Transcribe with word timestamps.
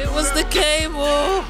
It 0.00 0.10
was 0.12 0.32
the 0.32 0.44
cable. 0.44 1.44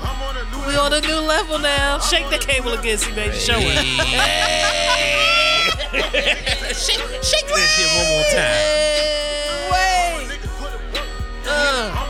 We 0.66 0.76
on 0.76 0.92
a 0.92 1.00
new 1.00 1.20
level 1.20 1.58
now. 1.58 1.98
Shake 1.98 2.28
the 2.30 2.38
cable 2.38 2.72
again, 2.72 2.98
see 2.98 3.14
baby. 3.14 3.34
Show 3.36 3.56
it. 3.58 3.84
shake, 6.76 7.00
shake 7.22 7.48
that 7.48 7.68
shit 7.74 7.90
one 7.96 8.08
more 8.12 8.24
time. 8.30 8.78
Wait. 9.72 10.38
Uh. 11.46 12.04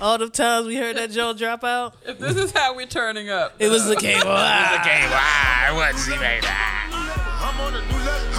All 0.00 0.18
the 0.18 0.28
times 0.28 0.66
we 0.66 0.76
heard 0.76 0.96
that 0.96 1.10
Joe 1.12 1.32
drop 1.32 1.64
out, 1.64 1.94
If 2.04 2.18
this 2.18 2.36
is 2.36 2.50
how 2.52 2.74
we're 2.76 2.86
turning 2.86 3.30
up, 3.30 3.54
it 3.58 3.68
was 3.68 3.86
the 3.86 3.96
cable. 3.96 4.26
Ah. 4.26 4.80
Okay, 4.80 5.06
wow, 5.08 5.72
it 5.72 5.76
wasn't 5.76 5.98
see 5.98 6.18
baby. 6.18 6.46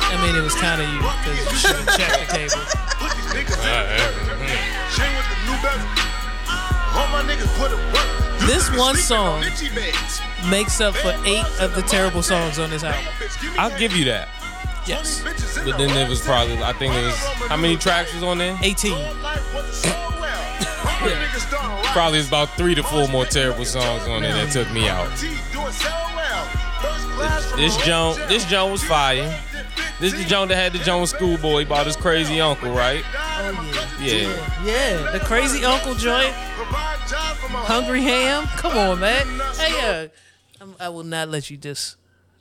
I 0.08 0.22
mean, 0.26 0.36
it 0.36 0.44
was 0.44 0.54
kind 0.56 0.82
of 0.82 0.88
you 0.88 1.00
because 1.00 1.52
you 1.52 1.58
should 1.58 1.76
have 1.76 1.98
checked 1.98 2.20
the 2.20 2.38
cable. 2.38 2.95
This 8.46 8.70
one 8.78 8.96
song 8.96 9.42
makes 10.50 10.80
up 10.80 10.96
for 10.96 11.14
eight 11.26 11.46
of 11.60 11.73
the 11.76 11.82
terrible 11.82 12.22
songs 12.22 12.59
on 12.59 12.70
this 12.70 12.84
album. 12.84 13.12
I'll 13.58 13.78
give 13.78 13.96
you 13.96 14.06
that. 14.06 14.30
Yes, 14.86 15.23
But 15.66 15.80
then 15.80 15.90
there 15.96 16.08
was 16.08 16.22
probably, 16.22 16.62
I 16.62 16.72
think 16.73 16.94
there 16.94 17.06
was, 17.06 17.18
how 17.50 17.58
many 17.58 17.76
tracks 17.76 18.14
was 18.14 18.22
on 18.22 18.38
there? 18.38 18.56
18. 18.62 18.94
Probably 21.92 22.20
was 22.20 22.28
about 22.28 22.50
three 22.52 22.76
to 22.76 22.84
four 22.84 23.08
more 23.08 23.26
terrible 23.26 23.66
songs 23.66 24.08
on 24.08 24.22
there 24.22 24.34
that 24.34 24.52
took 24.52 24.72
me 24.72 24.88
out. 24.88 25.09
This 27.56 27.76
Joan, 27.86 28.18
this 28.28 28.45
Joan 28.45 28.72
was 28.73 28.84
fire. 28.84 29.42
This 30.00 30.14
is 30.14 30.20
the 30.20 30.26
Joan 30.26 30.50
that 30.50 30.56
had 30.56 30.73
the 30.73 30.80
Joan 30.80 31.08
schoolboy 31.08 31.64
about 31.64 31.88
his 31.88 31.95
crazy 31.95 32.40
uncle, 32.40 32.72
right? 32.72 33.04
Oh 33.38 33.98
Yeah. 34.02 34.13
yeah, 34.13 34.66
yeah. 34.66 35.12
The 35.12 35.20
crazy 35.20 35.63
uncle 35.66 35.94
joint, 35.95 36.31
hungry 36.34 38.02
ham. 38.02 38.45
Come 38.58 38.77
on, 38.77 39.00
man. 39.00 39.25
Hey, 39.58 40.09
uh, 40.61 40.66
I 40.80 40.89
will 40.89 41.03
not 41.03 41.30
let 41.30 41.50
you 41.50 41.58
dis 41.58 41.95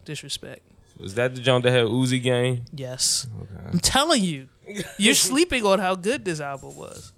disrespect. 0.04 0.60
Was 0.98 1.14
that 1.14 1.34
the 1.34 1.40
Joan 1.40 1.62
that 1.62 1.72
had 1.72 1.86
Uzi 1.86 2.22
Gang? 2.22 2.66
Yes, 2.72 3.26
I'm 3.72 3.80
telling 3.80 4.22
you, 4.22 4.48
you're 4.96 5.14
sleeping 5.14 5.66
on 5.66 5.80
how 5.80 5.94
good 5.96 6.24
this 6.24 6.40
album 6.40 6.76
was. 6.76 7.12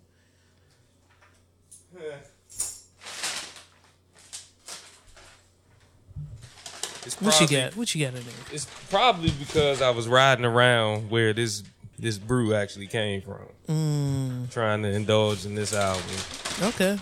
It's 7.04 7.20
What 7.20 7.40
you 7.40 7.46
got? 7.46 7.76
What 7.76 7.94
you 7.94 8.04
got 8.04 8.14
in 8.18 8.24
there? 8.24 8.34
It's 8.52 8.66
probably 8.90 9.30
because 9.30 9.80
I 9.80 9.90
was 9.90 10.08
riding 10.08 10.44
around 10.44 11.08
where 11.10 11.32
this 11.32 11.62
this 11.98 12.18
brew 12.18 12.54
actually 12.54 12.86
came 12.86 13.22
from. 13.22 13.46
Mm. 13.68 14.50
Trying 14.50 14.82
to 14.82 14.88
indulge 14.90 15.46
in 15.46 15.54
this 15.54 15.72
album. 15.74 16.04
Okay. 16.62 16.98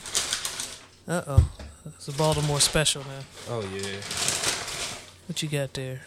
Uh 1.06 1.22
oh, 1.26 1.50
it's 1.86 2.08
a 2.08 2.12
Baltimore 2.12 2.60
special 2.60 3.02
now. 3.02 3.20
Oh 3.48 3.60
yeah. 3.60 4.00
What 5.26 5.42
you 5.42 5.48
got 5.48 5.72
there? 5.74 6.00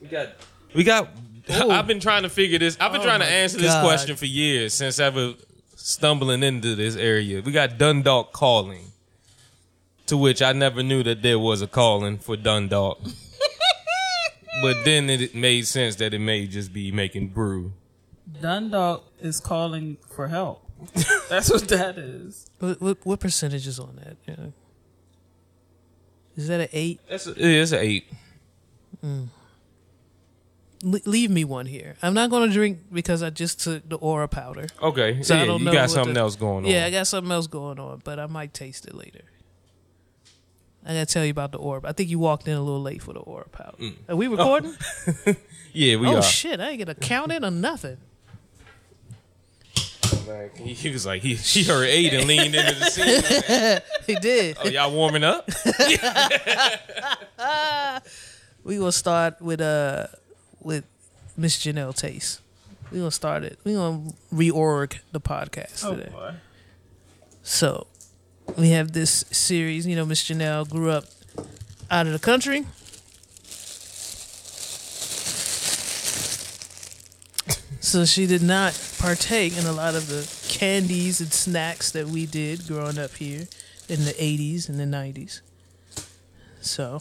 We 0.00 0.08
got 0.08 0.28
we 0.74 0.84
got 0.84 1.08
Ooh. 1.50 1.70
I've 1.70 1.86
been 1.86 2.00
trying 2.00 2.22
to 2.22 2.28
figure 2.28 2.58
this 2.58 2.76
I've 2.80 2.92
been 2.92 3.00
Oh 3.00 3.04
trying 3.04 3.20
to 3.20 3.26
my 3.26 3.32
answer 3.32 3.58
this 3.58 3.78
question 3.80 4.16
for 4.16 4.26
years 4.26 4.74
since 4.74 4.98
ever 4.98 5.34
stumbling 5.76 6.42
into 6.42 6.74
this 6.74 6.96
area. 6.96 7.42
We 7.42 7.52
got 7.52 7.78
Dundalk 7.78 8.32
calling. 8.32 8.84
To 10.06 10.16
which 10.16 10.42
I 10.42 10.52
never 10.52 10.82
knew 10.82 11.04
that 11.04 11.22
there 11.22 11.38
was 11.38 11.62
a 11.62 11.68
calling 11.68 12.18
for 12.18 12.36
Dundalk. 12.36 13.00
but 14.62 14.84
then 14.84 15.08
it 15.08 15.36
made 15.36 15.68
sense 15.68 15.94
that 15.96 16.12
it 16.12 16.18
may 16.18 16.48
just 16.48 16.72
be 16.72 16.90
making 16.90 17.28
brew. 17.28 17.72
Dundalk 18.40 19.04
is 19.20 19.40
calling 19.40 19.96
for 20.14 20.28
help. 20.28 20.66
That's 21.28 21.50
what 21.50 21.68
that 21.68 21.98
is. 21.98 22.50
What 22.58 22.80
what, 22.80 22.98
what 23.04 23.20
percentage 23.20 23.66
is 23.66 23.78
on 23.78 23.96
that? 23.96 24.16
Yeah. 24.26 24.46
Is 26.36 26.48
that 26.48 26.60
an 26.60 26.68
eight? 26.72 27.00
That's 27.08 27.26
a, 27.26 27.34
it's 27.36 27.72
an 27.72 27.80
eight. 27.80 28.04
Mm. 29.04 29.28
Le- 30.82 31.00
leave 31.04 31.30
me 31.30 31.44
one 31.44 31.66
here. 31.66 31.96
I'm 32.02 32.14
not 32.14 32.30
going 32.30 32.48
to 32.48 32.54
drink 32.54 32.78
because 32.90 33.22
I 33.22 33.28
just 33.28 33.60
took 33.60 33.86
the 33.88 33.96
aura 33.96 34.28
powder. 34.28 34.66
Okay. 34.80 35.22
So 35.22 35.34
I 35.34 35.40
yeah, 35.40 35.44
don't 35.44 35.58
you 35.60 35.66
know 35.66 35.72
got 35.72 35.90
something 35.90 36.14
the- 36.14 36.20
else 36.20 36.36
going 36.36 36.64
on. 36.64 36.70
Yeah, 36.70 36.86
I 36.86 36.90
got 36.90 37.06
something 37.06 37.30
else 37.30 37.46
going 37.46 37.78
on, 37.78 38.00
but 38.04 38.18
I 38.18 38.26
might 38.26 38.54
taste 38.54 38.86
it 38.86 38.94
later. 38.94 39.20
I 40.86 40.94
gotta 40.94 41.04
tell 41.06 41.24
you 41.26 41.30
about 41.30 41.52
the 41.52 41.58
orb. 41.58 41.84
I 41.84 41.92
think 41.92 42.08
you 42.08 42.18
walked 42.18 42.48
in 42.48 42.54
a 42.56 42.62
little 42.62 42.80
late 42.80 43.02
for 43.02 43.12
the 43.12 43.20
aura 43.20 43.48
powder. 43.50 43.76
Mm. 43.78 43.94
Are 44.08 44.16
we 44.16 44.28
recording? 44.28 44.74
Yeah, 45.72 45.96
we 45.98 46.08
oh 46.08 46.16
are. 46.16 46.22
shit! 46.22 46.58
I 46.58 46.70
ain't 46.70 46.78
get 46.78 46.88
a 46.88 46.96
count 46.96 47.30
in 47.30 47.44
or 47.44 47.50
nothing. 47.52 47.98
Like, 50.30 50.56
he, 50.56 50.72
he 50.74 50.90
was 50.90 51.04
like, 51.06 51.22
he, 51.22 51.34
he 51.34 51.64
heard 51.64 51.86
eight 51.88 52.12
and 52.14 52.26
leaned 52.26 52.54
into 52.54 52.74
the 52.74 52.84
scene. 52.86 53.80
He 54.06 54.14
did. 54.16 54.56
Oh, 54.64 54.68
y'all 54.68 54.92
warming 54.92 55.24
up? 55.24 55.48
We 58.62 58.76
gonna 58.76 58.92
start 58.92 59.40
with 59.40 59.60
uh 59.62 60.08
with 60.60 60.84
Miss 61.36 61.56
Janelle 61.64 61.94
Taste. 61.96 62.40
We 62.92 62.98
gonna 62.98 63.10
start 63.10 63.42
it. 63.42 63.58
We 63.64 63.72
gonna 63.74 64.10
reorg 64.32 64.98
the 65.12 65.20
podcast 65.20 65.82
Oh 65.84 65.94
today. 65.96 66.10
boy. 66.10 66.34
So 67.42 67.86
we 68.58 68.70
have 68.70 68.92
this 68.92 69.24
series. 69.30 69.86
You 69.86 69.96
know, 69.96 70.04
Miss 70.04 70.22
Janelle 70.28 70.68
grew 70.68 70.90
up 70.90 71.04
out 71.90 72.06
of 72.06 72.12
the 72.12 72.18
country. 72.18 72.66
So 77.80 78.04
she 78.04 78.26
did 78.26 78.42
not 78.42 78.74
partake 79.00 79.56
in 79.56 79.64
a 79.64 79.72
lot 79.72 79.94
of 79.94 80.08
the 80.08 80.28
candies 80.48 81.20
and 81.20 81.32
snacks 81.32 81.90
that 81.92 82.06
we 82.06 82.26
did 82.26 82.66
growing 82.68 82.98
up 82.98 83.14
here 83.14 83.48
in 83.88 84.04
the 84.04 84.12
80s 84.12 84.68
and 84.68 84.78
the 84.78 84.84
90s. 84.84 85.40
So 86.60 87.00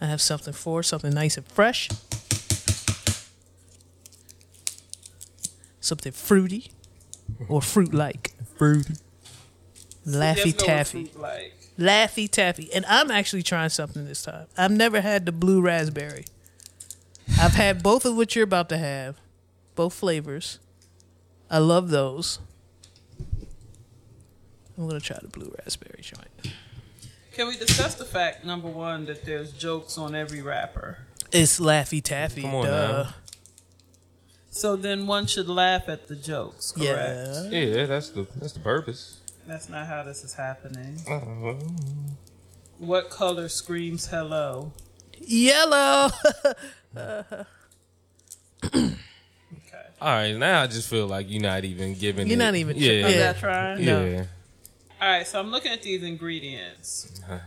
I 0.00 0.06
have 0.06 0.20
something 0.20 0.52
for 0.52 0.82
something 0.82 1.14
nice 1.14 1.36
and 1.36 1.46
fresh. 1.46 1.88
Something 5.80 6.12
fruity 6.12 6.72
or 7.48 7.62
fruit 7.62 7.94
like. 7.94 8.32
Fruity. 8.56 8.94
Laffy 10.04 10.42
There's 10.42 10.54
Taffy. 10.54 11.10
Like 11.16 11.54
Laffy 11.78 12.28
Taffy. 12.28 12.72
And 12.74 12.84
I'm 12.86 13.10
actually 13.12 13.44
trying 13.44 13.68
something 13.68 14.04
this 14.04 14.22
time. 14.22 14.46
I've 14.58 14.72
never 14.72 15.00
had 15.00 15.26
the 15.26 15.32
blue 15.32 15.60
raspberry. 15.60 16.24
I've 17.40 17.54
had 17.54 17.82
both 17.84 18.04
of 18.04 18.16
what 18.16 18.34
you're 18.34 18.44
about 18.44 18.68
to 18.70 18.78
have, 18.78 19.16
both 19.76 19.94
flavors. 19.94 20.58
I 21.52 21.58
love 21.58 21.90
those. 21.90 22.38
I'm 24.78 24.88
gonna 24.88 25.00
try 25.00 25.18
the 25.20 25.28
blue 25.28 25.54
raspberry 25.58 26.00
joint. 26.00 26.54
Can 27.34 27.46
we 27.46 27.56
discuss 27.58 27.94
the 27.94 28.06
fact, 28.06 28.42
number 28.44 28.68
one, 28.68 29.04
that 29.04 29.24
there's 29.26 29.52
jokes 29.52 29.98
on 29.98 30.14
every 30.14 30.40
rapper? 30.40 30.98
It's 31.30 31.60
Laffy 31.60 32.02
Taffy. 32.02 32.40
Come 32.42 32.54
on 32.54 32.64
duh. 32.66 32.70
now. 33.04 33.14
So 34.50 34.76
then 34.76 35.06
one 35.06 35.26
should 35.26 35.48
laugh 35.48 35.88
at 35.88 36.08
the 36.08 36.16
jokes, 36.16 36.72
correct? 36.72 37.52
Yeah. 37.52 37.58
Yeah, 37.58 37.86
that's 37.86 38.08
the 38.10 38.26
that's 38.36 38.52
the 38.54 38.60
purpose. 38.60 39.20
That's 39.46 39.68
not 39.68 39.86
how 39.86 40.02
this 40.04 40.24
is 40.24 40.32
happening. 40.34 40.98
Uh, 41.08 41.54
What 42.78 43.10
color 43.10 43.48
screams 43.50 44.06
hello? 44.06 44.72
Yellow. 45.18 46.08
Okay. 46.96 47.44
all 50.02 50.14
right, 50.16 50.36
now 50.36 50.62
I 50.62 50.66
just 50.66 50.88
feel 50.88 51.06
like 51.06 51.30
you're 51.30 51.42
not 51.42 51.64
even 51.64 51.94
giving. 51.94 52.26
You're 52.26 52.34
it- 52.34 52.38
not 52.38 52.54
even- 52.54 52.76
Yeah. 52.76 53.06
I'm 53.06 53.12
Yeah. 53.12 53.26
not 53.26 53.36
trying. 53.38 53.84
No. 53.84 54.04
Yeah. 54.04 54.24
All 55.00 55.08
right, 55.08 55.26
so 55.26 55.40
I'm 55.40 55.50
looking 55.50 55.72
at 55.72 55.82
these 55.82 56.02
ingredients. 56.02 57.20
Uh-huh. 57.24 57.38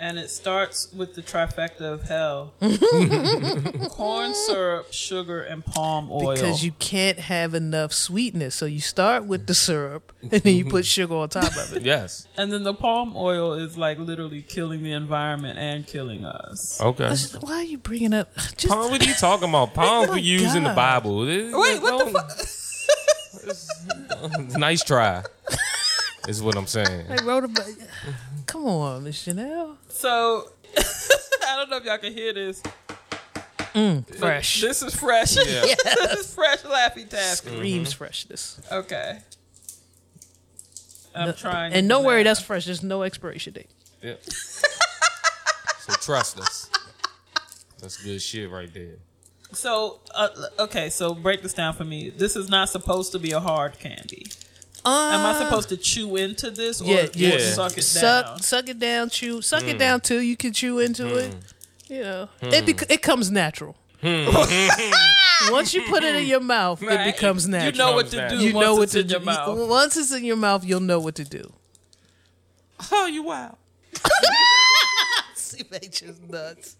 And 0.00 0.16
it 0.18 0.30
starts 0.30 0.92
with 0.92 1.14
the 1.14 1.22
trifecta 1.22 1.80
of 1.80 2.02
hell 2.04 2.54
corn 3.90 4.32
syrup, 4.32 4.92
sugar, 4.92 5.42
and 5.42 5.64
palm 5.64 6.08
oil. 6.12 6.34
because 6.34 6.64
you 6.64 6.70
can't 6.78 7.18
have 7.18 7.52
enough 7.52 7.92
sweetness. 7.92 8.54
So 8.54 8.66
you 8.66 8.80
start 8.80 9.24
with 9.24 9.46
the 9.48 9.54
syrup 9.54 10.12
and 10.22 10.30
then 10.30 10.54
you 10.54 10.64
put 10.66 10.86
sugar 10.86 11.16
on 11.16 11.28
top 11.30 11.56
of 11.56 11.76
it. 11.76 11.82
Yes. 11.82 12.28
and 12.36 12.52
then 12.52 12.62
the 12.62 12.74
palm 12.74 13.14
oil 13.16 13.54
is 13.54 13.76
like 13.76 13.98
literally 13.98 14.42
killing 14.42 14.82
the 14.84 14.92
environment 14.92 15.58
and 15.58 15.86
killing 15.86 16.24
us. 16.24 16.80
Okay. 16.80 17.12
Why 17.40 17.54
are 17.54 17.62
you 17.64 17.78
bringing 17.78 18.14
up? 18.14 18.34
Just, 18.56 18.68
Palm, 18.68 18.90
what 18.90 19.02
are 19.02 19.08
you 19.08 19.14
talking 19.14 19.48
about? 19.48 19.74
Palm 19.74 20.10
Oh 20.10 20.14
we 20.14 20.20
use 20.20 20.54
in 20.54 20.62
the 20.62 20.74
Bible. 20.74 21.26
Wait, 21.26 21.52
what 21.52 22.06
the 22.06 22.12
fuck? 22.12 22.30
fuck? 24.30 24.58
nice 24.58 24.84
try. 24.84 25.24
Is 26.28 26.42
what 26.42 26.56
I'm 26.56 26.66
saying. 26.66 27.06
I 27.08 27.24
wrote 27.24 27.44
about. 27.44 27.66
Come 28.44 28.66
on, 28.66 29.04
Miss 29.04 29.26
Janelle. 29.26 29.76
So, 29.88 30.50
I 30.76 31.56
don't 31.56 31.70
know 31.70 31.78
if 31.78 31.84
y'all 31.84 31.96
can 31.96 32.12
hear 32.12 32.34
this. 32.34 32.62
Fresh. 34.18 34.60
This 34.60 34.82
is 34.82 34.94
fresh. 34.94 35.36
Yeah. 35.36 35.62
this 35.84 36.20
is 36.20 36.34
fresh 36.34 36.58
Laffy 36.64 37.08
Taffy. 37.08 37.48
Screams 37.50 37.94
freshness. 37.94 38.60
Okay. 38.70 39.20
I'm 41.14 41.32
trying. 41.32 41.72
And 41.72 41.88
don't 41.88 42.04
worry, 42.04 42.24
that's 42.24 42.42
fresh. 42.42 42.66
There's 42.66 42.82
no 42.82 43.04
expiration 43.04 43.54
date. 43.54 43.70
Yeah. 44.02 44.14
so 44.28 45.94
trust 45.94 46.38
us. 46.40 46.68
That's 47.80 47.96
good 48.02 48.20
shit 48.20 48.50
right 48.50 48.72
there. 48.74 48.96
So, 49.52 50.00
uh, 50.14 50.28
okay, 50.58 50.90
so 50.90 51.14
break 51.14 51.40
this 51.40 51.54
down 51.54 51.72
for 51.72 51.84
me. 51.84 52.10
This 52.10 52.36
is 52.36 52.50
not 52.50 52.68
supposed 52.68 53.12
to 53.12 53.18
be 53.18 53.32
a 53.32 53.40
hard 53.40 53.78
candy. 53.78 54.26
Am 54.84 55.26
I 55.26 55.38
supposed 55.38 55.68
to 55.70 55.76
chew 55.76 56.16
into 56.16 56.50
this 56.50 56.80
or, 56.80 56.84
Uh, 56.98 57.08
Yeah, 57.14 57.34
or 57.34 57.38
suck 57.40 57.72
it 57.72 57.76
down? 57.76 57.82
suck 57.84 58.42
suck 58.44 58.68
it 58.68 58.78
down, 58.78 59.10
chew, 59.10 59.42
suck 59.42 59.62
Hmm. 59.64 59.68
it 59.70 59.78
down 59.78 60.00
till 60.00 60.22
you 60.22 60.36
can 60.36 60.52
chew 60.52 60.78
into 60.78 61.16
it. 61.16 61.34
You 61.88 62.00
know, 62.02 62.28
it 62.42 62.64
bec- 62.66 62.90
it 62.90 63.02
comes 63.02 63.30
natural. 63.30 63.76
once 65.50 65.74
you 65.74 65.82
put 65.88 66.04
it 66.04 66.14
in 66.14 66.26
your 66.26 66.40
mouth, 66.40 66.80
Right. 66.82 67.00
it 67.08 67.14
becomes 67.14 67.46
natural. 67.48 67.72
You 67.72 67.78
know 67.78 67.92
what 67.96 68.10
to 68.10 68.28
do 68.28 68.36
You 68.36 68.54
once 68.54 68.64
know 68.64 68.74
what 68.76 68.82
it's 68.84 68.92
to 68.92 69.00
in 69.00 69.08
your 69.08 69.18
do. 69.20 69.24
mouth. 69.26 69.68
Once 69.68 69.96
it's 69.96 70.12
in 70.12 70.24
your 70.24 70.36
mouth, 70.36 70.64
you'll 70.64 70.80
know 70.80 71.00
what 71.00 71.14
to 71.16 71.24
do. 71.24 71.52
Oh, 72.92 73.06
you 73.06 73.22
wow. 73.24 73.58
See, 75.34 75.62
they 75.68 75.80
just 75.88 76.22
nuts. 76.28 76.76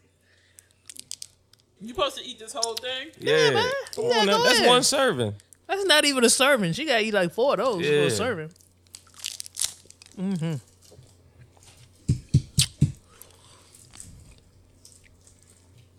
You 1.80 1.88
supposed 1.88 2.16
to 2.18 2.24
eat 2.24 2.38
this 2.38 2.52
whole 2.52 2.74
thing? 2.74 3.08
Yeah, 3.18 3.50
man. 3.50 3.70
Come 3.94 4.04
Yeah, 4.06 4.18
on, 4.18 4.26
go 4.26 4.42
that's 4.44 4.58
ahead. 4.58 4.68
one 4.68 4.82
serving. 4.82 5.34
That's 5.68 5.84
not 5.84 6.04
even 6.06 6.24
a 6.24 6.30
serving. 6.30 6.72
She 6.72 6.84
gotta 6.86 7.02
eat 7.04 7.14
like 7.14 7.32
four 7.32 7.52
of 7.52 7.58
those 7.58 7.86
for 7.86 7.92
Yeah. 7.92 8.00
a 8.02 8.10
serving. 8.10 8.50
Mm-hmm. 10.18 10.54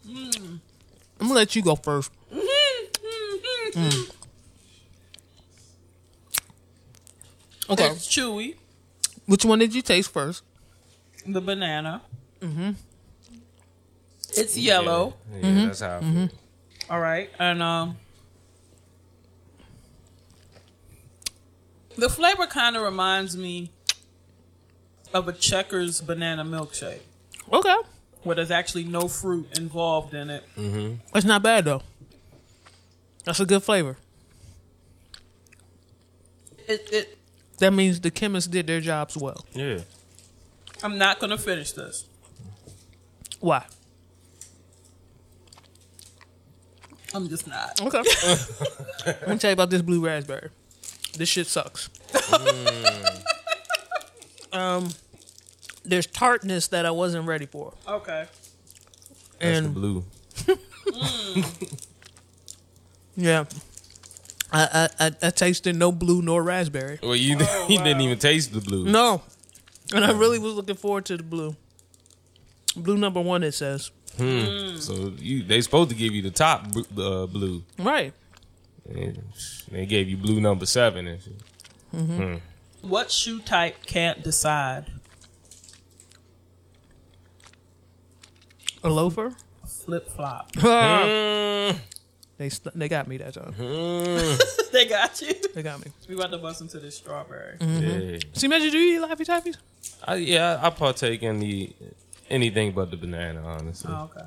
I'm 0.08 0.62
gonna 1.20 1.34
let 1.34 1.56
you 1.56 1.62
go 1.62 1.76
first. 1.76 2.12
Mm. 3.74 4.12
Okay. 7.70 7.88
It's 7.90 8.08
chewy. 8.08 8.56
Which 9.28 9.46
one 9.46 9.60
did 9.60 9.76
you 9.76 9.82
taste 9.82 10.12
first? 10.12 10.44
The 11.28 11.40
banana. 11.42 12.02
Mm-hmm. 12.42 12.72
It's 14.36 14.58
yellow. 14.58 15.14
Yeah, 15.34 15.50
yeah 15.50 15.66
that's 15.68 15.82
how 15.82 15.98
I 15.98 16.00
feel. 16.02 16.30
All 16.90 17.00
right, 17.00 17.30
and 17.38 17.62
um, 17.62 17.98
the 21.98 22.10
flavor 22.10 22.48
kind 22.48 22.76
of 22.76 22.84
reminds 22.84 23.36
me 23.38 23.72
of 25.14 25.28
a 25.28 25.34
Checkers 25.34 26.02
banana 26.02 26.44
milkshake, 26.46 27.00
Okay. 27.52 27.76
where 28.24 28.36
there's 28.36 28.52
actually 28.52 28.84
no 28.84 29.08
fruit 29.08 29.58
involved 29.58 30.14
in 30.14 30.30
it. 30.30 30.44
Mm-hmm. 30.58 30.96
That's 31.14 31.26
not 31.26 31.42
bad 31.44 31.66
though. 31.66 31.82
That's 33.26 33.40
a 33.40 33.46
good 33.46 33.64
flavor. 33.64 33.98
It, 36.68 36.88
it. 36.92 37.18
That 37.58 37.74
means 37.74 38.00
the 38.00 38.12
chemists 38.12 38.48
did 38.50 38.68
their 38.68 38.80
jobs 38.80 39.18
well. 39.18 39.44
Yeah. 39.54 39.80
I'm 40.84 40.98
not 40.98 41.20
gonna 41.20 41.38
finish 41.38 41.72
this. 41.74 42.06
Why? 43.40 43.66
I'm 47.14 47.28
just 47.28 47.48
not. 47.48 47.82
Okay. 47.82 47.98
Let 49.06 49.28
me 49.30 49.38
tell 49.38 49.50
you 49.50 49.54
about 49.54 49.70
this 49.72 49.82
blue 49.82 50.06
raspberry. 50.06 50.50
This 51.18 51.30
shit 51.30 51.48
sucks. 51.48 51.90
um, 54.54 54.90
there's 55.84 56.08
tartness 56.08 56.68
that 56.70 56.86
I 56.86 56.92
wasn't 56.92 57.28
ready 57.28 57.46
for, 57.46 57.74
Okay. 57.88 58.26
That's 59.40 59.58
and 59.58 59.66
the 59.68 59.70
blue. 59.70 60.06
yeah, 63.16 63.46
I, 64.52 64.90
I 65.00 65.06
I 65.08 65.12
I 65.24 65.30
tasted 65.30 65.76
no 65.76 65.92
blue 65.92 66.22
nor 66.22 66.44
raspberry. 66.44 67.00
Well, 67.02 67.16
you 67.16 67.38
Oh, 67.40 67.68
you 67.70 67.78
didn't 67.78 68.02
even 68.02 68.20
taste 68.20 68.54
the 68.54 68.62
blue. 68.62 68.86
No, 68.86 69.22
and 69.94 70.04
I 70.04 70.12
really 70.12 70.40
was 70.40 70.54
looking 70.54 70.76
forward 70.76 71.06
to 71.06 71.18
the 71.18 71.24
blue. 71.24 71.56
Blue 72.76 72.98
number 72.98 73.22
one, 73.22 73.44
it 73.44 73.54
says. 73.54 73.92
Hmm. 74.18 74.78
So 74.78 75.14
you 75.18 75.44
they 75.44 75.62
supposed 75.62 75.90
to 75.92 75.96
give 75.96 76.14
you 76.14 76.22
the 76.22 76.32
top 76.32 76.72
bl- 76.72 77.02
uh, 77.02 77.26
blue. 77.28 77.64
Right. 77.78 78.14
And 78.90 79.24
they 79.72 79.86
gave 79.86 80.10
you 80.10 80.18
blue 80.18 80.40
number 80.42 80.66
seven 80.66 81.08
and 81.08 81.22
shit. 81.22 81.34
Mm-hmm. 81.96 82.18
Hmm. 82.18 82.36
What 82.82 83.12
shoe 83.12 83.40
type 83.40 83.86
can't 83.86 84.24
decide? 84.24 84.86
A 88.84 88.90
loafer. 88.90 89.34
Flip 89.68 90.10
flop. 90.10 90.52
Ah. 90.60 91.04
Mm, 91.72 91.80
they 92.38 92.50
st- 92.50 92.78
they 92.80 92.88
got 92.88 93.08
me 93.08 93.18
that 93.18 93.34
time. 93.34 93.54
Hmm. 93.54 94.38
they 94.72 94.86
got 94.86 95.22
you. 95.22 95.34
They 95.54 95.62
got 95.62 95.84
me. 95.84 95.92
We 96.08 96.16
about 96.16 96.32
to 96.32 96.38
bust 96.38 96.62
into 96.62 96.80
this 96.80 96.96
strawberry. 96.96 97.58
Mm-hmm. 97.58 98.10
yeah. 98.14 98.20
See, 98.34 98.48
Magic, 98.48 98.72
do 98.72 98.78
you 98.78 98.98
eat 98.98 99.08
Laffy 99.08 99.26
Taffies? 99.26 99.58
I, 100.06 100.16
yeah, 100.16 100.60
I 100.62 100.70
partake 100.70 101.22
in 101.24 101.40
the 101.40 101.74
anything 102.30 102.72
but 102.72 102.92
the 102.92 102.98
banana, 102.98 103.42
honestly. 103.44 103.92
Oh, 103.94 104.10
okay. 104.16 104.26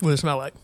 What 0.00 0.10
does 0.10 0.18
it 0.18 0.22
smell 0.22 0.36
like? 0.38 0.54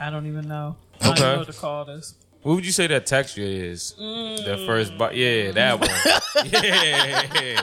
I 0.00 0.10
don't 0.10 0.26
even 0.26 0.46
know. 0.48 0.76
I 1.00 1.04
don't 1.04 1.12
Okay. 1.12 1.22
know 1.22 1.38
what 1.38 1.46
to 1.48 1.52
call 1.52 1.84
this. 1.84 2.14
What 2.42 2.54
would 2.54 2.64
you 2.66 2.72
say 2.72 2.86
that 2.86 3.04
texture 3.06 3.42
is? 3.42 3.92
That 3.96 4.62
first 4.66 4.96
bite, 4.96 5.16
yeah, 5.16 5.50
that 5.52 5.80
one. 5.80 5.90
yeah, 6.52 7.62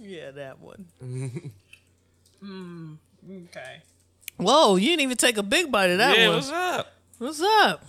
Yeah, 0.00 0.30
that 0.32 0.58
one. 0.60 0.84
Mm, 2.44 2.96
okay. 3.48 3.80
Whoa, 4.36 4.76
you 4.76 4.88
didn't 4.88 5.02
even 5.02 5.16
take 5.16 5.36
a 5.38 5.42
big 5.42 5.70
bite 5.70 5.90
of 5.90 5.98
that 5.98 6.10
one. 6.10 6.18
yeah. 6.18 6.28
one. 6.28 6.36
What's 6.36 6.50
up? 6.50 6.92
What's 7.18 7.40
up? 7.40 7.84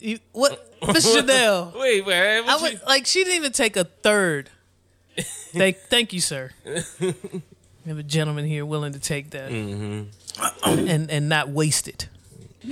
You 0.00 0.18
what, 0.32 0.72
Miss 0.88 1.06
Janelle? 1.16 1.72
Wait, 1.80 2.04
wait. 2.04 2.38
I 2.38 2.40
What 2.42 2.62
would 2.62 2.72
you, 2.74 2.78
like 2.86 3.06
she 3.06 3.24
didn't 3.24 3.36
even 3.36 3.52
take 3.52 3.76
a 3.76 3.84
third. 3.84 4.50
thank, 5.52 5.76
thank 5.88 6.12
you, 6.12 6.20
sir. 6.20 6.50
We 7.88 7.92
have 7.92 8.00
a 8.00 8.02
gentleman 8.02 8.44
here 8.44 8.66
willing 8.66 8.92
to 8.92 8.98
take 8.98 9.30
that 9.30 9.50
mm-hmm. 9.50 10.68
and 10.68 11.10
and 11.10 11.26
not 11.26 11.48
waste 11.48 11.88
it. 11.88 12.06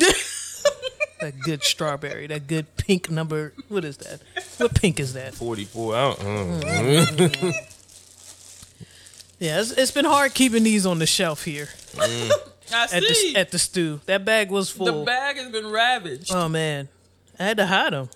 that 1.21 1.33
good 1.43 1.65
strawberry, 1.65 2.27
that 2.27 2.47
good 2.47 2.77
pink 2.77 3.11
number. 3.11 3.55
What 3.69 3.87
is 3.87 3.97
that? 3.97 4.21
What 4.59 4.75
pink 4.75 5.01
is 5.01 5.15
that? 5.15 5.33
Forty-four. 5.33 5.97
I 5.97 6.15
don't, 6.17 7.33
uh, 7.33 7.53
Yeah, 9.39 9.61
it's, 9.61 9.71
it's 9.71 9.91
been 9.91 10.05
hard 10.05 10.35
keeping 10.35 10.65
these 10.65 10.85
on 10.85 10.99
the 10.99 11.07
shelf 11.07 11.45
here 11.45 11.69
mm. 11.93 12.31
I 12.75 12.83
at 12.85 13.03
see. 13.03 13.33
the 13.33 13.39
at 13.39 13.51
the 13.53 13.59
stew. 13.59 14.03
That 14.05 14.27
bag 14.27 14.51
was 14.51 14.69
full. 14.69 14.85
the 14.85 15.05
bag 15.07 15.39
has 15.39 15.51
been 15.51 15.71
ravaged. 15.71 16.31
Oh 16.31 16.51
man, 16.51 16.91
I 17.39 17.45
had 17.45 17.57
to 17.57 17.65
hide 17.65 17.95
them. 17.95 18.11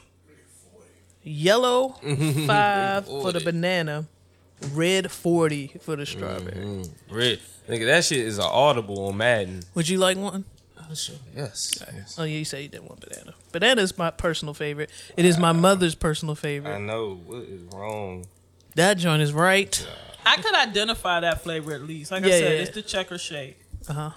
Yellow 1.23 1.89
five 2.47 3.07
for 3.07 3.33
the 3.33 3.41
banana, 3.41 4.05
red 4.73 5.11
forty 5.11 5.69
for 5.81 5.97
the 5.97 6.07
strawberry. 6.07 6.85
Red. 7.11 7.41
Nigga, 7.69 7.87
that 7.87 8.05
shit 8.05 8.19
is 8.19 8.39
an 8.39 8.45
audible 8.49 9.07
on 9.07 9.17
Madden. 9.17 9.63
Would 9.75 9.89
you 9.89 9.99
like 9.99 10.17
one? 10.17 10.45
Oh, 10.91 10.95
sure. 10.95 11.17
Yes. 11.37 11.71
yes. 11.95 12.17
Oh 12.19 12.25
yeah, 12.25 12.39
you 12.39 12.45
say 12.45 12.63
you 12.63 12.69
didn't 12.69 12.89
want 12.89 13.01
banana. 13.01 13.35
Banana 13.53 13.81
is 13.83 13.97
my 13.97 14.11
personal 14.11 14.55
favorite. 14.55 14.91
It 15.17 15.25
is 15.25 15.39
my 15.39 15.53
mother's 15.53 15.95
personal 15.95 16.35
favorite. 16.35 16.75
I 16.75 16.79
know. 16.79 17.21
What 17.27 17.43
is 17.43 17.63
wrong? 17.73 18.27
That 18.75 18.99
joint 18.99 19.23
is 19.23 19.33
right. 19.33 19.87
I 20.27 20.37
could 20.37 20.55
identify 20.55 21.21
that 21.21 21.43
flavor 21.43 21.73
at 21.73 21.83
least. 21.83 22.11
Like 22.11 22.25
Yeah, 22.25 22.35
I 22.35 22.39
said, 22.39 22.53
yeah, 22.53 22.63
it's 22.63 22.75
the 22.75 22.83
checker 22.83 23.19
shake. 23.19 23.59
Uh 23.89 23.93
huh. 23.93 24.11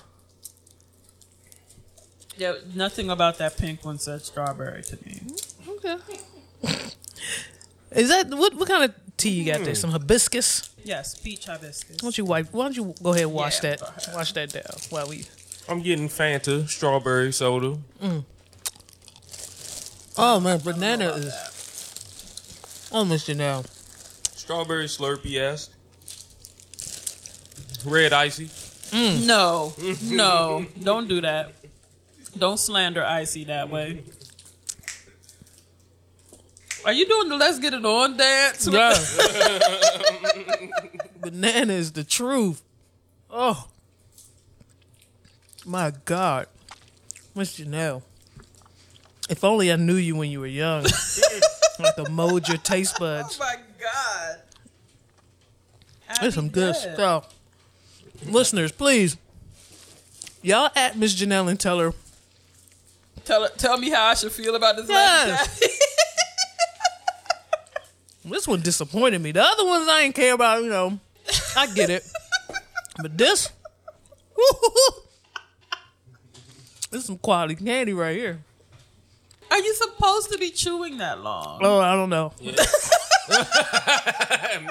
Yeah, 2.38 2.56
nothing 2.74 3.10
about 3.10 3.38
that 3.38 3.58
pink 3.58 3.86
one 3.86 4.00
said 4.00 4.22
strawberry 4.24 4.82
to 4.84 4.98
me. 5.06 5.22
Okay. 5.68 5.98
Is 7.92 8.10
that 8.10 8.30
what? 8.32 8.56
What 8.56 8.68
kind 8.68 8.86
of 8.86 8.96
tea 9.24 9.30
you 9.32 9.46
got 9.46 9.64
there? 9.64 9.74
Mm. 9.74 9.78
Some 9.78 9.92
hibiscus. 9.92 10.70
Yes, 10.84 11.16
peach 11.16 11.46
hibiscus. 11.46 11.96
Why 12.02 12.08
don't 12.08 12.18
you 12.18 12.26
wipe? 12.26 12.52
Why 12.54 12.66
don't 12.66 12.76
you 12.76 12.94
go 13.02 13.12
ahead 13.12 13.24
and 13.24 13.34
wash 13.34 13.64
Yeah, 13.64 13.70
that? 13.72 13.80
go 13.80 13.86
ahead. 13.88 14.16
Wash 14.16 14.34
that 14.34 14.50
down 14.54 14.64
while 14.90 15.08
we. 15.08 15.26
I'm 15.70 15.82
getting 15.82 16.10
Fanta 16.10 16.68
strawberry 16.68 17.32
soda. 17.32 17.78
Mm. 18.02 18.26
Oh 20.18 20.40
man, 20.40 20.60
banana 20.60 21.10
is. 21.14 21.34
Oh, 22.92 23.04
Mr. 23.06 23.36
Now. 23.36 23.64
Strawberry 24.36 24.86
Slurpee 24.86 25.40
esque. 25.40 25.72
Red 27.86 28.14
icy. 28.14 28.48
Mm. 28.92 29.26
No, 29.26 29.74
no, 30.04 30.66
don't 30.84 31.08
do 31.08 31.22
that. 31.22 31.54
Don't 32.38 32.60
slander 32.60 33.04
Icy 33.04 33.46
that 33.46 33.70
way. 33.70 34.04
Are 36.86 36.92
you 36.94 37.06
doing 37.08 37.30
the 37.30 37.38
Let's 37.38 37.60
Get 37.60 37.74
It 37.74 37.86
On 37.86 38.18
dance? 38.18 38.68
Yeah. 38.68 38.94
Banana 41.22 41.74
is 41.74 41.92
the 41.94 42.04
truth. 42.04 42.62
Oh. 43.30 43.68
My 45.66 45.94
God. 46.06 46.48
Miss 47.36 47.58
Janelle. 47.60 48.02
If 49.30 49.44
only 49.44 49.72
I 49.72 49.78
knew 49.78 49.96
you 49.96 50.16
when 50.18 50.30
you 50.30 50.42
were 50.42 50.46
young. 50.48 50.84
like 51.80 51.96
to 51.96 52.10
mold 52.10 52.48
your 52.50 52.58
taste 52.58 53.00
buds. 53.00 53.40
Oh 53.42 53.46
my 53.46 53.56
God. 53.82 54.40
There's 56.22 56.36
some 56.36 56.50
good 56.50 56.76
Happy 56.76 56.86
dead. 56.86 56.94
stuff. 56.96 57.34
Listeners, 58.26 58.72
please. 58.72 59.18
Y'all 60.42 60.70
at 60.76 60.98
Miss 60.98 61.16
Janelle 61.16 61.50
and 61.50 61.60
tell 61.60 61.80
her, 61.80 61.94
Tell, 63.26 63.44
her, 63.44 63.50
tell 63.58 63.78
me 63.78 63.90
how 63.90 64.08
I 64.08 64.14
should 64.16 64.34
feel 64.34 64.54
about 64.56 64.76
this 64.76 64.90
Yes. 64.90 65.62
Let's 68.26 68.46
this 68.46 68.48
one 68.48 68.62
disappointed 68.62 69.22
me. 69.22 69.32
The 69.32 69.44
other 69.44 69.66
ones 69.66 69.88
I 69.90 70.02
ain't 70.02 70.16
care 70.16 70.34
about, 70.34 70.64
you 70.64 70.70
know. 70.70 71.00
I 71.58 71.68
get 71.68 71.90
it. 71.90 72.04
But 73.02 73.18
this, 73.18 73.50
this 76.92 77.02
is 77.02 77.06
some 77.06 77.18
quality 77.18 77.56
candy 77.56 77.92
right 77.92 78.16
here. 78.16 78.40
Are 79.50 79.58
you 79.58 79.74
supposed 79.74 80.32
to 80.32 80.38
be 80.38 80.52
chewing 80.52 81.00
that 81.00 81.22
long? 81.22 81.58
Oh, 81.64 81.80
I 81.80 81.96
don't 81.96 82.12
know. 82.12 82.34
yeah, 82.40 82.52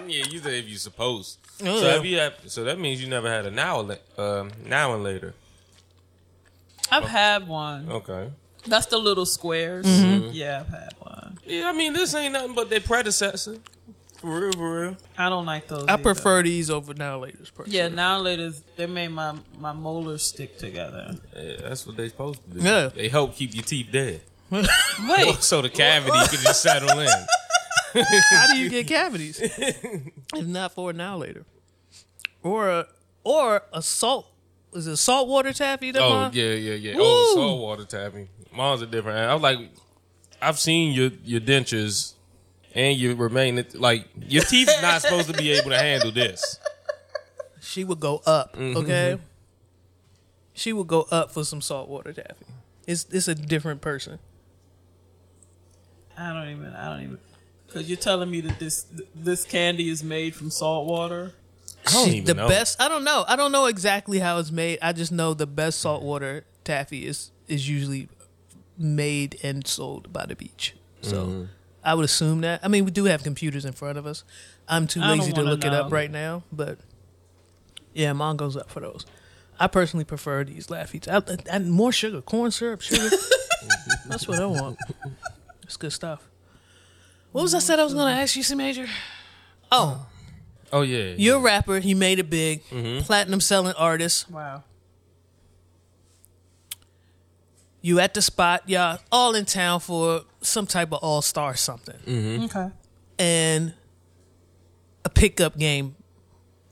you 0.06 0.38
said 0.38 0.54
if 0.54 0.68
you 0.68 0.76
supposed. 0.76 1.38
Oh, 1.62 1.80
so 1.80 1.86
yeah. 1.86 1.92
have 1.94 2.04
you 2.04 2.18
had, 2.18 2.34
so 2.46 2.62
that 2.62 2.78
means 2.78 3.02
you 3.02 3.08
never 3.08 3.28
had 3.28 3.44
a 3.44 3.50
now 3.50 3.80
and 3.80 3.88
la- 3.88 4.24
um, 4.24 4.52
now 4.66 4.94
and 4.94 5.02
later. 5.02 5.34
I've 6.92 7.02
had 7.02 7.48
one. 7.48 7.90
Okay. 7.90 8.30
That's 8.66 8.86
the 8.86 8.98
little 8.98 9.26
squares. 9.26 9.86
Mm-hmm. 9.86 10.30
Yeah, 10.32 10.60
I've 10.60 10.68
had 10.68 10.94
one. 11.00 11.38
Yeah, 11.44 11.68
I 11.68 11.72
mean 11.72 11.92
this 11.92 12.14
ain't 12.14 12.32
nothing 12.32 12.54
but 12.54 12.70
their 12.70 12.80
predecessor. 12.80 13.56
For 14.18 14.40
real, 14.40 14.52
for 14.52 14.80
real. 14.82 14.96
I 15.18 15.28
don't 15.28 15.46
like 15.46 15.66
those. 15.66 15.84
I 15.88 15.94
either. 15.94 16.02
prefer 16.04 16.42
these 16.44 16.70
over 16.70 16.94
now 16.94 17.18
laters. 17.20 17.52
Personally. 17.52 17.76
Yeah, 17.76 17.88
now 17.88 18.20
laters 18.22 18.62
they 18.76 18.86
made 18.86 19.08
my 19.08 19.34
my 19.58 19.72
molars 19.72 20.22
stick 20.22 20.58
together. 20.58 21.16
Yeah, 21.36 21.56
that's 21.62 21.84
what 21.86 21.96
they're 21.96 22.08
supposed 22.08 22.40
to 22.44 22.50
do. 22.50 22.60
Yeah. 22.60 22.88
They 22.94 23.08
help 23.08 23.34
keep 23.34 23.52
your 23.54 23.64
teeth 23.64 23.88
dead. 23.90 24.20
Wait, 24.50 25.34
So 25.40 25.60
the 25.62 25.68
cavity 25.70 26.12
can 26.12 26.38
just 26.44 26.62
settle 26.62 26.98
in. 27.00 27.08
How 28.30 28.46
do 28.52 28.58
you 28.58 28.70
get 28.70 28.86
cavities? 28.86 29.40
if 29.40 30.46
not 30.46 30.72
for 30.72 30.90
a 30.90 30.92
now 30.92 31.16
later, 31.16 31.44
or 32.42 32.68
a 32.70 32.86
or 33.24 33.62
a 33.72 33.82
salt. 33.82 34.28
Is 34.72 34.86
it 34.86 34.96
saltwater 34.96 35.52
taffy? 35.52 35.90
That 35.90 36.00
Oh 36.00 36.10
mine? 36.10 36.30
yeah, 36.32 36.52
yeah, 36.54 36.74
yeah. 36.74 36.94
Woo! 36.96 37.02
Oh, 37.02 37.32
saltwater 37.34 37.84
tapping. 37.84 38.28
Mine's 38.54 38.82
a 38.82 38.86
different. 38.86 39.18
I 39.18 39.32
was 39.34 39.42
like, 39.42 39.58
I've 40.40 40.58
seen 40.58 40.92
your 40.92 41.10
your 41.24 41.40
dentures 41.40 42.14
and 42.74 42.96
your 42.98 43.14
remaining 43.14 43.64
like 43.74 44.06
your 44.28 44.42
teeth 44.44 44.68
not 44.82 45.02
supposed 45.02 45.28
to 45.28 45.34
be 45.36 45.52
able 45.52 45.70
to 45.70 45.78
handle 45.78 46.10
this. 46.10 46.58
She 47.60 47.84
would 47.84 48.00
go 48.00 48.20
up. 48.26 48.56
Mm-hmm. 48.56 48.76
Okay. 48.78 49.18
She 50.54 50.72
would 50.72 50.86
go 50.88 51.06
up 51.10 51.30
for 51.30 51.44
some 51.44 51.60
saltwater 51.60 52.12
taffy. 52.12 52.44
It's 52.86 53.06
it's 53.10 53.28
a 53.28 53.34
different 53.34 53.80
person. 53.80 54.18
I 56.16 56.32
don't 56.32 56.48
even. 56.50 56.74
I 56.74 56.88
don't 56.94 57.02
even. 57.04 57.18
Because 57.66 57.88
you're 57.88 57.96
telling 57.96 58.30
me 58.30 58.40
that 58.42 58.58
this 58.58 58.86
this 59.14 59.44
candy 59.44 59.88
is 59.88 60.04
made 60.04 60.34
from 60.34 60.50
salt 60.50 60.86
water. 60.86 61.32
I 61.86 61.92
don't 61.92 62.04
She- 62.08 62.12
even 62.16 62.24
the 62.26 62.34
know. 62.34 62.48
best. 62.48 62.80
I 62.80 62.88
don't 62.88 63.04
know. 63.04 63.24
I 63.26 63.34
don't 63.36 63.50
know 63.52 63.66
exactly 63.66 64.18
how 64.18 64.38
it's 64.38 64.50
made. 64.50 64.78
I 64.82 64.92
just 64.92 65.10
know 65.10 65.34
the 65.34 65.46
best 65.46 65.80
saltwater 65.80 66.44
taffy 66.64 67.06
is 67.06 67.30
is 67.48 67.68
usually 67.68 68.08
made 68.78 69.38
and 69.42 69.66
sold 69.66 70.12
by 70.12 70.26
the 70.26 70.36
beach. 70.36 70.74
So 71.00 71.26
Mm-hmm. 71.26 71.44
I 71.84 71.94
would 71.94 72.04
assume 72.04 72.42
that. 72.42 72.60
I 72.62 72.68
mean, 72.68 72.84
we 72.84 72.92
do 72.92 73.06
have 73.06 73.24
computers 73.24 73.64
in 73.64 73.72
front 73.72 73.98
of 73.98 74.06
us. 74.06 74.22
I'm 74.68 74.86
too 74.86 75.00
lazy 75.00 75.32
to 75.32 75.40
wanna 75.40 75.50
look 75.50 75.64
it 75.64 75.72
up 75.72 75.90
right 75.90 76.08
now, 76.10 76.44
but 76.52 76.78
yeah, 77.92 78.12
mine 78.12 78.36
goes 78.36 78.56
up 78.56 78.70
for 78.70 78.78
those. 78.78 79.04
I 79.58 79.66
personally 79.66 80.04
prefer 80.04 80.44
these 80.44 80.68
Laffies. 80.68 81.08
I, 81.08 81.54
I, 81.54 81.58
more 81.58 81.90
sugar, 81.90 82.20
corn 82.22 82.52
syrup, 82.52 82.82
sugar. 82.82 83.10
That's 84.08 84.28
what 84.28 84.38
I 84.40 84.46
want. 84.46 84.78
It's 85.64 85.76
good 85.76 85.92
stuff. 85.92 86.28
What 87.32 87.42
was 87.42 87.52
I 87.54 87.58
said 87.58 87.80
I 87.80 87.84
was 87.84 87.94
going 87.94 88.14
to 88.14 88.20
ask 88.20 88.36
you, 88.36 88.42
C 88.44 88.54
Major? 88.54 88.86
Oh, 89.72 90.06
Oh 90.72 90.82
yeah. 90.82 91.14
you're 91.16 91.36
a 91.36 91.40
rapper. 91.40 91.78
You 91.78 91.96
made 91.96 92.18
it 92.20 92.30
big. 92.30 92.62
Mm-hmm. 92.66 93.04
Platinum 93.04 93.40
selling 93.40 93.74
artist. 93.74 94.30
Wow. 94.30 94.64
You 97.82 97.98
at 98.00 98.14
the 98.14 98.22
spot. 98.22 98.68
Y'all 98.68 98.98
all 99.10 99.34
in 99.34 99.44
town 99.44 99.80
for 99.80 100.22
some 100.40 100.66
type 100.66 100.92
of 100.92 101.00
all 101.02 101.20
star 101.20 101.54
something. 101.56 101.98
Mm. 102.06 102.44
Okay. 102.44 102.70
And 103.18 103.74
a 105.04 105.10
pickup 105.10 105.58
game 105.58 105.96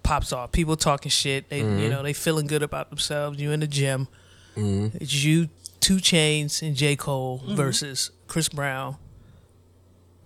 pops 0.04 0.32
off. 0.32 0.52
People 0.52 0.76
talking 0.76 1.10
shit. 1.10 1.48
They 1.50 1.60
Mm-hmm. 1.62 1.78
you 1.80 1.88
know 1.90 2.02
they 2.02 2.12
feeling 2.12 2.46
good 2.46 2.62
about 2.62 2.90
themselves. 2.90 3.40
You 3.40 3.50
in 3.52 3.60
the 3.60 3.66
gym. 3.66 4.08
It's 4.56 5.24
you, 5.24 5.48
2 5.80 5.96
Chainz, 5.96 6.60
and 6.62 6.76
J 6.76 6.94
Cole 6.94 7.40
versus 7.48 8.10
Chris 8.26 8.48
Brown, 8.50 8.96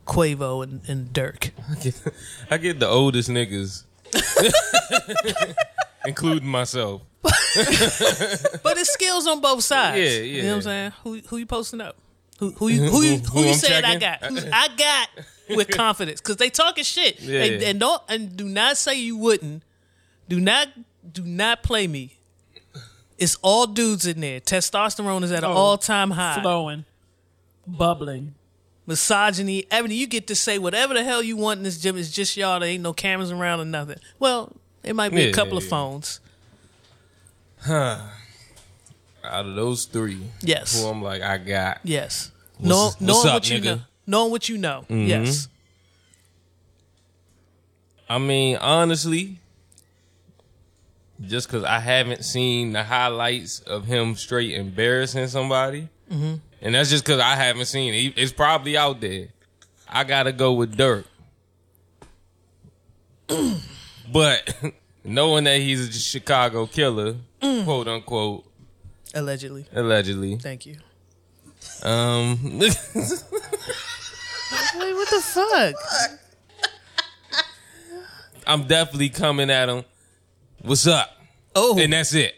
Quavo, 0.07 0.63
and, 0.65 0.81
and 0.89 1.13
Durk. 1.13 1.51
I 1.71 1.75
get, 1.83 2.01
I 2.51 2.57
get 2.59 2.81
the 2.81 2.89
oldest 2.89 3.29
niggas, 3.31 3.85
including 6.07 6.49
myself. 6.49 7.03
But 7.25 8.79
it's 8.79 8.93
skills 8.93 9.27
on 9.27 9.41
both 9.41 9.63
sides. 9.65 9.99
Yeah, 9.99 10.19
You 10.21 10.43
know 10.43 10.49
what 10.51 10.55
I'm 10.57 10.63
saying? 10.63 10.93
Who 11.05 11.19
who 11.29 11.37
you 11.39 11.47
posting 11.47 11.81
up? 11.81 11.97
Who 12.39 12.51
who 12.53 12.69
you 12.69 12.83
who 12.91 13.03
you, 13.03 13.17
Who- 13.19 13.25
who 13.25 13.39
who 13.39 13.41
you 13.45 13.49
I'm 13.51 13.55
saying 13.55 13.85
I 13.85 13.97
got? 13.97 14.25
Who's 14.25 14.45
I 14.53 14.69
got 14.77 15.09
with 15.57 15.69
confidence 15.71 16.21
because 16.21 16.37
they 16.37 16.51
talking 16.51 16.85
shit. 16.85 17.21
Yeah. 17.21 17.45
And, 17.45 17.63
and 17.63 17.81
don't 17.81 18.03
and 18.09 18.37
do 18.37 18.45
not 18.45 18.77
say 18.77 18.99
you 18.99 19.17
wouldn't. 19.17 19.63
Do 20.29 20.41
not 20.41 20.69
do 21.11 21.23
not 21.23 21.63
play 21.63 21.87
me. 21.87 22.17
It's 23.19 23.37
all 23.43 23.67
dudes 23.67 24.07
in 24.07 24.21
there. 24.21 24.41
Testosterone 24.41 25.23
is 25.23 25.31
at 25.31 25.45
an 25.45 25.51
Oh, 25.51 25.55
all 25.55 25.79
time 25.79 26.11
high. 26.11 26.41
Flowing, 26.43 26.85
bubbling. 27.67 28.35
Misogyny, 28.87 29.65
everything. 29.71 29.97
You 29.97 30.07
get 30.07 30.27
to 30.27 30.35
say 30.35 30.59
whatever 30.59 30.93
the 30.93 31.05
hell 31.05 31.23
you 31.23 31.37
want 31.37 31.59
in 31.59 31.65
this 31.65 31.79
gym. 31.79 31.97
It's 31.97 32.11
just 32.11 32.37
y'all. 32.37 32.61
There 32.61 32.69
ain't 32.69 32.83
no 32.83 32.93
cameras 32.93 33.31
around 33.31 33.61
or 33.61 33.65
nothing. 33.65 33.97
Well, 34.19 34.53
it 34.85 34.95
might 34.95 35.11
be 35.13 35.23
a 35.23 35.33
couple 35.33 35.55
yeah, 35.55 35.59
of 35.65 35.69
phones. 35.69 36.21
Huh. 37.61 37.99
Out 39.25 39.47
of 39.47 39.55
those 39.55 39.87
three, 39.87 40.21
Yes. 40.43 40.81
who 40.81 40.87
I'm 40.89 41.03
like, 41.03 41.23
I 41.23 41.39
got. 41.39 41.81
Yes. 41.85 42.31
What's- 42.59 42.69
Know, 42.69 42.85
what's 42.85 43.01
knowing 43.01 43.27
up, 43.29 43.35
what 43.35 43.51
you 43.51 43.59
nigga? 43.59 43.65
know. 43.65 43.81
Knowing 44.07 44.31
what 44.31 44.49
you 44.49 44.59
know. 44.59 44.85
Yes. 44.91 45.49
I 48.09 48.19
mean, 48.19 48.57
honestly, 48.59 49.39
just 51.23 51.49
because 51.49 51.65
I 51.65 51.79
haven't 51.79 52.25
seen 52.25 52.73
the 52.75 52.85
highlights 52.85 53.61
of 53.61 53.87
him 53.87 54.15
straight 54.15 54.53
embarrassing 54.53 55.29
somebody, 55.29 55.89
Mm-hmm. 56.13 56.35
and 56.61 56.75
that's 56.75 56.91
just 56.91 57.03
because 57.05 57.19
I 57.19 57.35
haven't 57.35 57.65
seen 57.65 57.95
it. 57.95 58.13
It's 58.19 58.31
probably 58.33 58.77
out 58.77 59.01
there. 59.01 59.29
I 59.89 60.05
gotta 60.05 60.33
go 60.33 60.53
with 60.53 60.77
Durk, 60.77 61.05
but 64.13 64.55
knowing 65.05 65.45
that 65.45 65.61
he's 65.61 65.89
a 65.89 65.93
Chicago 65.93 66.67
killer, 66.67 67.17
Mm. 67.43 67.65
quote 67.65 67.89
unquote, 67.89 68.45
Allegedly. 69.15 69.67
allegedly. 69.75 70.37
Thank 70.37 70.67
you. 70.67 70.77
Um, 71.83 72.39
Wait, 72.59 72.77
what 72.95 73.21
the 75.11 75.21
fuck? 75.23 75.75
I'm 78.47 78.67
definitely 78.67 79.09
coming 79.11 79.51
at 79.51 79.69
him. 79.69 79.85
What's 80.63 80.87
up? 80.87 81.11
Oh, 81.55 81.79
And 81.79 81.93
that's 81.93 82.15
it. 82.15 82.35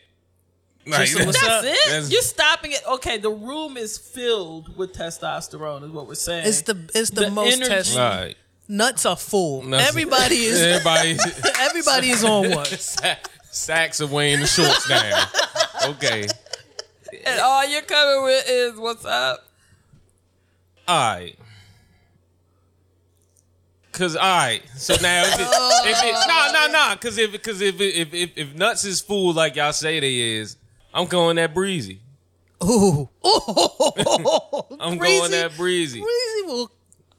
Like, 0.87 1.09
Just 1.09 1.25
what's 1.27 1.41
That's 1.41 1.53
up? 1.53 1.65
it. 1.65 1.77
That's- 1.87 2.13
You're 2.13 2.23
stopping 2.23 2.73
it. 2.73 2.81
Okay, 2.87 3.19
the 3.19 3.31
room 3.31 3.77
is 3.77 3.99
filled 3.99 4.77
with 4.77 4.93
testosterone. 4.93 5.83
Is 5.85 5.91
what 5.91 6.07
we're 6.07 6.15
saying. 6.15 6.47
it's 6.47 6.63
the 6.63 6.79
it's 6.95 7.11
the, 7.11 7.23
The 7.23 7.31
most 7.31 7.55
energy- 7.55 7.69
test. 7.71 7.99
All 7.99 8.09
right. 8.09 8.37
Nuts 8.69 9.07
are 9.07 9.17
full. 9.17 9.63
Nuts- 9.63 9.89
Everybody 9.89 10.37
is 10.37 10.61
Everybody. 10.61 11.17
everybody 11.61 12.11
is 12.11 12.25
on 12.25 12.51
one. 12.51 12.67
Sacks 13.51 14.01
are 14.01 14.07
weighing 14.07 14.41
the 14.41 14.47
shorts 14.47 14.89
down. 14.89 15.23
Okay. 15.91 16.27
and 17.25 17.41
all 17.41 17.67
you're 17.67 17.83
coming 17.83 18.25
with 18.25 18.45
is 18.49 18.77
what's 18.79 19.05
up. 19.05 19.47
All 20.89 21.15
right. 21.15 21.39
Cause 23.93 24.15
all 24.15 24.23
right, 24.23 24.63
so 24.77 24.95
now 25.01 25.23
if 25.25 25.33
it, 25.41 25.49
if 25.89 26.05
it 26.05 26.15
no 26.29 26.51
no 26.53 26.67
no, 26.71 26.97
cause 26.97 27.17
if 27.17 27.43
cause 27.43 27.63
if 27.63 27.81
if 27.81 28.13
if 28.13 28.31
if 28.37 28.55
nuts 28.55 28.85
is 28.85 29.01
full 29.01 29.33
like 29.33 29.57
y'all 29.57 29.73
say 29.73 29.99
they 30.01 30.17
is, 30.37 30.59
I'm 30.93 31.07
going 31.07 31.37
that 31.37 31.55
breezy. 31.55 32.01
Ooh, 32.63 33.09
I'm 33.25 34.99
Breezy? 34.99 35.19
going 35.19 35.31
that 35.31 35.53
breezy. 35.57 36.01
Breezy 36.03 36.43
will 36.47 36.71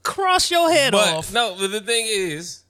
cross 0.07 0.49
your 0.51 0.71
head 0.71 0.91
But 0.93 1.13
off. 1.13 1.33
no, 1.33 1.55
but 1.59 1.71
the 1.71 1.81
thing 1.81 2.05
is, 2.07 2.63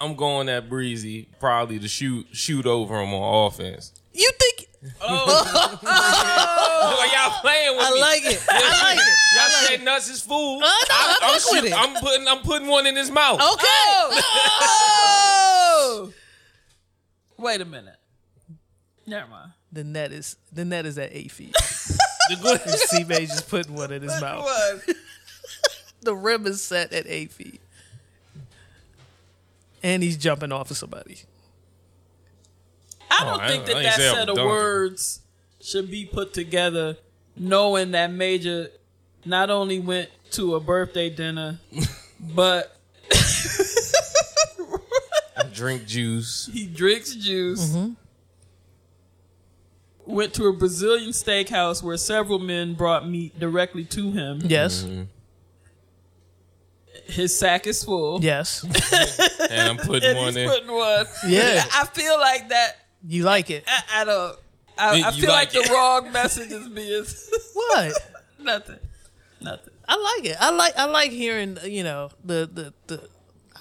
I'm 0.00 0.14
going 0.14 0.46
that 0.48 0.68
breezy 0.68 1.28
probably 1.40 1.78
to 1.78 1.88
shoot 1.88 2.26
shoot 2.32 2.66
over 2.66 3.00
him 3.00 3.14
on 3.14 3.46
offense. 3.46 3.92
You 4.12 4.30
think? 4.38 4.68
Oh, 5.00 5.80
y'all 7.12 7.40
playing 7.40 7.76
with 7.76 7.86
I 7.86 7.90
me? 7.94 8.00
like 8.00 8.22
it. 8.24 8.44
I 8.48 8.94
like 8.94 8.98
it. 8.98 9.14
Y'all 9.36 9.48
say 9.78 9.84
nuts 9.84 10.08
is 10.10 10.20
fool. 10.22 10.60
Uh, 10.62 10.66
I 10.66 10.68
know, 10.68 11.26
I 11.26 11.32
I'm, 11.32 11.40
fuck 11.40 11.52
with 11.52 11.62
shoot- 11.64 11.72
it. 11.72 11.72
I'm 11.78 11.94
putting 12.02 12.28
I'm 12.28 12.38
putting 12.40 12.68
one 12.68 12.86
in 12.86 12.94
his 12.96 13.10
mouth. 13.10 13.40
Okay. 13.40 14.20
Oh! 14.68 16.12
Wait 17.38 17.60
a 17.60 17.64
minute. 17.64 17.96
Never 19.06 19.28
mind. 19.30 19.52
The 19.72 19.84
net 19.84 20.12
is 20.12 20.36
the 20.52 20.64
net 20.64 20.86
is 20.86 20.98
at 20.98 21.10
eight 21.12 21.30
feet. 21.32 21.54
The 22.28 22.34
good- 22.42 22.60
C 22.68 23.04
May 23.04 23.26
just 23.26 23.48
putting 23.48 23.74
one 23.76 23.92
in 23.92 24.02
his 24.02 24.20
mouth. 24.20 24.44
The 26.06 26.14
rim 26.14 26.46
is 26.46 26.62
set 26.62 26.92
at 26.92 27.04
eight 27.08 27.32
feet, 27.32 27.60
and 29.82 30.04
he's 30.04 30.16
jumping 30.16 30.52
off 30.52 30.70
of 30.70 30.76
somebody. 30.76 31.18
I 33.10 33.18
Oh, 33.22 33.24
don't 33.32 33.40
I 33.40 33.48
think 33.48 33.58
ain't- 33.62 33.66
that 33.66 33.76
I 33.76 33.82
that 33.82 33.96
set 33.98 34.28
of 34.28 34.36
words 34.36 35.20
should 35.60 35.90
be 35.90 36.04
put 36.06 36.32
together, 36.32 36.96
knowing 37.36 37.90
that 37.90 38.12
Major 38.12 38.70
not 39.24 39.50
only 39.50 39.80
went 39.80 40.10
to 40.32 40.54
a 40.54 40.60
birthday 40.60 41.10
dinner, 41.10 41.58
but 42.20 42.76
drink 45.52 45.86
juice. 45.86 46.48
he 46.52 46.66
drinks 46.66 47.14
juice. 47.16 47.76
went 50.06 50.34
to 50.34 50.44
a 50.46 50.52
Brazilian 50.52 51.10
steakhouse 51.10 51.82
where 51.82 51.96
several 51.96 52.38
men 52.38 52.74
brought 52.74 53.08
meat 53.08 53.36
directly 53.40 53.84
to 53.86 54.12
him. 54.12 54.40
Yes. 54.44 54.82
Mm-hmm. 54.84 55.02
His 57.06 57.38
sack 57.38 57.66
is 57.66 57.84
full. 57.84 58.22
Yes. 58.22 58.64
And 59.50 59.68
I'm 59.68 59.76
putting 59.76 60.10
And 60.10 60.18
one 60.18 60.26
he's 60.28 60.36
in. 60.38 60.48
putting 60.48 60.72
one. 60.72 61.06
Yeah. 61.28 61.64
I 61.72 61.86
feel 61.86 62.18
like 62.18 62.48
that. 62.48 62.76
You 63.06 63.22
like 63.22 63.50
it? 63.50 63.64
I, 63.68 64.00
I 64.00 64.04
don't. 64.04 64.36
I, 64.78 65.02
I 65.06 65.10
feel 65.12 65.28
like, 65.30 65.54
like 65.54 65.66
the 65.66 65.72
wrong 65.72 66.12
message 66.12 66.50
is 66.50 66.68
being. 66.68 67.04
What? 67.54 67.92
nothing. 68.38 68.78
Nothing. 69.40 69.72
I 69.88 70.14
like 70.16 70.30
it. 70.30 70.36
I 70.40 70.50
like. 70.50 70.76
I 70.76 70.84
like 70.86 71.10
hearing. 71.12 71.58
You 71.64 71.84
know 71.84 72.10
the 72.24 72.50
the 72.52 72.72
the. 72.86 73.08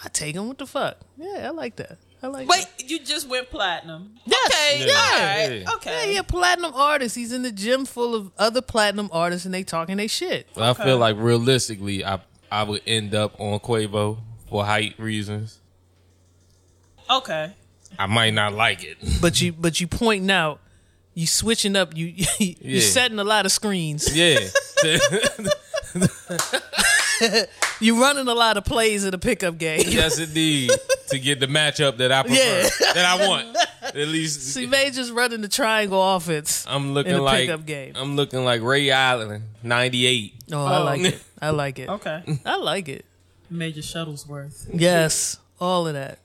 I 0.04 0.10
take 0.10 0.36
him. 0.36 0.48
What 0.48 0.58
the 0.58 0.66
fuck? 0.66 0.98
Yeah, 1.18 1.48
I 1.48 1.50
like 1.52 1.75
that. 1.78 1.98
I 2.24 2.28
like. 2.28 2.50
Wait, 2.50 2.66
that. 2.78 2.90
you 2.90 3.00
just 3.00 3.30
went 3.30 3.50
platinum. 3.50 4.16
Yes. 4.25 4.52
Okay. 4.52 4.88
Yeah. 4.88 4.94
All 4.94 5.20
right. 5.50 5.62
Yeah. 5.62 5.72
Okay. 5.75 6.06
Yeah, 6.08 6.12
he 6.12 6.18
a 6.18 6.24
platinum 6.24 6.74
artist. 6.74 7.16
He's 7.16 7.32
in 7.32 7.44
the 7.44 7.52
gym 7.52 7.86
full 7.86 8.16
of 8.16 8.32
other 8.38 8.62
platinum 8.62 9.10
artists, 9.12 9.46
and 9.46 9.54
they 9.54 9.64
talking 9.64 9.98
they 9.98 10.08
shit. 10.08 10.48
I 10.58 10.74
feel 10.74 10.98
like 10.98 11.16
realistically, 11.18 12.04
I 12.04 12.20
I 12.56 12.64
would 12.64 12.82
end 12.88 13.14
up 13.14 13.40
on 13.40 13.60
Quavo 13.60 14.18
for 14.50 14.66
height 14.66 14.96
reasons. 14.98 15.60
Okay. 17.10 17.52
I 18.00 18.06
might 18.08 18.34
not 18.34 18.54
like 18.54 18.84
it. 18.84 18.98
But 19.22 19.42
you, 19.42 19.54
but 19.54 19.80
you 19.82 19.88
pointing 19.88 20.32
out, 20.32 20.60
you 21.14 21.28
switching 21.28 21.76
up. 21.76 21.96
You 21.96 22.08
you 22.40 22.56
Yeah. 22.62 22.80
setting 22.82 23.20
a 23.20 23.24
lot 23.24 23.46
of 23.46 23.52
screens. 23.52 24.16
Yeah. 24.16 24.40
You 27.82 28.02
running 28.02 28.28
a 28.28 28.34
lot 28.34 28.56
of 28.58 28.64
plays 28.64 29.04
in 29.04 29.12
the 29.12 29.18
pickup 29.18 29.58
game. 29.58 29.82
yes, 29.86 30.18
indeed. 30.18 30.72
To 31.10 31.20
get 31.20 31.42
the 31.42 31.48
matchup 31.48 31.98
that 31.98 32.10
I 32.12 32.22
prefer, 32.24 32.38
Yeah. 32.38 32.70
that 32.94 33.06
I 33.06 33.28
want. 33.28 33.58
At 33.84 33.96
least 33.96 34.54
See, 34.54 34.66
May 34.66 34.92
just 34.92 35.12
running 35.12 35.42
the 35.42 35.50
triangle 35.50 36.02
offense. 36.16 36.66
I'm 36.70 36.94
looking 36.94 37.14
in 37.14 37.20
a 37.20 37.22
like 37.22 37.48
pickup 37.48 37.66
game. 37.66 37.94
I'm 37.98 38.16
looking 38.16 38.46
like 38.46 38.62
Ray 38.62 38.92
Allen, 38.92 39.44
'98. 39.62 40.34
Oh, 40.54 40.66
I 40.66 40.80
Oh. 40.80 40.84
like 40.86 41.02
it. 41.02 41.22
I 41.46 41.50
like 41.52 41.80
it. 41.80 41.90
Okay. 41.90 42.24
I 42.46 42.58
like 42.58 42.90
it. 42.90 43.06
Major 43.50 43.82
Shuttlesworth. 43.82 44.68
Yes, 44.74 45.38
all 45.60 45.88
of 45.88 45.94
that. 45.94 46.20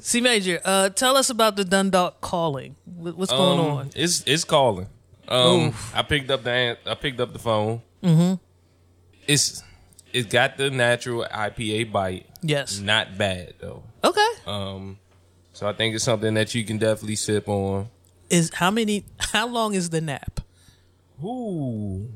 C 0.00 0.20
Major, 0.20 0.60
uh, 0.64 0.88
tell 0.90 1.16
us 1.16 1.30
about 1.30 1.56
the 1.56 1.64
Dundalk 1.64 2.20
calling. 2.20 2.76
What's 2.84 3.32
going 3.32 3.58
Um, 3.60 3.66
on? 3.66 3.90
It's 3.94 4.22
it's 4.26 4.44
calling. 4.44 4.88
Um, 5.28 5.72
I 5.94 6.02
picked 6.02 6.30
up 6.30 6.42
the 6.42 6.50
an- 6.50 6.76
I 6.86 6.94
picked 6.94 7.20
up 7.20 7.32
the 7.32 7.38
phone. 7.38 7.82
Mm-hmm. 8.02 8.34
It's 9.26 9.62
it's 10.12 10.26
got 10.32 10.56
the 10.56 10.70
natural 10.70 11.26
IPA 11.32 11.92
bite. 11.92 12.26
Yes. 12.42 12.80
Not 12.80 13.16
bad 13.18 13.54
though. 13.60 13.82
Okay. 14.02 14.28
Um, 14.46 14.98
so 15.52 15.68
I 15.68 15.72
think 15.72 15.94
it's 15.94 16.04
something 16.04 16.34
that 16.34 16.54
you 16.54 16.64
can 16.64 16.78
definitely 16.78 17.16
sip 17.16 17.48
on. 17.48 17.88
Is 18.28 18.50
how 18.54 18.70
many? 18.70 19.04
How 19.18 19.46
long 19.48 19.74
is 19.74 19.90
the 19.90 20.00
nap? 20.00 20.40
Ooh, 21.22 22.08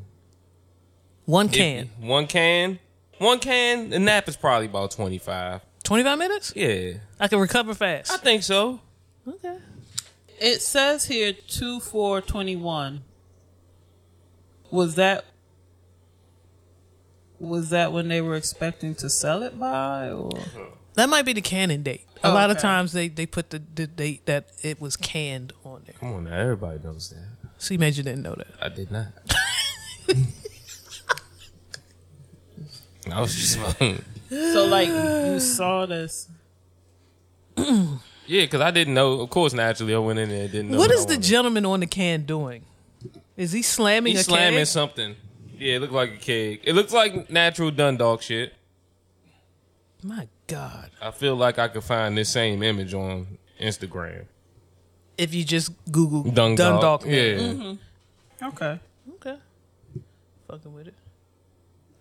One 1.27 1.47
If- 1.47 1.53
can. 1.53 1.91
one 2.01 2.27
can, 2.27 2.79
one 3.19 3.39
can. 3.39 3.91
The 3.91 3.99
nap 3.99 4.29
is 4.29 4.37
probably 4.37 4.67
about 4.67 4.91
twenty 4.91 5.19
five. 5.19 5.63
Twenty 5.83 6.03
five 6.05 6.19
minutes. 6.19 6.53
Yeah, 6.57 6.95
I 7.21 7.29
can 7.29 7.39
recover 7.39 7.75
fast. 7.75 8.11
I 8.13 8.17
think 8.19 8.43
so. 8.43 8.81
Okay. 9.27 9.59
It 10.41 10.61
says 10.63 11.07
here 11.07 11.33
two 11.33 11.81
four 11.81 12.21
twenty 12.21 12.57
one. 12.57 13.03
Was 14.71 14.97
that 14.97 15.25
was 17.39 17.71
that 17.71 17.93
when 17.93 18.09
they 18.09 18.21
were 18.21 18.37
expecting 18.37 18.95
to 18.97 19.09
sell 19.11 19.43
it 19.43 19.59
by 19.59 20.11
or 20.11 20.31
That 20.95 21.09
might 21.09 21.25
be 21.25 21.33
the 21.33 21.41
canning 21.43 21.83
date. 21.83 22.07
A 22.23 22.29
Oh, 22.31 22.35
lot 22.35 22.51
of 22.51 22.59
times 22.59 22.93
they, 22.93 23.09
they 23.09 23.27
put 23.27 23.51
the, 23.51 23.61
the 23.75 23.87
date 23.87 24.25
that 24.27 24.49
it 24.63 24.81
was 24.81 24.97
canned 24.97 25.53
on 25.65 25.83
there. 25.85 25.95
Come 26.01 26.15
on 26.15 26.25
now, 26.25 26.39
everybody 26.39 26.79
knows 26.83 27.11
that. 27.11 27.51
C 27.59 27.77
Major 27.77 28.03
didn't 28.03 28.23
know 28.23 28.35
that. 28.35 28.47
I 28.63 28.69
did 28.71 28.91
not. 28.91 29.07
I 33.13 33.21
was 33.21 33.35
just 33.35 33.59
so 34.31 34.67
like 34.67 34.89
you 34.89 35.41
saw 35.41 35.87
this 35.87 36.29
yeah, 37.57 37.99
because 38.27 38.61
I 38.61 38.71
didn't 38.71 38.95
know. 38.95 39.21
Of 39.21 39.31
course, 39.31 39.53
naturally, 39.53 39.95
I 39.95 39.99
went 39.99 40.19
in 40.19 40.29
there 40.29 40.43
and 40.43 40.53
didn't 40.53 40.71
know. 40.71 40.79
What 40.79 40.91
what 40.91 40.99
is 40.99 41.07
the 41.07 41.17
gentleman 41.17 41.65
on 41.67 41.81
the 41.81 41.87
can 41.87 42.23
doing? 42.23 42.65
Is 43.37 43.53
he 43.53 43.63
slamming 43.63 44.13
He's 44.13 44.23
a 44.23 44.25
slamming 44.25 44.59
can? 44.59 44.67
something. 44.67 45.17
Yeah, 45.59 45.77
it 45.77 45.81
looked 45.81 45.93
like 45.93 46.15
a 46.15 46.17
keg. 46.17 46.61
It 46.65 46.75
looks 46.75 46.93
like 46.93 47.31
natural 47.31 47.71
Dundalk 47.71 48.23
shit. 48.23 48.55
My 50.03 50.29
God. 50.47 50.91
I 51.01 51.11
feel 51.11 51.37
like 51.37 51.59
I 51.59 51.69
could 51.69 51.85
find 51.85 52.17
this 52.17 52.29
same 52.29 52.63
image 52.63 52.93
on 52.93 53.39
Instagram. 53.61 54.27
If 55.17 55.33
you 55.33 55.45
just 55.45 55.73
Google 55.91 56.25
Dundalk. 56.25 57.03
Dundalk. 57.03 57.07
Yeah. 57.07 57.37
man. 57.37 57.79
Okay. 58.43 58.81
Okay. 59.15 59.37
Fucking 60.49 60.75
with 60.75 60.89
it. 60.89 60.95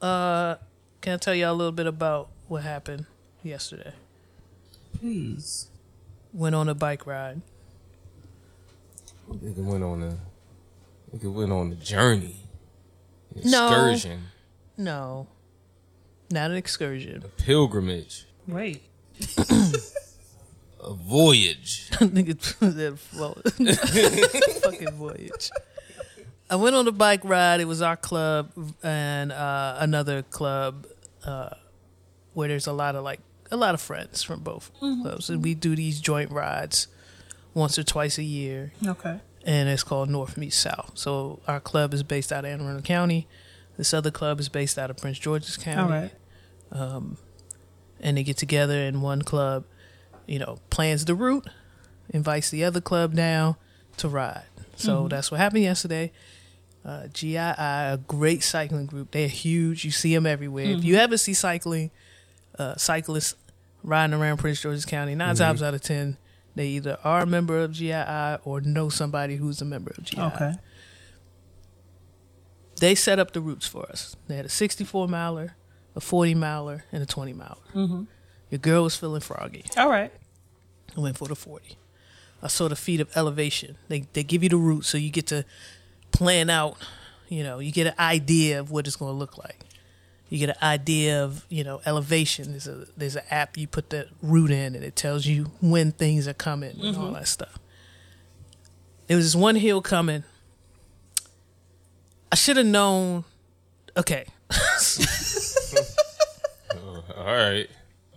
Uh, 0.01 0.55
can 1.03 1.13
I 1.13 1.17
tell 1.17 1.35
y'all 1.35 1.51
a 1.51 1.53
little 1.53 1.73
bit 1.73 1.85
about 1.85 2.29
what 2.47 2.63
happened 2.63 3.05
yesterday? 3.43 3.91
Please. 4.99 5.67
Went 6.33 6.55
on 6.55 6.69
a 6.69 6.73
bike 6.73 7.05
ride. 7.05 7.41
Nigga 9.29 9.57
went 9.63 9.83
on 9.83 10.01
a 10.01 10.17
nigga 11.15 11.31
went 11.31 11.51
on 11.51 11.71
a 11.73 11.75
journey. 11.75 12.37
An 13.35 13.41
No. 13.51 13.67
Excursion. 13.67 14.21
No, 14.77 15.27
not 16.31 16.51
an 16.51 16.57
excursion. 16.57 17.21
A 17.25 17.27
pilgrimage. 17.41 18.25
Wait. 18.47 18.81
A 20.79 20.93
voyage. 20.93 21.89
Nigga, 21.91 22.37
that 22.59 22.97
flo- 22.97 23.37
fucking 24.71 24.91
voyage. 24.93 25.51
I 26.53 26.55
went 26.55 26.75
on 26.75 26.87
a 26.87 26.91
bike 26.91 27.21
ride. 27.23 27.61
It 27.61 27.65
was 27.67 27.81
our 27.81 27.97
club 27.97 28.51
and 28.83 29.31
uh, 29.31 29.77
another 29.79 30.21
club 30.21 30.85
uh, 31.25 31.49
where 32.33 32.47
there's 32.47 32.67
a 32.67 32.73
lot 32.73 32.95
of 32.95 33.03
like 33.03 33.21
a 33.49 33.57
lot 33.57 33.73
of 33.73 33.81
friends 33.81 34.21
from 34.21 34.41
both 34.41 34.69
clubs, 34.79 35.31
and 35.31 35.43
we 35.43 35.55
do 35.55 35.75
these 35.75 35.99
joint 35.99 36.29
rides 36.29 36.87
once 37.55 37.79
or 37.79 37.83
twice 37.83 38.19
a 38.19 38.23
year. 38.23 38.71
Okay. 38.85 39.19
and 39.45 39.67
it's 39.67 39.83
called 39.83 40.09
North 40.11 40.37
Meets 40.37 40.55
South. 40.55 40.91
So 40.93 41.39
our 41.47 41.59
club 41.59 41.91
is 41.91 42.03
based 42.03 42.31
out 42.31 42.45
of 42.45 42.51
Anne 42.51 42.61
Arundel 42.61 42.83
County. 42.83 43.27
This 43.77 43.91
other 43.91 44.11
club 44.11 44.39
is 44.39 44.47
based 44.47 44.77
out 44.77 44.91
of 44.91 44.97
Prince 44.97 45.17
George's 45.17 45.57
County. 45.57 46.11
All 46.71 46.79
right. 46.79 47.17
And 47.99 48.17
they 48.17 48.23
get 48.23 48.37
together 48.37 48.77
in 48.79 49.01
one 49.01 49.21
club, 49.23 49.65
you 50.27 50.37
know, 50.37 50.59
plans 50.69 51.05
the 51.05 51.15
route, 51.15 51.47
invites 52.09 52.49
the 52.51 52.63
other 52.63 52.81
club 52.81 53.15
down 53.15 53.55
to 53.97 54.07
ride. 54.09 54.43
So 54.75 55.07
that's 55.07 55.31
what 55.31 55.39
happened 55.39 55.63
yesterday. 55.63 56.11
Uh, 56.85 57.03
GII, 57.13 57.37
a 57.37 57.97
great 58.07 58.43
cycling 58.43 58.87
group. 58.87 59.11
They're 59.11 59.27
huge. 59.29 59.85
You 59.85 59.91
see 59.91 60.13
them 60.13 60.25
everywhere. 60.25 60.65
If 60.65 60.83
you 60.83 60.95
ever 60.95 61.15
see 61.17 61.33
cycling, 61.33 61.91
uh, 62.59 62.75
cyclists 62.75 63.35
riding 63.83 64.13
around 64.13 64.37
Prince 64.37 64.61
George's 64.61 64.85
County, 64.85 65.15
9 65.15 65.35
times 65.35 65.63
out 65.63 65.73
of 65.73 65.81
ten, 65.81 66.17
they 66.55 66.67
either 66.67 66.97
are 67.03 67.21
a 67.21 67.25
member 67.25 67.57
of 67.59 67.71
GII 67.71 68.39
or 68.43 68.59
know 68.61 68.89
somebody 68.89 69.37
who's 69.37 69.61
a 69.61 69.65
member 69.65 69.91
of 69.97 70.03
GII. 70.03 70.33
Okay. 70.35 70.53
they 72.79 72.95
set 72.95 73.19
up 73.19 73.31
the 73.31 73.41
routes 73.41 73.67
for 73.67 73.85
us. 73.89 74.15
They 74.27 74.35
had 74.35 74.45
a 74.45 74.49
64 74.49 75.07
miler, 75.07 75.55
a 75.95 76.01
40 76.01 76.35
miler, 76.35 76.83
and 76.91 77.01
a 77.01 77.05
20 77.05 77.33
miler. 77.33 77.55
Mm-hmm. 77.73 78.03
Your 78.49 78.59
girl 78.59 78.83
was 78.83 78.95
feeling 78.95 79.21
froggy. 79.21 79.65
All 79.77 79.89
right. 79.89 80.11
I 80.95 80.99
went 80.99 81.17
for 81.17 81.27
the 81.27 81.35
40. 81.35 81.77
I 82.41 82.47
saw 82.47 82.67
the 82.67 82.75
feet 82.75 82.99
of 82.99 83.09
elevation. 83.15 83.77
They 83.87 84.01
they 84.13 84.23
give 84.23 84.43
you 84.43 84.49
the 84.49 84.57
route 84.57 84.83
so 84.85 84.97
you 84.97 85.09
get 85.09 85.27
to 85.27 85.45
plan 86.13 86.49
out. 86.49 86.77
You 87.27 87.43
know, 87.43 87.59
you 87.59 87.71
get 87.71 87.87
an 87.87 87.93
idea 87.99 88.59
of 88.59 88.71
what 88.71 88.87
it's 88.87 88.95
going 88.95 89.11
to 89.11 89.17
look 89.17 89.37
like. 89.37 89.59
You 90.29 90.39
get 90.39 90.49
an 90.49 90.63
idea 90.63 91.23
of 91.23 91.45
you 91.49 91.63
know 91.63 91.81
elevation. 91.85 92.51
There's 92.51 92.67
a 92.67 92.87
there's 92.97 93.15
an 93.15 93.23
app 93.29 93.57
you 93.57 93.67
put 93.67 93.89
the 93.89 94.07
route 94.21 94.51
in 94.51 94.75
and 94.75 94.83
it 94.83 94.95
tells 94.95 95.25
you 95.25 95.51
when 95.61 95.91
things 95.91 96.27
are 96.27 96.33
coming 96.33 96.71
and 96.71 96.95
all 96.95 97.03
mm-hmm. 97.03 97.13
that 97.13 97.27
stuff. 97.27 97.59
There 99.07 99.17
was 99.17 99.25
this 99.27 99.35
one 99.35 99.55
hill 99.55 99.81
coming. 99.81 100.23
I 102.31 102.35
should 102.35 102.57
have 102.57 102.65
known. 102.65 103.25
Okay, 103.95 104.25
oh, 106.73 107.03
All 107.17 107.25
right. 107.25 107.69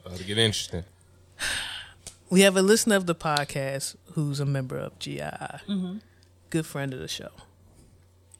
About 0.05 0.19
to 0.19 0.25
get 0.25 0.39
interesting. 0.39 0.85
we 2.31 2.41
have 2.43 2.57
a 2.57 2.63
listener 2.63 2.97
of 2.97 3.07
the 3.07 3.15
podcast 3.15 3.97
who's 4.13 4.41
a 4.41 4.47
member 4.47 4.79
of 4.79 4.99
GII, 4.99 5.21
mm-hmm. 5.21 5.97
good 6.51 6.67
friend 6.67 6.95
of 6.95 7.01
the 7.01 7.09
show. 7.09 7.31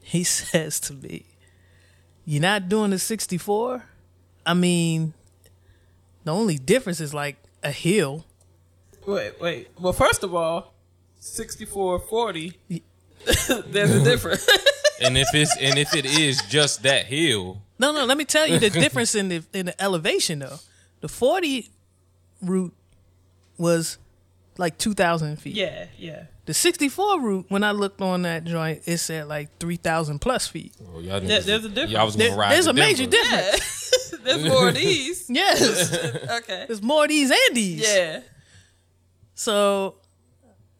He 0.09 0.23
says 0.39 0.79
to 0.81 0.93
me, 0.93 1.25
"You're 2.25 2.41
not 2.41 2.69
doing 2.69 2.91
the 2.91 2.99
64. 2.99 3.83
I 4.45 4.53
mean, 4.53 5.13
the 6.23 6.31
only 6.33 6.57
difference 6.57 7.01
is 7.01 7.13
like 7.13 7.35
a 7.63 7.71
hill. 7.71 8.25
Wait, 9.05 9.33
wait. 9.41 9.67
Well, 9.79 9.91
first 9.93 10.23
of 10.23 10.33
all, 10.33 10.73
6440. 11.19 12.57
There's 13.67 13.91
a 13.91 14.03
difference. 14.03 14.47
And 14.99 15.15
if 15.15 15.27
it's 15.35 15.55
and 15.57 15.77
if 15.77 15.93
it 15.93 16.05
is 16.07 16.41
just 16.49 16.81
that 16.81 17.05
hill, 17.05 17.61
No, 17.77 17.91
no. 17.91 18.05
Let 18.05 18.17
me 18.17 18.25
tell 18.25 18.47
you 18.47 18.57
the 18.57 18.71
difference 18.71 19.13
in 19.13 19.29
the 19.29 19.43
in 19.53 19.67
the 19.67 19.79
elevation 19.79 20.39
though. 20.39 20.57
The 21.01 21.07
40 21.07 21.69
route 22.41 22.73
was 23.59 23.99
like 24.57 24.79
2,000 24.79 25.35
feet. 25.37 25.53
yeah, 25.55 25.85
yeah. 25.99 26.23
The 26.47 26.53
64 26.53 27.19
route, 27.21 27.45
when 27.49 27.63
I 27.63 27.71
looked 27.71 28.01
on 28.01 28.23
that 28.23 28.43
joint, 28.45 28.81
it 28.85 28.97
said 28.97 29.27
like 29.27 29.49
3,000 29.59 30.19
plus 30.19 30.47
feet. 30.47 30.73
Oh, 30.81 30.99
y'all 30.99 31.19
There- 31.19 31.39
niggas- 31.41 31.45
there's 31.45 31.65
a 31.65 31.69
difference. 31.69 31.91
Y'all 31.91 32.05
was 32.05 32.15
gonna 32.15 32.29
There- 32.29 32.37
ride 32.39 32.53
there's 32.53 32.65
to 32.65 32.71
a 32.71 32.73
major 32.73 33.05
Denver. 33.05 33.35
difference. 33.35 33.83
There's 34.23 34.43
more 34.43 34.69
of 34.69 34.75
these. 34.75 35.25
Yes. 35.29 35.93
Okay. 36.39 36.65
There's 36.67 36.81
more 36.81 37.03
of 37.03 37.09
these 37.09 37.29
and 37.31 37.55
these. 37.55 37.81
Yeah. 37.87 38.21
So 39.35 39.95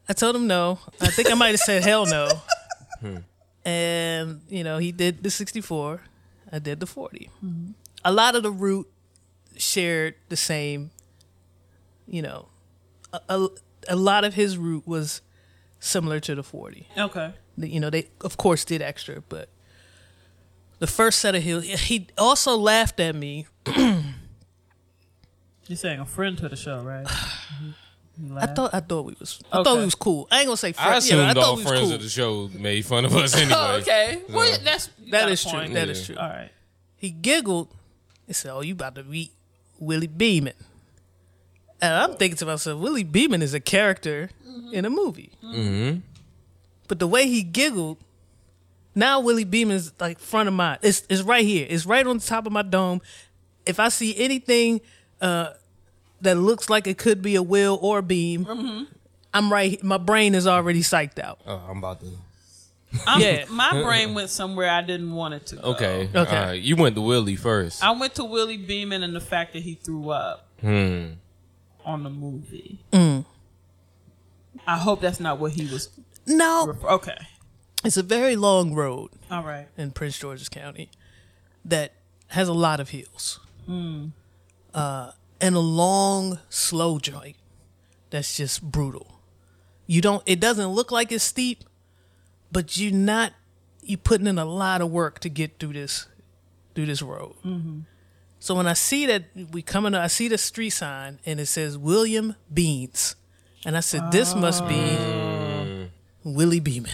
I 0.08 0.12
told 0.12 0.36
him 0.36 0.46
no. 0.46 0.78
I 1.00 1.08
think 1.08 1.30
I 1.30 1.34
might 1.34 1.50
have 1.50 1.60
said 1.60 1.82
hell 1.82 2.04
no. 2.06 2.28
Hmm. 3.00 3.16
And, 3.64 4.40
you 4.48 4.64
know, 4.64 4.78
he 4.78 4.92
did 4.92 5.22
the 5.22 5.30
64. 5.30 6.00
I 6.52 6.58
did 6.58 6.80
the 6.80 6.86
40. 6.86 7.30
Mm-hmm. 7.44 7.70
A 8.04 8.12
lot 8.12 8.34
of 8.34 8.42
the 8.42 8.50
route 8.50 8.90
shared 9.56 10.14
the 10.28 10.36
same, 10.36 10.90
you 12.06 12.22
know, 12.22 12.48
a, 13.12 13.20
a, 13.28 13.48
a 13.88 13.96
lot 13.96 14.24
of 14.24 14.34
his 14.34 14.56
route 14.58 14.86
was 14.86 15.20
similar 15.80 16.20
to 16.20 16.34
the 16.34 16.42
40. 16.42 16.88
Okay. 16.96 17.32
You 17.56 17.80
know, 17.80 17.90
they, 17.90 18.08
of 18.22 18.36
course, 18.36 18.64
did 18.64 18.82
extra, 18.82 19.22
but 19.28 19.48
the 20.78 20.86
first 20.86 21.18
set 21.18 21.34
of 21.34 21.42
heels, 21.42 21.64
he 21.64 22.06
also 22.16 22.56
laughed 22.56 23.00
at 23.00 23.14
me 23.14 23.46
You're 25.66 25.76
saying 25.76 26.00
a 26.00 26.06
friend 26.06 26.38
to 26.38 26.48
the 26.48 26.56
show, 26.56 26.80
right? 26.80 27.06
I 28.36 28.46
thought 28.46 28.74
I 28.74 28.80
thought 28.80 29.04
we 29.04 29.14
was 29.20 29.40
I 29.52 29.62
thought 29.62 29.76
we 29.78 29.84
was 29.84 29.94
cool. 29.94 30.26
I 30.30 30.38
ain't 30.38 30.46
gonna 30.46 30.56
say 30.56 30.70
I 30.70 30.72
friends. 30.72 31.08
Yeah, 31.08 31.16
I 31.18 31.18
assumed 31.30 31.34
thought 31.34 31.44
all 31.44 31.56
we 31.56 31.62
was 31.62 31.70
friends 31.70 31.86
cool. 31.86 31.94
of 31.94 32.02
the 32.02 32.08
show 32.08 32.50
made 32.58 32.84
fun 32.84 33.04
of 33.04 33.14
us 33.14 33.36
anyway. 33.36 33.52
Oh, 33.56 33.76
okay. 33.76 34.22
Well, 34.28 34.44
So- 34.46 34.50
yeah, 34.52 34.58
that's 34.64 34.90
you 35.04 35.10
That 35.12 35.20
got 35.20 35.28
a 35.28 35.32
is 35.32 35.42
true. 35.42 35.50
point. 35.52 35.74
That 35.74 35.86
Yeah. 35.86 35.92
is 35.92 36.06
true. 36.06 36.16
All 36.16 36.28
right. 36.28 36.50
He 36.96 37.10
giggled 37.10 37.68
and 38.26 38.34
said, 38.34 38.50
"Oh, 38.52 38.60
you 38.62 38.72
about 38.72 38.96
to 38.96 39.04
meet 39.04 39.30
Willie 39.78 40.08
Beamen?" 40.08 40.54
And 41.80 41.94
I'm 41.94 42.14
thinking 42.16 42.36
to 42.38 42.46
myself, 42.46 42.80
Willie 42.80 43.04
Beamen 43.04 43.42
is 43.42 43.54
a 43.54 43.60
character 43.60 44.30
in 44.72 44.84
a 44.84 44.90
movie. 44.90 45.32
Mm-hmm. 45.44 46.00
But 46.88 46.98
the 46.98 47.06
way 47.06 47.26
he 47.28 47.42
giggled, 47.42 47.98
now 48.94 49.20
Willie 49.20 49.44
Beamen 49.44 49.76
is 49.76 49.92
like 50.00 50.18
front 50.18 50.48
of 50.48 50.54
mind. 50.54 50.80
It's 50.82 51.04
it's 51.08 51.22
right 51.22 51.44
here. 51.44 51.66
It's 51.68 51.86
right 51.86 52.06
on 52.06 52.18
the 52.18 52.24
top 52.24 52.46
of 52.46 52.52
my 52.52 52.62
dome. 52.62 53.00
If 53.66 53.78
I 53.78 53.90
see 53.90 54.16
anything 54.18 54.80
uh, 55.20 55.50
that 56.22 56.36
looks 56.36 56.68
like 56.68 56.86
it 56.86 56.98
could 56.98 57.22
be 57.22 57.36
a 57.36 57.42
Will 57.42 57.78
or 57.80 57.98
a 57.98 58.02
Beam, 58.02 58.88
I'm 59.32 59.52
right. 59.52 59.82
My 59.84 59.98
brain 59.98 60.34
is 60.34 60.46
already 60.46 60.80
psyched 60.80 61.18
out. 61.18 61.38
Oh, 61.46 61.62
I'm 61.68 61.78
about 61.78 62.00
to. 62.00 62.06
I'm, 63.06 63.20
Yeah. 63.20 63.44
My 63.50 63.82
brain 63.82 64.14
went 64.14 64.30
somewhere 64.30 64.70
I 64.70 64.80
didn't 64.80 65.12
want 65.12 65.34
it 65.34 65.46
to 65.48 65.56
go. 65.56 65.62
Okay. 65.72 66.08
Okay. 66.14 66.36
All 66.36 66.46
right. 66.46 66.60
You 66.60 66.74
went 66.74 66.94
to 66.96 67.02
Willie 67.02 67.36
first. 67.36 67.84
I 67.84 67.90
went 67.92 68.14
to 68.14 68.24
Willie 68.24 68.56
Beamen 68.56 69.02
and 69.02 69.14
the 69.14 69.20
fact 69.20 69.52
that 69.52 69.62
he 69.62 69.74
threw 69.74 70.10
up 70.10 70.48
Hmm. 70.60 71.10
On 71.88 72.02
the 72.04 72.10
movie. 72.10 72.78
Mm. 72.92 73.24
I 74.66 74.76
hope 74.78 75.00
that's 75.00 75.18
not 75.20 75.38
what 75.38 75.52
he 75.52 75.66
was. 75.66 75.88
No, 76.26 76.74
Okay. 76.84 77.16
it's 77.84 77.96
a 77.96 78.02
very 78.02 78.36
long 78.36 78.74
road. 78.74 79.10
All 79.30 79.42
right. 79.42 79.66
in 79.78 79.90
Prince 79.92 80.18
George's 80.18 80.48
County 80.50 80.90
that 81.64 81.94
has 82.28 82.48
a 82.48 82.52
lot 82.52 82.78
of 82.80 82.90
hills. 82.90 83.40
Uh, 84.74 85.10
and 85.40 85.54
a 85.54 85.60
long, 85.60 86.38
slow 86.50 86.98
joint 86.98 87.36
that's 88.10 88.36
just 88.36 88.62
brutal. 88.62 89.20
You 89.86 90.00
don't, 90.02 90.22
it 90.26 90.40
doesn't 90.40 90.68
look 90.68 90.90
like 90.92 91.10
it's 91.12 91.24
steep, 91.24 91.64
but 92.52 92.76
you're 92.76 92.92
not, 92.92 93.32
You're 93.82 93.98
putting 93.98 94.26
in 94.26 94.38
a 94.38 94.44
lot 94.44 94.80
of 94.82 94.90
work 94.90 95.18
to 95.20 95.28
get 95.30 95.58
through 95.58 95.72
this, 95.74 96.06
through 96.74 96.86
this 96.86 97.00
road. 97.02 97.34
So 98.40 98.54
when 98.54 98.66
I 98.66 98.74
see 98.74 99.06
that 99.06 99.24
we 99.52 99.62
coming, 99.62 99.94
I 99.94 100.06
see 100.06 100.28
the 100.28 100.38
street 100.38 100.70
sign 100.70 101.18
and 101.26 101.40
it 101.40 101.46
says 101.46 101.76
William 101.76 102.36
Beans. 102.52 103.16
And 103.64 103.76
I 103.76 103.80
said, 103.80 104.12
this 104.12 104.34
must 104.34 104.66
be 104.68 104.96
Willie 106.24 106.60
Beamen. 106.60 106.92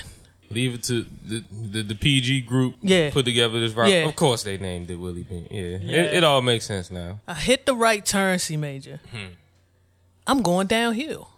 Leave 0.51 0.75
it 0.75 0.83
to 0.85 1.05
the, 1.27 1.45
the 1.51 1.83
the 1.83 1.95
PG 1.95 2.43
group. 2.43 2.77
Yeah. 2.81 3.11
Put 3.11 3.25
together 3.25 3.59
this 3.59 3.73
rock. 3.73 3.89
Yeah. 3.89 4.07
Of 4.07 4.15
course, 4.15 4.45
they 4.45 4.57
named 4.57 4.91
it 4.91 4.97
Willie 4.97 5.25
Bean. 5.25 5.49
Yeah. 5.51 5.99
It, 5.99 6.15
it 6.17 6.25
all 6.25 6.43
makes 6.43 6.65
sense 6.65 6.91
now. 6.91 7.21
I 7.27 7.35
hit 7.35 7.67
the 7.67 7.75
right 7.75 8.05
turn, 8.05 8.39
C 8.39 8.57
major. 8.57 9.01
I'm 10.27 10.43
going 10.43 10.69
downhill. 10.69 11.29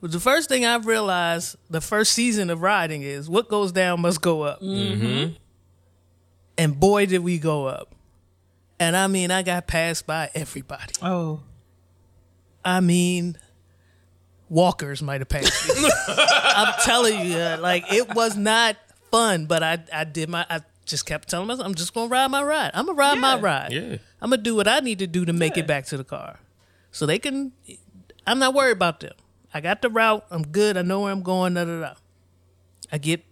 But 0.00 0.12
the 0.12 0.20
first 0.20 0.48
thing 0.48 0.64
I've 0.64 0.86
realized 0.86 1.56
the 1.68 1.80
first 1.80 2.12
season 2.12 2.50
of 2.50 2.62
riding 2.62 3.02
is 3.02 3.28
what 3.28 3.48
goes 3.48 3.72
down 3.72 4.00
must 4.00 4.22
go 4.22 4.42
up. 4.42 4.60
Mm-hmm. 4.62 5.34
And 6.56 6.78
boy, 6.80 7.06
did 7.06 7.20
we 7.20 7.38
go 7.38 7.66
up. 7.66 7.89
And 8.80 8.96
I 8.96 9.06
mean, 9.06 9.30
I 9.30 9.42
got 9.42 9.66
passed 9.68 10.06
by 10.06 10.30
everybody. 10.34 10.94
Oh. 11.02 11.40
I 12.64 12.80
mean, 12.80 13.36
walkers 14.48 15.02
might 15.02 15.20
have 15.20 15.28
passed 15.28 15.68
me. 15.68 15.90
I'm 16.08 16.74
telling 16.82 17.26
you, 17.26 17.36
uh, 17.36 17.58
like 17.60 17.84
it 17.92 18.14
was 18.14 18.36
not 18.36 18.76
fun. 19.10 19.46
But 19.46 19.62
I, 19.62 19.78
I 19.92 20.04
did 20.04 20.28
my, 20.30 20.46
I 20.48 20.60
just 20.86 21.06
kept 21.06 21.28
telling 21.28 21.46
myself, 21.46 21.66
I'm 21.66 21.74
just 21.74 21.94
gonna 21.94 22.08
ride 22.08 22.28
my 22.28 22.42
ride. 22.42 22.70
I'm 22.74 22.86
gonna 22.86 22.96
ride 22.98 23.18
my 23.18 23.38
ride. 23.38 23.72
Yeah. 23.72 23.96
I'm 24.20 24.30
gonna 24.30 24.42
do 24.42 24.56
what 24.56 24.66
I 24.66 24.80
need 24.80 24.98
to 25.00 25.06
do 25.06 25.24
to 25.24 25.32
make 25.32 25.56
Yeah. 25.56 25.62
it 25.64 25.66
back 25.66 25.86
to 25.86 25.96
the 25.96 26.04
car, 26.04 26.40
so 26.90 27.06
they 27.06 27.18
can. 27.18 27.52
I'm 28.26 28.38
not 28.38 28.54
worried 28.54 28.72
about 28.72 29.00
them. 29.00 29.12
I 29.52 29.60
got 29.60 29.82
the 29.82 29.88
route. 29.90 30.24
I'm 30.30 30.42
good. 30.42 30.76
I 30.76 30.82
know 30.82 31.00
where 31.00 31.12
I'm 31.12 31.22
going. 31.22 31.54
Da 31.54 31.64
da 31.64 31.80
da. 31.80 31.94
I 32.92 32.98
get. 32.98 33.24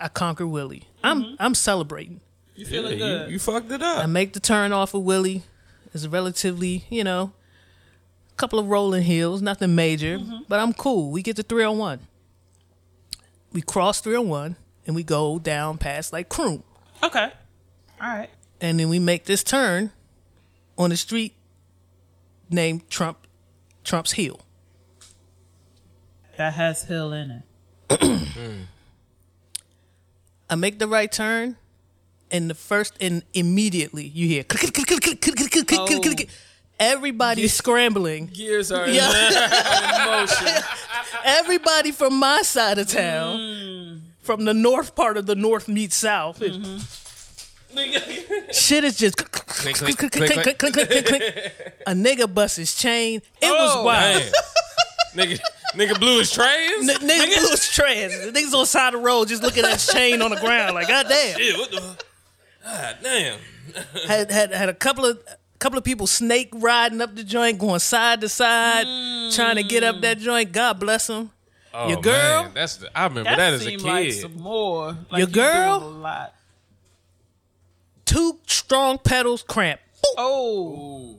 I 0.00 0.08
conquer 0.08 0.46
Willie. 0.46 0.84
I'm 1.04 1.36
I'm 1.38 1.54
celebrating. 1.54 2.20
You 2.60 2.66
Yeah, 2.66 2.70
feeling 2.70 2.92
you, 2.92 2.98
good? 2.98 3.30
you 3.30 3.38
fucked 3.38 3.72
it 3.72 3.80
up. 3.82 4.04
I 4.04 4.06
make 4.06 4.34
the 4.34 4.40
turn 4.40 4.70
off 4.70 4.92
of 4.92 5.02
Willie. 5.02 5.44
It's 5.94 6.06
relatively, 6.06 6.84
you 6.90 7.02
know, 7.02 7.32
a 8.30 8.34
couple 8.36 8.58
of 8.58 8.66
rolling 8.66 9.02
hills, 9.02 9.40
nothing 9.40 9.74
major, 9.74 10.18
mm-hmm. 10.18 10.42
but 10.46 10.60
I'm 10.60 10.74
cool. 10.74 11.10
We 11.10 11.22
get 11.22 11.36
to 11.36 11.42
301. 11.42 12.00
We 13.52 13.62
cross 13.62 14.02
301 14.02 14.56
and 14.86 14.94
we 14.94 15.02
go 15.02 15.38
down 15.38 15.78
past 15.78 16.12
like 16.12 16.28
Croom. 16.28 16.62
okay. 17.02 17.32
All 17.98 18.08
right. 18.08 18.28
And 18.60 18.78
then 18.78 18.90
we 18.90 18.98
make 18.98 19.24
this 19.24 19.42
turn 19.42 19.90
on 20.76 20.90
the 20.90 20.98
street 20.98 21.34
named 22.50 22.90
Trump 22.90 23.26
Trump's 23.84 24.12
Hill. 24.12 24.38
That 26.36 26.52
has 26.52 26.84
hill 26.84 27.12
in 27.14 27.30
it. 27.30 27.42
Mm. 27.88 28.66
I 30.50 30.54
make 30.56 30.78
the 30.78 30.88
right 30.88 31.10
turn, 31.10 31.56
and 32.30 32.48
the 32.50 32.54
first 32.54 32.94
and 33.00 33.22
immediately 33.34 34.04
you 34.04 34.26
hear 34.28 34.44
click, 34.44 34.60
click, 34.72 34.86
click, 34.86 35.00
click, 35.02 35.20
click, 35.20 35.36
click, 35.36 35.50
click, 35.50 35.66
click, 35.66 35.86
click, 35.86 36.02
click, 36.02 36.16
click. 36.16 36.28
everybody's 36.78 37.52
scrambling. 37.54 38.26
Gears 38.32 38.70
are 38.72 38.88
Yeah. 38.88 39.10
in 39.10 40.20
motion. 40.20 40.62
Everybody 41.24 41.92
from 41.92 42.18
my 42.18 42.42
side 42.42 42.78
of 42.78 42.88
town, 42.88 44.02
from 44.22 44.44
the 44.44 44.54
north 44.54 44.94
part 44.94 45.16
of 45.16 45.26
the 45.26 45.34
north 45.34 45.68
meets 45.68 45.96
south, 45.96 46.40
shit 48.52 48.84
is 48.84 48.96
just 48.96 49.16
click, 49.16 49.32
click, 49.46 49.74
click, 49.76 49.96
click, 49.98 50.12
click, 50.12 50.30
click, 50.42 50.58
click, 50.58 50.74
click, 50.74 50.88
click, 50.88 51.06
click. 51.06 51.52
A 51.86 51.92
nigga 51.92 52.32
bust 52.32 52.56
his 52.56 52.74
chain. 52.74 53.20
It 53.40 53.50
was 53.50 53.70
Oh, 53.76 53.84
wild. 53.84 54.22
Nigga, 55.14 55.40
nigga 55.74 55.98
blew 55.98 56.18
his 56.20 56.30
trays. 56.30 56.88
N- 56.88 56.96
nigga 57.08 57.38
blew 57.38 57.50
his 57.50 57.68
trans. 57.70 58.12
Niggas 58.14 58.52
on 58.54 58.60
the 58.60 58.66
side 58.66 58.94
of 58.94 59.00
the 59.00 59.06
road 59.06 59.28
just 59.28 59.42
looking 59.42 59.64
at 59.64 59.72
his 59.72 59.86
chain 59.88 60.22
on 60.22 60.30
the 60.30 60.36
ground 60.40 60.74
like, 60.74 60.88
God 60.88 61.06
damn. 61.08 61.38
Yeah, 61.38 61.56
what 61.58 61.70
the? 61.70 61.96
God 62.64 62.96
damn. 63.02 63.38
Had 64.08 64.30
had 64.32 64.52
had 64.52 64.68
a 64.68 64.74
couple 64.74 65.04
of 65.04 65.22
couple 65.60 65.78
of 65.78 65.84
people 65.84 66.08
snake 66.08 66.48
riding 66.52 67.00
up 67.00 67.14
the 67.14 67.22
joint, 67.22 67.58
going 67.58 67.78
side 67.78 68.20
to 68.22 68.28
side, 68.28 68.84
trying 69.32 69.56
to 69.56 69.62
get 69.62 69.84
up 69.84 70.00
that 70.00 70.18
mm. 70.18 70.22
joint. 70.22 70.50
God 70.50 70.80
bless 70.80 71.06
them. 71.06 71.30
Oh, 71.72 71.88
Your 71.88 72.00
girl? 72.00 72.44
man, 72.44 72.52
that's 72.54 72.78
the, 72.78 72.98
I 72.98 73.04
remember 73.04 73.30
That, 73.30 73.36
that, 73.36 73.52
as 73.52 73.66
a 73.66 73.70
kid. 73.70 73.82
like 73.82 74.12
some 74.12 74.38
more. 74.38 74.96
Like 75.10 75.18
Your 75.18 75.26
girl? 75.28 75.80
doing 75.80 75.94
a 75.94 75.98
lot. 75.98 76.34
Two 78.04 78.38
strong 78.46 78.98
pedals 78.98 79.42
cramp. 79.44 79.80
Boop. 79.98 80.14
Oh. 80.18 81.16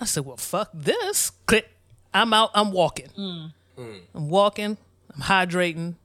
I 0.00 0.06
said, 0.06 0.24
well, 0.24 0.38
fuck 0.38 0.70
this. 0.72 1.30
Click. 1.46 1.68
I'm 2.14 2.32
out. 2.32 2.50
I'm 2.54 2.72
walking. 2.72 3.08
Mm. 3.18 3.52
Mm. 3.78 4.00
I'm 4.14 4.28
walking. 4.30 4.78
I'm 5.14 5.22
hydrating. 5.22 5.96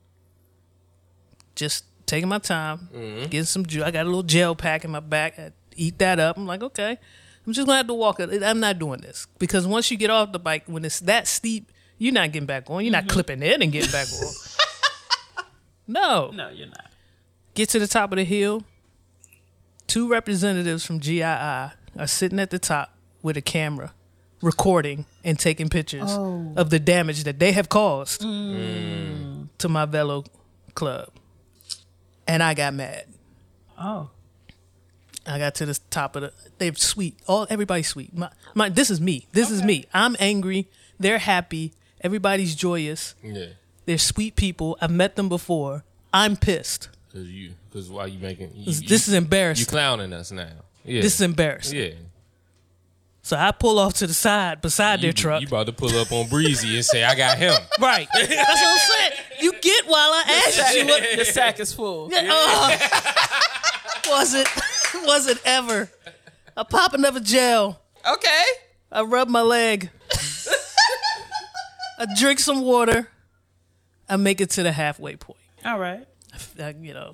Just 1.56 1.86
taking 2.10 2.30
my 2.30 2.40
time. 2.40 2.90
Mm-hmm. 2.94 3.24
Getting 3.24 3.44
some 3.44 3.66
juice. 3.66 3.84
I 3.84 3.92
got 3.92 4.04
a 4.04 4.10
little 4.10 4.24
gel 4.24 4.56
pack 4.56 4.84
in 4.84 4.92
my 4.92 5.00
back. 5.00 5.40
I 5.40 5.52
eat 5.76 6.00
that 6.00 6.20
up. 6.20 6.38
I'm 6.38 6.46
like, 6.48 6.64
okay. 6.64 6.98
I'm 7.46 7.54
just 7.54 7.66
gonna 7.66 7.78
have 7.78 7.88
to 7.88 7.94
walk 7.94 8.20
it. 8.20 8.44
I'm 8.44 8.60
not 8.60 8.80
doing 8.80 9.02
this 9.02 9.28
because 9.40 9.66
once 9.66 9.90
you 9.90 9.98
get 9.98 10.10
off 10.10 10.32
the 10.32 10.40
bike, 10.40 10.64
when 10.68 10.84
it's 10.86 11.00
that 11.02 11.28
steep, 11.28 11.72
you're 11.98 12.14
not 12.14 12.32
getting 12.32 12.46
back 12.46 12.70
on. 12.70 12.84
You're 12.84 12.92
not 12.92 13.04
mm-hmm. 13.04 13.12
clipping 13.12 13.44
it 13.44 13.62
and 13.62 13.72
getting 13.72 13.92
back 13.92 14.08
on. 14.12 15.46
no. 15.88 16.32
No, 16.32 16.50
you're 16.50 16.68
not. 16.68 16.92
Get 17.54 17.70
to 17.70 17.80
the 17.80 17.88
top 17.88 18.12
of 18.12 18.18
the 18.18 18.24
hill. 18.24 18.64
Two 19.88 20.08
representatives 20.08 20.86
from 20.86 21.00
GII 21.00 21.24
are 21.24 22.08
sitting 22.08 22.40
at 22.40 22.52
the 22.52 22.60
top 22.60 22.94
with 23.24 23.36
a 23.36 23.42
camera, 23.42 23.94
recording 24.42 25.06
and 25.24 25.40
taking 25.40 25.70
pictures 25.70 26.10
oh. 26.10 26.54
of 26.56 26.70
the 26.70 26.80
damage 26.80 27.24
that 27.24 27.40
they 27.40 27.52
have 27.54 27.70
caused 27.70 28.22
mm. 28.22 29.48
to 29.58 29.70
my 29.70 29.86
Velo 29.86 30.24
club. 30.76 31.10
And 32.30 32.44
I 32.44 32.54
got 32.54 32.74
mad. 32.76 33.06
Oh. 33.80 34.10
I 35.26 35.38
got 35.40 35.56
to 35.56 35.66
the 35.66 35.80
top 35.90 36.16
of 36.16 36.22
the. 36.24 36.34
They're 36.60 36.76
sweet. 36.76 37.18
All 37.28 37.48
everybody's 37.50 37.88
sweet. 37.88 38.16
My, 38.16 38.30
my, 38.54 38.70
this 38.70 38.90
is 38.90 39.02
me. 39.02 39.28
This 39.32 39.50
is 39.52 39.64
me. 39.64 39.86
I'm 39.94 40.16
angry. 40.20 40.68
They're 41.00 41.18
happy. 41.18 41.74
Everybody's 42.02 42.56
joyous. 42.56 43.16
Yeah. 43.24 43.48
They're 43.86 43.98
sweet 43.98 44.36
people. 44.36 44.78
I've 44.82 44.92
met 44.92 45.16
them 45.16 45.28
before. 45.30 45.84
I'm 46.14 46.36
pissed. 46.38 46.90
Cause 47.12 47.26
you, 47.26 47.54
cause 47.74 47.90
why 47.90 48.06
you 48.06 48.20
making? 48.20 48.52
You, 48.56 48.66
This, 48.66 48.82
you- 48.82 48.88
this 48.88 49.08
is 49.08 49.14
you 49.14 49.18
embarrassing. 49.18 49.66
clowning 49.66 50.14
us 50.14 50.32
now. 50.32 50.50
Yeah. 50.86 51.02
This 51.02 51.16
is 51.16 51.22
embarrassing. 51.22 51.78
yeah. 51.80 51.90
So 53.30 53.38
I 53.38 53.52
pull 53.52 53.78
off 53.78 53.94
to 54.00 54.08
the 54.08 54.14
side 54.16 54.60
beside 54.60 55.02
their 55.02 55.14
truck. 55.14 55.42
you 55.42 55.48
about 55.48 55.68
to 55.68 55.72
pull 55.72 55.96
up 56.00 56.12
on 56.12 56.28
Breezy 56.30 56.76
and 56.78 56.84
say, 56.84 57.04
"I 57.04 57.14
got 57.14 57.38
him." 57.38 57.54
right. 57.80 58.08
That's 58.12 58.28
what 58.28 58.40
I'm 58.40 58.78
saying. 58.80 59.12
You 59.40 59.54
get 59.62 59.86
while 59.86 60.10
I 60.12 60.44
asked 60.48 60.76
you 60.76 60.88
what 60.88 61.04
the 61.16 61.26
sack 61.26 61.60
is 61.60 61.72
full. 61.72 62.10
Yeah, 62.12 62.28
Oh. 62.28 62.76
was 64.10 64.34
it 64.34 64.48
was 65.06 65.28
it 65.28 65.38
ever. 65.46 65.92
I 66.58 66.64
pop 66.64 66.96
another 66.96 67.20
gel. 67.20 67.80
Okay. 68.04 68.46
I 68.92 69.04
rub 69.04 69.30
my 69.30 69.42
leg. 69.44 69.92
I 72.00 72.08
drink 72.18 72.40
some 72.40 72.62
water. 72.62 73.10
I 74.10 74.16
make 74.18 74.42
it 74.42 74.50
to 74.52 74.64
the 74.64 74.72
halfway 74.72 75.18
point. 75.18 75.38
All 75.64 75.78
right. 75.78 76.04
I, 76.60 76.74
you 76.82 76.96
know, 76.96 77.14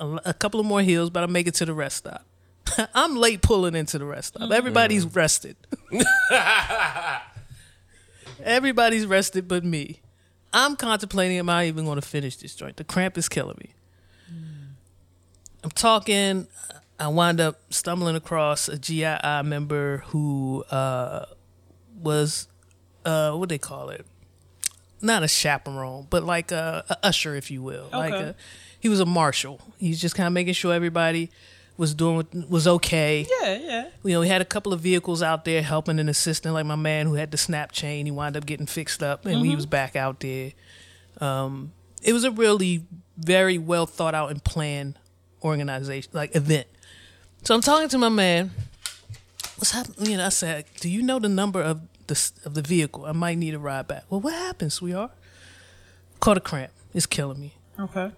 a, 0.00 0.20
a 0.30 0.34
couple 0.34 0.58
of 0.58 0.66
more 0.66 0.82
hills, 0.82 1.10
but 1.10 1.22
I 1.22 1.26
make 1.26 1.46
it 1.46 1.54
to 1.54 1.64
the 1.64 1.74
rest 1.74 1.98
stop. 1.98 2.26
I'm 2.94 3.16
late 3.16 3.42
pulling 3.42 3.74
into 3.74 3.98
the 3.98 4.04
rest 4.04 4.28
stop. 4.34 4.50
Everybody's 4.50 5.04
rested. 5.06 5.56
Everybody's 8.42 9.06
rested 9.06 9.48
but 9.48 9.64
me. 9.64 10.00
I'm 10.52 10.76
contemplating, 10.76 11.38
am 11.38 11.48
I 11.48 11.66
even 11.66 11.84
going 11.84 12.00
to 12.00 12.06
finish 12.06 12.36
this 12.36 12.54
joint? 12.54 12.76
The 12.76 12.84
cramp 12.84 13.18
is 13.18 13.28
killing 13.28 13.56
me. 13.58 13.70
I'm 15.62 15.70
talking. 15.70 16.46
I 17.00 17.08
wind 17.08 17.40
up 17.40 17.60
stumbling 17.70 18.14
across 18.16 18.68
a 18.68 18.76
GII 18.78 19.44
member 19.44 19.98
who 20.08 20.62
uh, 20.70 21.24
was, 22.00 22.46
uh, 23.04 23.32
what 23.32 23.48
they 23.48 23.58
call 23.58 23.88
it? 23.90 24.06
Not 25.00 25.22
a 25.22 25.28
chaperone, 25.28 26.06
but 26.08 26.22
like 26.22 26.52
a, 26.52 26.84
a 26.88 27.06
usher, 27.06 27.34
if 27.34 27.50
you 27.50 27.62
will. 27.62 27.88
Like 27.92 28.12
Okay. 28.14 28.24
a, 28.30 28.34
he 28.78 28.88
was 28.88 29.00
a 29.00 29.06
marshal. 29.06 29.60
He's 29.78 30.00
just 30.00 30.14
kind 30.14 30.26
of 30.28 30.32
making 30.32 30.54
sure 30.54 30.72
everybody 30.72 31.30
was 31.76 31.94
doing 31.94 32.26
was 32.48 32.68
okay 32.68 33.26
Yeah, 33.40 33.56
yeah. 33.56 33.88
you 34.04 34.12
know, 34.12 34.20
we 34.20 34.28
had 34.28 34.40
a 34.40 34.44
couple 34.44 34.72
of 34.72 34.80
vehicles 34.80 35.22
out 35.22 35.44
there 35.44 35.60
helping 35.62 35.98
and 35.98 36.08
assisting, 36.08 36.52
like 36.52 36.66
my 36.66 36.76
man 36.76 37.06
who 37.06 37.14
had 37.14 37.30
the 37.30 37.36
snap 37.36 37.72
chain. 37.72 38.06
He 38.06 38.12
wound 38.12 38.36
up 38.36 38.46
getting 38.46 38.66
fixed 38.66 39.02
up, 39.02 39.26
and 39.26 39.44
he 39.44 39.54
was 39.56 39.66
back 39.66 39.96
out 39.96 40.20
there. 40.20 40.52
Um, 41.20 41.72
it 42.02 42.12
was 42.12 42.24
a 42.24 42.30
really 42.30 42.86
very 43.16 43.58
well 43.58 43.86
thought 43.86 44.14
out 44.14 44.30
and 44.30 44.42
planned 44.42 44.98
organization, 45.42 46.10
like 46.14 46.34
event. 46.36 46.66
So 47.42 47.54
I'm 47.54 47.60
talking 47.60 47.88
to 47.88 47.98
my 47.98 48.08
man. 48.08 48.50
What's 49.56 49.72
happening? 49.72 50.10
You 50.10 50.16
know, 50.18 50.26
I 50.26 50.30
said, 50.30 50.64
"Do 50.80 50.88
you 50.88 51.02
know 51.02 51.18
the 51.18 51.28
number 51.28 51.62
of 51.62 51.80
the 52.06 52.30
of 52.44 52.54
the 52.54 52.62
vehicle? 52.62 53.04
I 53.06 53.12
might 53.12 53.38
need 53.38 53.54
a 53.54 53.58
ride 53.58 53.86
back." 53.88 54.04
Well, 54.10 54.20
what 54.20 54.32
happened, 54.34 54.72
sweetheart? 54.72 55.12
Caught 56.20 56.38
a 56.38 56.40
cramp. 56.40 56.72
It's 56.92 57.06
killing 57.06 57.40
me. 57.40 57.54
Okay. 57.78 58.10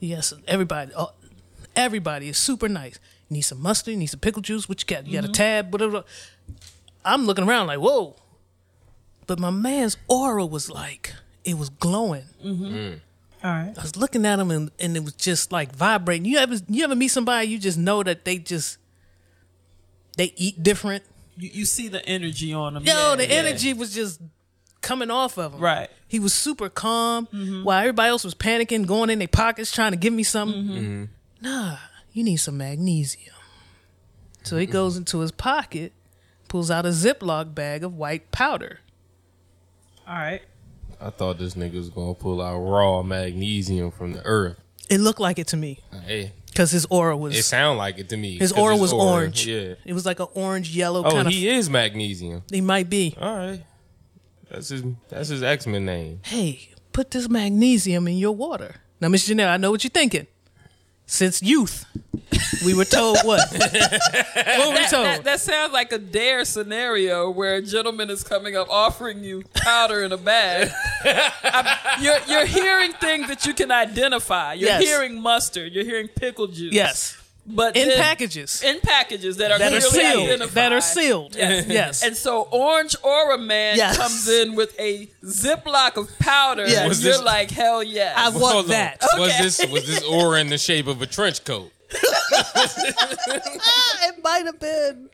Yes, 0.00 0.32
everybody, 0.48 0.92
everybody 1.76 2.28
is 2.28 2.38
super 2.38 2.68
nice. 2.68 2.98
You 3.28 3.34
need 3.34 3.42
some 3.42 3.60
mustard, 3.62 3.92
you 3.92 3.98
need 3.98 4.06
some 4.06 4.20
pickle 4.20 4.42
juice. 4.42 4.68
What 4.68 4.82
you 4.82 4.86
got? 4.86 5.06
You 5.06 5.14
got 5.14 5.24
a 5.24 5.28
mm-hmm. 5.28 5.32
tab, 5.32 5.72
whatever. 5.72 6.04
I'm 7.04 7.24
looking 7.26 7.48
around 7.48 7.68
like, 7.68 7.78
whoa. 7.78 8.16
But 9.26 9.38
my 9.38 9.50
man's 9.50 9.96
aura 10.08 10.44
was 10.44 10.70
like, 10.70 11.14
it 11.44 11.56
was 11.56 11.68
glowing. 11.68 12.24
Mm-hmm. 12.44 12.64
Mm. 12.64 13.00
All 13.44 13.50
right. 13.50 13.74
I 13.76 13.82
was 13.82 13.96
looking 13.96 14.24
at 14.24 14.38
him 14.38 14.50
and, 14.50 14.70
and 14.78 14.96
it 14.96 15.02
was 15.02 15.14
just 15.14 15.50
like 15.50 15.74
vibrating. 15.74 16.24
You 16.24 16.38
ever 16.38 16.56
you 16.68 16.84
ever 16.84 16.94
meet 16.94 17.08
somebody 17.08 17.48
you 17.48 17.58
just 17.58 17.78
know 17.78 18.02
that 18.02 18.24
they 18.24 18.38
just 18.38 18.78
they 20.16 20.32
eat 20.36 20.62
different? 20.62 21.02
You, 21.36 21.50
you 21.52 21.64
see 21.64 21.88
the 21.88 22.04
energy 22.06 22.52
on 22.52 22.74
them. 22.74 22.84
Yo, 22.84 22.92
yeah, 22.92 23.16
the 23.16 23.26
yeah. 23.26 23.34
energy 23.34 23.72
was 23.72 23.92
just 23.94 24.20
coming 24.80 25.10
off 25.10 25.38
of 25.38 25.54
him. 25.54 25.60
Right. 25.60 25.88
He 26.06 26.20
was 26.20 26.34
super 26.34 26.68
calm 26.68 27.26
mm-hmm. 27.32 27.64
while 27.64 27.80
everybody 27.80 28.10
else 28.10 28.22
was 28.22 28.34
panicking, 28.34 28.86
going 28.86 29.10
in 29.10 29.18
their 29.18 29.28
pockets 29.28 29.72
trying 29.72 29.92
to 29.92 29.96
give 29.96 30.12
me 30.12 30.22
something. 30.22 31.08
Nah, 31.42 31.76
you 32.12 32.22
need 32.24 32.36
some 32.36 32.56
magnesium. 32.56 33.34
So 34.44 34.56
he 34.56 34.66
goes 34.66 34.96
into 34.96 35.18
his 35.20 35.32
pocket, 35.32 35.92
pulls 36.48 36.70
out 36.70 36.86
a 36.86 36.90
Ziploc 36.90 37.54
bag 37.54 37.84
of 37.84 37.94
white 37.96 38.30
powder. 38.30 38.80
All 40.06 40.14
right. 40.14 40.42
I 41.00 41.10
thought 41.10 41.38
this 41.38 41.54
nigga 41.54 41.74
was 41.74 41.90
gonna 41.90 42.14
pull 42.14 42.40
out 42.40 42.58
raw 42.58 43.02
magnesium 43.02 43.90
from 43.90 44.12
the 44.12 44.24
earth. 44.24 44.56
It 44.88 44.98
looked 45.00 45.20
like 45.20 45.38
it 45.38 45.46
to 45.48 45.56
me 45.56 45.78
Hey, 46.06 46.32
because 46.46 46.70
his 46.70 46.86
aura 46.90 47.16
was 47.16 47.36
it 47.36 47.42
sound 47.44 47.78
like 47.78 47.98
it 47.98 48.08
to 48.10 48.16
me. 48.16 48.38
his 48.38 48.52
'cause 48.52 48.60
aura 48.60 48.74
his 48.74 48.82
was 48.82 48.92
orange. 48.92 49.46
Yeah. 49.46 49.74
It 49.84 49.94
was 49.94 50.06
like 50.06 50.20
an 50.20 50.26
orange 50.34 50.74
yellow 50.76 51.04
Oh, 51.04 51.10
kind 51.10 51.26
of. 51.26 51.32
he 51.32 51.48
is 51.48 51.68
magnesium. 51.70 52.42
He 52.52 52.60
might 52.60 52.88
be. 52.90 53.16
All 53.20 53.36
right. 53.36 53.64
That's 54.50 54.68
his. 54.68 54.82
That's 55.08 55.28
his 55.30 55.42
X 55.42 55.66
Men 55.66 55.86
name. 55.86 56.20
Hey, 56.24 56.68
put 56.92 57.10
this 57.10 57.28
magnesium 57.28 58.06
in 58.06 58.18
your 58.18 58.32
water. 58.32 58.76
Now, 59.00 59.08
Miss 59.08 59.28
Janelle, 59.28 59.48
I 59.48 59.56
know 59.56 59.70
what 59.72 59.82
you're 59.82 59.90
thinking. 59.90 60.26
Since 61.12 61.42
youth, 61.42 61.84
we 62.64 62.72
were 62.72 62.86
told 62.86 63.18
what? 63.24 63.46
what 63.52 63.60
were 63.60 64.68
we 64.70 64.80
That, 64.80 64.88
told? 64.90 65.04
that, 65.04 65.24
that 65.24 65.40
sounds 65.40 65.70
like 65.70 65.92
a 65.92 65.98
dare 65.98 66.46
scenario 66.46 67.28
where 67.30 67.56
a 67.56 67.62
gentleman 67.62 68.08
is 68.08 68.24
coming 68.24 68.56
up 68.56 68.68
offering 68.70 69.22
you 69.22 69.42
powder 69.54 70.02
in 70.04 70.12
a 70.12 70.16
bag. 70.16 70.70
You're, 72.00 72.16
you're 72.26 72.46
hearing 72.46 72.92
things 72.94 73.28
that 73.28 73.44
you 73.44 73.52
can 73.52 73.70
identify. 73.70 74.54
You're 74.54 74.70
Yes. 74.70 74.82
hearing 74.84 75.20
mustard. 75.20 75.72
You're 75.74 75.84
hearing 75.84 76.08
pickle 76.08 76.46
juice. 76.46 76.72
yes, 76.72 77.21
but 77.46 77.76
in 77.76 77.88
then- 77.88 77.98
packages 77.98 78.62
in 78.62 78.78
packages 78.80 79.36
that 79.38 79.50
are 79.50 79.58
that 79.58 79.72
are 79.72 79.80
sealed. 79.80 80.22
identified. 80.28 80.54
That 80.54 80.72
are 80.72 80.80
sealed. 80.80 81.34
Yes. 81.36 81.66
yes. 81.68 82.02
And 82.04 82.16
so 82.16 82.42
Orange 82.50 82.94
Aura 83.02 83.36
Man 83.38 83.76
Yes. 83.76 83.96
comes 83.96 84.28
in 84.28 84.54
with 84.54 84.78
a 84.78 85.06
Ziploc 85.24 85.96
of 85.96 86.16
powder. 86.18 86.66
Yes. 86.68 86.78
And 86.80 86.88
Was 86.88 87.02
you're 87.04 87.14
this- 87.14 87.22
like, 87.22 87.50
hell 87.50 87.82
yeah, 87.82 88.14
I 88.16 88.28
want 88.30 88.40
Hold 88.54 88.64
on. 88.66 88.70
that. 88.70 88.98
Was 89.16 89.30
Okay. 89.32 89.42
this 89.42 89.66
was 89.66 89.86
this 89.86 90.02
aura 90.04 90.40
in 90.40 90.48
the 90.48 90.58
shape 90.58 90.86
of 90.86 91.02
a 91.02 91.06
trench 91.06 91.44
coat? 91.44 91.72
It 94.04 94.22
might 94.22 94.46
have 94.46 94.58
been, 94.60 95.08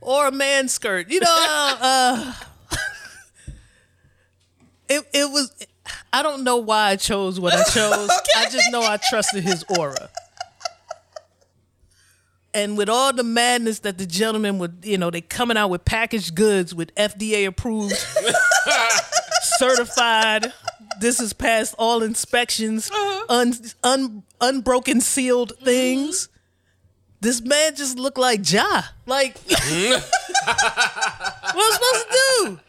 or 0.00 0.28
a 0.28 0.32
man 0.32 0.68
skirt. 0.68 1.08
You 1.10 1.20
know, 1.20 1.76
uh, 1.80 2.32
it 4.88 5.02
it 5.12 5.30
was. 5.30 5.52
I 6.12 6.22
don't 6.22 6.44
know 6.44 6.56
why 6.56 6.90
I 6.90 6.96
chose 6.96 7.38
what 7.38 7.52
I 7.54 7.62
chose. 7.64 8.10
I 8.36 8.48
just 8.50 8.70
know 8.72 8.82
I 8.82 8.98
trusted 9.10 9.44
his 9.44 9.64
aura. 9.78 10.08
And 12.56 12.78
with 12.78 12.88
all 12.88 13.12
the 13.12 13.22
madness 13.22 13.80
that 13.80 13.98
the 13.98 14.06
gentlemen 14.06 14.58
would, 14.60 14.78
you 14.82 14.96
know, 14.96 15.10
they 15.10 15.20
coming 15.20 15.58
out 15.58 15.68
with 15.68 15.84
packaged 15.84 16.34
goods 16.34 16.74
with 16.74 16.94
FDA 16.94 17.46
approved, 17.46 17.94
certified. 19.42 20.54
This 20.98 21.18
has 21.18 21.34
passed 21.34 21.74
all 21.78 22.02
inspections, 22.02 22.90
uh-huh. 22.90 23.26
un, 23.28 23.52
un, 23.84 24.22
unbroken 24.40 25.02
sealed 25.02 25.52
mm-hmm. 25.56 25.64
things. 25.66 26.30
This 27.20 27.42
man 27.42 27.76
just 27.76 27.98
looked 27.98 28.16
like 28.16 28.50
Ja. 28.50 28.84
Like, 29.04 29.36
what 29.44 29.62
am 29.92 30.02
I 31.54 31.70
supposed 31.72 32.06
to 32.08 32.18
do? 32.40 32.60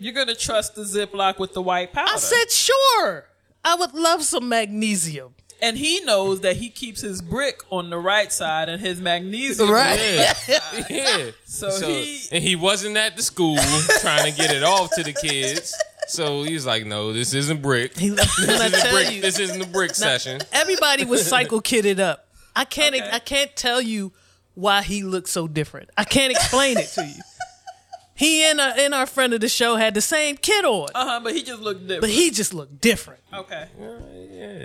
You're 0.00 0.14
going 0.14 0.26
to 0.26 0.34
trust 0.34 0.74
the 0.74 0.82
Ziploc 0.82 1.38
with 1.38 1.54
the 1.54 1.62
white 1.62 1.92
powder. 1.92 2.10
I 2.14 2.18
said, 2.18 2.50
sure. 2.50 3.26
I 3.64 3.76
would 3.76 3.94
love 3.94 4.24
some 4.24 4.48
magnesium. 4.48 5.36
And 5.62 5.76
he 5.78 6.00
knows 6.00 6.40
that 6.40 6.56
he 6.56 6.68
keeps 6.70 7.00
his 7.00 7.22
brick 7.22 7.60
on 7.70 7.90
the 7.90 7.98
right 7.98 8.30
side 8.32 8.68
and 8.68 8.80
his 8.80 9.00
magnesium. 9.00 9.70
Right. 9.70 9.98
Yeah. 10.48 10.84
yeah. 10.90 11.30
So, 11.44 11.70
he. 11.86 12.20
and 12.32 12.42
he 12.44 12.56
wasn't 12.56 12.96
at 12.96 13.16
the 13.16 13.22
school 13.22 13.56
trying 14.00 14.30
to 14.30 14.36
get 14.36 14.50
it 14.54 14.62
off 14.62 14.90
to 14.96 15.02
the 15.02 15.12
kids. 15.12 15.74
So 16.08 16.44
he's 16.44 16.64
like, 16.64 16.86
"No, 16.86 17.12
this 17.12 17.34
isn't 17.34 17.62
brick. 17.62 17.96
He, 17.98 18.10
This 18.10 18.38
isn't 18.38 18.92
brick. 18.92 19.12
you, 19.12 19.20
This 19.22 19.38
isn't 19.40 19.58
the 19.58 19.66
brick 19.66 19.94
session." 19.94 20.40
everybody 20.52 21.04
was 21.04 21.26
cycle 21.26 21.60
kitted 21.60 21.98
up. 21.98 22.28
I 22.54 22.64
can't. 22.64 22.94
Okay. 22.94 23.10
I 23.12 23.18
can't 23.18 23.54
tell 23.56 23.80
you 23.80 24.12
why 24.54 24.82
he 24.82 25.02
looked 25.02 25.28
so 25.28 25.48
different. 25.48 25.90
I 25.98 26.04
can't 26.04 26.30
explain 26.30 26.78
it 26.78 26.86
to 26.94 27.04
you. 27.04 27.22
He 28.14 28.44
and 28.44 28.58
our, 28.60 28.72
and 28.78 28.94
our 28.94 29.04
friend 29.04 29.34
of 29.34 29.40
the 29.42 29.48
show 29.48 29.76
had 29.76 29.92
the 29.92 30.00
same 30.00 30.38
kit 30.38 30.64
on, 30.64 30.88
Uh 30.94 31.04
huh, 31.06 31.20
but 31.22 31.34
he 31.34 31.42
just 31.42 31.60
looked 31.60 31.82
different. 31.82 32.00
but 32.00 32.08
he 32.10 32.30
just 32.30 32.54
looked 32.54 32.80
different. 32.80 33.20
okay. 33.34 33.66
Yeah. 34.30 34.64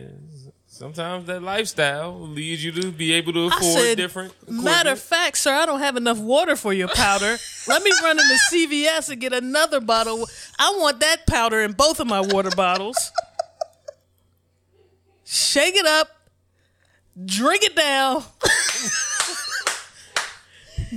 Sometimes 0.81 1.27
that 1.27 1.43
lifestyle 1.43 2.19
leads 2.19 2.63
you 2.63 2.71
to 2.71 2.91
be 2.91 3.13
able 3.13 3.33
to 3.33 3.41
afford 3.41 3.63
said, 3.63 3.97
different. 3.97 4.33
matter 4.49 4.89
of 4.89 4.99
fact, 4.99 5.37
sir, 5.37 5.53
I 5.53 5.67
don't 5.67 5.79
have 5.79 5.95
enough 5.95 6.17
water 6.17 6.55
for 6.55 6.73
your 6.73 6.87
powder. 6.87 7.37
Let 7.67 7.83
me 7.83 7.91
run 8.01 8.17
into 8.17 8.39
CVS 8.51 9.11
and 9.11 9.21
get 9.21 9.31
another 9.31 9.79
bottle. 9.79 10.25
I 10.57 10.73
want 10.79 10.99
that 11.01 11.27
powder 11.27 11.61
in 11.61 11.73
both 11.73 11.99
of 11.99 12.07
my 12.07 12.19
water 12.19 12.49
bottles. 12.49 13.11
Shake 15.23 15.75
it 15.75 15.85
up, 15.85 16.07
drink 17.25 17.61
it 17.61 17.75
down, 17.75 18.23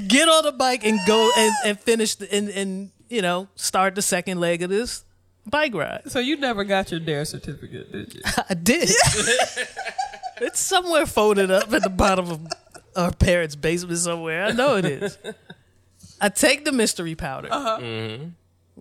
get 0.08 0.30
on 0.30 0.44
the 0.44 0.52
bike 0.52 0.86
and 0.86 0.98
go 1.06 1.30
and, 1.36 1.52
and 1.66 1.78
finish 1.78 2.14
the, 2.14 2.34
and, 2.34 2.48
and 2.48 2.90
you 3.10 3.20
know 3.20 3.48
start 3.54 3.96
the 3.96 4.02
second 4.02 4.40
leg 4.40 4.62
of 4.62 4.70
this 4.70 5.04
bike 5.46 5.74
ride. 5.74 6.02
So 6.10 6.18
you 6.18 6.36
never 6.36 6.64
got 6.64 6.90
your 6.90 7.00
dare 7.00 7.24
certificate, 7.24 7.92
did 7.92 8.14
you? 8.14 8.20
I 8.48 8.54
did. 8.54 8.88
it's 10.40 10.60
somewhere 10.60 11.06
folded 11.06 11.50
up 11.50 11.72
at 11.72 11.82
the 11.82 11.90
bottom 11.90 12.30
of 12.30 12.40
our 12.96 13.12
parents' 13.12 13.56
basement 13.56 13.98
somewhere. 13.98 14.44
I 14.44 14.50
know 14.52 14.76
it 14.76 14.84
is. 14.84 15.18
I 16.20 16.28
take 16.28 16.64
the 16.64 16.72
mystery 16.72 17.14
powder. 17.14 17.48
Uh-huh. 17.50 17.78
Mm-hmm. 17.80 18.24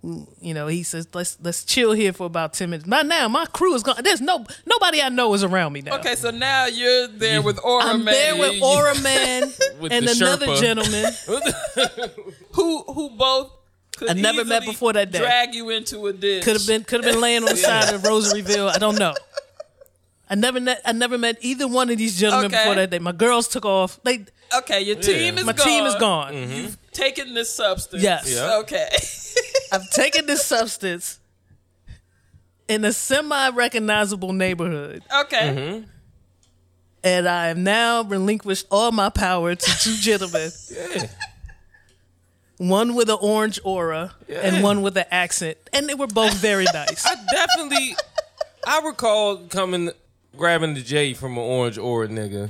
Mm, 0.04 0.28
you 0.40 0.54
know, 0.54 0.66
he 0.66 0.82
says, 0.82 1.06
"Let's 1.14 1.38
let's 1.40 1.64
chill 1.64 1.92
here 1.92 2.12
for 2.12 2.26
about 2.26 2.52
ten 2.52 2.68
minutes." 2.70 2.86
Not 2.86 3.06
now. 3.06 3.28
My 3.28 3.46
crew 3.46 3.74
is 3.74 3.82
gone. 3.84 3.96
There's 4.02 4.20
no 4.20 4.44
nobody 4.66 5.00
I 5.00 5.08
know 5.08 5.32
is 5.34 5.44
around 5.44 5.72
me 5.72 5.82
now. 5.82 5.96
Okay, 5.98 6.16
so 6.16 6.30
now 6.30 6.66
you're 6.66 7.06
there 7.06 7.40
with 7.40 7.58
Aura 7.64 7.84
I'm 7.84 8.04
Man. 8.04 8.12
there 8.12 8.36
with 8.36 8.60
Aura 8.62 9.00
Man 9.00 9.42
With 9.78 9.92
and 9.92 10.06
another 10.08 10.46
Sherpa. 10.48 10.60
gentleman. 10.60 11.12
who 12.52 12.82
who 12.82 13.10
both 13.10 13.52
could 13.96 14.10
I 14.10 14.12
never 14.14 14.44
met 14.44 14.64
before 14.64 14.92
that 14.92 15.10
day. 15.10 15.18
Drag 15.18 15.54
you 15.54 15.70
into 15.70 16.06
a 16.06 16.12
ditch. 16.12 16.44
Could 16.44 16.56
have 16.56 16.66
been 16.66 16.84
could 16.84 17.04
have 17.04 17.12
been 17.12 17.20
laying 17.20 17.42
on 17.42 17.48
the 17.50 17.56
side 17.56 17.94
of 17.94 18.02
Rosaryville. 18.02 18.74
I 18.74 18.78
don't 18.78 18.98
know. 18.98 19.14
I 20.28 20.34
never 20.36 20.58
met 20.60 20.80
I 20.84 20.92
never 20.92 21.18
met 21.18 21.38
either 21.42 21.68
one 21.68 21.90
of 21.90 21.98
these 21.98 22.18
gentlemen 22.18 22.46
Okay. 22.46 22.56
before 22.62 22.74
that 22.76 22.90
day. 22.90 22.98
My 22.98 23.12
girls 23.12 23.46
took 23.48 23.64
off. 23.64 24.00
They 24.02 24.24
Okay, 24.58 24.80
your 24.82 24.96
team 24.96 25.38
is 25.38 25.44
my 25.44 25.52
gone. 25.52 25.66
team 25.66 25.84
is 25.86 25.94
gone. 25.96 26.32
Mm-hmm. 26.32 26.52
You've 26.52 26.78
taken 26.92 27.34
this 27.34 27.50
substance. 27.52 28.02
Yes. 28.02 28.32
Yeah. 28.32 28.58
Okay. 28.60 28.88
I've 29.72 29.90
taken 29.90 30.26
this 30.26 30.44
substance 30.44 31.18
in 32.68 32.84
a 32.84 32.92
semi 32.92 33.50
recognizable 33.50 34.32
neighborhood. 34.32 35.02
okay. 35.22 35.36
Mm-hmm. 35.54 35.84
and 37.02 37.28
I 37.28 37.48
have 37.48 37.58
now 37.58 38.02
relinquished 38.02 38.66
all 38.70 38.92
my 38.92 39.10
power 39.10 39.54
to 39.54 39.78
two 39.80 39.96
gentlemen. 39.96 40.50
One 42.58 42.94
with 42.94 43.08
an 43.10 43.18
orange 43.20 43.58
aura 43.64 44.14
and 44.28 44.62
one 44.62 44.82
with 44.82 44.96
an 44.96 45.06
accent, 45.10 45.58
and 45.72 45.88
they 45.88 45.94
were 45.94 46.06
both 46.06 46.34
very 46.34 46.64
nice. 46.74 47.04
I 47.06 47.14
definitely, 47.32 47.96
I 48.66 48.80
recall 48.84 49.38
coming, 49.48 49.90
grabbing 50.36 50.74
the 50.74 50.82
J 50.82 51.14
from 51.14 51.32
an 51.32 51.38
orange 51.44 51.78
aura 51.78 52.08
nigga. 52.08 52.48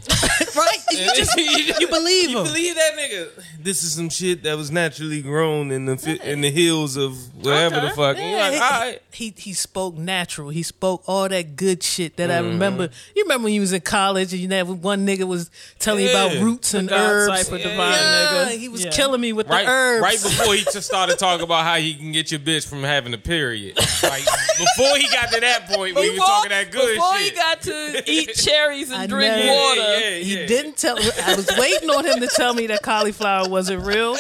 right? 0.57 0.79
You 0.93 1.07
just 1.17 1.37
you 1.81 1.89
believe 1.89 2.31
You 2.31 2.39
him. 2.39 2.45
believe 2.45 2.75
that 2.77 2.93
nigga? 2.97 3.29
This 3.61 3.83
is 3.83 3.95
some 3.95 4.09
shit 4.11 4.43
that 4.45 4.57
was 4.57 4.71
naturally 4.71 5.23
grown 5.23 5.71
in 5.71 5.87
the 5.87 5.97
fi- 5.97 6.21
in 6.23 6.41
the 6.41 6.51
hills 6.51 6.97
of 6.97 7.17
wherever 7.45 7.81
the 7.81 7.91
fuck. 7.91 8.17
And 8.17 8.31
you're 8.31 8.39
like, 8.41 8.53
he, 8.53 8.59
all 8.61 8.71
right. 8.71 9.03
he 9.13 9.35
he 9.37 9.53
spoke 9.53 9.97
natural. 9.97 10.51
He 10.51 10.63
spoke 10.63 11.03
all 11.07 11.29
that 11.29 11.57
good 11.57 11.83
shit 11.83 12.17
that 12.17 12.31
I 12.31 12.35
Mm-hmm. 12.35 12.49
remember. 12.51 12.91
You 13.17 13.25
remember 13.25 13.45
when 13.45 13.55
you 13.55 13.61
was 13.61 13.73
in 13.73 13.81
college 13.81 14.33
and 14.33 14.41
you 14.43 14.49
know 14.49 14.65
one 14.65 15.07
nigga 15.07 15.25
was 15.27 15.51
telling 15.79 16.05
you 16.05 16.11
about 16.11 16.35
roots 16.43 16.75
and 16.75 16.89
God 16.89 17.01
herbs. 17.01 17.51
Yeah. 17.51 17.59
divine 17.59 17.91
Yeah, 17.93 18.47
nigga. 18.51 18.59
he 18.59 18.69
was 18.69 18.85
Yeah. 18.85 18.91
killing 18.91 19.21
me 19.21 19.33
with 19.33 19.49
Right, 19.49 19.65
the 19.67 19.71
herbs. 19.73 20.03
right 20.03 20.23
before 20.23 20.55
he 20.55 20.63
just 20.65 20.87
started 20.87 21.19
talking 21.19 21.45
about 21.45 21.65
how 21.65 21.77
he 21.77 21.95
can 21.95 22.13
get 22.13 22.31
your 22.31 22.41
bitch 22.41 22.67
from 22.69 22.83
having 22.83 23.15
a 23.15 23.19
period. 23.19 23.77
Like 24.03 24.25
before 24.59 24.97
he 24.97 25.09
got 25.09 25.33
to 25.33 25.41
that 25.41 25.67
point 25.69 25.95
where 25.97 26.05
he 26.05 26.11
was 26.11 26.19
talking 26.21 26.51
that 26.51 26.71
good 26.71 26.95
before 26.97 27.17
shit. 27.19 27.33
he 27.33 27.37
got 27.37 27.61
to 27.63 27.74
eat 28.07 28.35
cherries 28.35 28.91
and 28.91 29.03
I 29.03 29.07
drink 29.07 29.35
never- 29.35 29.53
water. 29.53 29.81
Yeah, 29.81 30.09
yeah, 30.09 30.19
He 30.41 30.47
didn't 30.47 30.77
tell. 30.77 30.97
I 30.99 31.35
was 31.37 31.51
waiting 31.59 31.91
on 31.91 32.05
him 32.07 32.21
to 32.21 32.27
tell 32.29 32.55
me 32.55 32.67
that 32.69 32.83
cauliflower 32.83 33.49
wasn't 33.49 33.85
real. 33.85 34.17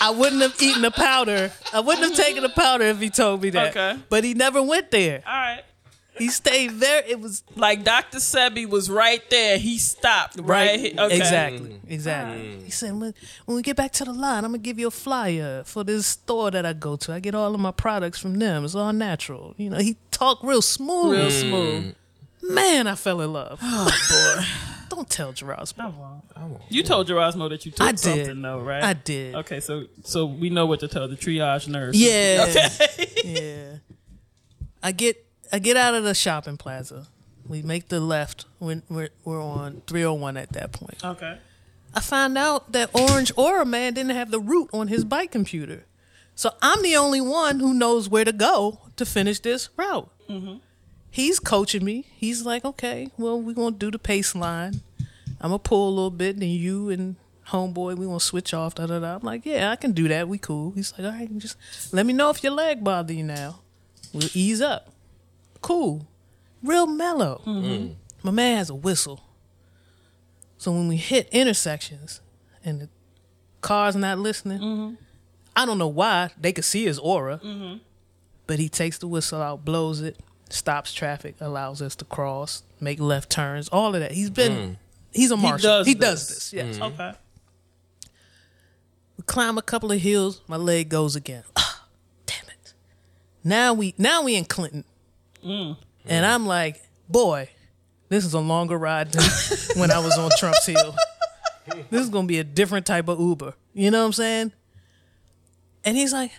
I 0.00 0.10
wouldn't 0.10 0.42
have 0.42 0.60
eaten 0.60 0.82
the 0.82 0.90
powder. 0.90 1.52
I 1.72 1.80
wouldn't 1.80 2.04
have 2.08 2.16
taken 2.16 2.42
the 2.42 2.48
powder 2.48 2.84
if 2.84 2.98
he 3.00 3.08
told 3.08 3.42
me 3.42 3.50
that. 3.50 3.76
Okay. 3.76 4.00
But 4.08 4.24
he 4.24 4.34
never 4.34 4.60
went 4.62 4.90
there. 4.90 5.22
All 5.26 5.32
right. 5.32 5.62
He 6.18 6.28
stayed 6.28 6.72
there. 6.72 7.02
It 7.06 7.20
was 7.20 7.42
Like 7.56 7.84
Dr. 7.84 8.18
Sebi 8.18 8.68
was 8.68 8.90
right 8.90 9.22
there. 9.30 9.56
He 9.58 9.78
stopped 9.78 10.36
right. 10.40 10.78
right. 10.94 10.98
Okay. 10.98 11.16
Exactly. 11.16 11.70
Mm. 11.70 11.78
Exactly. 11.90 12.38
Mm. 12.38 12.64
He 12.64 12.70
said, 12.70 12.92
when, 12.92 13.14
when 13.46 13.56
we 13.56 13.62
get 13.62 13.76
back 13.76 13.92
to 13.92 14.04
the 14.04 14.12
line, 14.12 14.44
I'm 14.44 14.50
gonna 14.50 14.58
give 14.58 14.78
you 14.78 14.88
a 14.88 14.90
flyer 14.90 15.62
for 15.64 15.84
this 15.84 16.06
store 16.06 16.50
that 16.50 16.66
I 16.66 16.74
go 16.74 16.96
to. 16.96 17.12
I 17.14 17.20
get 17.20 17.34
all 17.34 17.54
of 17.54 17.60
my 17.60 17.70
products 17.70 18.18
from 18.18 18.38
them. 18.38 18.64
It's 18.64 18.74
all 18.74 18.92
natural. 18.92 19.54
You 19.56 19.70
know, 19.70 19.78
he 19.78 19.96
talked 20.10 20.44
real 20.44 20.60
smooth. 20.62 21.16
Real 21.18 21.30
smooth. 21.30 21.84
Mm. 21.84 21.94
Man, 22.42 22.86
I 22.86 22.94
fell 22.94 23.20
in 23.20 23.32
love. 23.32 23.58
Oh 23.64 24.36
boy. 24.38 24.44
Don't 24.94 25.08
tell 25.08 25.32
Gerasmo. 25.32 26.20
You 26.68 26.82
told 26.82 27.08
Gerasmo 27.08 27.48
that 27.48 27.64
you 27.64 27.72
took 27.72 27.86
I 27.86 27.92
did. 27.92 27.98
something 27.98 28.42
though, 28.42 28.58
right? 28.60 28.82
I 28.84 28.92
did. 28.92 29.34
Okay, 29.36 29.58
so 29.60 29.86
so 30.04 30.26
we 30.26 30.50
know 30.50 30.66
what 30.66 30.80
to 30.80 30.88
tell 30.88 31.08
the 31.08 31.16
triage 31.16 31.66
nurse. 31.68 31.96
Yeah. 31.96 32.44
Okay. 32.50 33.08
yeah. 33.24 33.76
I 34.82 34.92
get 34.92 35.24
I 35.50 35.60
get 35.60 35.76
out 35.78 35.94
of 35.94 36.04
the 36.04 36.14
shopping 36.14 36.58
plaza. 36.58 37.06
We 37.48 37.62
make 37.62 37.88
the 37.88 38.00
left 38.00 38.44
when 38.58 38.82
we're, 38.90 39.08
we're 39.24 39.42
on 39.42 39.82
301 39.86 40.36
at 40.36 40.52
that 40.52 40.72
point. 40.72 41.02
okay. 41.04 41.38
I 41.94 42.00
find 42.00 42.36
out 42.38 42.72
that 42.72 42.90
Orange 42.94 43.32
Aura 43.36 43.64
Man 43.66 43.94
didn't 43.94 44.14
have 44.16 44.30
the 44.30 44.40
route 44.40 44.70
on 44.72 44.88
his 44.88 45.04
bike 45.04 45.30
computer. 45.30 45.84
So 46.34 46.50
I'm 46.62 46.82
the 46.82 46.96
only 46.96 47.20
one 47.20 47.60
who 47.60 47.74
knows 47.74 48.08
where 48.08 48.24
to 48.24 48.32
go 48.32 48.78
to 48.96 49.04
finish 49.04 49.40
this 49.40 49.68
route. 49.76 50.10
Mm-hmm. 50.28 50.56
He's 51.12 51.38
coaching 51.38 51.84
me. 51.84 52.06
He's 52.16 52.46
like, 52.46 52.64
okay, 52.64 53.10
well, 53.18 53.38
we're 53.38 53.54
going 53.54 53.74
to 53.74 53.78
do 53.78 53.90
the 53.90 53.98
pace 53.98 54.34
line. 54.34 54.80
I'm 55.42 55.50
going 55.50 55.60
to 55.60 55.68
pull 55.68 55.90
a 55.90 55.90
little 55.90 56.10
bit, 56.10 56.36
and 56.36 56.42
you 56.42 56.88
and 56.88 57.16
homeboy, 57.48 57.98
we 57.98 58.06
going 58.06 58.18
to 58.18 58.24
switch 58.24 58.54
off. 58.54 58.76
Da, 58.76 58.86
da, 58.86 58.98
da. 58.98 59.16
I'm 59.16 59.20
like, 59.20 59.44
yeah, 59.44 59.70
I 59.70 59.76
can 59.76 59.92
do 59.92 60.08
that. 60.08 60.26
We 60.26 60.38
cool. 60.38 60.70
He's 60.70 60.90
like, 60.92 61.04
all 61.04 61.12
right, 61.12 61.38
just 61.38 61.58
let 61.92 62.06
me 62.06 62.14
know 62.14 62.30
if 62.30 62.42
your 62.42 62.54
leg 62.54 62.82
bother 62.82 63.12
you 63.12 63.24
now. 63.24 63.60
We'll 64.14 64.30
ease 64.32 64.62
up. 64.62 64.90
Cool. 65.60 66.06
Real 66.62 66.86
mellow. 66.86 67.42
Mm-hmm. 67.44 67.92
My 68.22 68.30
man 68.30 68.56
has 68.56 68.70
a 68.70 68.74
whistle. 68.74 69.20
So 70.56 70.72
when 70.72 70.88
we 70.88 70.96
hit 70.96 71.28
intersections 71.30 72.22
and 72.64 72.80
the 72.80 72.88
car's 73.60 73.96
not 73.96 74.18
listening, 74.18 74.60
mm-hmm. 74.60 74.94
I 75.54 75.66
don't 75.66 75.76
know 75.76 75.88
why. 75.88 76.30
They 76.40 76.52
could 76.52 76.64
see 76.64 76.86
his 76.86 76.98
aura. 76.98 77.38
Mm-hmm. 77.44 77.78
But 78.46 78.58
he 78.58 78.70
takes 78.70 78.96
the 78.96 79.08
whistle 79.08 79.42
out, 79.42 79.64
blows 79.64 80.00
it, 80.00 80.18
stops 80.52 80.92
traffic, 80.92 81.36
allows 81.40 81.80
us 81.82 81.96
to 81.96 82.04
cross, 82.04 82.62
make 82.80 83.00
left 83.00 83.30
turns, 83.30 83.68
all 83.68 83.94
of 83.94 84.00
that. 84.00 84.12
He's 84.12 84.30
been, 84.30 84.78
he's 85.12 85.30
a 85.30 85.36
marshal. 85.36 85.68
does 85.68 85.86
He 85.86 85.94
does 85.94 86.28
this. 86.28 86.50
this, 86.50 86.52
yes. 86.52 86.80
Okay. 86.80 87.12
We 89.16 89.24
climb 89.24 89.58
a 89.58 89.62
couple 89.62 89.92
of 89.92 90.00
hills, 90.00 90.40
my 90.48 90.56
leg 90.56 90.88
goes 90.88 91.16
again. 91.16 91.44
Ah, 91.56 91.86
damn 92.26 92.44
it. 92.48 92.74
Now 93.44 93.72
we 93.74 93.94
now 93.98 94.22
we 94.22 94.36
in 94.36 94.44
Clinton. 94.44 94.84
And 95.42 95.76
I'm 96.26 96.46
like, 96.46 96.80
boy, 97.08 97.48
this 98.08 98.24
is 98.24 98.34
a 98.34 98.40
longer 98.40 98.78
ride 98.78 99.12
than 99.12 99.22
when 99.80 99.90
I 99.90 99.98
was 99.98 100.16
on 100.18 100.30
Trump's 100.38 100.66
Hill. 100.66 100.94
This 101.90 102.02
is 102.02 102.10
gonna 102.10 102.26
be 102.26 102.38
a 102.38 102.44
different 102.44 102.86
type 102.86 103.08
of 103.08 103.18
Uber. 103.20 103.54
You 103.74 103.90
know 103.90 104.00
what 104.00 104.06
I'm 104.06 104.12
saying? 104.12 104.52
And 105.84 105.96
he's 105.96 106.12
like, 106.12 106.32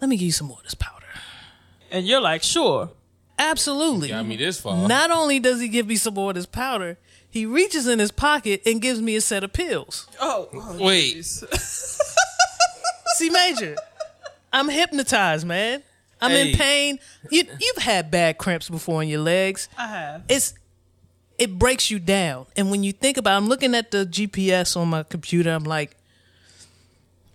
let 0.00 0.08
me 0.08 0.16
give 0.16 0.26
you 0.26 0.32
some 0.32 0.46
more 0.46 0.58
of 0.58 0.64
this 0.64 0.74
powder. 0.74 0.97
And 1.90 2.06
you're 2.06 2.20
like, 2.20 2.42
sure. 2.42 2.90
Absolutely. 3.38 4.08
Got 4.08 4.26
me 4.26 4.36
this 4.36 4.60
far. 4.60 4.88
Not 4.88 5.10
only 5.10 5.38
does 5.38 5.60
he 5.60 5.68
give 5.68 5.86
me 5.86 5.96
some 5.96 6.14
more 6.14 6.30
of 6.30 6.34
this 6.34 6.46
powder, 6.46 6.98
he 7.30 7.46
reaches 7.46 7.86
in 7.86 7.98
his 7.98 8.10
pocket 8.10 8.62
and 8.66 8.80
gives 8.82 9.00
me 9.00 9.14
a 9.16 9.20
set 9.20 9.44
of 9.44 9.52
pills. 9.52 10.08
Oh, 10.20 10.48
oh 10.52 10.76
Wait. 10.80 11.24
See, 13.16 13.30
Major, 13.30 13.76
I'm 14.52 14.68
hypnotized, 14.68 15.46
man. 15.46 15.82
I'm 16.20 16.32
Hey. 16.32 16.50
in 16.50 16.58
pain. 16.58 16.98
You, 17.30 17.44
you've 17.60 17.82
had 17.82 18.10
bad 18.10 18.38
cramps 18.38 18.68
before 18.68 19.02
in 19.02 19.08
your 19.08 19.20
legs. 19.20 19.68
I 19.78 19.86
have. 19.86 20.24
It's 20.28 20.54
it 21.38 21.56
breaks 21.58 21.90
you 21.90 22.00
down. 22.00 22.46
And 22.56 22.70
when 22.70 22.82
you 22.82 22.92
think 22.92 23.16
about, 23.16 23.36
I'm 23.36 23.48
looking 23.48 23.74
at 23.76 23.92
the 23.92 24.04
GPS 24.04 24.76
on 24.76 24.88
my 24.88 25.04
computer. 25.04 25.50
I'm 25.52 25.62
like, 25.62 25.96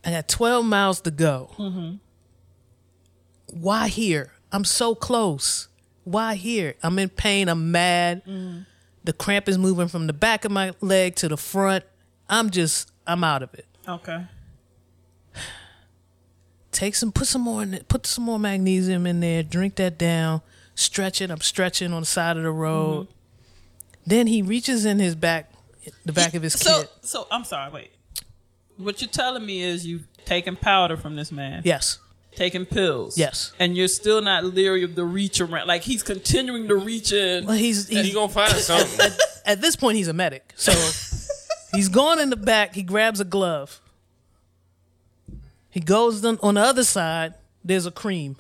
I 0.04 0.12
got 0.12 0.28
12 0.28 0.66
miles 0.66 1.00
to 1.02 1.12
go. 1.12 1.52
Mm-hmm. 1.58 1.96
Why 3.54 3.88
here? 3.88 4.33
I'm 4.54 4.64
so 4.64 4.96
close. 4.96 5.68
Why 6.06 6.36
here? 6.36 6.76
I'm 6.84 6.98
in 7.00 7.10
pain. 7.10 7.50
I'm 7.50 7.72
mad. 7.72 8.22
The 9.04 9.14
cramp 9.14 9.50
is 9.50 9.58
moving 9.58 9.88
from 9.90 10.08
the 10.08 10.14
back 10.14 10.46
of 10.46 10.52
my 10.52 10.74
leg 10.80 11.16
to 11.18 11.28
the 11.28 11.36
front. 11.38 11.84
I'm 12.30 12.50
just, 12.52 12.92
I'm 13.06 13.24
out 13.24 13.44
of 13.44 13.54
it. 13.54 13.66
Okay. 13.88 14.26
take 16.72 16.96
some 16.96 17.12
put 17.12 17.28
some 17.28 17.42
more 17.42 17.64
in 17.64 17.74
it, 17.74 17.88
put 17.88 18.06
some 18.06 18.24
more 18.24 18.40
magnesium 18.40 19.06
in 19.06 19.20
there, 19.20 19.44
drink 19.44 19.76
that 19.76 19.98
down, 19.98 20.42
stretch 20.76 21.22
it. 21.22 21.30
I'm 21.32 21.42
stretching 21.42 21.92
on 21.94 22.02
the 22.04 22.06
side 22.06 22.38
of 22.38 22.44
the 22.44 22.52
road. 22.52 23.08
Mm-hmm. 23.08 23.12
Then 24.06 24.28
he 24.28 24.42
reaches 24.42 24.86
in 24.86 25.00
his 25.00 25.16
back 25.16 25.52
the 26.06 26.14
back 26.14 26.34
of 26.34 26.44
his 26.44 26.54
So, 26.54 26.82
kit. 26.82 26.92
so 27.02 27.28
I'm 27.32 27.44
sorry. 27.44 27.72
Wait. 27.72 27.92
What 28.78 29.02
you're 29.02 29.10
telling 29.10 29.46
me 29.46 29.62
is 29.62 29.86
you've 29.86 30.08
taken 30.26 30.56
powder 30.56 30.96
from 30.98 31.16
this 31.16 31.32
man, 31.32 31.62
Yes. 31.66 32.00
Taking 32.36 32.66
pills, 32.66 33.18
Yes. 33.18 33.54
and 33.60 33.76
you're 33.78 33.88
still 33.88 34.22
not 34.22 34.44
leery 34.46 34.84
of 34.84 34.96
the 34.96 35.04
reach 35.06 35.40
around. 35.42 35.68
Like 35.68 35.84
he's 35.84 36.04
continuing 36.04 36.68
to 36.68 36.76
reach 36.76 37.12
in. 37.12 37.46
Well 37.46 37.56
he's, 37.58 37.90
You 37.92 38.02
he's 38.04 38.14
gonna 38.14 38.30
find 38.32 38.54
something. 38.56 39.12
at 39.46 39.62
this 39.62 39.76
point 39.76 39.98
he's 39.98 40.08
a 40.08 40.14
medic. 40.14 40.54
So 40.56 40.72
he's 41.76 41.90
gone 41.90 42.20
in 42.20 42.30
the 42.30 42.36
back, 42.36 42.76
he 42.76 42.84
grabs 42.84 43.20
a 43.20 43.26
glove. 43.26 43.82
He 45.70 45.80
goes 45.80 46.24
on, 46.24 46.38
on 46.44 46.54
the 46.56 46.62
other 46.62 46.84
side, 46.84 47.34
there's 47.64 47.86
a 47.86 47.92
cream. 47.92 48.36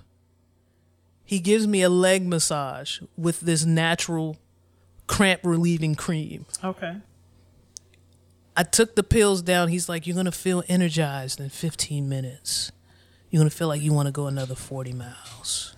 He 1.26 1.39
gives 1.39 1.66
me 1.66 1.82
a 1.82 1.89
leg 1.89 2.28
massage 2.28 3.00
with 3.18 3.39
this 3.39 3.66
natural 3.66 4.38
cramp 5.08 5.41
relieving 5.44 5.96
cream. 5.96 6.46
Okay. 6.64 6.98
I 8.56 8.62
took 8.62 8.96
the 8.96 9.02
pills 9.02 9.41
down. 9.41 9.70
He's 9.70 9.89
like, 9.89 10.06
You're 10.06 10.14
going 10.14 10.28
to 10.28 10.32
feel 10.32 10.64
energized 10.68 11.39
in 11.39 11.50
15 11.50 12.08
minutes. 12.08 12.72
You're 13.34 13.39
going 13.39 13.49
to 13.49 13.57
feel 13.57 13.67
like 13.67 13.81
you 13.81 13.93
want 13.93 14.05
to 14.05 14.11
go 14.11 14.27
another 14.27 14.53
40 14.53 14.93
miles. 14.93 15.75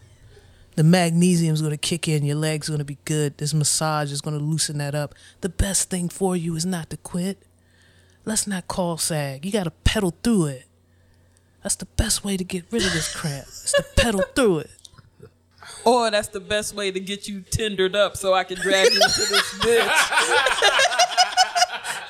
The 0.76 0.84
magnesium's 0.84 1.62
going 1.62 1.72
to 1.72 1.78
kick 1.78 2.06
in. 2.06 2.26
Your 2.26 2.36
leg's 2.36 2.68
going 2.68 2.80
to 2.80 2.84
be 2.84 2.98
good. 3.06 3.38
This 3.38 3.54
massage 3.54 4.12
is 4.12 4.20
going 4.20 4.38
to 4.38 4.44
loosen 4.44 4.78
that 4.80 4.94
up. 4.94 5.16
The 5.40 5.48
best 5.48 5.90
thing 5.90 6.10
for 6.10 6.36
you 6.36 6.58
is 6.58 6.66
not 6.66 6.90
to 6.90 6.98
quit. 6.98 7.38
Let's 8.26 8.46
not 8.46 8.68
call 8.68 8.98
sag. 8.98 9.46
You 9.46 9.54
got 9.54 9.64
to 9.64 9.72
pedal 9.72 10.14
through 10.22 10.48
it. 10.48 10.66
That's 11.64 11.76
the 11.76 11.86
best 11.86 12.26
way 12.26 12.36
to 12.36 12.44
get 12.44 12.66
rid 12.72 12.86
of 12.86 12.92
this 12.92 13.16
cramp. 13.16 13.46
It's 13.48 13.72
to 13.72 13.86
pedal 13.96 14.24
through 14.36 14.60
it. 14.60 14.72
Or 15.86 16.12
that's 16.12 16.28
the 16.28 16.42
best 16.42 16.76
way 16.76 16.92
to 16.92 17.00
get 17.00 17.30
you 17.30 17.40
tendered 17.40 17.96
up 17.96 18.18
so 18.18 18.34
I 18.34 18.44
can 18.44 18.60
drag 18.60 18.92
you 18.92 19.02
into 19.02 19.26
this 19.32 19.54
bitch 19.60 19.88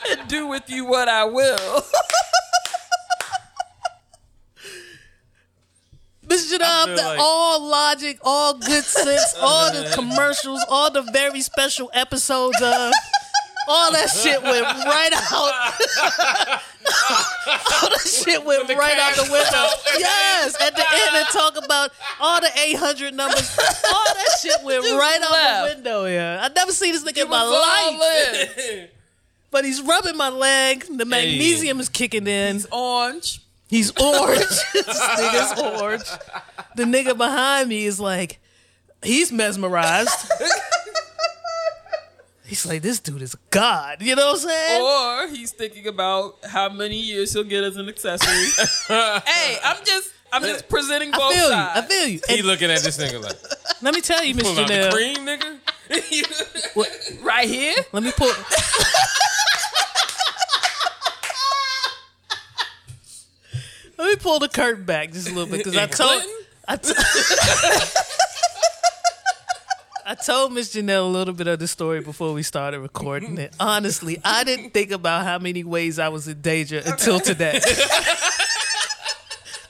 and 0.18 0.28
do 0.28 0.48
with 0.48 0.68
you 0.72 0.86
what 0.86 1.08
I 1.08 1.26
will. 1.26 1.84
Mr. 6.28 6.58
Janab, 6.58 6.86
feel 6.86 6.96
the, 6.96 7.02
like- 7.04 7.20
all 7.20 7.68
logic, 7.70 8.18
all 8.24 8.58
good 8.58 8.84
sense, 8.84 9.36
all 9.42 9.72
the 9.72 9.92
commercials, 9.94 10.64
all 10.70 10.90
the 10.92 11.02
very 11.02 11.42
special 11.42 11.90
episodes 11.94 12.60
of 12.62 12.92
all 13.68 13.92
that 13.92 14.10
shit 14.10 14.42
went 14.44 14.64
right 14.64 15.12
out. 15.14 15.32
all 17.82 17.90
that 17.90 18.06
shit 18.06 18.44
went 18.46 18.68
right 18.70 18.98
out 19.00 19.16
the 19.16 19.24
window. 19.32 19.68
Yes, 19.98 20.60
at 20.62 20.76
the 20.76 20.82
end 20.84 21.16
and 21.16 21.28
talk 21.28 21.58
about 21.64 21.92
all 22.20 22.40
the 22.42 22.50
800 22.56 23.14
numbers. 23.14 23.58
All 23.92 24.06
that 24.14 24.38
shit 24.42 24.64
went 24.64 24.84
right 24.84 25.20
out 25.24 25.68
the 25.70 25.76
window. 25.76 26.06
Yeah, 26.06 26.40
I 26.44 26.50
never 26.54 26.72
seen 26.72 26.94
this 26.94 27.04
nigga 27.04 27.24
in 27.24 27.30
my 27.30 27.44
life. 27.44 28.90
But 29.52 29.64
he's 29.66 29.82
rubbing 29.82 30.18
my 30.18 30.30
leg. 30.30 30.86
The 30.98 31.06
magnesium 31.06 31.80
is 31.80 31.88
kicking 31.90 32.28
in. 32.28 32.62
Orange. 32.72 33.42
He's 33.68 33.92
orange. 34.00 34.40
this 34.74 35.02
nigga's 35.02 35.82
orange. 35.82 36.04
The 36.76 36.84
nigga 36.84 37.18
behind 37.18 37.70
me 37.70 37.86
is 37.86 38.00
like, 38.00 38.40
he's 39.04 39.32
mesmerized. 39.32 40.32
He's 42.46 42.66
like, 42.66 42.84
this 42.84 43.00
dude 43.00 43.24
is 43.24 43.36
God. 43.50 44.02
You 44.04 44.16
know 44.16 44.28
what 44.28 44.44
I'm 44.44 44.50
saying? 44.50 44.82
Or 44.82 45.28
he's 45.36 45.52
thinking 45.52 45.88
about 45.88 46.36
how 46.46 46.70
many 46.70 47.00
years 47.00 47.34
he'll 47.34 47.44
get 47.44 47.64
as 47.64 47.76
an 47.78 47.90
accessory. 47.90 48.66
hey, 49.26 49.58
I'm 49.64 49.84
just 49.84 50.12
I'm 50.32 50.44
just 50.44 50.70
presenting 50.70 51.12
both 51.12 51.22
I 51.22 51.28
both 51.28 51.36
feel 51.36 51.50
you. 51.50 51.56
I 51.56 51.82
feel 51.82 52.08
you. 52.08 52.20
He 52.28 52.38
And 52.40 52.48
looking 52.48 52.70
at 52.70 52.82
this 52.82 52.98
nigga 52.98 53.24
like, 53.24 53.36
let 53.82 53.96
me 53.96 54.02
tell 54.02 54.24
you, 54.24 54.36
Miss 54.36 54.44
pull 54.44 54.60
out 54.60 54.68
the 54.68 54.74
Janelle. 54.74 54.92
cream, 54.92 55.26
nigga. 55.26 57.24
right 57.24 57.48
here. 57.48 57.76
Let 57.94 58.04
me 58.04 58.12
pull. 58.12 58.32
Let 63.98 64.10
me 64.10 64.16
pull 64.18 64.40
the 64.40 64.50
curtain 64.50 64.84
back 64.86 65.12
just 65.12 65.30
a 65.30 65.34
little 65.34 65.50
bit 65.50 65.64
because 65.64 65.78
I 65.78 65.88
told? 65.88 66.22
I, 66.68 66.76
t- 66.78 66.94
I 70.08 70.16
told 70.16 70.54
Miss 70.54 70.76
Janelle 70.76 71.06
a 71.06 71.08
little 71.08 71.34
bit 71.34 71.48
of 71.48 71.58
the 71.60 71.68
story 71.68 72.02
before 72.02 72.34
we 72.34 72.44
started 72.44 72.80
recording 72.80 73.38
it. 73.38 73.56
Honestly, 73.60 74.20
I 74.24 74.44
didn't 74.44 74.72
think 74.72 74.92
about 74.92 75.26
how 75.26 75.40
many 75.40 75.64
ways 75.64 75.98
I 75.98 76.10
was 76.10 76.28
in 76.28 76.42
danger 76.42 76.82
until 76.86 77.20
today. 77.20 77.60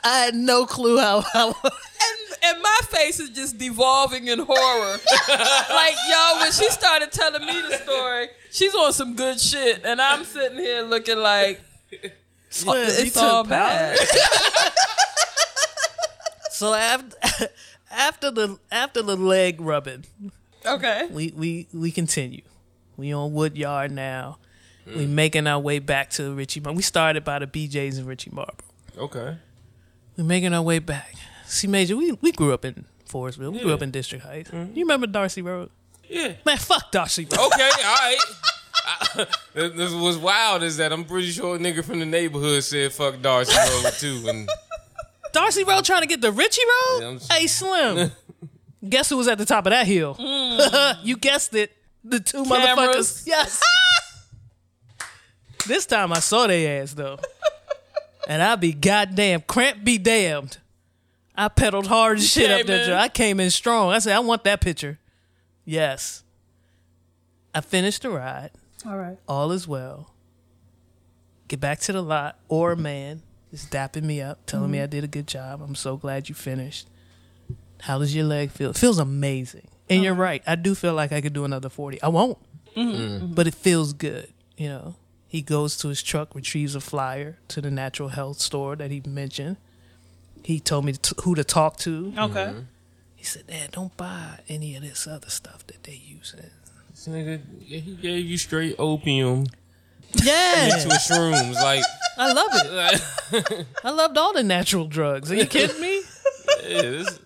I 0.04 0.20
had 0.26 0.36
no 0.36 0.66
clue 0.66 0.98
how. 1.00 1.22
how 1.22 1.56
And, 2.08 2.54
and 2.56 2.62
my 2.62 2.80
face 2.90 3.20
is 3.20 3.30
just 3.32 3.58
devolving 3.58 4.28
in 4.28 4.38
horror. 4.40 4.98
like, 5.30 5.96
y'all, 6.08 6.40
when 6.40 6.52
she 6.52 6.70
started 6.70 7.12
telling 7.12 7.44
me 7.46 7.62
the 7.62 7.78
story, 7.78 8.28
she's 8.52 8.76
on 8.76 8.94
some 8.94 9.16
good 9.16 9.40
shit. 9.40 9.82
And 9.84 10.00
I'm 10.00 10.24
sitting 10.26 10.60
here 10.60 10.84
looking 10.84 11.18
like, 11.18 11.62
Slim, 12.56 12.86
it's 12.88 13.14
took 13.14 13.24
all 13.24 13.44
bad. 13.44 13.98
So 16.56 16.74
after 16.74 17.18
after 17.92 18.32
the 18.32 18.58
after 18.72 19.02
the 19.02 19.18
leg 19.18 19.60
rubbing, 19.60 20.06
Okay. 20.66 21.08
we 21.12 21.34
we 21.36 21.68
we 21.74 21.92
continue. 21.92 22.44
We 22.96 23.14
on 23.14 23.34
Woodyard 23.34 23.92
now. 23.92 24.38
We 24.86 25.04
hmm. 25.06 25.16
making 25.16 25.48
our 25.48 25.60
way 25.60 25.80
back 25.80 26.12
to 26.12 26.34
Richie. 26.34 26.62
Mar- 26.62 26.72
We 26.72 26.82
started 26.82 27.26
by 27.26 27.40
the 27.40 27.48
BJ's 27.48 27.98
and 27.98 28.08
Richie 28.08 28.30
Marble. 28.32 28.54
Okay. 28.98 29.36
We 30.16 30.24
making 30.24 30.54
our 30.54 30.62
way 30.62 30.80
back. 30.80 31.16
See, 31.46 31.68
Major, 31.68 31.98
we 31.98 32.14
we 32.22 32.32
grew 32.32 32.54
up 32.54 32.64
in 32.64 32.86
Forestville. 33.06 33.52
We 33.52 33.60
grew 33.60 33.74
up 33.74 33.82
in 33.82 33.92
District 33.92 34.24
Heights. 34.24 34.50
Mm-hmm. 34.50 34.78
You 34.78 34.86
remember 34.86 35.08
Darcy 35.08 35.42
Road? 35.42 35.72
Yeah. 36.08 36.36
Man, 36.46 36.58
fuck 36.58 36.90
Darcy 36.90 37.26
Road. 37.26 37.48
Okay, 37.48 37.70
all 37.84 37.96
right. 37.96 38.18
I- 39.16 39.28
this 39.54 39.94
was 39.94 40.18
wild 40.18 40.64
is 40.64 40.78
that 40.78 40.92
I'm 40.92 41.06
pretty 41.06 41.32
sure 41.32 41.56
a 41.56 41.60
nigga 41.60 41.84
from 41.84 42.00
the 42.00 42.06
neighborhood 42.06 42.64
said 42.64 42.92
fuck 42.94 43.22
Darcy 43.22 43.56
Road 43.58 43.94
too, 43.94 44.24
and 44.28 44.50
Darcy 45.34 45.64
Road 45.64 45.84
trying 45.86 46.02
to 46.02 46.08
get 46.08 46.22
the 46.22 46.32
Richie 46.32 46.62
Road? 46.66 47.00
Yeah, 47.02 47.08
I'm- 47.08 47.20
hey, 47.32 47.48
Slim. 47.48 48.12
Guess 48.90 49.10
who 49.10 49.18
was 49.18 49.28
at 49.28 49.38
the 49.40 49.46
top 49.46 49.66
of 49.66 49.72
that 49.72 49.88
hill? 49.88 50.16
Hmm. 50.20 51.04
you 51.04 51.18
guessed 51.18 51.56
it. 51.56 51.72
The 52.04 52.20
two 52.20 52.44
Cameras. 52.46 52.78
motherfuckers. 52.78 53.28
Yes. 53.28 53.60
this 55.68 55.86
time 55.88 56.14
I 56.14 56.20
saw 56.20 56.46
their 56.48 56.82
ass 56.84 56.94
though. 56.94 57.18
And 58.28 58.42
I 58.44 58.56
be 58.56 58.74
goddamn 58.74 59.42
cramp 59.42 59.84
be 59.84 59.98
damned. 59.98 60.58
I 61.36 61.48
pedaled 61.48 61.88
hard 61.88 62.20
as 62.20 62.30
shit 62.30 62.50
up 62.52 62.66
there. 62.68 62.86
Joe. 62.86 62.96
I 62.98 63.10
came 63.10 63.40
in 63.40 63.50
strong. 63.50 63.90
I 63.92 64.00
said, 64.00 64.16
I 64.16 64.20
want 64.20 64.44
that 64.46 64.62
picture. 64.62 65.00
Yes. 65.66 66.24
I 67.54 67.62
finished 67.62 68.04
the 68.04 68.10
ride. 68.12 68.52
All 68.86 68.98
right. 68.98 69.18
All 69.28 69.52
is 69.52 69.68
well. 69.68 70.14
Get 71.48 71.60
back 71.60 71.80
to 71.82 71.94
the 71.94 72.02
lot. 72.02 72.40
Or 72.48 72.76
man 72.76 73.22
is 73.52 73.66
dapping 73.66 74.04
me 74.04 74.22
up, 74.22 74.46
telling 74.46 74.72
me 74.72 74.78
mm-hmm. 74.78 74.84
I 74.84 74.88
did 74.88 75.04
a 75.04 75.08
good 75.08 75.28
job. 75.28 75.62
I'm 75.62 75.76
so 75.76 75.98
glad 75.98 76.30
you 76.30 76.36
finished. 76.36 76.88
How 77.82 78.00
does 78.00 78.16
your 78.16 78.26
leg 78.26 78.52
feel? 78.52 78.72
It 78.72 78.78
feels 78.78 79.00
amazing. 79.00 79.68
And 79.90 80.04
you're 80.04 80.14
right. 80.16 80.42
I 80.48 80.56
do 80.56 80.74
feel 80.76 80.94
like 80.94 81.12
I 81.12 81.22
could 81.22 81.34
do 81.34 81.46
another 81.46 81.70
40. 81.70 82.02
I 82.02 82.08
won't. 82.08 82.38
Mm-hmm. 82.76 82.80
Mm. 82.80 82.96
Mm-hmm. 82.96 83.34
But 83.34 83.48
it 83.48 83.56
feels 83.56 83.94
good, 83.94 84.32
you 84.58 84.68
know. 84.68 84.96
He 85.28 85.42
goes 85.42 85.78
to 85.78 85.90
his 85.90 86.02
truck, 86.02 86.34
retrieves 86.34 86.76
a 86.76 86.82
flyer 86.82 87.38
to 87.50 87.62
the 87.62 87.70
natural 87.70 88.10
health 88.10 88.40
store 88.40 88.76
that 88.78 88.92
he 88.92 89.02
mentioned. 89.06 89.58
He 90.44 90.60
told 90.60 90.86
me 90.86 90.94
to, 90.94 91.16
who 91.24 91.36
to 91.36 91.44
talk 91.44 91.78
to. 91.78 92.14
Okay. 92.18 92.54
He 93.16 93.26
said, 93.26 93.48
"Dad, 93.48 93.72
don't 93.72 93.96
buy 93.98 94.40
any 94.48 94.76
of 94.76 94.84
this 94.84 95.08
other 95.08 95.30
stuff 95.30 95.66
that 95.68 95.84
they 95.84 96.00
using." 96.06 96.52
This 97.06 97.14
nigga 97.14 97.42
he 97.62 97.96
gave 97.96 98.26
you 98.26 98.38
straight 98.38 98.76
opium 98.80 99.46
Yeah, 100.24 100.70
to 100.82 100.90
shrooms. 100.90 101.54
Like, 101.54 101.84
I 102.18 102.34
love 102.34 102.50
it. 102.54 103.66
I 103.84 103.90
loved 103.92 104.18
all 104.18 104.34
the 104.34 104.44
natural 104.44 104.88
drugs. 104.88 105.32
Are 105.32 105.36
you 105.36 105.46
kidding 105.46 105.80
me? 105.80 106.02
yeah, 106.68 106.82
this, 106.82 107.20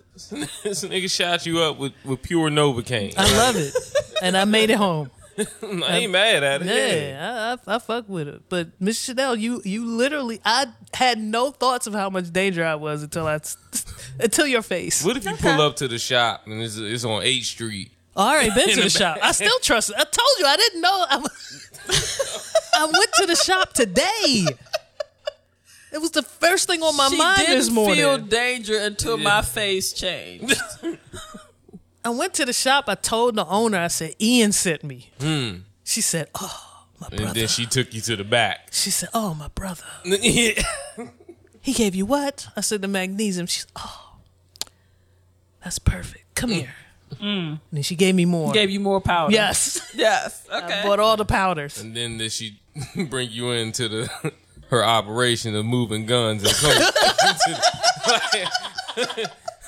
this 0.63 0.83
nigga 0.83 1.09
shot 1.09 1.45
you 1.45 1.59
up 1.61 1.77
with, 1.77 1.93
with 2.03 2.21
pure 2.21 2.49
Novocaine. 2.49 3.13
I 3.17 3.37
love 3.37 3.55
it, 3.55 3.73
and 4.21 4.35
I 4.35 4.45
made 4.45 4.69
it 4.69 4.77
home. 4.77 5.11
I 5.63 5.99
ain't 5.99 6.11
mad 6.11 6.43
at 6.43 6.61
it. 6.61 6.67
Yeah, 6.67 7.57
I, 7.65 7.71
I, 7.71 7.75
I 7.75 7.79
fuck 7.79 8.09
with 8.09 8.27
it. 8.27 8.41
But 8.49 8.69
Miss 8.81 9.07
Janelle, 9.07 9.39
you 9.39 9.61
you 9.63 9.85
literally, 9.85 10.41
I 10.43 10.65
had 10.93 11.19
no 11.19 11.51
thoughts 11.51 11.87
of 11.87 11.93
how 11.93 12.09
much 12.09 12.33
danger 12.33 12.65
I 12.65 12.75
was 12.75 13.03
until 13.03 13.27
I 13.27 13.39
until 14.19 14.47
your 14.47 14.61
face. 14.61 15.05
What 15.05 15.15
if 15.15 15.23
you 15.23 15.35
pull 15.37 15.61
up 15.61 15.77
to 15.77 15.87
the 15.87 15.99
shop 15.99 16.41
and 16.47 16.61
it's, 16.61 16.75
it's 16.75 17.05
on 17.05 17.21
8th 17.21 17.43
Street? 17.43 17.91
I 18.19 18.33
already 18.33 18.49
been 18.55 18.69
to 18.69 18.75
the 18.75 18.81
the 18.83 18.89
shop. 18.89 19.17
I 19.23 19.31
still 19.31 19.59
trust 19.59 19.91
it. 19.91 19.95
I 19.97 20.03
told 20.03 20.27
you 20.39 20.45
I 20.45 20.57
didn't 20.57 20.81
know. 20.81 21.05
I, 21.09 21.15
I 22.73 22.85
went 22.85 23.13
to 23.13 23.25
the 23.25 23.35
shop 23.35 23.73
today. 23.73 24.45
It 25.91 25.99
was 25.99 26.11
the 26.11 26.21
first 26.21 26.67
thing 26.67 26.83
on 26.83 26.95
my 26.95 27.07
she 27.09 27.17
mind 27.17 27.39
didn't 27.39 27.55
this 27.55 27.69
morning. 27.71 27.95
feel 27.95 28.17
danger 28.17 28.77
until 28.77 29.17
my 29.17 29.41
face 29.41 29.93
changed. 29.93 30.59
I 32.05 32.09
went 32.09 32.33
to 32.35 32.45
the 32.45 32.53
shop. 32.53 32.85
I 32.87 32.95
told 32.95 33.35
the 33.35 33.45
owner. 33.45 33.79
I 33.79 33.87
said, 33.87 34.15
"Ian 34.21 34.51
sent 34.51 34.83
me." 34.83 35.11
Hmm. 35.19 35.61
She 35.83 36.01
said, 36.01 36.29
"Oh, 36.35 36.85
my 36.99 37.07
brother. 37.07 37.15
And 37.15 37.23
brother." 37.23 37.39
then 37.39 37.47
she 37.47 37.65
took 37.65 37.93
you 37.93 38.01
to 38.01 38.15
the 38.15 38.23
back. 38.23 38.69
she 38.71 38.91
said, 38.91 39.09
"Oh, 39.13 39.33
my 39.33 39.47
brother." 39.47 39.83
He 41.61 41.73
gave 41.73 41.93
you 41.93 42.05
what? 42.05 42.47
I 42.55 42.61
said 42.61 42.81
the 42.81 42.87
magnesium. 42.87 43.47
She's, 43.47 43.67
"Oh, 43.75 44.17
that's 45.63 45.79
perfect. 45.79 46.35
Come 46.35 46.51
mm. 46.51 46.53
here." 46.53 46.75
Mm. 47.15 47.49
And 47.49 47.59
then 47.71 47.83
she 47.83 47.95
gave 47.95 48.15
me 48.15 48.25
more. 48.25 48.51
Gave 48.51 48.69
you 48.69 48.79
more 48.79 49.01
powder. 49.01 49.33
yes. 49.33 49.81
Yes. 49.95 50.45
I 50.51 50.63
Okay. 50.63 50.81
bought 50.83 50.99
all 50.99 51.17
the 51.17 51.25
powders. 51.25 51.79
And 51.81 51.95
then 51.95 52.17
did 52.17 52.31
she 52.31 52.59
bring 53.09 53.29
you 53.31 53.51
into 53.51 53.89
the 53.89 54.31
her 54.69 54.83
operation 54.83 55.55
of 55.55 55.65
moving 55.65 56.05
guns 56.05 56.43
and 56.43 56.53
coke? 56.53 56.93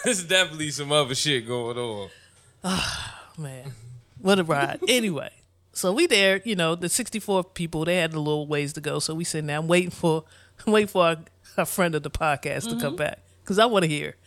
There's 0.03 0.23
definitely 0.23 0.71
some 0.71 0.91
other 0.91 1.15
shit 1.15 1.47
going 1.47 1.77
on. 1.77 2.09
Ah, 2.63 3.31
man, 3.39 3.71
what 4.19 4.37
a 4.37 4.43
ride. 4.43 4.79
anyway, 4.87 5.31
so 5.73 5.91
we 5.91 6.05
there, 6.05 6.41
you 6.45 6.55
know, 6.55 6.75
the 6.75 6.89
64 6.89 7.45
people, 7.45 7.85
they 7.85 7.95
had 7.95 8.13
a 8.13 8.19
little 8.19 8.45
ways 8.45 8.73
to 8.73 8.81
go. 8.81 8.99
So 8.99 9.15
we 9.15 9.23
sitting 9.23 9.47
there, 9.47 9.57
I'm 9.57 9.67
waiting 9.67 9.89
for, 9.89 10.25
waiting 10.67 10.87
for 10.87 11.03
our, 11.03 11.17
our 11.57 11.65
friend 11.65 11.95
of 11.95 12.03
the 12.03 12.11
podcast 12.11 12.65
to 12.65 12.69
mm-hmm. 12.69 12.81
come 12.81 12.95
back. 12.95 13.17
Because 13.43 13.57
I 13.57 13.65
want 13.65 13.81
to 13.81 13.89
hear 13.89 14.09
just 14.11 14.20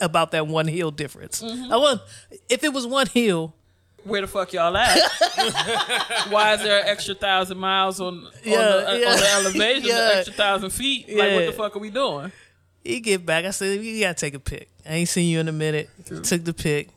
about 0.00 0.30
that 0.32 0.46
one 0.46 0.66
heel 0.68 0.90
difference. 0.90 1.42
I 1.42 1.76
want, 1.76 2.00
if 2.48 2.64
it 2.64 2.72
was 2.72 2.86
one 2.86 3.06
heel, 3.06 3.54
Where 4.04 4.20
the 4.20 4.26
fuck 4.26 4.52
y'all 4.52 4.76
at? 4.76 4.98
Why 6.30 6.54
is 6.54 6.62
there 6.62 6.80
an 6.82 6.88
extra 6.88 7.14
thousand 7.14 7.58
miles 7.58 8.00
on, 8.00 8.24
on, 8.26 8.30
Yeah, 8.44 8.56
the, 8.58 8.98
yeah. 9.00 9.10
on 9.12 9.16
the 9.18 9.30
elevation? 9.34 9.84
Yeah. 9.88 10.10
An 10.12 10.16
extra 10.18 10.34
thousand 10.34 10.70
feet? 10.70 11.08
Like, 11.08 11.32
what 11.34 11.46
the 11.46 11.52
fuck 11.52 11.76
are 11.76 11.80
we 11.80 11.90
doing? 11.90 12.32
he 12.82 13.00
get 13.00 13.26
back. 13.26 13.44
I 13.44 13.50
said, 13.50 13.80
you 13.82 14.00
got 14.00 14.16
to 14.16 14.20
take 14.26 14.34
a 14.34 14.38
pic. 14.40 14.68
I 14.88 14.94
ain't 14.94 15.08
seen 15.08 15.28
you 15.28 15.38
in 15.40 15.48
a 15.48 15.52
minute. 15.52 15.90
Took 16.06 16.44
the 16.44 16.54
pic. 16.54 16.88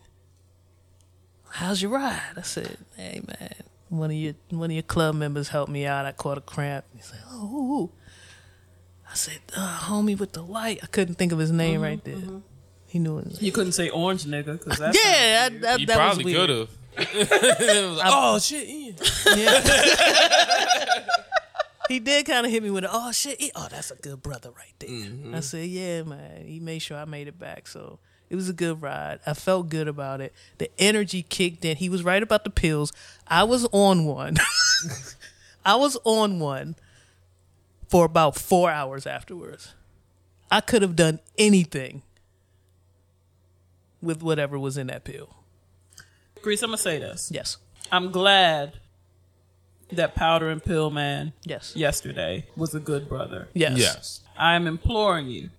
How's 1.50 1.82
your 1.82 1.92
ride? 1.92 2.22
I 2.38 2.42
said, 2.42 2.78
hey, 2.96 3.22
man, 3.28 3.54
one 3.90 4.10
of 4.10 4.16
your 4.16 4.34
one 4.50 4.72
of 4.72 4.74
your 4.74 4.82
club 4.84 5.14
members 5.16 5.50
helped 5.50 5.72
me 5.72 5.86
out. 5.86 6.06
I 6.06 6.12
caught 6.12 6.38
a 6.38 6.42
cramp. 6.42 6.86
He's 6.96 7.12
like, 7.12 7.22
oh, 7.30 7.82
ooh. 7.84 7.92
I 9.12 9.14
said, 9.16 9.38
uh, 9.56 9.80
"Homie 9.84 10.18
with 10.18 10.32
the 10.32 10.42
light." 10.42 10.80
I 10.82 10.88
couldn't 10.88 11.16
think 11.16 11.32
of 11.32 11.38
his 11.38 11.52
name 11.52 11.76
Mm-hmm, 11.82 11.84
right 11.84 12.04
there. 12.04 12.16
He 12.94 13.00
knew 13.00 13.18
it. 13.18 13.42
You 13.42 13.52
couldn't 13.52 13.72
say 13.72 13.90
orange 13.90 14.24
nigga 14.26 14.60
because 14.60 14.78
that's 14.78 14.96
Yeah, 15.04 15.50
that, 15.50 15.62
that, 15.62 15.80
You 15.80 15.88
that 15.88 15.98
was 15.98 16.16
probably 16.16 16.36
weird. 16.36 16.48
could 16.48 16.60
have. 16.60 16.70
oh 18.06 18.38
shit! 18.38 18.70
Ian. 18.70 18.96
Yeah. 19.36 21.06
he 21.90 21.98
did 22.00 22.28
kind 22.28 22.46
of 22.46 22.52
hit 22.52 22.62
me 22.62 22.70
with, 22.70 22.84
a, 22.84 22.90
"Oh 22.92 23.12
shit, 23.12 23.42
he- 23.42 23.52
oh 23.56 23.68
that's 23.68 23.90
a 23.90 23.96
good 23.96 24.22
brother 24.22 24.52
right 24.52 24.76
there." 24.78 24.90
Mm-hmm. 24.92 25.34
I 25.34 25.40
said, 25.40 25.68
"Yeah, 25.70 26.04
man." 26.04 26.46
He 26.46 26.60
made 26.60 26.84
sure 26.84 26.96
I 26.96 27.06
made 27.06 27.28
it 27.28 27.40
back, 27.40 27.68
so 27.68 27.98
it 28.30 28.36
was 28.36 28.48
a 28.48 28.54
good 28.54 28.80
ride. 28.84 29.22
I 29.26 29.34
felt 29.34 29.70
good 29.70 29.88
about 29.88 30.22
it. 30.22 30.32
The 30.60 30.70
energy 30.78 31.24
kicked 31.24 31.66
in. 31.66 31.78
He 31.78 31.90
was 31.90 32.04
right 32.04 32.22
about 32.22 32.44
the 32.44 32.52
pills. 32.52 32.94
I 33.28 33.44
was 33.44 33.66
on 33.72 34.06
one. 34.06 34.38
I 35.66 35.78
was 35.78 35.98
on 36.04 36.40
one 36.40 36.76
for 37.90 38.06
about 38.06 38.36
four 38.36 38.70
hours 38.70 39.08
afterwards. 39.08 39.74
I 40.52 40.62
could 40.62 40.84
have 40.84 40.96
done 40.96 41.22
anything 41.40 42.04
with 44.04 44.22
whatever 44.22 44.60
was 44.60 44.78
in 44.78 44.88
that 44.88 45.04
pill. 45.04 45.30
Grease, 46.42 46.62
I'm 46.62 46.70
gonna 46.70 46.78
say 46.78 47.00
this. 47.00 47.32
Yes. 47.34 47.58
I'm 47.92 48.12
glad 48.12 48.74
that 49.92 50.16
powder 50.16 50.50
and 50.50 50.64
pill 50.64 50.90
man 50.90 51.34
Yes. 51.46 51.76
yesterday 51.76 52.46
was 52.56 52.74
a 52.76 52.80
good 52.80 53.08
brother. 53.08 53.48
Yes. 53.54 53.78
Yes. 53.78 54.22
I 54.38 54.56
am 54.56 54.68
imploring 54.68 55.28
you, 55.28 55.50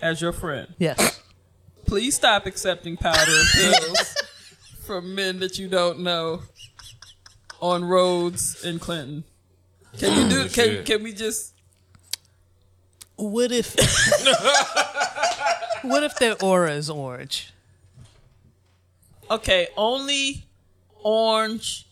as 0.00 0.20
your 0.20 0.32
friend, 0.32 0.74
Yes. 0.78 1.20
please 1.86 2.14
stop 2.14 2.46
accepting 2.46 2.96
powder 2.96 3.32
and 3.32 3.48
pills 3.54 4.14
from 4.86 5.14
men 5.14 5.40
that 5.40 5.58
you 5.58 5.68
don't 5.68 6.00
know 6.00 6.42
on 7.60 7.84
roads 7.84 8.62
in 8.64 8.78
Clinton. 8.78 9.24
Can 9.98 10.22
you 10.22 10.28
do? 10.28 10.48
Can 10.48 10.84
can 10.84 11.02
we 11.02 11.12
just? 11.12 11.54
What 13.16 13.52
if 13.52 13.74
What 15.82 16.02
if 16.04 16.16
their 16.18 16.36
aura 16.42 16.72
is 16.72 16.88
orange? 16.88 17.52
Okay, 19.30 19.68
only 19.76 20.44
orange 21.02 21.86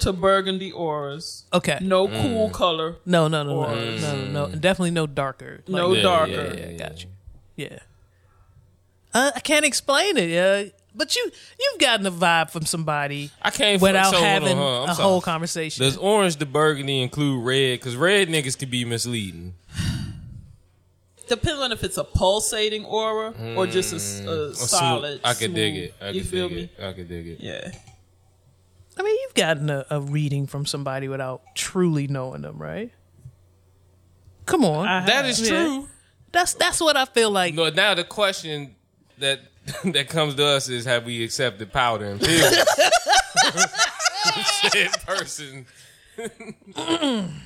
to 0.00 0.12
burgundy 0.12 0.72
auras. 0.72 1.44
Okay. 1.52 1.78
No 1.80 2.08
cool 2.08 2.50
color. 2.50 2.96
No, 3.06 3.28
no, 3.28 3.42
no, 3.42 3.50
no, 3.54 3.66
Orange. 3.68 4.02
no, 4.02 4.16
no, 4.26 4.46
no. 4.48 4.54
Definitely 4.54 4.90
no 4.90 5.06
darker. 5.06 5.62
Like, 5.66 5.80
No 5.80 5.92
Yeah, 5.94 6.02
darker. 6.02 6.32
yeah, 6.32 6.42
yeah, 6.54 6.68
yeah, 6.70 6.76
got 6.78 7.02
you. 7.02 7.08
Yeah. 7.56 7.78
Uh, 9.14 9.30
I 9.34 9.40
can't 9.40 9.64
explain 9.64 10.16
it. 10.16 10.28
Yeah, 10.28 10.64
but 10.94 11.14
you 11.14 11.30
you've 11.60 11.80
gotten 11.80 12.04
a 12.06 12.10
vibe 12.10 12.50
from 12.50 12.66
somebody 12.66 13.30
I 13.40 13.50
can't 13.50 13.80
without 13.80 14.12
so 14.12 14.20
having 14.20 14.58
on, 14.58 14.84
I'm 14.84 14.90
a 14.90 14.94
sorry. 14.96 15.08
whole 15.08 15.20
conversation. 15.20 15.84
Does 15.84 15.96
orange 15.96 16.36
to 16.36 16.46
burgundy 16.46 17.00
include 17.00 17.44
red? 17.44 17.78
Because 17.78 17.94
red 17.96 18.28
niggas 18.28 18.58
could 18.58 18.70
be 18.70 18.84
misleading. 18.84 19.54
Depends 21.28 21.60
on 21.60 21.72
if 21.72 21.82
it's 21.84 21.96
a 21.96 22.04
pulsating 22.04 22.84
aura 22.84 23.32
or 23.56 23.66
just 23.66 23.92
a 23.92 23.96
mm. 23.96 24.50
Or 24.50 24.54
solid. 24.54 25.20
smooth- 25.20 25.20
I 25.24 25.34
could 25.34 25.54
dig 25.54 25.76
it. 25.76 25.94
I 26.00 26.08
you 26.10 26.20
could 26.22 26.30
feel 26.30 26.48
dig 26.48 26.56
me? 26.56 26.62
it. 26.78 26.84
I 26.84 26.92
could 26.92 27.08
dig 27.08 27.26
it. 27.28 27.40
Yeah. 27.40 27.70
I 28.96 29.02
mean, 29.02 29.16
you've 29.22 29.34
gotten 29.34 29.70
a, 29.70 29.84
a 29.90 30.00
reading 30.00 30.46
from 30.46 30.66
somebody 30.66 31.08
without 31.08 31.42
truly 31.54 32.06
knowing 32.06 32.42
them, 32.42 32.58
right? 32.58 32.92
Come 34.46 34.64
on, 34.64 34.86
I 34.86 35.04
That 35.06 35.14
have. 35.16 35.26
is 35.26 35.40
Yeah. 35.40 35.48
true. 35.64 35.88
that's 36.32 36.54
that's 36.54 36.80
what 36.80 36.96
I 36.96 37.04
feel 37.06 37.30
like. 37.30 37.54
No, 37.54 37.70
now 37.70 37.94
the 37.94 38.04
question 38.04 38.74
that 39.18 39.40
that 39.84 40.08
comes 40.08 40.34
to 40.36 40.44
us 40.44 40.68
is: 40.68 40.84
Have 40.84 41.06
we 41.06 41.24
accepted 41.24 41.72
powder 41.72 42.04
and 42.04 42.20
pills? 42.20 42.54
Said 44.44 44.90
person. 45.06 45.66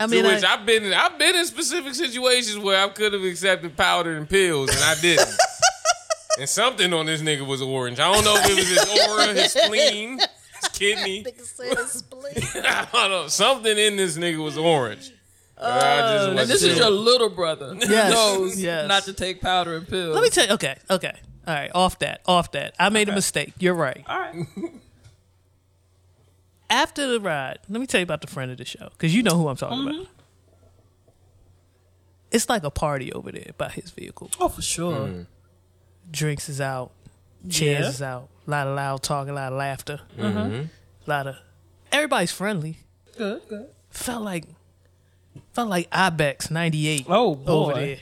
I 0.00 0.06
To 0.06 0.10
mean, 0.10 0.24
which 0.24 0.42
I, 0.42 0.54
I've 0.54 0.66
been, 0.66 0.84
in, 0.84 0.92
I've 0.94 1.18
been 1.18 1.36
in 1.36 1.44
specific 1.46 1.94
situations 1.94 2.58
where 2.58 2.82
I 2.82 2.88
could 2.88 3.12
have 3.12 3.22
accepted 3.22 3.76
powder 3.76 4.16
and 4.16 4.28
pills, 4.28 4.70
and 4.70 4.78
I 4.82 5.00
didn't. 5.00 5.28
and 6.40 6.48
something 6.48 6.92
on 6.94 7.06
this 7.06 7.20
nigga 7.22 7.46
was 7.46 7.60
orange. 7.62 8.00
I 8.00 8.12
don't 8.12 8.24
know 8.24 8.34
if 8.36 8.46
it 8.50 8.56
was 8.56 8.68
his 8.68 9.08
aura, 9.08 9.26
his 9.34 9.52
spleen, 9.52 10.18
his 10.18 10.68
kidney. 10.72 11.24
I 11.62 12.86
don't 12.92 13.10
know. 13.10 13.26
Something 13.28 13.76
in 13.78 13.96
this 13.96 14.16
nigga 14.16 14.42
was 14.42 14.56
orange. 14.58 15.12
Uh, 15.58 15.64
I 15.66 16.14
just 16.14 16.26
And 16.28 16.34
wasn't 16.36 16.48
this 16.48 16.62
is 16.62 16.78
your 16.78 16.88
little 16.90 17.28
brother. 17.28 17.74
who 17.74 17.80
Yes, 17.86 18.12
knows 18.12 18.58
yes. 18.58 18.88
not 18.88 19.02
to 19.04 19.12
take 19.12 19.42
powder 19.42 19.76
and 19.76 19.86
pills. 19.86 20.14
let 20.14 20.22
me 20.22 20.30
tell 20.30 20.46
you. 20.46 20.54
Okay, 20.54 20.76
okay, 20.88 21.12
all 21.46 21.54
right. 21.54 21.70
Off 21.74 21.98
that, 21.98 22.22
off 22.24 22.52
that. 22.52 22.74
I 22.78 22.88
made 22.88 23.10
a 23.10 23.14
mistake. 23.14 23.52
You're 23.58 23.74
right. 23.74 24.02
All 24.08 24.18
right. 24.18 24.46
After 26.70 27.06
the 27.08 27.20
ride, 27.20 27.58
let 27.68 27.80
me 27.80 27.86
tell 27.86 28.00
you 28.00 28.04
about 28.04 28.20
the 28.20 28.26
friend 28.28 28.50
of 28.50 28.56
the 28.58 28.64
show 28.64 28.88
because 28.92 29.14
you 29.14 29.22
know 29.22 29.36
who 29.36 29.48
I'm 29.48 29.56
talking 29.56 29.78
mm-hmm. 29.78 29.88
about. 30.00 30.06
It's 32.30 32.48
like 32.48 32.62
a 32.62 32.70
party 32.70 33.12
over 33.12 33.32
there 33.32 33.50
by 33.58 33.70
his 33.70 33.90
vehicle. 33.90 34.30
Oh, 34.38 34.48
for 34.48 34.62
sure. 34.62 35.08
Mm. 35.08 35.26
Drinks 36.10 36.48
is 36.48 36.60
out, 36.60 36.92
chairs 37.48 37.80
Yeah. 37.82 37.88
is 37.88 38.02
out, 38.02 38.28
a 38.46 38.50
lot 38.50 38.66
of 38.68 38.76
loud 38.76 39.02
talking, 39.02 39.30
a 39.30 39.34
lot 39.34 39.52
of 39.52 39.58
laughter, 39.58 40.00
a 40.16 40.68
lot 41.06 41.26
of 41.26 41.36
everybody's 41.90 42.30
friendly. 42.32 42.78
Good, 43.18 43.42
good. 43.48 43.66
Felt 43.90 44.22
like 44.22 44.44
felt 45.52 45.68
like 45.68 45.88
Ibex 45.92 46.50
'98 46.50 47.06
Oh, 47.08 47.34
boy. 47.34 47.52
over 47.52 47.74
there 47.74 47.98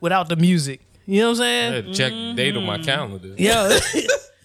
without 0.00 0.28
the 0.28 0.36
music. 0.36 0.80
You 1.06 1.20
know 1.20 1.30
what 1.30 1.36
I'm 1.38 1.42
I 1.42 1.46
saying? 1.46 1.72
had 1.72 1.84
to 1.84 1.94
check 1.94 2.12
the 2.12 2.34
date 2.34 2.56
on 2.56 2.64
my 2.64 2.78
calendar. 2.78 3.28
Yo, 3.38 3.78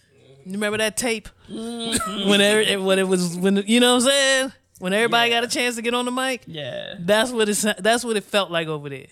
you 0.45 0.53
remember 0.53 0.77
that 0.79 0.97
tape 0.97 1.29
when 1.49 2.41
every, 2.41 2.77
when 2.77 2.99
it 2.99 3.07
was 3.07 3.35
when 3.37 3.57
you 3.67 3.79
know 3.79 3.95
what 3.95 4.03
I'm 4.03 4.09
saying 4.09 4.51
when 4.79 4.93
everybody 4.93 5.29
got 5.29 5.43
a 5.43 5.47
chance 5.47 5.75
to 5.75 5.81
get 5.81 5.93
on 5.93 6.05
the 6.05 6.11
mic. 6.11 6.43
Yeah. 6.47 6.95
That's 6.99 7.31
what 7.31 7.47
it 7.49 7.75
that's 7.79 8.03
what 8.03 8.17
it 8.17 8.23
felt 8.23 8.49
like 8.51 8.67
over 8.67 8.89
there. 8.89 9.07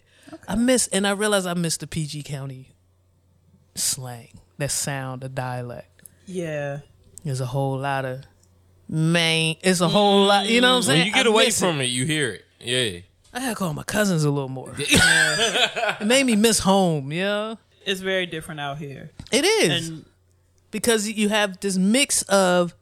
I 0.47 0.55
miss 0.55 0.88
and 0.88 1.05
I 1.07 1.11
realized 1.11 1.45
I 1.47 1.53
missed 1.53 1.80
the 1.82 1.88
PG 1.88 2.23
County 2.23 2.73
slang, 3.75 4.39
that 4.57 4.71
sound, 4.71 5.21
the 5.21 5.30
dialect. 5.30 6.03
Yeah. 6.25 6.80
There's 7.23 7.41
a 7.41 7.45
whole 7.45 7.77
lot 7.77 8.05
of 8.05 8.23
man. 8.88 9.55
It's 9.61 9.82
a 9.82 9.88
whole 9.88 10.25
lot. 10.25 10.47
You 10.47 10.61
know 10.61 10.71
what 10.71 10.77
I'm 10.77 10.84
saying? 10.84 10.99
When 10.99 11.07
you 11.07 11.13
get 11.13 11.25
I 11.25 11.30
away 11.30 11.45
miss 11.45 11.59
from 11.59 11.82
it. 11.82 11.86
you 11.86 12.05
hear 12.05 12.32
it. 12.32 12.45
Yeah. 12.59 12.99
I 13.34 13.39
gotta 13.41 13.55
call 13.55 13.73
my 13.73 13.84
cousins 13.84 14.23
a 14.23 14.30
little 14.32 14.49
more. 14.49 14.73
it 14.77 16.05
made 16.05 16.25
me 16.25 16.36
miss 16.36 16.59
home. 16.59 17.11
Yeah, 17.11 17.55
It's 17.86 18.01
very 18.01 18.25
different 18.25 18.59
out 18.59 18.80
here. 18.80 19.11
it 19.32 19.45
is. 19.45 19.89
And 19.89 20.05
because 20.72 21.09
you 21.09 21.30
have 21.30 21.59
this 21.59 21.78
mix 21.78 22.22
of 22.24 22.74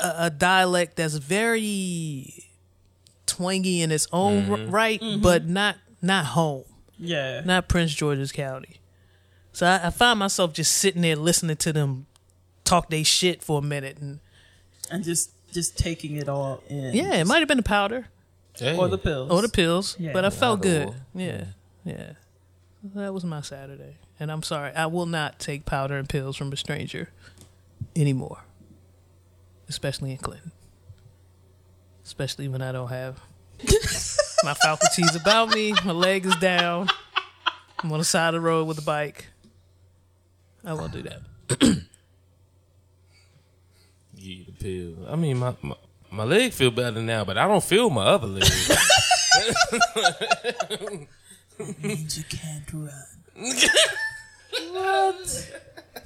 a 0.00 0.30
dialect 0.30 0.96
that's 0.96 1.14
very 1.14 2.44
twangy 3.26 3.82
in 3.82 3.90
its 3.90 4.06
own 4.12 4.50
r- 4.50 4.58
right, 4.66 5.00
mm-hmm. 5.00 5.22
but 5.22 5.46
not 5.46 5.76
not 6.00 6.26
home, 6.26 6.64
yeah. 6.98 7.40
not 7.44 7.68
Prince 7.68 7.94
George's 7.94 8.30
County. 8.32 8.80
So 9.52 9.66
I, 9.66 9.86
I 9.86 9.90
find 9.90 10.18
myself 10.18 10.52
just 10.52 10.72
sitting 10.76 11.02
there 11.02 11.16
listening 11.16 11.56
to 11.56 11.72
them 11.72 12.06
talk 12.64 12.90
they 12.90 13.02
shit 13.02 13.42
for 13.42 13.58
a 13.58 13.62
minute, 13.62 13.98
and 13.98 14.20
and 14.90 15.02
just 15.02 15.30
just 15.52 15.76
taking 15.78 16.16
it 16.16 16.28
all 16.28 16.62
in. 16.68 16.94
yeah, 16.94 17.14
it 17.14 17.26
might 17.26 17.38
have 17.38 17.48
been 17.48 17.56
the 17.56 17.62
powder 17.62 18.06
Or 18.62 18.88
the 18.88 18.98
pills. 18.98 19.30
or 19.30 19.40
the 19.42 19.48
pills, 19.48 19.96
Yeah. 19.98 20.12
but 20.12 20.24
I 20.24 20.30
felt 20.30 20.60
good. 20.62 20.94
Yeah, 21.14 21.44
yeah. 21.84 22.12
That 22.94 23.12
was 23.14 23.24
my 23.24 23.40
Saturday, 23.40 23.96
and 24.20 24.30
I'm 24.30 24.42
sorry, 24.42 24.72
I 24.74 24.86
will 24.86 25.06
not 25.06 25.38
take 25.38 25.64
powder 25.64 25.96
and 25.96 26.08
pills 26.08 26.36
from 26.36 26.52
a 26.52 26.56
stranger 26.56 27.10
anymore, 27.94 28.44
especially 29.68 30.12
in 30.12 30.18
Clinton. 30.18 30.52
Especially 32.04 32.48
when 32.48 32.62
I 32.62 32.72
don't 32.72 32.88
have 32.88 33.20
my 34.44 34.54
faculties 34.54 35.14
about 35.14 35.54
me, 35.54 35.74
my 35.84 35.92
leg 35.92 36.24
is 36.24 36.36
down, 36.36 36.88
I'm 37.82 37.92
on 37.92 37.98
the 37.98 38.04
side 38.04 38.28
of 38.28 38.34
the 38.34 38.40
road 38.40 38.66
with 38.66 38.78
a 38.78 38.82
bike. 38.82 39.26
I 40.64 40.72
won't 40.72 40.92
do 40.92 41.02
that. 41.02 41.78
Yeah, 44.20 44.44
the 44.46 44.52
pill. 44.52 45.06
I 45.08 45.14
mean, 45.14 45.38
my, 45.38 45.54
my 45.62 45.76
my 46.10 46.24
leg 46.24 46.52
feel 46.52 46.72
better 46.72 47.00
now, 47.00 47.24
but 47.24 47.38
I 47.38 47.46
don't 47.46 47.62
feel 47.62 47.88
my 47.88 48.04
other 48.04 48.26
leg. 48.26 48.42
you 51.58 52.24
can't 52.28 52.72
run. 52.72 53.17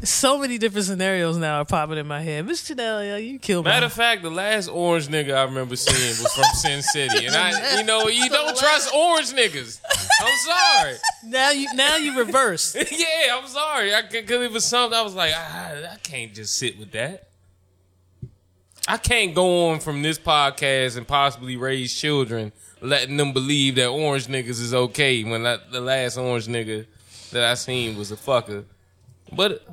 So 0.05 0.37
many 0.37 0.59
different 0.59 0.87
scenarios 0.87 1.37
now 1.37 1.61
are 1.61 1.65
popping 1.65 1.97
in 1.97 2.09
my 2.09 2.21
head. 2.23 2.45
Miss 2.45 2.69
Janelle, 2.69 3.25
you 3.25 3.39
killed 3.39 3.65
me. 3.65 3.71
Matter 3.71 3.87
of 3.87 3.93
fact, 3.93 4.23
the 4.23 4.31
last 4.31 4.67
orange 4.67 5.07
nigga 5.07 5.33
I 5.35 5.45
remember 5.45 5.77
seeing 5.77 6.21
was 6.21 6.33
from 6.33 6.45
Sin 6.55 6.83
City, 6.83 7.27
and 7.27 7.37
I, 7.37 7.77
you 7.79 7.85
know, 7.85 8.09
you 8.09 8.29
don't 8.29 8.57
trust 8.57 8.93
orange 8.93 9.31
niggas. 9.33 9.81
I'm 10.21 10.39
sorry. 10.39 10.95
Now 11.27 11.51
you 11.51 11.73
now 11.75 11.97
you 11.97 12.19
reverse. 12.19 12.75
yeah, 12.91 13.39
I'm 13.39 13.47
sorry. 13.47 13.95
I 13.95 14.03
because 14.03 14.43
it 14.43 14.51
was 14.51 14.65
something 14.65 14.99
I 14.99 15.03
was 15.03 15.15
like, 15.15 15.35
I, 15.35 15.91
I 15.93 15.97
can't 16.03 16.35
just 16.35 16.57
sit 16.57 16.79
with 16.81 16.91
that. 16.93 17.29
I 18.89 18.97
can't 18.97 19.37
go 19.37 19.69
on 19.69 19.79
from 19.79 20.03
this 20.03 20.19
podcast 20.19 20.97
and 20.97 21.07
possibly 21.07 21.57
raise 21.57 21.95
children, 21.95 22.51
letting 22.81 23.17
them 23.17 23.33
believe 23.33 23.77
that 23.77 23.87
orange 23.87 24.27
niggas 24.27 24.61
is 24.61 24.75
okay 24.75 25.23
when 25.23 25.47
I, 25.47 25.59
the 25.71 25.81
last 25.81 26.19
orange 26.19 26.49
nigga 26.49 26.87
that 27.33 27.45
I 27.45 27.55
seen 27.55 27.97
was 27.97 28.13
a 28.13 28.17
fucker. 28.17 28.65
But 29.33 29.67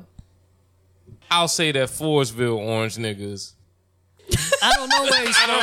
I'll 1.30 1.48
say 1.48 1.72
that 1.72 1.88
Forestville 1.88 2.56
orange 2.58 2.96
niggas. 2.96 3.52
I 4.62 4.72
don't 4.76 4.88
know 4.88 5.02
where 5.02 5.26
he's 5.26 5.36
from. 5.38 5.60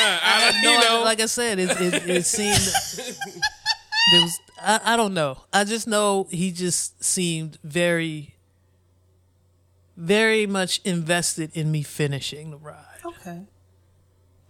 I 0.00 0.40
have 0.52 0.54
no 0.62 0.70
you 0.72 0.76
idea. 0.78 0.88
know, 0.90 1.02
Like 1.02 1.20
I 1.20 1.26
said, 1.26 1.58
it 1.58 1.70
it, 1.80 2.08
it 2.08 2.26
seemed 2.26 2.56
there 4.12 4.22
was. 4.22 4.40
I, 4.60 4.80
I 4.84 4.96
don't 4.96 5.14
know. 5.14 5.38
I 5.52 5.64
just 5.64 5.86
know 5.86 6.26
he 6.30 6.50
just 6.52 7.02
seemed 7.02 7.58
very, 7.62 8.34
very 9.96 10.46
much 10.46 10.80
invested 10.84 11.50
in 11.54 11.70
me 11.70 11.82
finishing 11.82 12.50
the 12.50 12.56
ride, 12.56 12.84
Okay. 13.04 13.42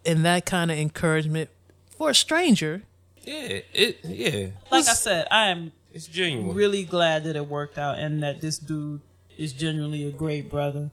and 0.07 0.25
that 0.25 0.47
kind 0.47 0.71
of 0.71 0.79
encouragement 0.79 1.51
for 1.97 2.11
a 2.11 2.15
stranger. 2.15 2.83
yeah, 3.23 3.61
it, 3.75 3.99
yeah, 4.05 4.47
Like 4.71 4.89
I 4.89 4.95
said, 4.95 5.27
I 5.31 5.49
am 5.49 5.73
it's 5.99 6.07
genuine. 6.15 6.55
really 6.57 6.85
glad 6.85 7.25
that 7.25 7.37
it 7.37 7.47
worked 7.47 7.79
out 7.79 7.99
and 7.99 8.23
that 8.23 8.41
this 8.41 8.59
dude 8.59 9.01
is 9.37 9.53
genuinely 9.53 10.05
a 10.07 10.11
great 10.13 10.51
brother. 10.51 10.91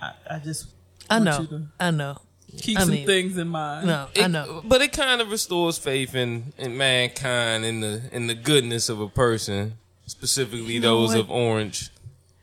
I, 0.00 0.12
I 0.30 0.38
just 0.38 0.66
I 1.10 1.18
know. 1.18 1.44
to 1.46 1.62
I 1.80 1.90
know. 1.90 2.18
keep 2.58 2.78
I 2.78 2.82
some 2.82 2.90
mean- 2.90 3.06
things 3.06 3.36
in 3.38 3.48
mind. 3.48 3.86
No, 3.86 4.08
It- 4.14 4.24
I 4.24 4.26
know. 4.26 4.62
but 4.64 4.82
it 4.82 4.92
kind 4.92 5.20
of 5.20 5.30
restores 5.30 5.78
faith 5.78 6.14
in, 6.14 6.52
in 6.58 6.76
mankind, 6.76 7.64
in 7.64 7.80
the 7.80 8.02
in 8.12 8.26
the 8.26 8.34
goodness 8.34 8.88
of 8.88 9.00
a 9.00 9.08
person, 9.08 9.74
specifically 10.06 10.78
know 10.78 11.00
those 11.00 11.10
what? 11.10 11.20
of 11.20 11.30
orange 11.30 11.90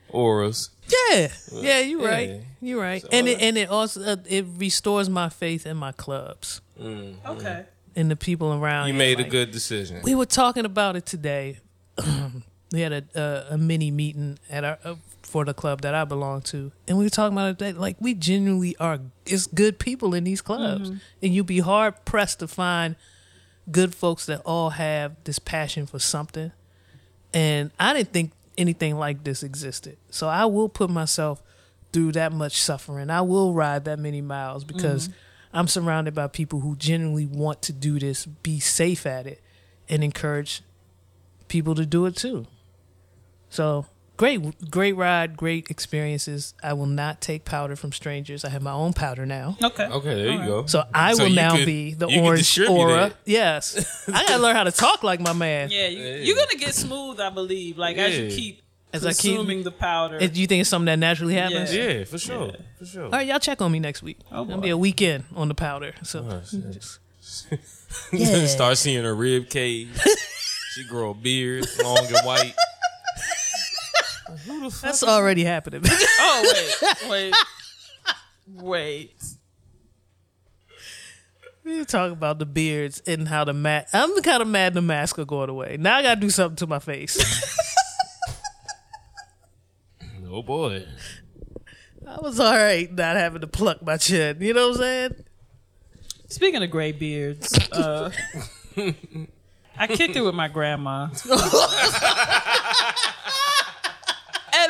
auras. 0.09 0.69
Yeah, 0.87 1.29
yeah, 1.53 1.79
you're 1.79 2.01
Yeah. 2.01 2.07
right. 2.09 2.41
You're 2.61 2.81
right, 2.81 3.01
So 3.01 3.07
and 3.11 3.27
it 3.27 3.41
and 3.41 3.57
it 3.57 3.69
also 3.69 4.01
uh, 4.03 4.15
it 4.27 4.45
restores 4.57 5.09
my 5.09 5.29
faith 5.29 5.65
in 5.65 5.75
my 5.77 5.91
clubs 5.91 6.61
Okay. 6.79 7.65
And 7.95 8.09
the 8.09 8.15
people 8.15 8.53
around. 8.53 8.87
You 8.87 8.93
here, 8.93 8.99
made 8.99 9.19
a 9.19 9.23
good 9.23 9.51
decision. 9.51 10.01
We 10.03 10.15
were 10.15 10.25
talking 10.25 10.65
about 10.65 10.95
it 10.95 11.05
today. 11.05 11.59
we 12.71 12.81
had 12.81 12.91
a, 12.91 13.03
a 13.15 13.53
a 13.53 13.57
mini 13.57 13.91
meeting 13.91 14.39
at 14.49 14.63
our 14.63 14.79
uh, 14.83 14.95
for 15.21 15.45
the 15.45 15.53
club 15.53 15.81
that 15.81 15.95
I 15.95 16.03
belong 16.05 16.41
to, 16.43 16.71
and 16.87 16.97
we 16.97 17.05
were 17.05 17.09
talking 17.09 17.33
about 17.35 17.51
it 17.51 17.59
today. 17.59 17.77
Like 17.77 17.97
we 17.99 18.13
genuinely 18.13 18.75
are, 18.77 18.99
it's 19.25 19.47
good 19.47 19.79
people 19.79 20.13
in 20.13 20.23
these 20.23 20.41
clubs, 20.41 20.89
and 20.89 21.33
you'd 21.33 21.45
be 21.45 21.59
hard 21.59 22.03
pressed 22.05 22.39
to 22.39 22.47
find 22.47 22.95
good 23.71 23.95
folks 23.95 24.25
that 24.25 24.41
all 24.45 24.71
have 24.71 25.15
this 25.23 25.39
passion 25.39 25.85
for 25.85 25.99
something. 25.99 26.51
And 27.33 27.71
I 27.79 27.93
didn't 27.93 28.11
think 28.13 28.31
anything 28.57 28.97
like 28.97 29.23
this 29.23 29.41
existed, 29.43 29.97
so 30.09 30.27
I 30.27 30.45
will 30.45 30.69
put 30.69 30.89
myself 30.89 31.41
through 31.91 32.11
that 32.13 32.31
much 32.33 32.61
suffering. 32.61 33.09
I 33.09 33.21
will 33.21 33.53
ride 33.53 33.85
that 33.85 33.99
many 33.99 34.21
miles 34.21 34.63
because 34.63 35.09
I'm 35.53 35.67
surrounded 35.67 36.15
by 36.15 36.27
people 36.27 36.61
who 36.61 36.75
genuinely 36.75 37.25
want 37.27 37.61
to 37.63 37.73
do 37.73 37.99
this, 37.99 38.25
be 38.25 38.59
safe 38.59 39.05
at 39.05 39.27
it, 39.27 39.41
and 39.87 40.03
encourage 40.03 40.61
people 41.47 41.75
to 41.75 41.85
do 41.85 42.05
it 42.07 42.15
too. 42.15 42.47
So 43.49 43.85
great, 44.17 44.69
great 44.71 44.93
ride, 44.93 45.37
great 45.37 45.67
experiences. 45.69 46.55
I 46.63 46.73
will 46.73 46.87
not 46.87 47.21
take 47.21 47.45
powder 47.45 47.75
from 47.75 47.91
strangers. 47.91 48.43
I 48.43 48.49
have 48.49 48.63
my 48.63 48.71
own 48.71 48.93
powder 48.93 49.25
now. 49.27 49.57
Okay. 49.61 49.85
Okay, 49.85 50.15
there 50.15 50.31
you 50.31 50.39
All 50.41 50.47
go. 50.47 50.65
So 50.65 50.83
I 50.93 51.13
So 51.13 51.25
will 51.25 51.29
now 51.31 51.55
could- 51.55 51.65
be 51.67 51.93
the 51.93 52.07
orange 52.19 52.59
aura. 52.59 53.07
it. 53.07 53.15
Yes, 53.25 54.07
I 54.07 54.25
gotta 54.25 54.41
learn 54.41 54.55
how 54.55 54.63
to 54.63 54.71
talk 54.71 55.03
like 55.03 55.19
my 55.19 55.33
man. 55.33 55.69
Yeah, 55.71 55.87
you, 55.87 56.03
you're 56.23 56.35
gonna 56.35 56.57
get 56.57 56.73
smooth, 56.73 57.19
I 57.19 57.29
believe. 57.29 57.77
Like 57.77 57.97
as 57.97 58.17
you 58.17 58.29
keep 58.29 58.62
As 58.93 59.05
I 59.05 59.09
keep- 59.13 59.35
consuming 59.37 59.63
the 59.63 59.71
powder. 59.71 60.19
Do 60.19 60.39
you 60.39 60.45
think 60.47 60.61
it's 60.61 60.69
something 60.69 60.85
that 60.85 60.99
naturally 60.99 61.33
happens? 61.33 61.73
Yeah. 61.73 61.83
Yeah, 61.89 62.03
for 62.05 62.17
sure, 62.19 62.51
for 62.77 62.85
sure. 62.85 63.05
All 63.05 63.09
right, 63.09 63.25
y'all 63.27 63.39
check 63.39 63.61
on 63.61 63.71
me 63.71 63.79
next 63.79 64.03
week. 64.03 64.19
Oh, 64.31 64.43
It'll 64.43 64.57
boy. 64.57 64.61
be 64.61 64.69
a 64.69 64.77
weekend 64.77 65.23
on 65.35 65.47
the 65.47 65.55
powder. 65.55 65.93
So 66.03 66.19
Oh, 66.29 66.41
just- 66.71 66.99
Yeah. 68.13 68.45
Start 68.47 68.77
seeing 68.77 69.03
her 69.03 69.15
rib 69.15 69.49
cage. 69.49 69.87
she 70.73 70.83
grow 70.87 71.11
a 71.11 71.13
beard, 71.13 71.65
long 71.83 71.97
and 72.05 72.25
white. 72.25 72.53
Who 74.45 74.61
the 74.63 74.69
fuck? 74.71 74.81
that's 74.81 75.03
already 75.03 75.43
happening. 75.43 75.81
oh 75.85 76.53
wait, 76.81 77.09
wait, 77.09 77.33
wait. 78.47 79.23
We 81.63 81.85
talk 81.85 82.11
about 82.11 82.39
the 82.39 82.45
beards 82.45 83.01
and 83.07 83.27
how 83.27 83.45
the 83.45 83.53
mat. 83.53 83.87
I'm 83.93 84.21
kind 84.21 84.41
of 84.41 84.47
mad 84.49 84.73
the 84.73 84.81
mask 84.81 85.17
are 85.19 85.25
going 85.25 85.49
away. 85.49 85.77
Now 85.79 85.97
I 85.97 86.01
gotta 86.01 86.19
do 86.19 86.29
something 86.29 86.57
to 86.57 86.67
my 86.67 86.79
face. 86.79 87.15
Oh 90.33 90.41
boy. 90.41 90.83
I 92.07 92.17
was 92.19 92.39
all 92.39 92.57
right 92.57 92.91
not 92.91 93.17
having 93.17 93.41
to 93.41 93.47
pluck 93.47 93.83
my 93.83 93.97
chin. 93.97 94.41
You 94.41 94.55
know 94.55 94.69
what 94.69 94.77
I'm 94.77 94.81
saying? 94.81 95.25
Speaking 96.27 96.63
of 96.63 96.71
gray 96.71 96.91
beards, 96.91 97.55
uh, 97.71 98.09
I 99.77 99.85
kicked 99.85 100.15
it 100.15 100.21
with 100.21 100.33
my 100.33 100.47
grandma. 100.47 101.03
and 101.05 101.13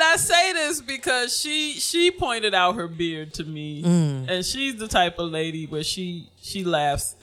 I 0.04 0.16
say 0.18 0.52
this 0.52 0.82
because 0.82 1.40
she 1.40 1.76
she 1.76 2.12
pointed 2.12 2.54
out 2.54 2.76
her 2.76 2.90
beard 2.90 3.34
to 3.36 3.46
me, 3.46 3.84
and 3.86 4.46
she's 4.46 4.76
the 4.76 4.90
type 4.90 5.18
of 5.18 5.32
lady 5.32 5.66
where 5.66 5.84
she 5.84 6.28
she 6.42 6.66
laughs 6.66 7.16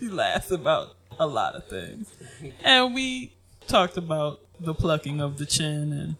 she 0.00 0.08
laughs 0.08 0.50
about 0.50 0.96
a 1.20 1.28
lot 1.28 1.54
of 1.54 1.68
things, 1.68 2.12
and 2.64 2.92
we 2.92 3.34
talked 3.68 3.96
about 3.96 4.40
the 4.58 4.74
plucking 4.74 5.20
of 5.20 5.38
the 5.38 5.46
chin 5.46 5.92
and 5.92 6.16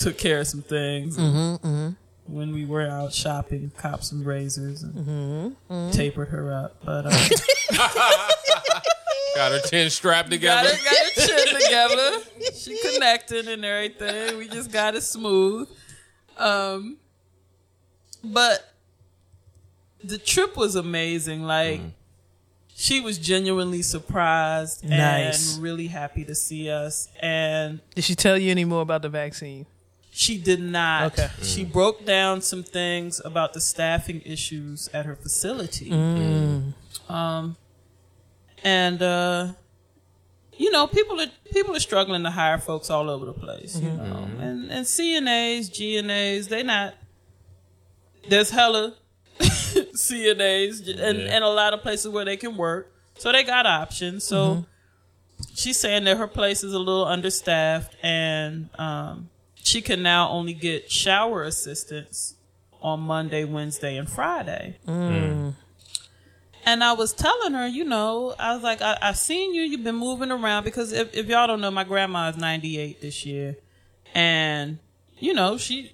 took 0.00 0.18
care 0.18 0.40
of 0.40 0.46
some 0.46 0.62
things. 0.62 1.16
Mm-hmm, 1.16 1.66
mm-hmm. 1.66 1.90
When 2.32 2.52
we 2.52 2.64
were 2.64 2.86
out 2.86 3.12
shopping, 3.12 3.72
copped 3.76 4.04
some 4.04 4.22
razors 4.22 4.82
and 4.82 5.56
mm-hmm, 5.68 5.90
tapered 5.90 6.28
her 6.28 6.52
up, 6.52 6.76
but 6.84 7.06
uh, 7.06 7.10
Got 9.34 9.52
her 9.52 9.60
chin 9.60 9.90
strapped 9.90 10.28
got 10.30 10.34
together. 10.34 10.68
her, 10.68 10.84
got 10.84 11.14
her 11.14 11.26
chin 11.26 11.60
together. 11.60 12.18
She 12.54 12.78
connected 12.82 13.48
and 13.48 13.64
everything. 13.64 14.38
We 14.38 14.48
just 14.48 14.72
got 14.72 14.94
it 14.94 15.02
smooth. 15.02 15.68
Um, 16.36 16.98
but 18.24 18.74
the 20.02 20.18
trip 20.18 20.56
was 20.56 20.74
amazing. 20.74 21.44
Like 21.44 21.80
mm. 21.80 21.92
she 22.74 23.00
was 23.00 23.18
genuinely 23.18 23.82
surprised 23.82 24.84
Nice. 24.84 25.54
and 25.54 25.62
really 25.62 25.86
happy 25.86 26.24
to 26.24 26.34
see 26.34 26.70
us. 26.70 27.08
And 27.20 27.80
Did 27.94 28.04
she 28.04 28.14
tell 28.14 28.36
you 28.36 28.50
any 28.50 28.64
more 28.64 28.82
about 28.82 29.02
the 29.02 29.08
vaccine? 29.08 29.66
She 30.20 30.36
did 30.36 30.60
not. 30.60 31.12
Okay. 31.18 31.28
She 31.42 31.64
broke 31.64 32.04
down 32.04 32.42
some 32.42 32.62
things 32.62 33.22
about 33.24 33.54
the 33.54 33.60
staffing 33.60 34.20
issues 34.26 34.88
at 34.92 35.06
her 35.06 35.16
facility. 35.16 35.90
Um, 37.08 37.56
and 38.62 39.00
uh, 39.00 39.52
you 40.58 40.70
know, 40.70 40.86
people 40.86 41.18
are 41.20 41.28
people 41.54 41.74
are 41.74 41.80
struggling 41.80 42.22
to 42.24 42.30
hire 42.30 42.58
folks 42.58 42.90
all 42.90 43.08
over 43.08 43.24
the 43.24 43.32
place. 43.32 43.80
You 43.80 43.90
know, 43.92 44.28
and 44.38 44.70
and 44.70 44.84
CNAs, 44.84 45.70
GNAs, 45.72 46.48
they 46.48 46.62
not. 46.62 46.94
There's 48.28 48.50
hella 48.50 48.96
CNAs 49.40 50.80
and 50.86 51.18
Yeah. 51.18 51.34
and 51.34 51.44
a 51.44 51.48
lot 51.48 51.72
of 51.72 51.80
places 51.80 52.08
where 52.12 52.26
they 52.26 52.36
can 52.36 52.58
work, 52.58 52.92
so 53.16 53.32
they 53.32 53.42
got 53.44 53.64
options. 53.66 54.24
So. 54.24 54.66
She's 55.54 55.78
saying 55.78 56.04
that 56.04 56.18
her 56.18 56.26
place 56.26 56.62
is 56.62 56.74
a 56.74 56.78
little 56.78 57.06
understaffed, 57.06 57.96
and 58.02 58.68
um, 58.78 59.29
she 59.62 59.80
can 59.82 60.02
now 60.02 60.28
only 60.30 60.54
get 60.54 60.90
shower 60.90 61.42
assistance 61.42 62.34
on 62.82 63.00
Monday, 63.00 63.44
Wednesday, 63.44 63.96
and 63.96 64.08
Friday. 64.08 64.76
Mm. 64.86 65.54
And 66.66 66.84
I 66.84 66.92
was 66.92 67.12
telling 67.12 67.54
her, 67.54 67.66
you 67.66 67.84
know, 67.84 68.34
I 68.38 68.54
was 68.54 68.62
like, 68.62 68.82
I, 68.82 68.96
I've 69.00 69.16
seen 69.16 69.54
you. 69.54 69.62
You've 69.62 69.84
been 69.84 69.96
moving 69.96 70.30
around 70.30 70.64
because 70.64 70.92
if, 70.92 71.14
if 71.14 71.26
y'all 71.26 71.46
don't 71.46 71.60
know, 71.60 71.70
my 71.70 71.84
grandma 71.84 72.28
is 72.28 72.36
98 72.36 73.00
this 73.00 73.24
year. 73.24 73.56
And, 74.14 74.78
you 75.18 75.32
know, 75.34 75.56
she, 75.56 75.92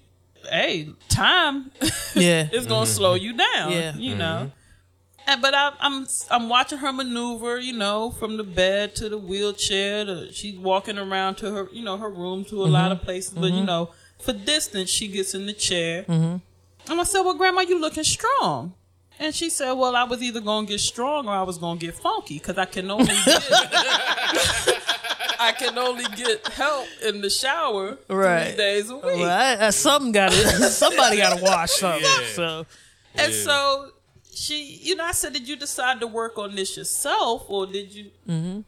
hey, 0.49 0.89
time 1.09 1.71
Yeah. 2.15 2.49
is 2.51 2.67
going 2.67 2.85
to 2.85 2.91
slow 2.91 3.13
you 3.13 3.33
down, 3.33 3.71
Yeah. 3.71 3.95
you 3.95 4.15
know. 4.15 4.51
And, 5.27 5.41
but 5.41 5.53
I, 5.53 5.73
I'm 5.81 6.07
I'm 6.31 6.47
watching 6.47 6.77
her 6.77 6.93
maneuver, 6.93 7.59
you 7.59 7.73
know, 7.73 8.11
from 8.11 8.37
the 8.37 8.45
bed 8.45 8.95
to 8.95 9.09
the 9.09 9.17
wheelchair. 9.17 10.05
To, 10.05 10.31
she's 10.31 10.57
walking 10.57 10.97
around 10.97 11.35
to 11.35 11.51
her, 11.51 11.67
you 11.73 11.83
know, 11.83 11.97
her 11.97 12.09
room 12.09 12.45
to 12.45 12.61
a 12.61 12.63
mm-hmm. 12.63 12.73
lot 12.73 12.93
of 12.93 13.01
places. 13.01 13.33
But 13.33 13.47
you 13.47 13.57
mm-hmm. 13.57 13.65
know, 13.65 13.89
for 14.19 14.31
distance, 14.31 14.89
she 14.89 15.09
gets 15.09 15.35
in 15.35 15.45
the 15.45 15.53
chair. 15.53 16.03
Mm-hmm. 16.03 16.37
And 16.91 17.01
I 17.01 17.03
said, 17.03 17.23
"Well, 17.23 17.33
Grandma, 17.33 17.61
you 17.61 17.77
looking 17.77 18.05
strong." 18.05 18.73
And 19.19 19.35
she 19.35 19.49
said, 19.49 19.73
"Well, 19.73 19.97
I 19.97 20.05
was 20.05 20.21
either 20.21 20.39
gonna 20.39 20.65
get 20.65 20.79
strong 20.79 21.27
or 21.27 21.33
I 21.33 21.43
was 21.43 21.57
gonna 21.57 21.77
get 21.77 21.95
funky 21.95 22.37
because 22.37 22.57
I 22.57 22.65
can 22.65 22.89
only 22.89 23.13
get 23.25 23.43
I 25.39 25.51
can 25.51 25.77
only 25.77 26.05
get 26.15 26.47
help 26.47 26.87
in 27.05 27.19
the 27.19 27.29
shower 27.29 27.97
Right. 28.07 28.47
three 28.47 28.57
days 28.57 28.89
a 28.89 28.95
week." 28.95 29.03
Well, 29.03 29.29
I, 29.29 29.67
I, 29.67 29.69
something 29.71 30.13
got 30.13 30.31
somebody 30.33 31.17
got 31.17 31.37
to 31.37 31.43
wash 31.43 31.71
something. 31.79 32.01
Yeah. 32.01 32.27
So 32.33 32.65
And 33.15 33.33
Yeah. 33.33 33.39
so 33.43 33.91
she, 34.37 34.79
you 34.83 34.95
know, 34.95 35.03
I 35.03 35.13
said, 35.13 35.33
"Did 35.33 35.47
you 35.47 35.55
decide 35.55 35.99
to 36.01 36.07
work 36.07 36.37
on 36.37 36.53
this 36.55 36.77
yourself, 36.77 37.45
or 37.47 37.65
did 37.65 37.93
you?" 37.93 38.11
Mm-hmm. 38.27 38.59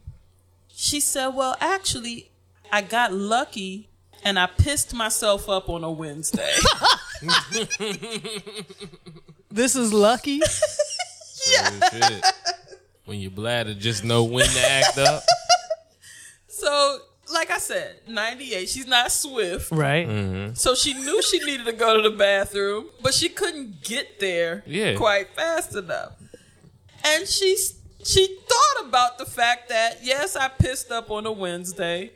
She 0.68 1.00
said, 1.00 1.28
"Well, 1.28 1.56
actually, 1.60 2.30
I 2.72 2.82
got 2.82 3.12
lucky." 3.12 3.86
And 4.22 4.38
I 4.38 4.44
pissed 4.46 4.92
myself 4.92 5.48
up 5.48 5.70
on 5.70 5.82
a 5.82 5.90
Wednesday. 5.90 6.54
this 9.50 9.76
is 9.76 9.94
lucky. 9.94 10.40
Yeah. 11.50 12.20
When 13.06 13.18
your 13.18 13.30
bladder 13.30 13.72
just 13.72 14.04
know 14.04 14.24
when 14.24 14.46
to 14.46 14.70
act 14.70 14.98
up. 14.98 15.22
so, 16.48 16.98
like 17.32 17.50
I 17.50 17.58
said, 17.58 18.00
98. 18.08 18.68
She's 18.68 18.86
not 18.86 19.10
swift. 19.12 19.70
Right. 19.70 20.06
Mm-hmm. 20.08 20.54
So 20.54 20.74
she 20.74 20.94
knew 20.94 21.22
she 21.22 21.38
needed 21.44 21.66
to 21.66 21.72
go 21.72 22.00
to 22.02 22.08
the 22.10 22.16
bathroom, 22.16 22.86
but 23.02 23.14
she 23.14 23.28
couldn't 23.28 23.82
get 23.82 24.20
there 24.20 24.62
Yeah. 24.66 24.94
quite 24.96 25.28
fast 25.36 25.74
enough. 25.74 26.12
And 27.04 27.26
she 27.28 27.56
she 28.04 28.38
thought 28.48 28.86
about 28.88 29.18
the 29.18 29.26
fact 29.26 29.68
that 29.68 29.98
yes, 30.02 30.34
I 30.36 30.48
pissed 30.48 30.90
up 30.90 31.10
on 31.10 31.26
a 31.26 31.32
Wednesday, 31.32 32.12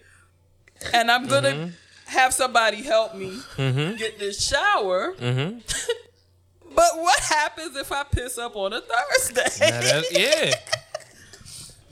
and 0.92 1.10
I'm 1.10 1.26
gonna 1.26 1.48
Mm-hmm. 1.50 1.68
have 2.06 2.32
somebody 2.34 2.82
help 2.82 3.14
me 3.14 3.38
get 3.56 4.18
this 4.18 4.46
shower. 4.46 5.14
Mm-hmm. 5.14 5.58
but 6.74 6.90
what 6.98 7.18
happens 7.20 7.76
if 7.76 7.92
I 7.92 8.02
piss 8.04 8.36
up 8.38 8.56
on 8.56 8.72
a 8.72 8.80
Thursday? 8.80 9.70
That- 9.70 10.04
yeah. 10.12 10.54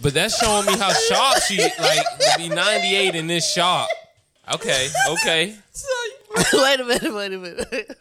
But 0.02 0.14
that's 0.14 0.36
showing 0.38 0.66
me 0.66 0.76
how 0.76 0.92
sharp 0.92 1.42
she 1.44 1.58
like 1.58 2.04
be 2.36 2.48
98 2.48 3.14
in 3.14 3.28
this 3.28 3.50
shop. 3.52 3.88
Okay, 4.52 4.88
okay. 5.08 5.56
wait 6.52 6.80
a 6.80 6.84
minute, 6.84 7.14
wait 7.14 7.32
a 7.32 7.38
minute. 7.38 7.98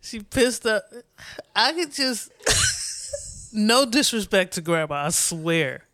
she 0.00 0.20
pissed 0.20 0.66
up. 0.66 0.84
I 1.54 1.72
could 1.72 1.92
just 1.92 2.30
no 3.52 3.84
disrespect 3.84 4.54
to 4.54 4.60
grandma, 4.60 5.06
I 5.06 5.08
swear. 5.10 5.84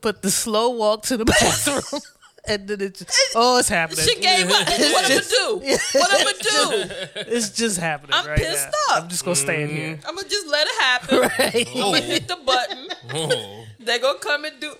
But 0.00 0.22
the 0.22 0.30
slow 0.30 0.70
walk 0.70 1.02
to 1.04 1.16
the 1.16 1.24
bathroom 1.40 2.00
and 2.48 2.66
then 2.68 2.80
it 2.80 2.94
just 2.94 3.10
oh 3.34 3.58
it's 3.58 3.68
happening. 3.68 4.04
she 4.04 4.20
gave 4.20 4.46
up. 4.50 4.66
What 4.68 4.80
I'm 4.80 4.92
gonna 5.08 5.20
do? 5.20 5.60
What 5.98 6.10
I'm 6.12 6.24
gonna 6.24 6.38
do? 6.38 6.94
it's 7.36 7.50
just 7.50 7.78
happening 7.78 8.14
I'm 8.14 8.26
right 8.26 8.38
pissed 8.38 8.66
now. 8.88 8.96
up. 8.96 9.02
I'm 9.04 9.08
just 9.08 9.24
gonna 9.24 9.36
stay 9.36 9.62
in 9.62 9.68
here. 9.70 10.00
I'm 10.06 10.14
gonna 10.16 10.28
just 10.28 10.46
let 10.48 10.66
it 10.66 10.80
happen. 10.80 11.18
Right. 11.38 11.68
I'm 11.68 11.80
gonna 11.80 12.00
hit 12.00 12.28
the 12.28 12.36
button. 12.36 12.88
Oh. 13.14 13.64
They 13.80 13.98
gonna 13.98 14.18
come 14.18 14.44
and 14.44 14.60
do. 14.60 14.72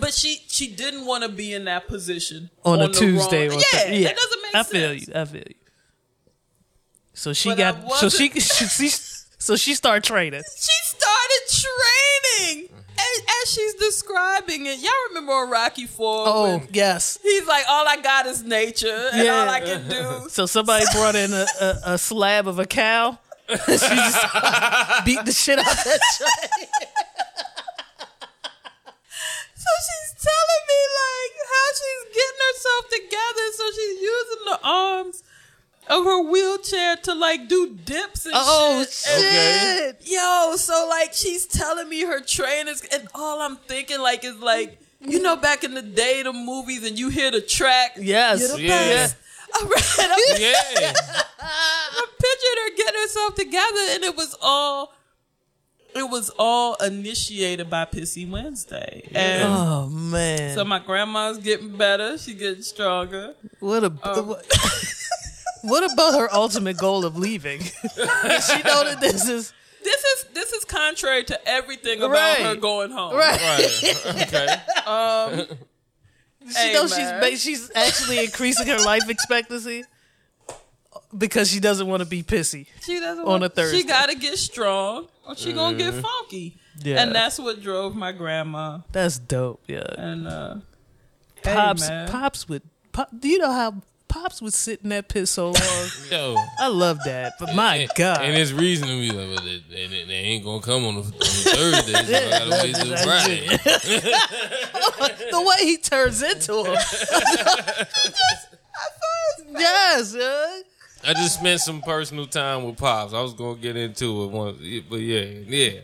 But 0.00 0.12
she 0.14 0.40
she 0.48 0.74
didn't 0.74 1.06
want 1.06 1.22
to 1.22 1.28
be 1.28 1.54
in 1.54 1.64
that 1.66 1.86
position 1.88 2.50
On, 2.64 2.80
a 2.80 2.88
the 2.88 2.92
Tuesday 2.94 3.48
wrong- 3.48 3.58
or 3.58 3.62
yeah, 3.72 3.80
Thur- 3.84 4.02
that 4.02 4.16
doesn't 4.16 4.42
make 4.42 4.54
I 4.54 4.62
sense. 4.62 4.68
feel 4.68 4.94
you. 4.94 5.06
I 5.14 5.24
feel 5.24 5.42
you. 5.46 5.54
So 7.14 7.32
she 7.32 7.50
But 7.50 7.58
got 7.58 7.92
so 7.92 8.08
she, 8.08 8.28
she, 8.40 8.64
she 8.66 8.88
so 9.38 9.56
she 9.56 9.74
started 9.74 10.02
training. 10.04 10.42
She 10.56 10.96
started 10.96 11.42
training, 11.48 12.68
and 12.98 13.26
as 13.42 13.50
she's 13.50 13.74
describing 13.74 14.66
it, 14.66 14.78
y'all 14.80 14.92
remember 15.08 15.32
on 15.32 15.50
Rocky 15.50 15.86
Four? 15.86 16.24
Oh 16.26 16.62
yes. 16.72 17.18
he's 17.22 17.46
like, 17.46 17.64
"All 17.68 17.86
I 17.86 17.96
got 18.00 18.26
is 18.26 18.42
nature, 18.42 19.10
and 19.12 19.24
Yeah. 19.24 19.40
all 19.40 19.48
I 19.48 19.60
can 19.60 19.88
do." 19.88 20.28
So 20.30 20.46
somebody 20.46 20.84
brought 20.92 21.14
in 21.14 21.32
a, 21.32 21.46
a, 21.60 21.78
a 21.94 21.98
slab 21.98 22.46
of 22.48 22.58
a 22.58 22.66
cow. 22.66 23.18
she 23.48 23.56
just 23.56 25.04
beat 25.04 25.24
the 25.24 25.32
shit 25.32 25.58
out 25.58 25.66
of 25.70 25.84
that 25.84 26.00
tray. 26.18 26.66
So 29.54 29.70
she's 29.86 30.10
telling 30.22 30.64
me 30.70 30.80
like 31.02 31.34
how 31.52 31.68
she's 31.78 32.04
getting 32.14 32.42
herself 32.48 32.82
together. 32.90 33.46
So 33.56 33.64
she's 33.70 34.00
using 34.00 34.42
the 34.46 34.58
arms 34.64 35.22
of 35.88 36.04
her 36.04 36.22
wheelchair 36.22 36.96
to 36.96 37.14
like 37.14 37.48
do 37.48 37.74
dips 37.84 38.26
and 38.26 38.34
Oh 38.36 38.84
shit. 38.88 39.14
And- 39.24 39.96
shit! 40.00 40.12
Yo, 40.12 40.54
so 40.56 40.86
like 40.90 41.12
she's 41.12 41.46
telling 41.46 41.88
me 41.88 42.00
her 42.04 42.20
trainers, 42.20 42.82
and 42.92 43.06
all 43.14 43.40
I'm 43.40 43.56
thinking 43.56 44.00
like 44.00 44.24
is 44.24 44.36
like, 44.36 44.80
you 45.00 45.20
know, 45.22 45.36
back 45.36 45.62
in 45.64 45.74
the 45.74 45.82
day, 45.82 46.22
the 46.22 46.32
movies, 46.32 46.84
and 46.86 46.98
you 46.98 47.08
hear 47.08 47.30
the 47.30 47.40
track. 47.40 47.92
Yes. 47.98 48.40
You're 48.40 48.56
the 48.56 48.62
Yeah. 48.62 48.78
best. 48.78 49.16
All 49.60 49.68
right, 49.68 49.98
I'm, 50.00 50.40
Yeah. 50.42 50.92
I 51.40 52.06
pictured 52.18 52.58
her 52.64 52.76
getting 52.76 53.00
herself 53.00 53.34
together, 53.36 53.80
and 53.94 54.02
it 54.04 54.16
was 54.16 54.36
all, 54.42 54.92
it 55.94 56.10
was 56.10 56.30
all 56.36 56.74
initiated 56.84 57.70
by 57.70 57.84
Pissy 57.84 58.28
Wednesday, 58.28 59.08
and 59.14 59.44
Oh 59.44 59.88
man! 59.88 60.54
so 60.54 60.64
my 60.64 60.80
grandma's 60.80 61.38
getting 61.38 61.76
better. 61.76 62.18
She 62.18 62.34
getting 62.34 62.62
stronger. 62.62 63.34
what 63.60 63.84
a 63.84 63.86
Um, 64.02 64.26
what, 64.28 64.44
what 65.66 65.92
about 65.92 66.18
her 66.18 66.32
ultimate 66.34 66.76
goal 66.78 67.04
of 67.04 67.16
leaving? 67.16 67.58
Does 67.96 68.46
she 68.46 68.62
know 68.62 68.84
that 68.84 68.98
this 69.00 69.28
is 69.28 69.52
This 69.82 70.04
is 70.04 70.24
this 70.34 70.52
is 70.52 70.64
contrary 70.64 71.24
to 71.24 71.48
everything 71.48 71.98
about 71.98 72.10
Right. 72.12 72.38
her 72.46 72.54
going 72.56 72.90
home. 72.90 73.14
right? 73.14 73.40
Right. 73.40 74.26
Okay. 74.86 75.46
She 76.48 76.54
Hey, 76.58 76.72
knows 76.74 76.90
she's 76.90 76.98
man. 76.98 77.20
ba- 77.20 77.36
she's 77.36 77.70
actually 77.74 78.18
increasing 78.24 78.66
her 78.68 78.78
life 78.78 79.08
expectancy 79.08 79.82
because 81.16 81.50
she 81.50 81.58
doesn't 81.60 81.86
want 81.88 82.02
to 82.02 82.08
be 82.08 82.22
pissy. 82.22 82.66
She 82.84 83.00
doesn't 83.00 83.24
On 83.24 83.28
want, 83.30 83.44
a 83.44 83.48
Thursday. 83.48 83.78
She 83.78 83.84
got 83.84 84.10
to 84.10 84.14
get 84.16 84.38
strong, 84.38 85.08
or 85.26 85.34
she 85.34 85.52
gonna 85.52 85.76
get 85.76 85.92
funky. 85.94 86.56
Yeah. 86.78 87.02
And 87.02 87.14
that's 87.14 87.38
what 87.38 87.62
drove 87.62 87.96
my 87.96 88.12
grandma. 88.12 88.80
That's 88.92 89.18
dope. 89.18 89.62
Yeah. 89.66 89.86
And 89.98 90.28
uh, 90.28 90.54
hey, 91.42 91.54
Pops, 91.54 91.88
man. 91.88 92.08
pops 92.10 92.48
would. 92.48 92.62
Pop, 92.92 93.08
do 93.18 93.28
you 93.28 93.38
know 93.38 93.50
how 93.52 93.74
pops 94.22 94.40
would 94.42 94.52
sit 94.54 94.80
in 94.82 94.88
that 94.90 95.08
piss 95.08 95.30
so 95.30 95.46
long? 95.46 95.54
Yo. 96.10 96.36
I 96.58 96.68
love 96.68 96.98
that, 97.04 97.34
but 97.38 97.54
my 97.54 97.76
And- 97.76 97.90
God, 97.96 98.22
And 98.22 98.36
it's 98.36 98.52
reason 98.52 98.88
to 98.88 98.94
be 99.00 99.10
like, 99.10 99.28
well, 99.36 99.44
they, 99.44 99.62
they, 99.86 100.04
they 100.04 100.14
ain't 100.14 100.44
gonna 100.44 100.60
come 100.62 100.84
on 100.86 100.94
the, 100.96 101.00
on 101.02 101.10
Thursday, 101.12 101.92
so 101.92 102.16
I 102.16 102.30
gotta 102.30 102.50
wait 102.62 102.74
till 102.74 102.96
Friday. 102.98 103.46
the 105.30 105.40
way 105.46 105.64
he 105.66 105.76
turns 105.78 106.22
into 106.22 106.64
him. 106.64 106.74
yes. 109.58 110.14
I 111.04 111.12
just 111.14 111.38
spent 111.38 111.60
some 111.60 111.82
personal 111.82 112.26
time 112.26 112.64
with 112.64 112.76
Pops. 112.78 113.12
I 113.12 113.20
was 113.22 113.34
gonna 113.34 113.56
get 113.58 113.76
into 113.76 114.24
it 114.24 114.30
once, 114.30 114.58
but 114.88 115.00
yeah, 115.00 115.20
yeah. 115.46 115.80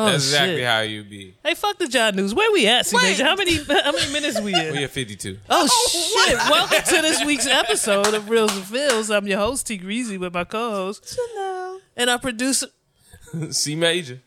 Oh, 0.00 0.04
That's 0.04 0.26
exactly 0.26 0.58
shit. 0.58 0.64
how 0.66 0.80
you 0.82 1.02
be. 1.02 1.34
Hey, 1.44 1.54
fuck 1.54 1.76
the 1.76 1.88
John 1.88 2.14
News. 2.14 2.32
Where 2.32 2.52
we 2.52 2.68
at, 2.68 2.86
C 2.86 2.96
Major? 2.96 3.24
How 3.24 3.34
many 3.34 3.56
how 3.56 3.90
many 3.90 4.12
minutes 4.12 4.40
we 4.40 4.54
in? 4.54 4.72
We 4.72 4.84
at 4.84 4.90
52. 4.90 5.38
Oh, 5.50 5.66
shit! 5.90 6.36
Welcome 6.36 6.82
to 6.84 7.02
this 7.02 7.24
week's 7.24 7.48
episode 7.48 8.14
of 8.14 8.30
Reels 8.30 8.54
and 8.54 8.64
Feels. 8.64 9.10
I'm 9.10 9.26
your 9.26 9.38
host 9.40 9.66
T 9.66 9.76
Greasy 9.76 10.16
with 10.16 10.32
my 10.32 10.44
co-host 10.44 11.18
and 11.96 12.08
our 12.10 12.20
producer. 12.20 12.68
C 13.50 13.74
major. 13.74 14.20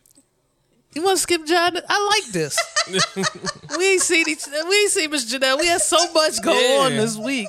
You 0.94 1.02
want 1.04 1.16
to 1.16 1.22
skip 1.22 1.46
John? 1.46 1.78
I 1.88 2.20
like 2.22 2.32
this. 2.32 2.58
we 3.78 3.92
ain't 3.92 4.02
seen 4.02 4.28
each. 4.28 4.44
We 4.68 4.76
ain't 4.82 4.90
seen 4.90 5.10
Miss 5.10 5.32
Janelle. 5.32 5.58
We 5.58 5.68
had 5.68 5.80
so 5.80 6.12
much 6.12 6.42
go 6.42 6.52
Yeah. 6.52 6.80
on 6.84 6.92
this 6.96 7.16
week. 7.16 7.48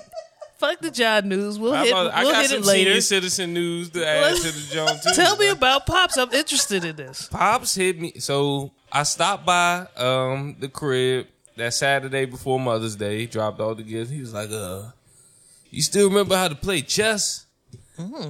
Fuck 0.64 0.80
the 0.80 0.91
John 0.91 1.28
News. 1.28 1.59
We'll 1.59 1.74
hit. 1.74 1.91
about- 1.91 2.14
I 2.14 2.24
We'll 2.24 2.32
got 2.32 2.41
hit 2.43 2.51
some 2.51 2.59
it 2.61 2.66
later. 2.66 2.89
senior 2.91 3.01
citizen 3.01 3.53
news 3.53 3.89
to 3.89 4.07
add 4.07 4.36
to 4.38 4.43
the 4.51 4.74
John 4.74 4.97
too. 5.03 5.11
Tell 5.14 5.36
me 5.36 5.49
about 5.49 5.86
pops. 5.86 6.18
I'm 6.18 6.32
interested 6.32 6.86
in 6.86 6.95
this. 6.95 7.28
Pops 7.30 7.76
hit 7.76 7.99
me. 7.99 8.14
So 8.20 8.72
I 8.89 9.03
stopped 9.03 9.45
by 9.45 9.88
um 9.97 10.55
the 10.59 10.70
crib 10.70 11.28
that 11.57 11.74
Saturday 11.74 12.24
before 12.26 12.61
Mother's 12.61 12.95
Day. 12.95 13.20
He 13.20 13.26
dropped 13.26 13.59
all 13.59 13.76
the 13.76 13.84
gifts. 13.84 14.09
He 14.09 14.22
was 14.22 14.34
like, 14.34 14.49
"Uh, 14.51 14.84
you 15.70 15.82
still 15.82 16.07
remember 16.07 16.38
how 16.38 16.47
to 16.47 16.55
play 16.55 16.82
chess?" 16.82 17.45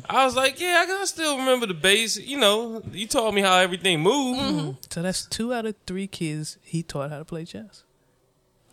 I 0.09 0.25
was 0.25 0.35
like, 0.35 0.59
"Yeah, 0.59 0.79
I 0.81 0.85
can 0.87 1.05
still 1.05 1.37
remember 1.37 1.67
the 1.67 1.73
base. 1.75 2.17
You 2.17 2.39
know, 2.39 2.81
you 2.91 3.05
taught 3.07 3.33
me 3.35 3.41
how 3.41 3.57
everything 3.59 3.99
moved." 4.01 4.91
So 4.91 5.03
that's 5.03 5.23
two 5.27 5.53
out 5.53 5.67
of 5.67 5.75
three 5.85 6.07
kids 6.07 6.57
he 6.63 6.81
taught 6.81 7.11
how 7.11 7.19
to 7.19 7.25
play 7.25 7.45
chess. 7.45 7.83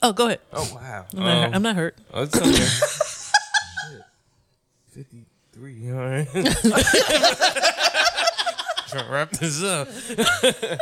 Oh, 0.02 0.14
go 0.14 0.28
ahead. 0.28 0.40
Oh 0.50 0.66
wow, 0.74 1.04
I'm, 1.14 1.22
not, 1.22 1.44
Um, 1.48 1.54
I'm 1.56 1.62
not 1.62 1.76
hurt. 1.76 1.98
Oh, 2.14 2.22
it's 2.22 2.34
okay. 2.34 2.52
Shit. 2.54 4.02
53, 4.90 5.92
all 5.92 5.98
right. 5.98 6.28
Trying 8.88 9.04
to 9.04 9.10
wrap 9.10 9.30
this 9.30 9.62
up. 9.62 9.88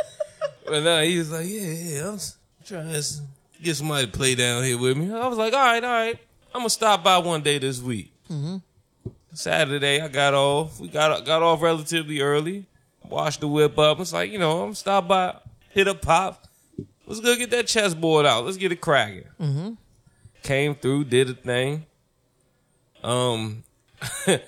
but 0.65 0.83
no, 0.83 1.03
he 1.03 1.17
was 1.17 1.31
like, 1.31 1.47
yeah, 1.47 1.71
yeah, 1.71 2.09
I'm 2.09 2.19
trying 2.65 2.91
to 2.91 3.03
get 3.61 3.75
somebody 3.75 4.07
to 4.07 4.11
play 4.11 4.35
down 4.35 4.63
here 4.63 4.77
with 4.77 4.97
me. 4.97 5.13
I 5.13 5.27
was 5.27 5.37
like, 5.37 5.53
all 5.53 5.59
right, 5.59 5.83
all 5.83 5.89
right. 5.89 6.19
I'm 6.53 6.61
going 6.61 6.67
to 6.67 6.71
stop 6.71 7.03
by 7.03 7.19
one 7.19 7.41
day 7.41 7.59
this 7.59 7.81
week. 7.81 8.11
Saturday, 9.33 10.01
I 10.01 10.07
got 10.07 10.33
off. 10.33 10.79
We 10.79 10.87
got 10.87 11.23
got 11.25 11.43
off 11.43 11.61
relatively 11.61 12.19
early. 12.21 12.65
Washed 13.07 13.41
the 13.41 13.47
whip 13.47 13.77
up. 13.77 13.99
It's 13.99 14.11
like, 14.13 14.31
you 14.31 14.39
know, 14.39 14.63
I'm 14.63 14.73
stop 14.73 15.07
by, 15.07 15.35
hit 15.69 15.87
a 15.87 15.93
Pop. 15.93 16.47
Let's 17.05 17.19
go 17.21 17.35
get 17.35 17.51
that 17.51 17.67
chessboard 17.67 18.25
out. 18.25 18.45
Let's 18.45 18.57
get 18.57 18.71
it 18.71 18.81
cracking 18.81 19.77
came 20.43 20.75
through, 20.75 21.05
did 21.05 21.29
a 21.29 21.33
thing. 21.33 21.85
Um, 23.03 23.63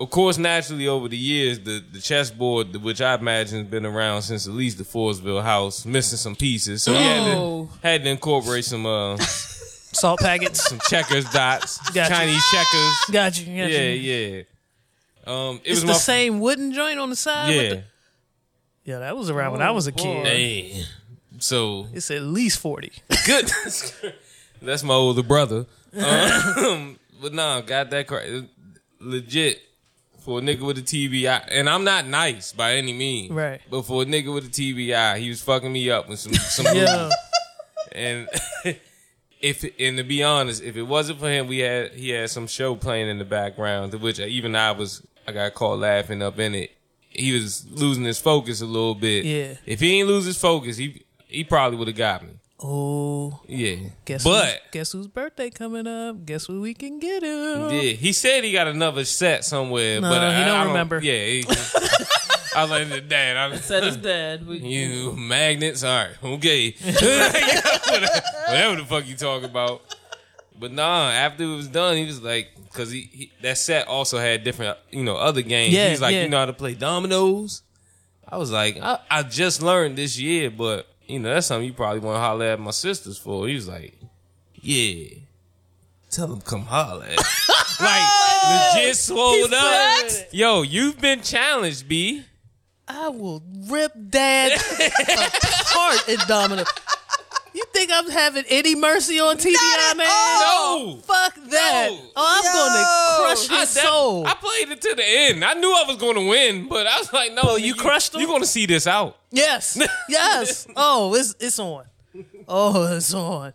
of 0.00 0.10
course, 0.10 0.38
naturally 0.38 0.86
over 0.88 1.08
the 1.08 1.16
years, 1.16 1.58
the 1.60 1.82
the 1.92 2.00
chessboard, 2.00 2.74
which 2.76 3.00
I 3.00 3.14
imagine 3.14 3.58
has 3.60 3.68
been 3.68 3.86
around 3.86 4.22
since 4.22 4.46
at 4.46 4.52
least 4.54 4.78
the 4.78 4.84
Forestville 4.84 5.42
house, 5.42 5.84
missing 5.84 6.18
some 6.18 6.36
pieces, 6.36 6.82
so 6.82 6.92
he 6.92 7.02
had 7.02 7.36
Oh. 7.36 7.68
to, 7.82 7.88
had 7.88 8.04
to 8.04 8.10
incorporate 8.10 8.64
some 8.64 8.86
uh 8.86 9.16
Salt 9.94 10.18
packets. 10.20 10.68
some 10.68 10.80
checkers 10.88 11.24
dots, 11.30 11.78
Gotcha. 11.90 12.12
Chinese 12.14 12.42
checkers. 12.50 12.94
Got 13.12 13.38
you. 13.40 13.46
Got 13.46 13.70
Yeah, 13.70 13.80
you. 13.90 14.12
yeah. 14.36 14.42
Um, 15.26 15.56
it 15.64 15.70
It's 15.70 15.70
was 15.76 15.80
the 15.82 15.86
my 15.88 15.92
same 15.94 16.40
wooden 16.40 16.72
joint 16.72 16.98
on 16.98 17.10
the 17.10 17.16
side. 17.16 17.48
with 17.48 17.62
yeah. 17.62 17.68
the- 17.76 17.82
yeah, 18.86 18.98
that 18.98 19.16
was 19.16 19.30
around 19.30 19.52
when 19.52 19.62
I 19.62 19.70
was 19.70 19.86
a 19.86 19.92
kid. 19.92 20.26
Hey, 20.26 20.82
so 21.38 21.86
It's 21.94 22.10
at 22.10 22.20
least 22.22 22.58
forty. 22.58 22.92
good. 23.26 23.50
That's 24.60 24.82
my 24.84 24.92
older 24.94 25.22
brother. 25.22 25.64
Um, 25.96 26.98
but 27.22 27.32
nah, 27.32 27.60
got 27.62 27.88
that 27.90 28.06
cra- 28.06 28.44
legit 29.04 29.60
for 30.20 30.38
a 30.38 30.42
nigga 30.42 30.60
with 30.66 30.78
a 30.78 30.82
TBI, 30.82 31.48
and 31.50 31.68
I'm 31.68 31.84
not 31.84 32.06
nice 32.06 32.52
by 32.52 32.74
any 32.74 32.92
means. 32.92 33.30
Right. 33.30 33.60
But 33.70 33.82
for 33.82 34.02
a 34.02 34.04
nigga 34.06 34.32
with 34.32 34.46
a 34.46 34.48
TBI, 34.48 35.18
he 35.18 35.28
was 35.28 35.42
fucking 35.42 35.72
me 35.72 35.90
up 35.90 36.08
with 36.08 36.18
some 36.18 36.32
some 36.34 36.66
Yeah. 36.74 37.10
and 37.92 38.28
if 39.40 39.64
and 39.78 39.98
to 39.98 40.02
be 40.04 40.22
honest, 40.22 40.62
if 40.62 40.76
it 40.76 40.82
wasn't 40.84 41.20
for 41.20 41.28
him, 41.28 41.46
we 41.46 41.58
had 41.58 41.92
he 41.92 42.10
had 42.10 42.30
some 42.30 42.46
show 42.46 42.74
playing 42.74 43.08
in 43.08 43.18
the 43.18 43.24
background, 43.24 43.92
to 43.92 43.98
which 43.98 44.18
even 44.18 44.56
I 44.56 44.72
was 44.72 45.06
I 45.28 45.32
got 45.32 45.54
caught 45.54 45.78
laughing 45.78 46.22
up 46.22 46.38
in 46.38 46.54
it. 46.54 46.70
He 47.10 47.32
was 47.32 47.64
losing 47.70 48.04
his 48.04 48.18
focus 48.18 48.60
a 48.60 48.66
little 48.66 48.94
bit. 48.94 49.24
Yeah. 49.24 49.54
If 49.66 49.80
he 49.80 50.00
ain't 50.00 50.08
lose 50.08 50.24
his 50.24 50.38
focus, 50.38 50.76
he 50.78 51.04
he 51.26 51.44
probably 51.44 51.78
would 51.78 51.88
have 51.88 51.96
got 51.96 52.22
me. 52.22 52.30
Oh, 52.66 53.40
Yeah. 53.46 53.76
guess 54.06 54.24
but 54.24 54.46
who's, 54.46 54.54
guess 54.72 54.92
whose 54.92 55.06
birthday 55.06 55.50
coming 55.50 55.86
up? 55.86 56.24
Guess 56.24 56.48
what 56.48 56.60
we 56.60 56.72
can 56.72 56.98
get 56.98 57.22
him? 57.22 57.70
yeah, 57.70 57.92
he 57.92 58.12
said 58.14 58.42
he 58.42 58.52
got 58.52 58.68
another 58.68 59.04
set 59.04 59.44
somewhere, 59.44 60.00
No, 60.00 60.08
but 60.08 60.20
he 60.34 60.42
I, 60.42 60.44
don't 60.46 60.56
I 60.56 60.64
remember. 60.64 60.98
Yeah. 61.02 61.24
He, 61.26 61.44
I 62.56 62.62
was 62.62 62.70
like, 62.70 63.08
Dad, 63.08 63.36
I 63.36 63.56
Said 63.56 63.82
his 63.82 63.96
dad. 63.98 64.46
We, 64.46 64.58
You 64.58 65.12
magnets, 65.12 65.84
all 65.84 66.04
right, 66.06 66.14
okay, 66.24 66.70
whatever 68.48 68.76
the 68.76 68.86
fuck 68.88 69.06
you 69.06 69.16
talk 69.16 69.42
about. 69.42 69.82
But 70.58 70.72
nah, 70.72 71.10
after 71.10 71.42
it 71.42 71.54
was 71.56 71.68
done, 71.68 71.96
he 71.96 72.06
was 72.06 72.22
like, 72.22 72.48
because 72.70 72.90
he, 72.90 73.02
he 73.12 73.32
that 73.42 73.58
set 73.58 73.88
also 73.88 74.18
had 74.18 74.44
different, 74.44 74.78
you 74.90 75.02
know, 75.02 75.16
other 75.16 75.42
games. 75.42 75.74
Yeah, 75.74 75.90
He's 75.90 76.00
like, 76.00 76.14
yeah. 76.14 76.22
you 76.22 76.28
know 76.28 76.38
how 76.38 76.46
to 76.46 76.52
play 76.52 76.74
dominoes. 76.74 77.62
I 78.26 78.36
was 78.38 78.50
like, 78.52 78.78
I, 78.80 79.00
I 79.10 79.22
just 79.24 79.60
learned 79.62 79.98
this 79.98 80.18
year, 80.18 80.50
but 80.50 80.86
you 81.06 81.18
know 81.18 81.32
that's 81.34 81.46
something 81.46 81.66
you 81.66 81.72
probably 81.72 82.00
want 82.00 82.16
to 82.16 82.20
holler 82.20 82.46
at 82.46 82.60
my 82.60 82.70
sisters 82.70 83.18
for. 83.18 83.46
He 83.48 83.54
was 83.54 83.68
like, 83.68 83.94
yeah, 84.54 85.18
tell 86.10 86.26
them 86.28 86.40
come 86.40 86.62
holler. 86.62 87.04
at 87.04 87.16
like 87.80 88.74
legit 88.76 88.96
swole 88.96 89.44
up. 89.44 89.50
flexed. 89.50 90.32
Yo, 90.32 90.62
you've 90.62 91.00
been 91.00 91.20
challenged, 91.22 91.88
B. 91.88 92.22
I 92.86 93.08
will 93.08 93.42
rip 93.68 93.92
dad 94.10 94.52
apart 95.70 96.08
in 96.08 96.18
domino. 96.28 96.64
You 97.74 97.80
think 97.80 97.90
I'm 97.92 98.08
having 98.10 98.44
any 98.48 98.76
mercy 98.76 99.18
on 99.18 99.36
TBI, 99.36 99.96
man? 99.96 100.06
No. 100.06 101.00
Fuck 101.02 101.34
that. 101.50 101.88
No. 101.90 102.00
Oh, 102.14 102.40
I'm 102.40 102.44
Yo. 102.44 102.52
going 102.52 102.72
to 102.78 103.46
crush 103.48 103.50
I, 103.50 103.64
that- 103.64 103.68
soul. 103.68 104.26
I 104.26 104.34
played 104.34 104.68
it 104.70 104.80
to 104.82 104.94
the 104.94 105.02
end. 105.04 105.44
I 105.44 105.54
knew 105.54 105.68
I 105.72 105.84
was 105.88 105.96
going 105.96 106.14
to 106.14 106.28
win, 106.28 106.68
but 106.68 106.86
I 106.86 106.98
was 106.98 107.12
like, 107.12 107.32
no. 107.32 107.42
Oh, 107.44 107.56
you 107.56 107.74
crushed 107.74 108.14
him? 108.14 108.20
You're 108.20 108.28
going 108.28 108.42
to 108.42 108.46
see 108.46 108.66
this 108.66 108.86
out. 108.86 109.16
yes. 109.32 109.76
Yes. 110.08 110.66
Oh, 110.76 111.14
it's 111.14 111.34
it's 111.40 111.58
on. 111.58 111.84
Oh, 112.46 112.96
it's 112.96 113.12
on. 113.12 113.52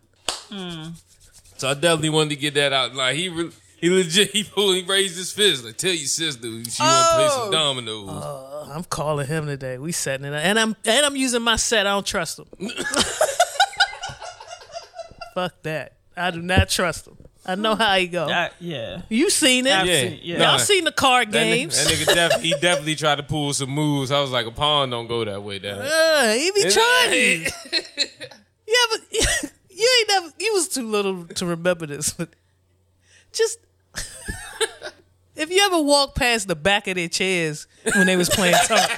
So 1.57 1.69
I 1.69 1.73
definitely 1.75 2.09
wanted 2.09 2.31
to 2.31 2.35
get 2.35 2.55
that 2.55 2.73
out. 2.73 2.93
Like 2.95 3.15
he, 3.15 3.29
re- 3.29 3.51
he 3.79 3.89
legit, 3.89 4.31
he, 4.33 4.43
pulled, 4.43 4.75
he 4.75 4.81
raised 4.83 5.15
his 5.17 5.31
fist. 5.31 5.63
Like, 5.63 5.77
tell 5.77 5.91
your 5.91 6.07
sister 6.07 6.41
she 6.43 6.47
want 6.49 6.65
to 6.65 6.75
play 7.15 7.27
some 7.29 7.47
Oh. 7.47 7.51
dominoes. 7.51 8.09
Uh, 8.09 8.69
I'm 8.73 8.83
calling 8.83 9.27
him 9.27 9.45
today. 9.45 9.77
We 9.77 9.91
setting 9.93 10.25
it 10.25 10.33
up. 10.33 10.43
And 10.43 10.59
I'm 10.59 10.75
and 10.85 11.05
I'm 11.05 11.15
using 11.15 11.41
my 11.41 11.55
set. 11.55 11.87
I 11.87 11.91
don't 11.91 12.05
trust 12.05 12.39
him. 12.39 12.47
Fuck 15.35 15.61
that. 15.63 15.93
I 16.17 16.31
do 16.31 16.41
not 16.41 16.69
trust 16.69 17.07
him. 17.07 17.17
I 17.45 17.55
know 17.55 17.75
how 17.75 17.95
he 17.95 18.07
go. 18.07 18.27
I- 18.27 18.51
yeah. 18.59 19.01
You 19.09 19.29
seen 19.29 19.65
it? 19.65 19.69
Yeah, 19.69 19.83
seen- 19.85 20.19
yeah. 20.21 20.33
Y'all 20.37 20.51
Nah, 20.53 20.57
seen 20.57 20.83
the 20.83 20.91
card 20.91 21.31
that 21.31 21.45
nigga, 21.47 21.53
games? 21.55 21.83
that 21.83 21.93
nigga 21.93 22.13
def- 22.31 22.41
he 22.41 22.51
definitely 22.59 22.95
tried 22.95 23.15
to 23.15 23.23
pull 23.23 23.53
some 23.53 23.69
moves. 23.69 24.11
I 24.11 24.19
was 24.19 24.31
like, 24.31 24.45
a 24.45 24.51
pawn 24.51 24.89
don't 24.89 25.07
go 25.07 25.23
that 25.25 25.41
way. 25.41 25.59
Down. 25.59 25.79
Uh, 25.79 26.33
he 26.33 26.51
be 26.51 26.61
trying. 26.69 27.45
yeah, 28.67 28.85
but 28.91 29.51
You 29.71 29.89
ain't 29.99 30.09
never. 30.09 30.33
You 30.39 30.53
was 30.53 30.67
too 30.67 30.85
little 30.85 31.25
to 31.25 31.45
remember 31.45 31.85
this, 31.85 32.11
but 32.11 32.29
just 33.31 33.59
if 35.37 35.49
you 35.49 35.61
ever 35.61 35.81
walk 35.81 36.15
past 36.15 36.49
the 36.49 36.55
back 36.55 36.87
of 36.89 36.95
their 36.95 37.07
chairs 37.07 37.65
when 37.95 38.05
they 38.05 38.17
was 38.17 38.29
playing 38.29 38.55
top. 38.67 38.89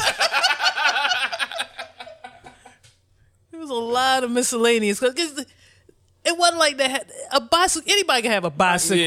There 3.51 3.59
was 3.59 3.69
a 3.69 3.73
lot 3.75 4.23
of 4.23 4.31
miscellaneous 4.31 4.99
because 4.99 5.45
it 6.25 6.37
wasn't 6.37 6.59
like 6.59 6.77
they 6.77 6.89
had 6.89 7.11
a 7.31 7.41
bicycle. 7.41 7.91
Anybody 7.91 8.21
can 8.23 8.31
have 8.31 8.45
a 8.45 8.49
bicycle 8.49 8.97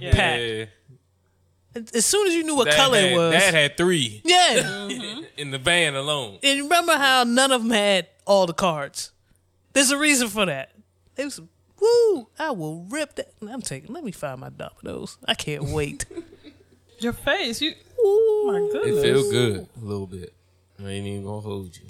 yeah, 0.00 0.12
pack. 0.12 0.40
yeah. 0.40 0.64
As 1.94 2.04
soon 2.04 2.26
as 2.26 2.34
you 2.34 2.44
knew 2.44 2.54
what 2.54 2.66
Dad 2.66 2.76
color 2.76 3.00
had, 3.00 3.12
it 3.12 3.16
was, 3.16 3.32
Dad 3.32 3.54
had 3.54 3.76
three 3.78 4.20
yeah. 4.24 4.58
Mm-hmm. 4.62 5.22
in 5.38 5.50
the 5.50 5.58
van 5.58 5.94
alone. 5.94 6.38
And 6.42 6.62
remember 6.64 6.92
how 6.92 7.24
none 7.24 7.50
of 7.50 7.62
them 7.62 7.70
had 7.70 8.08
all 8.26 8.46
the 8.46 8.52
cards? 8.52 9.10
There's 9.72 9.90
a 9.90 9.96
reason 9.98 10.28
for 10.28 10.44
that. 10.44 10.72
They 11.14 11.24
was 11.24 11.40
woo. 11.80 12.28
I 12.38 12.50
will 12.50 12.84
rip 12.90 13.14
that. 13.16 13.32
I'm 13.46 13.62
taking. 13.62 13.92
Let 13.92 14.04
me 14.04 14.12
find 14.12 14.40
my 14.40 14.50
dominoes. 14.50 15.16
I 15.26 15.34
can't 15.34 15.64
wait. 15.64 16.04
Your 16.98 17.14
face. 17.14 17.60
You. 17.62 17.72
Ooh. 18.04 18.44
My 18.46 18.58
It 18.58 18.72
goodness. 18.72 19.02
feel 19.02 19.30
good 19.30 19.66
a 19.80 19.84
little 19.84 20.06
bit. 20.06 20.32
I 20.78 20.88
ain't 20.90 21.06
even 21.06 21.24
gonna 21.24 21.40
hold 21.40 21.76
you. 21.76 21.86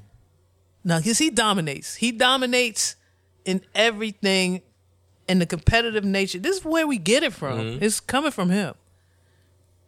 No, 0.85 0.99
because 0.99 1.18
he 1.18 1.30
dominates. 1.30 1.97
He 1.97 2.12
dominates 2.12 2.97
in 3.45 3.62
everything, 3.74 4.62
in 5.28 5.38
the 5.38 5.46
competitive 5.46 6.04
nature. 6.04 6.38
This 6.38 6.58
is 6.58 6.64
where 6.64 6.86
we 6.86 6.98
get 6.98 7.22
it 7.22 7.32
from. 7.32 7.58
Mm-hmm. 7.58 7.84
It's 7.84 8.00
coming 8.00 8.30
from 8.30 8.50
him. 8.50 8.74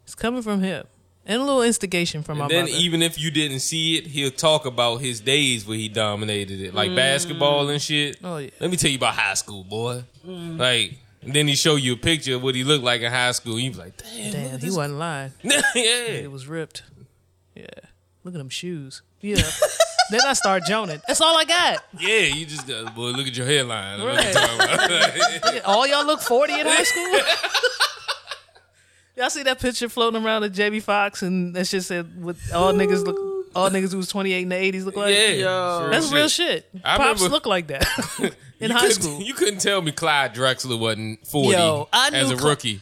It's 0.03 0.15
coming 0.15 0.41
from 0.43 0.61
him, 0.61 0.85
and 1.25 1.41
a 1.41 1.43
little 1.45 1.63
instigation 1.63 2.21
from 2.21 2.37
my 2.37 2.43
And 2.45 2.51
then 2.51 2.65
mother. 2.65 2.77
even 2.77 3.01
if 3.01 3.19
you 3.19 3.31
didn't 3.31 3.59
see 3.61 3.97
it, 3.97 4.05
he'll 4.07 4.29
talk 4.29 4.65
about 4.67 4.97
his 4.97 5.19
days 5.19 5.65
where 5.67 5.77
he 5.77 5.89
dominated 5.89 6.61
it, 6.61 6.73
like 6.75 6.95
basketball 6.95 7.69
and 7.69 7.81
shit. 7.81 8.17
Oh, 8.23 8.37
yeah. 8.37 8.51
Let 8.59 8.69
me 8.69 8.77
tell 8.77 8.91
you 8.91 8.97
about 8.97 9.15
high 9.15 9.33
school, 9.33 9.63
boy. 9.63 10.03
Like, 10.23 10.99
and 11.23 11.33
then 11.33 11.47
he 11.47 11.55
show 11.55 11.75
you 11.75 11.93
a 11.93 11.97
picture 11.97 12.35
of 12.35 12.43
what 12.43 12.53
he 12.53 12.63
looked 12.63 12.83
like 12.83 13.01
in 13.01 13.11
high 13.11 13.31
school. 13.31 13.59
You 13.59 13.71
be 13.71 13.77
like, 13.77 13.97
damn, 13.97 14.31
Damn, 14.31 14.59
he 14.59 14.67
wasn't 14.69 14.99
lying. 14.99 15.31
yeah. 15.43 15.51
It 15.75 16.31
was 16.31 16.45
ripped. 16.47 16.83
Yeah. 17.55 17.65
Look 18.23 18.35
at 18.35 18.37
them 18.37 18.49
shoes. 18.49 19.01
Yeah. 19.21 19.41
Then 20.11 20.21
I 20.25 20.33
start 20.33 20.63
joning. 20.65 21.01
That's 21.07 21.21
all 21.21 21.37
I 21.37 21.45
got. 21.45 21.83
Yeah, 21.99 22.19
you 22.19 22.45
just 22.45 22.67
got, 22.67 22.93
boy, 22.95 23.09
look 23.11 23.27
at 23.27 23.35
your 23.35 23.45
hairline. 23.45 24.01
Right. 24.01 24.27
you 24.27 24.33
talking 24.33 24.55
about? 24.55 25.65
All 25.65 25.87
y'all 25.87 26.05
look 26.05 26.21
40 26.21 26.53
in 26.59 26.65
high 26.65 26.83
school? 26.83 27.19
y'all 29.17 29.29
see 29.29 29.43
that 29.43 29.59
picture 29.59 29.89
floating 29.89 30.23
around 30.23 30.43
of 30.43 30.51
Jamie 30.53 30.79
Foxx 30.79 31.21
and 31.21 31.55
that 31.55 31.67
shit 31.67 31.83
said 31.83 32.21
with 32.23 32.37
all 32.53 32.73
niggas 32.73 33.05
look 33.05 33.17
all 33.55 33.69
niggas 33.69 33.91
who 33.91 33.97
was 33.97 34.09
28 34.09 34.41
in 34.43 34.49
the 34.49 34.55
80s 34.55 34.83
look 34.83 34.97
like? 34.97 35.13
yeah, 35.15 35.27
Yo. 35.29 35.87
That's 35.89 36.11
real 36.11 36.27
shit. 36.27 36.67
I 36.83 36.97
Pops 36.97 37.21
remember- 37.21 37.33
look 37.33 37.45
like 37.45 37.67
that 37.67 38.35
in 38.59 38.69
high 38.71 38.89
school. 38.89 39.21
You 39.21 39.33
couldn't 39.33 39.59
tell 39.59 39.81
me 39.81 39.91
Clyde 39.93 40.35
Drexler 40.35 40.77
wasn't 40.77 41.25
40 41.25 41.49
Yo, 41.57 41.87
I 41.93 42.09
as 42.09 42.31
a 42.31 42.37
Cl- 42.37 42.49
rookie. 42.49 42.81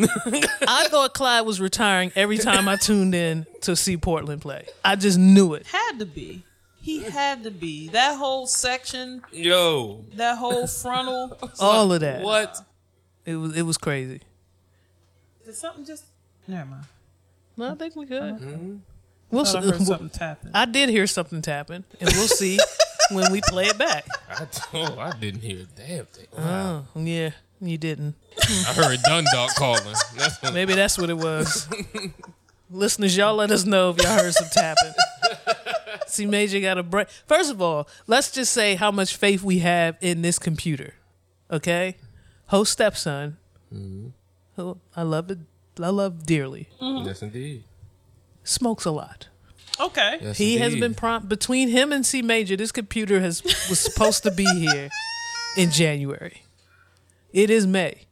I 0.00 0.86
thought 0.90 1.14
Clyde 1.14 1.44
was 1.46 1.60
retiring 1.60 2.12
every 2.14 2.38
time 2.38 2.68
I 2.68 2.76
tuned 2.76 3.14
in 3.14 3.46
to 3.62 3.74
see 3.76 3.96
Portland 3.96 4.40
play. 4.42 4.66
I 4.84 4.96
just 4.96 5.18
knew 5.18 5.54
it. 5.54 5.66
Had 5.66 5.98
to 6.00 6.06
be. 6.06 6.42
He 6.88 7.02
had 7.02 7.42
to 7.44 7.50
be. 7.50 7.88
That 7.88 8.16
whole 8.16 8.46
section, 8.46 9.20
Yo, 9.30 10.06
that 10.14 10.38
whole 10.38 10.66
frontal. 10.66 11.36
All 11.60 11.92
of 11.92 12.00
that. 12.00 12.22
what? 12.22 12.56
It 13.26 13.36
was 13.36 13.54
it 13.54 13.60
was 13.60 13.76
crazy. 13.76 14.22
Did 15.44 15.54
something 15.54 15.84
just. 15.84 16.04
Never 16.46 16.64
mind. 16.64 16.84
No, 17.58 17.72
I 17.72 17.74
think 17.74 17.94
we 17.94 18.06
could. 18.06 18.22
Mm-hmm. 18.22 18.76
We'll 19.30 19.44
Thought 19.44 19.64
I 19.66 19.76
see. 19.76 19.84
something 19.84 20.08
tapping. 20.08 20.50
I 20.54 20.64
did 20.64 20.88
hear 20.88 21.06
something 21.06 21.42
tapping, 21.42 21.84
and 22.00 22.10
we'll 22.14 22.26
see 22.26 22.58
when 23.10 23.30
we 23.32 23.42
play 23.42 23.66
it 23.66 23.76
back. 23.76 24.06
I, 24.30 24.46
oh, 24.72 24.98
I 24.98 25.12
didn't 25.18 25.42
hear 25.42 25.58
a 25.58 25.64
damn 25.78 26.06
thing. 26.06 26.26
Wow. 26.38 26.86
Oh, 26.96 27.00
yeah, 27.02 27.32
you 27.60 27.76
didn't. 27.76 28.14
I 28.66 28.72
heard 28.72 28.98
Dundalk 29.02 29.54
calling. 29.56 29.82
That's 30.16 30.40
when 30.40 30.54
Maybe 30.54 30.74
that's 30.74 30.96
what 30.96 31.10
it 31.10 31.18
was. 31.18 31.68
Listeners, 32.70 33.14
y'all 33.14 33.34
let 33.34 33.50
us 33.50 33.66
know 33.66 33.90
if 33.90 33.98
y'all 33.98 34.18
heard 34.18 34.32
some 34.32 34.48
tapping. 34.50 34.94
See, 36.18 36.26
Major 36.26 36.60
got 36.60 36.78
a 36.78 36.82
break. 36.82 37.08
First 37.26 37.50
of 37.50 37.62
all, 37.62 37.88
let's 38.08 38.32
just 38.32 38.52
say 38.52 38.74
how 38.74 38.90
much 38.90 39.16
faith 39.16 39.44
we 39.44 39.60
have 39.60 39.96
in 40.00 40.22
this 40.22 40.38
computer. 40.38 40.94
Okay, 41.48 41.96
host 42.46 42.72
stepson, 42.72 43.36
mm-hmm. 43.72 44.08
who 44.56 44.78
I 44.96 45.02
love 45.02 45.30
it, 45.30 45.38
I 45.80 45.90
love 45.90 46.26
dearly, 46.26 46.68
mm-hmm. 46.80 47.06
Yes, 47.06 47.22
indeed. 47.22 47.62
smokes 48.42 48.84
a 48.84 48.90
lot. 48.90 49.28
Okay. 49.80 50.18
Yes, 50.20 50.38
He 50.38 50.58
has 50.58 50.74
been 50.74 50.92
prompt 50.92 51.28
between 51.28 51.68
him 51.68 51.92
and 51.92 52.04
C 52.04 52.20
Major. 52.20 52.56
This 52.56 52.72
computer 52.72 53.20
has 53.20 53.44
was 53.44 53.78
supposed 53.78 54.24
to 54.24 54.32
be 54.32 54.44
here 54.44 54.90
in 55.56 55.70
January. 55.70 56.42
It 57.32 57.48
is 57.48 57.64
May. 57.64 58.08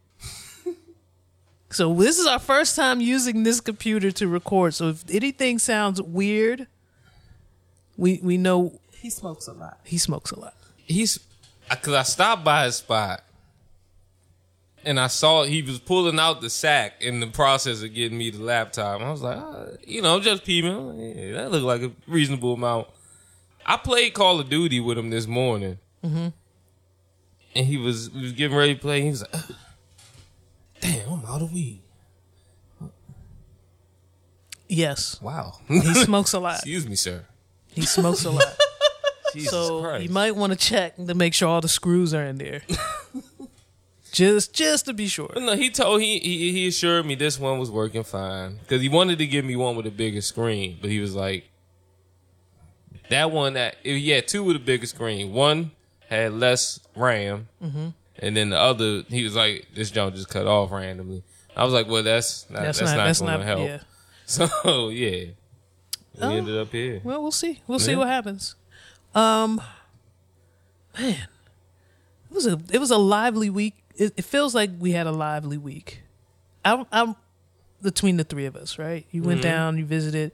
So 1.70 1.92
this 1.92 2.18
is 2.18 2.26
our 2.26 2.38
first 2.38 2.76
time 2.76 3.00
using 3.00 3.42
this 3.42 3.60
computer 3.60 4.12
to 4.12 4.28
record. 4.28 4.74
So 4.74 4.90
if 4.90 5.04
anything 5.10 5.58
sounds 5.58 6.00
weird, 6.00 6.68
we 7.96 8.20
we 8.22 8.36
know 8.36 8.80
He 9.00 9.10
smokes 9.10 9.46
a 9.48 9.52
lot. 9.52 9.78
he 9.84 9.98
smokes 9.98 10.30
a 10.30 10.38
lot. 10.40 10.54
He's 10.76 11.18
because 11.70 11.94
I 11.94 12.02
stopped 12.02 12.44
by 12.44 12.64
his 12.66 12.76
spot 12.76 13.22
and 14.84 15.00
I 15.00 15.08
saw 15.08 15.42
he 15.44 15.62
was 15.62 15.78
pulling 15.80 16.18
out 16.20 16.40
the 16.40 16.50
sack 16.50 17.02
in 17.02 17.18
the 17.20 17.26
process 17.26 17.82
of 17.82 17.92
getting 17.94 18.16
me 18.18 18.30
the 18.30 18.42
laptop. 18.42 19.00
I 19.00 19.10
was 19.10 19.20
like, 19.22 19.36
ah, 19.38 19.66
you 19.84 20.00
know, 20.02 20.20
just 20.20 20.44
peeping. 20.44 20.98
Yeah, 21.16 21.32
that 21.32 21.50
looked 21.50 21.64
like 21.64 21.82
a 21.82 21.92
reasonable 22.06 22.54
amount. 22.54 22.86
I 23.64 23.76
played 23.78 24.14
Call 24.14 24.38
of 24.38 24.48
Duty 24.48 24.78
with 24.78 24.96
him 24.96 25.10
this 25.10 25.26
morning, 25.26 25.78
and 26.04 26.32
he 27.52 27.76
was 27.78 28.10
he 28.14 28.22
was 28.22 28.30
getting 28.32 28.56
ready 28.56 28.74
to 28.76 28.80
play. 28.80 29.02
He 29.02 29.08
was 29.10 29.22
like, 29.22 29.30
"Ah, 29.34 29.48
"Damn, 30.80 31.08
I'm 31.14 31.24
out 31.26 31.42
of 31.42 31.52
weed." 31.52 31.82
Yes, 34.68 35.20
Wow. 35.22 35.58
he 35.68 35.80
smokes 35.94 36.32
a 36.32 36.38
lot. 36.40 36.54
Excuse 36.58 36.86
me, 36.88 36.96
sir. 36.96 37.24
He 37.76 37.82
smokes 37.86 38.24
a 38.24 38.30
lot. 38.32 38.56
Jesus 39.32 39.50
So 39.52 39.82
Christ. 39.82 40.04
you 40.04 40.10
might 40.10 40.34
want 40.34 40.52
to 40.52 40.58
check 40.58 40.96
to 40.96 41.14
make 41.14 41.34
sure 41.34 41.48
all 41.48 41.60
the 41.60 41.68
screws 41.68 42.12
are 42.14 42.24
in 42.24 42.38
there. 42.38 42.62
just 44.12 44.52
just 44.54 44.86
to 44.86 44.92
be 44.94 45.06
sure. 45.08 45.30
No, 45.36 45.54
he 45.56 45.68
told 45.70 46.00
he, 46.00 46.18
he 46.18 46.52
he 46.52 46.68
assured 46.68 47.04
me 47.06 47.14
this 47.14 47.38
one 47.38 47.58
was 47.58 47.70
working 47.70 48.02
fine 48.02 48.56
because 48.58 48.80
he 48.80 48.88
wanted 48.88 49.18
to 49.18 49.26
give 49.26 49.44
me 49.44 49.56
one 49.56 49.76
with 49.76 49.86
a 49.86 49.90
bigger 49.90 50.20
screen, 50.22 50.78
but 50.80 50.90
he 50.90 51.00
was 51.00 51.14
like, 51.14 51.44
that 53.10 53.30
one 53.30 53.54
that 53.54 53.76
he 53.82 54.10
had 54.10 54.26
two 54.26 54.42
with 54.42 54.56
a 54.56 54.60
bigger 54.60 54.86
screen. 54.86 55.32
One 55.32 55.70
had 56.08 56.32
less 56.32 56.80
RAM, 56.94 57.48
Mm-hmm. 57.62 57.88
and 58.20 58.36
then 58.36 58.50
the 58.50 58.58
other 58.58 59.02
he 59.08 59.22
was 59.22 59.36
like, 59.36 59.66
this 59.74 59.90
jump 59.90 60.14
just 60.14 60.28
cut 60.30 60.46
off 60.46 60.70
randomly. 60.72 61.22
I 61.54 61.64
was 61.64 61.72
like, 61.72 61.88
well, 61.88 62.02
that's 62.02 62.48
not, 62.50 62.62
that's, 62.62 62.80
not, 62.82 62.96
that's 62.96 63.20
going 63.20 63.38
to 63.40 63.44
help. 63.46 63.60
yeah. 63.60 63.78
So 64.26 64.88
yeah, 64.88 65.26
we 66.18 66.22
Oh. 66.26 66.36
ended 66.36 66.56
up 66.56 66.70
here. 66.72 67.00
Well, 67.04 67.22
we'll 67.22 67.32
see. 67.32 67.60
We'll 67.66 67.78
see 67.78 67.96
what 67.96 68.08
happens. 68.08 68.54
Um, 69.14 69.60
man, 70.98 71.28
it 72.30 72.34
was 72.34 72.46
a 72.46 72.58
it 72.72 72.78
was 72.78 72.90
a 72.90 72.98
lively 72.98 73.50
week. 73.50 73.74
It, 73.96 74.12
it 74.16 74.24
feels 74.24 74.54
like 74.54 74.70
we 74.78 74.92
had 74.92 75.06
a 75.06 75.12
lively 75.12 75.56
week. 75.58 76.02
I'm, 76.64 76.84
I'm 76.92 77.16
between 77.80 78.16
the 78.16 78.24
three 78.24 78.44
of 78.46 78.56
us, 78.56 78.78
right? 78.78 79.06
You 79.10 79.22
went 79.22 79.40
down, 79.42 79.78
you 79.78 79.84
visited 79.86 80.32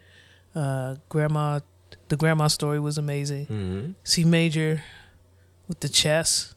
uh, 0.55 0.97
grandma. 1.09 1.61
The 2.09 2.17
grandma 2.17 2.49
story 2.49 2.81
was 2.81 2.99
amazing. 2.99 3.47
hmm 3.47 3.91
C 4.05 4.25
major 4.25 4.83
with 5.69 5.81
the 5.81 5.89
chess. 5.89 6.55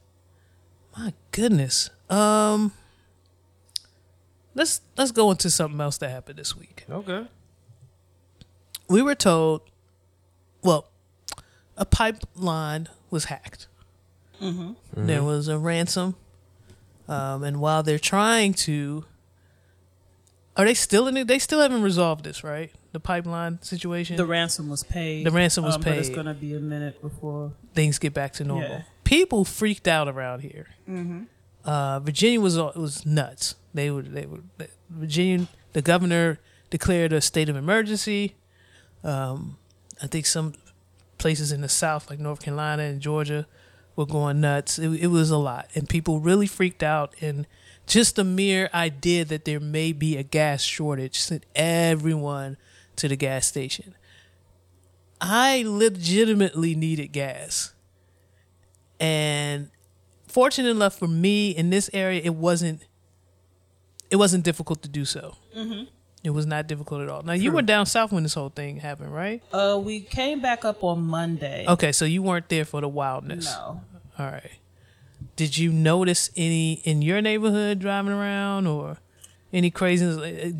My 0.98 1.14
goodness. 1.32 1.90
Um, 2.10 2.72
let's 4.54 4.82
let's 4.98 5.12
go 5.12 5.30
into 5.32 5.50
something 5.50 5.80
else 5.82 5.98
that 6.00 6.10
happened 6.10 6.40
this 6.40 6.56
week 6.56 6.86
Okay. 6.90 7.28
We 8.88 9.02
were 9.02 9.16
told, 9.16 9.62
well, 10.62 10.90
a 11.78 11.86
pipeline 11.86 12.88
was 13.10 13.26
hacked. 13.26 13.68
There 14.96 15.24
was 15.24 15.48
a 15.48 15.58
ransom, 15.58 16.16
um, 17.08 17.44
and 17.44 17.60
while 17.60 17.82
they're 17.84 17.98
trying 17.98 18.54
to, 18.66 19.06
are 20.56 20.66
they 20.66 20.74
still 20.76 21.08
in 21.08 21.18
it? 21.18 21.28
They 21.28 21.40
still 21.40 21.60
haven't 21.62 21.82
resolved 21.82 22.24
this, 22.26 22.44
right? 22.44 22.72
The 22.92 23.00
pipeline 23.00 23.62
situation. 23.62 24.18
The 24.18 24.26
ransom 24.26 24.70
was 24.70 24.84
paid. 24.84 25.26
The 25.26 25.32
ransom 25.32 25.64
was 25.64 25.76
um, 25.76 25.82
But 25.82 25.98
it's 25.98 26.10
gonna 26.10 26.34
be 26.34 26.54
a 26.54 26.60
minute 26.60 27.02
before. 27.02 27.54
things 27.74 27.98
get 28.00 28.14
back 28.14 28.34
to 28.34 28.44
normal. 28.44 28.70
Yeah. 28.70 28.82
People 29.04 29.46
freaked 29.46 29.88
out 29.88 30.08
around 30.08 30.42
here. 30.42 30.68
Uh, 31.64 32.00
Virginia 32.02 32.40
was 32.40 32.58
was 32.58 33.06
nuts. 33.06 33.56
They 33.74 33.90
were 33.90 34.04
they 34.04 34.26
were 34.28 34.40
Virginia. 34.90 35.48
The 35.74 35.82
governor 35.82 36.40
declared 36.70 37.12
a 37.14 37.22
state 37.22 37.50
of 37.50 37.56
emergency. 37.56 38.36
Um, 39.06 39.58
I 40.02 40.08
think 40.08 40.26
some 40.26 40.56
places 41.18 41.52
in 41.52 41.62
the 41.62 41.70
South, 41.70 42.10
like 42.10 42.20
North 42.20 42.42
Carolina 42.42 42.84
and 42.84 43.00
Georgia, 43.00 43.48
were 43.96 44.06
going 44.06 44.42
nuts. 44.42 44.78
It, 44.78 44.90
it 44.90 45.08
was 45.08 45.32
a 45.32 45.38
lot, 45.38 45.70
and 45.76 45.88
people 45.88 46.20
really 46.20 46.48
freaked 46.48 46.84
out. 46.84 47.16
And 47.22 47.48
just 47.88 48.16
the 48.16 48.24
mere 48.24 48.70
idea 48.74 49.24
that 49.26 49.46
there 49.46 49.60
may 49.60 49.94
be 49.94 50.18
a 50.18 50.24
gas 50.24 50.62
shortage 50.64 51.20
sent 51.20 51.46
everyone 51.56 52.58
to 52.98 53.08
the 53.08 53.16
gas 53.16 53.48
station. 53.48 53.96
I 55.22 55.64
legitimately 55.66 56.76
needed 56.76 57.12
gas. 57.12 57.74
And 59.00 59.70
fortunate 60.28 60.70
enough 60.70 60.98
for 60.98 61.08
me 61.08 61.52
in 61.52 61.70
this 61.70 61.90
area, 61.94 62.22
it 62.24 62.36
wasn't 62.36 62.86
it 64.10 64.18
wasn't 64.18 64.44
difficult 64.44 64.82
to 64.84 64.90
do 64.90 65.04
so. 65.04 65.36
Mm-hmm. 65.56 65.86
It 66.26 66.32
was 66.32 66.46
not 66.46 66.68
difficult 66.68 67.02
at 67.02 67.10
all. 67.10 67.22
Now 67.22 67.34
you 67.34 67.52
were 67.52 67.62
down 67.62 67.86
south 67.86 68.12
when 68.12 68.24
this 68.24 68.34
whole 68.34 68.50
thing 68.50 68.78
happened, 68.78 69.14
right? 69.14 69.44
Uh, 69.54 69.80
we 69.84 70.02
came 70.02 70.42
back 70.42 70.66
up 70.66 70.84
on 70.84 71.04
Monday. 71.04 71.66
Okay, 71.68 71.92
so 71.92 72.06
you 72.06 72.24
weren't 72.24 72.50
there 72.50 72.66
for 72.66 72.82
the 72.82 72.88
wildness. 72.88 73.46
No. 73.46 73.82
All 74.18 74.26
right. 74.26 74.60
Did 75.36 75.58
you 75.58 75.72
notice 75.72 76.30
any 76.36 76.74
in 76.84 77.02
your 77.02 77.22
neighborhood 77.22 77.80
driving 77.80 78.12
around 78.14 78.68
or 78.68 78.98
any 79.54 79.70
craziness, 79.70 80.18
uh, 80.18 80.52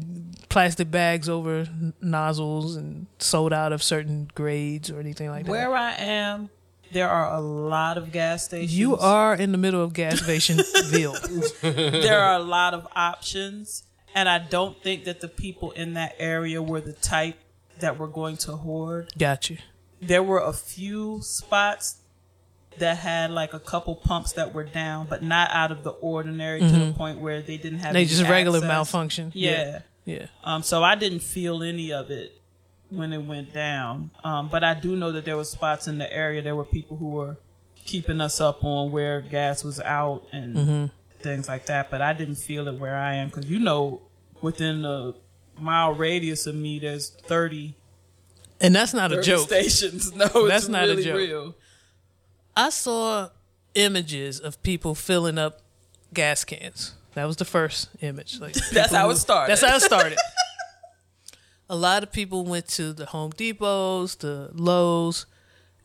plastic 0.50 0.92
bags 0.92 1.28
over 1.28 1.68
nozzles 2.02 2.76
and 2.76 3.08
sold 3.20 3.52
out 3.52 3.74
of 3.74 3.82
certain 3.82 4.30
grades 4.36 4.92
or 4.92 5.00
anything 5.00 5.30
like 5.30 5.46
that? 5.46 5.52
Where 5.52 5.74
I 5.74 5.94
am, 5.94 6.50
there 6.92 7.10
are 7.10 7.34
a 7.34 7.42
lot 7.42 7.98
of 7.98 8.12
gas 8.12 8.46
stations. 8.46 8.78
You 8.78 8.98
are 8.98 9.34
in 9.34 9.52
the 9.52 9.58
middle 9.58 9.84
of 9.84 9.94
gas 9.94 10.22
stationville. 10.22 11.62
there 12.02 12.20
are 12.20 12.36
a 12.36 12.44
lot 12.44 12.74
of 12.74 12.88
options, 12.96 13.84
and 14.16 14.28
I 14.28 14.40
don't 14.40 14.82
think 14.82 15.04
that 15.04 15.22
the 15.22 15.28
people 15.28 15.72
in 15.72 15.94
that 15.94 16.16
area 16.18 16.62
were 16.64 16.82
the 16.82 16.94
type 16.94 17.36
that 17.80 18.00
were 18.00 18.08
going 18.08 18.38
to 18.38 18.54
hoard. 18.56 19.12
Got 19.18 19.50
you. 19.50 19.58
There 20.02 20.24
were 20.24 20.40
a 20.40 20.54
few 20.54 21.20
spots 21.22 21.98
that 22.78 22.98
had 22.98 23.32
like 23.32 23.54
a 23.54 23.60
couple 23.60 23.96
pumps 23.96 24.34
that 24.34 24.54
were 24.54 24.64
down, 24.64 25.08
but 25.10 25.22
not 25.22 25.50
out 25.52 25.72
of 25.72 25.84
the 25.84 25.92
ordinary 25.92 26.60
to 26.62 26.68
the 26.68 26.94
point 26.94 27.20
where 27.20 27.42
they 27.42 27.58
didn't 27.58 27.80
have. 27.80 27.94
They 27.94 28.06
just 28.06 28.24
regular 28.24 28.58
access. 28.60 28.68
malfunction. 28.68 29.32
Yeah. 29.36 29.80
Yeah. 30.06 30.28
Um. 30.44 30.64
So 30.64 30.84
I 30.84 30.96
didn't 30.96 31.22
feel 31.22 31.64
any 31.64 31.92
of 31.92 32.12
it 32.12 32.40
when 32.90 33.12
it 33.14 33.24
went 33.24 33.54
down. 33.54 34.12
Um. 34.24 34.50
But 34.50 34.64
I 34.64 34.74
do 34.74 34.96
know 34.96 35.12
that 35.12 35.26
there 35.26 35.36
were 35.38 35.44
spots 35.44 35.88
in 35.88 35.98
the 35.98 36.12
area. 36.12 36.42
There 36.42 36.56
were 36.56 36.66
people 36.66 36.96
who 36.98 37.10
were 37.10 37.38
keeping 37.86 38.20
us 38.22 38.40
up 38.42 38.64
on 38.64 38.92
where 38.92 39.22
gas 39.22 39.64
was 39.64 39.80
out 39.82 40.24
and 40.32 40.56
Mm-hmm. 40.56 40.86
Things 41.26 41.48
like 41.50 41.66
that. 41.66 41.90
But 41.92 42.02
I 42.02 42.14
didn't 42.14 42.36
feel 42.36 42.68
it 42.70 42.80
where 42.80 42.96
I 42.96 43.16
am 43.16 43.28
because 43.30 43.50
you 43.50 43.60
know, 43.60 44.02
within 44.42 44.86
a 44.86 45.14
mile 45.60 45.94
radius 45.94 46.48
of 46.48 46.56
me, 46.56 46.80
there's 46.80 47.10
30, 47.10 47.76
And 48.62 48.74
that's 48.76 48.94
not 48.94 49.12
a 49.12 49.22
joke. 49.22 49.48
stations. 49.48 50.14
No, 50.16 50.28
That's 50.48 50.64
it's 50.66 50.70
not 50.70 50.88
a 50.88 51.02
joke. 51.04 51.18
real. 51.18 51.56
I 52.56 52.70
saw 52.70 53.30
images 53.74 54.40
of 54.40 54.62
people 54.64 54.96
filling 54.96 55.38
up 55.38 55.62
gas 56.14 56.44
cans. 56.46 56.94
That 57.16 57.26
was 57.26 57.36
the 57.38 57.46
first 57.46 57.90
image. 58.02 58.40
Like 58.40 58.54
That's 58.72 58.94
how 58.94 59.10
it 59.10 59.18
started. 59.18 59.52
That's 59.52 59.62
how 59.66 59.76
it 59.76 59.82
started. 59.82 60.18
a 61.70 61.76
lot 61.76 62.04
of 62.04 62.12
people 62.12 62.46
went 62.46 62.68
to 62.70 62.94
the 62.94 63.08
Home 63.08 63.32
Depots, 63.32 64.16
the 64.20 64.50
Lowe's, 64.54 65.26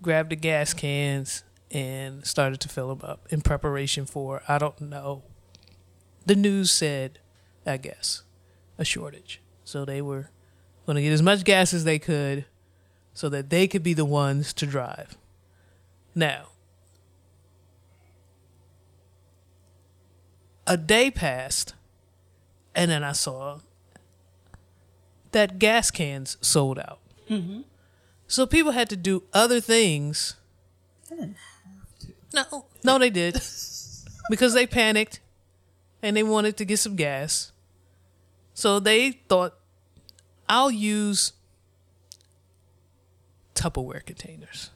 grabbed 0.03 0.31
the 0.31 0.37
gas 0.37 0.75
cans, 0.75 1.43
and 1.71 2.27
started 2.27 2.61
to 2.61 2.69
fill 2.69 2.95
them 2.95 3.09
up 3.09 3.27
in 3.31 3.41
preparation 3.41 4.07
for 4.07 4.43
I 4.49 4.59
don't 4.59 4.81
know. 4.81 5.23
The 6.27 6.37
news 6.37 6.71
said, 6.71 7.19
I 7.67 7.77
guess, 7.77 8.23
a 8.79 8.85
shortage. 8.85 9.41
So 9.65 9.85
they 9.85 10.03
were 10.03 10.31
going 10.87 10.97
to 10.97 11.03
get 11.03 11.13
as 11.13 11.23
much 11.23 11.45
gas 11.45 11.73
as 11.73 11.85
they 11.85 11.99
could, 11.99 12.45
so 13.15 13.29
that 13.29 13.51
they 13.51 13.67
could 13.69 13.83
be 13.83 13.95
the 13.95 14.05
ones 14.05 14.53
to 14.55 14.67
drive. 14.67 15.17
Now, 16.15 16.47
a 20.67 20.77
day 20.77 21.11
passed, 21.11 21.75
and 22.75 22.91
then 22.91 23.03
I 23.05 23.13
saw 23.13 23.61
that 25.33 25.59
gas 25.59 25.91
cans 25.91 26.37
sold 26.41 26.79
out. 26.79 26.99
So 28.27 28.47
people 28.47 28.73
had 28.73 28.89
to 28.91 28.97
do 28.97 29.25
other 29.33 29.61
things. 29.61 30.37
No, 32.33 32.67
no, 32.85 32.99
they 32.99 33.11
did 33.11 33.35
because 34.31 34.55
they 34.55 34.67
panicked 34.67 35.21
and 36.03 36.17
they 36.17 36.23
wanted 36.23 36.57
to 36.59 36.65
get 36.65 36.79
some 36.79 36.97
gas. 36.97 37.53
So 38.55 38.81
they 38.81 39.13
thought, 39.29 39.55
I'll 40.49 40.71
use 40.71 41.33
Tupperware 43.55 44.05
containers. 44.05 44.71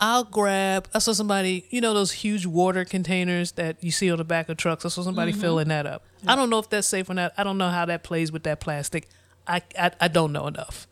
I'll 0.00 0.24
grab. 0.24 0.88
I 0.94 1.00
saw 1.00 1.12
somebody, 1.12 1.66
you 1.70 1.80
know, 1.80 1.92
those 1.92 2.12
huge 2.12 2.46
water 2.46 2.84
containers 2.84 3.52
that 3.52 3.82
you 3.82 3.90
see 3.90 4.10
on 4.12 4.18
the 4.18 4.24
back 4.24 4.48
of 4.48 4.56
trucks. 4.56 4.84
I 4.84 4.90
saw 4.90 5.02
somebody 5.02 5.32
filling 5.32 5.68
that 5.68 5.86
up. 5.86 6.04
I 6.26 6.36
don't 6.36 6.50
know 6.50 6.60
if 6.60 6.70
that's 6.70 6.86
safe 6.86 7.10
or 7.10 7.14
not. 7.14 7.32
I 7.36 7.42
don't 7.42 7.58
know 7.58 7.70
how 7.70 7.84
that 7.86 8.04
plays 8.04 8.30
with 8.30 8.44
that 8.44 8.60
plastic. 8.60 9.08
I, 9.46 9.62
I, 9.76 9.90
I 10.00 10.08
don't 10.08 10.32
know 10.32 10.46
enough. 10.46 10.86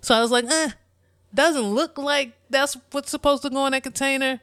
So 0.00 0.14
I 0.14 0.20
was 0.20 0.30
like, 0.30 0.44
eh, 0.44 0.70
doesn't 1.34 1.62
look 1.62 1.98
like 1.98 2.32
that's 2.48 2.76
what's 2.92 3.10
supposed 3.10 3.42
to 3.42 3.50
go 3.50 3.66
in 3.66 3.72
that 3.72 3.82
container. 3.82 4.40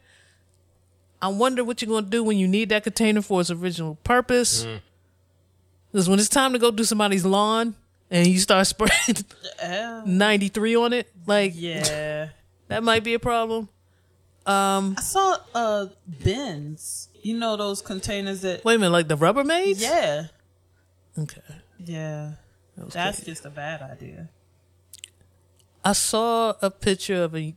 I 1.22 1.30
wonder 1.30 1.64
what 1.64 1.82
you're 1.82 1.90
going 1.90 2.04
to 2.06 2.10
do 2.10 2.24
when 2.24 2.38
you 2.38 2.48
need 2.48 2.70
that 2.70 2.84
container 2.84 3.22
for 3.22 3.42
its 3.42 3.50
original 3.52 3.96
purpose. 4.04 4.68
Because 5.92 6.08
when 6.10 6.20
it's 6.20 6.30
time 6.30 6.54
to 6.54 6.60
go 6.60 6.70
do 6.72 6.84
somebody's 6.84 7.26
lawn 7.26 7.76
and 8.12 8.28
you 8.28 8.40
start 8.40 8.68
spraying 8.76 9.26
Yeah. 9.60 10.04
93 10.06 10.76
on 10.76 10.94
it, 10.94 11.08
like, 11.26 11.54
Yeah. 11.56 12.30
that 12.68 12.84
might 12.84 13.04
be 13.04 13.14
a 13.16 13.20
problem. 13.20 13.70
I 14.46 14.94
saw 15.02 15.38
uh 15.56 15.88
bins. 16.24 17.10
You 17.22 17.38
know 17.38 17.58
those 17.58 17.82
containers 17.82 18.42
that 18.42 18.64
Wait 18.64 18.76
a 18.76 18.78
minute, 18.80 18.92
like 18.92 19.08
the 19.10 19.18
Rubbermaid? 19.18 19.82
Yeah. 19.82 20.28
Okay. 21.20 21.42
Yeah. 21.84 22.34
was 22.78 22.94
That's 22.94 23.18
crazy. 23.20 23.32
just 23.32 23.46
a 23.46 23.50
bad 23.50 23.82
idea. 23.82 24.30
I 25.84 25.94
saw 25.94 26.54
a 26.62 26.70
picture 26.70 27.24
of 27.24 27.36
a 27.36 27.56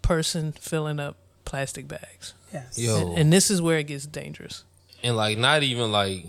person 0.00 0.52
filling 0.52 1.00
up 1.00 1.16
plastic 1.44 1.88
bags. 1.88 2.32
Yes. 2.54 2.78
Yo, 2.78 3.08
And, 3.10 3.18
and 3.18 3.32
this 3.32 3.50
is 3.50 3.60
where 3.60 3.78
it 3.78 3.88
gets 3.88 4.06
dangerous. 4.06 4.64
and 5.02 5.16
like 5.16 5.36
not 5.36 5.62
even 5.62 5.90
like 5.92 6.24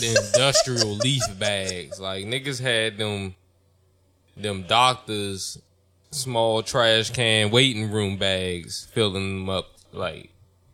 the 0.00 0.20
industrial 0.26 0.94
leaf 1.04 1.22
bags. 1.38 1.98
Like 1.98 2.26
niggas 2.26 2.60
had 2.60 2.98
them 2.98 3.34
them 4.36 4.64
doctors 4.68 5.58
small 6.10 6.62
trash 6.62 7.10
can 7.10 7.50
waiting 7.50 7.90
room 7.90 8.16
bags 8.18 8.86
filling 8.92 9.40
them 9.40 9.48
up. 9.50 9.66
Like 9.92 10.30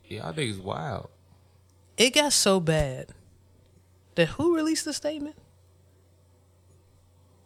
yeah, 0.09 0.29
I 0.29 0.33
think 0.33 0.51
it's 0.51 0.59
wild. 0.63 1.09
It 1.97 2.11
got 2.15 2.33
so 2.33 2.59
bad 2.61 3.09
that 4.17 4.27
who 4.31 4.57
released 4.57 4.85
the 4.85 4.93
statement? 4.93 5.37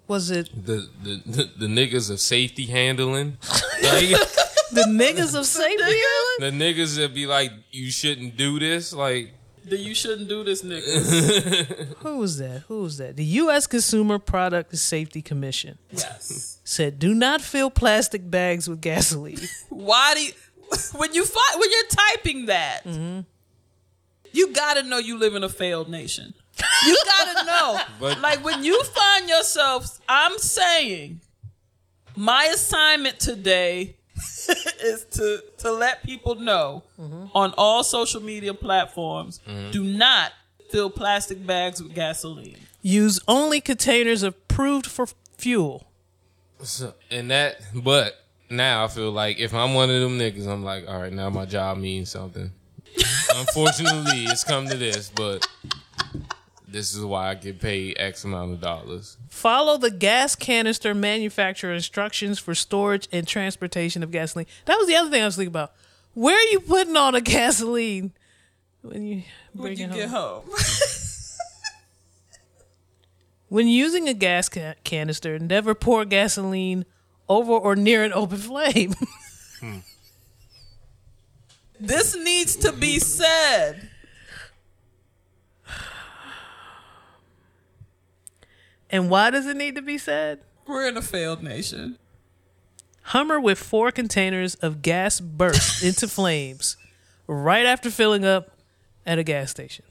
Was 0.07 0.31
it 0.31 0.49
The 0.55 0.89
the 1.03 1.23
the, 1.27 1.51
the 1.59 1.67
niggas 1.67 2.11
of 2.11 2.21
safety 2.21 2.67
handling. 2.67 3.37
Like, 3.83 4.17
the 4.75 4.83
niggas 4.83 5.39
of 5.39 5.47
safety? 5.47 5.83
Island? 5.83 6.59
the 6.59 6.65
niggas 6.65 6.97
that 6.97 7.15
be 7.15 7.27
like, 7.27 7.53
you 7.71 7.91
shouldn't 7.91 8.37
do 8.37 8.59
this. 8.59 8.93
Like, 8.93 9.33
That 9.67 9.81
you 9.81 9.95
shouldn't 9.95 10.29
do 10.29 10.45
this, 10.45 10.63
nigga. 10.63 11.97
Who 11.99 12.19
was 12.19 12.39
that? 12.39 12.63
Who 12.69 12.83
was 12.83 12.99
that? 12.99 13.17
The 13.17 13.25
U.S. 13.25 13.67
Consumer 13.67 14.19
Product 14.19 14.77
Safety 14.77 15.23
Commission 15.23 15.79
yes. 15.91 16.61
said, 16.65 16.99
"Do 16.99 17.15
not 17.15 17.41
fill 17.41 17.71
plastic 17.71 18.31
bags 18.31 18.69
with 18.69 18.81
gasoline." 18.81 19.41
Why 19.71 20.15
do 20.15 20.23
you, 20.25 20.33
when 20.97 21.15
you 21.15 21.25
find 21.25 21.61
when 21.61 21.71
you're 21.71 21.89
typing 21.89 22.47
that, 22.47 22.85
mm-hmm. 22.85 23.21
you 24.33 24.53
gotta 24.53 24.83
know 24.83 24.99
you 24.99 25.19
live 25.19 25.35
in 25.35 25.43
a 25.45 25.49
failed 25.49 25.89
nation. 25.89 26.35
You 26.87 26.97
gotta 27.05 27.47
know. 27.47 27.81
But- 28.01 28.21
like 28.21 28.45
when 28.45 28.63
you 28.65 28.83
find 28.85 29.29
yourself, 29.29 30.01
I'm 30.09 30.39
saying, 30.39 31.21
my 32.17 32.45
assignment 32.53 33.19
today 33.19 33.97
is 34.83 35.05
to 35.13 35.43
to 35.59 35.73
let 35.73 36.03
people 36.03 36.35
know 36.35 36.83
mm-hmm. 37.01 37.27
on 37.35 37.55
all 37.57 37.85
social 37.85 38.21
media 38.21 38.55
platforms, 38.55 39.41
mm-hmm. 39.47 39.71
do 39.71 39.85
not 39.85 40.33
fill 40.71 40.91
plastic 40.91 41.47
bags 41.47 41.83
with 41.83 41.95
gasoline. 41.95 42.57
Use 42.83 43.21
only 43.29 43.61
containers 43.61 44.23
approved 44.23 44.87
for 44.87 45.07
fuel. 45.37 45.87
so, 46.63 46.95
and 47.11 47.31
that. 47.31 47.61
But 47.75 48.15
now 48.51 48.85
I 48.85 48.89
feel 48.89 49.11
like 49.11 49.39
if 49.39 49.55
I'm 49.55 49.75
one 49.75 49.91
of 49.91 50.01
them 50.01 50.19
niggas, 50.19 50.47
I'm 50.47 50.65
like, 50.65 50.87
all 50.89 51.01
right, 51.01 51.13
now 51.13 51.31
my 51.31 51.47
job 51.47 51.79
means 51.79 52.11
something. 52.11 52.53
Unfortunately, 53.35 54.25
it's 54.25 54.45
come 54.45 54.69
to 54.69 54.77
this, 54.77 55.11
but 55.11 55.47
this 56.75 56.95
is 56.95 57.05
why 57.05 57.31
I 57.31 57.35
get 57.35 57.61
paid 57.61 57.97
X 57.99 58.25
amount 58.25 58.53
of 58.53 58.61
dollars. 58.61 59.17
Follow 59.29 59.77
the 59.79 59.91
gas 59.91 60.35
canister 60.35 60.93
manufacturer 60.95 61.73
instructions 61.73 62.39
for 62.39 62.55
storage 62.55 63.09
and 63.13 63.27
transportation 63.27 64.03
of 64.03 64.11
gasoline. 64.11 64.47
That 64.67 64.77
was 64.77 64.89
the 64.89 64.97
other 64.97 65.09
thing 65.09 65.23
I 65.23 65.27
was 65.27 65.37
thinking 65.37 65.53
about. 65.53 65.73
Where 66.15 66.37
are 66.37 66.51
you 66.51 66.61
putting 66.61 66.97
all 66.97 67.13
the 67.13 67.21
gasoline 67.39 68.13
when 68.83 69.07
you 69.07 69.23
When 69.53 69.75
bring 69.75 69.79
you 69.79 69.85
it 69.85 69.89
home? 69.91 69.99
get 69.99 70.09
home, 70.11 70.45
When 73.49 73.69
using 73.69 74.09
a 74.09 74.15
gas 74.15 74.49
ca- 74.49 74.75
canister, 74.83 75.39
never 75.39 75.75
pour 75.77 76.05
gasoline 76.05 76.85
over 77.29 77.53
or 77.53 77.77
near 77.77 78.03
an 78.03 78.13
open 78.13 78.39
flame. 78.51 78.95
this 81.79 82.17
needs 82.17 82.57
to 82.57 82.73
be 82.73 82.99
said. 82.99 83.91
And 88.95 89.11
why 89.11 89.29
does 89.29 89.49
it 89.49 89.57
need 89.57 89.75
to 89.75 89.83
be 89.83 89.99
said? 89.99 90.39
We're 90.69 90.87
in 90.87 90.97
a 90.97 91.03
failed 91.03 91.43
nation. 91.43 91.99
Hummer 93.03 93.41
with 93.41 93.59
four 93.59 93.91
containers 93.91 94.55
of 94.55 94.83
gas 94.83 95.19
burst 95.19 95.83
into 95.85 96.07
flames 96.07 96.77
right 97.27 97.67
after 97.67 97.91
filling 97.91 98.25
up 98.25 98.57
at 99.05 99.19
a 99.19 99.25
gas 99.25 99.51
station. 99.51 99.85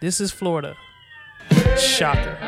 This 0.00 0.20
is 0.20 0.30
Florida. 0.30 0.76
Shocker. 1.76 2.38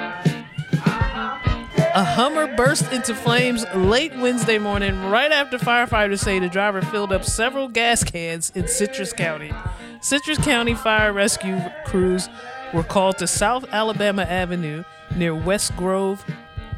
A 1.95 2.05
Hummer 2.05 2.55
burst 2.55 2.93
into 2.93 3.17
flames 3.17 3.65
late 3.75 4.15
Wednesday 4.19 4.59
morning 4.59 5.11
right 5.11 5.33
after 5.33 5.59
firefighters 5.59 6.21
say 6.21 6.39
the 6.39 6.49
driver 6.49 6.81
filled 6.81 7.13
up 7.13 7.25
several 7.25 7.67
gas 7.67 8.05
cans 8.05 8.53
in 8.55 8.69
Citrus 8.69 9.13
County. 9.13 9.53
Citrus 10.01 10.39
County 10.39 10.75
fire 10.75 11.13
rescue 11.13 11.59
crews 11.85 12.29
were 12.75 12.83
called 12.83 13.19
to 13.19 13.27
South 13.27 13.65
Alabama 13.73 14.23
Avenue 14.23 14.85
near 15.17 15.35
West 15.35 15.77
Grove, 15.77 16.25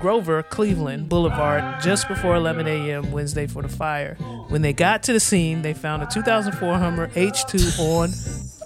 Grover, 0.00 0.42
Cleveland 0.42 1.08
Boulevard 1.08 1.82
just 1.82 2.08
before 2.08 2.34
11 2.36 2.66
a.m. 2.66 3.12
Wednesday 3.12 3.46
for 3.46 3.62
the 3.62 3.68
fire. 3.68 4.14
When 4.48 4.62
they 4.62 4.72
got 4.72 5.02
to 5.04 5.12
the 5.12 5.20
scene, 5.20 5.62
they 5.62 5.74
found 5.74 6.02
a 6.02 6.06
2004 6.06 6.78
Hummer 6.78 7.08
H2 7.08 7.78
on 7.80 8.08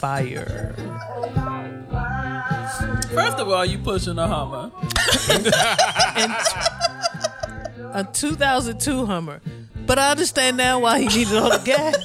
fire. 0.00 0.74
First 3.12 3.38
of 3.38 3.48
all, 3.48 3.64
you 3.64 3.78
pushing 3.78 4.18
a 4.18 4.26
Hummer. 4.28 4.70
and 6.16 6.32
a 7.94 8.12
2002 8.12 9.06
Hummer. 9.06 9.40
But 9.86 9.98
I 9.98 10.10
understand 10.10 10.56
now 10.56 10.78
why 10.80 11.00
he 11.00 11.06
needed 11.08 11.36
all 11.36 11.50
the 11.50 11.64
gas. 11.64 11.96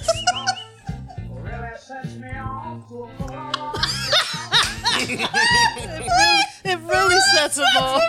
It 5.12 6.80
really 6.82 7.20
sets 7.36 7.58
him 7.58 7.66
off. 7.78 8.02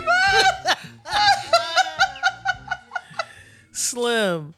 Slim. 3.72 4.54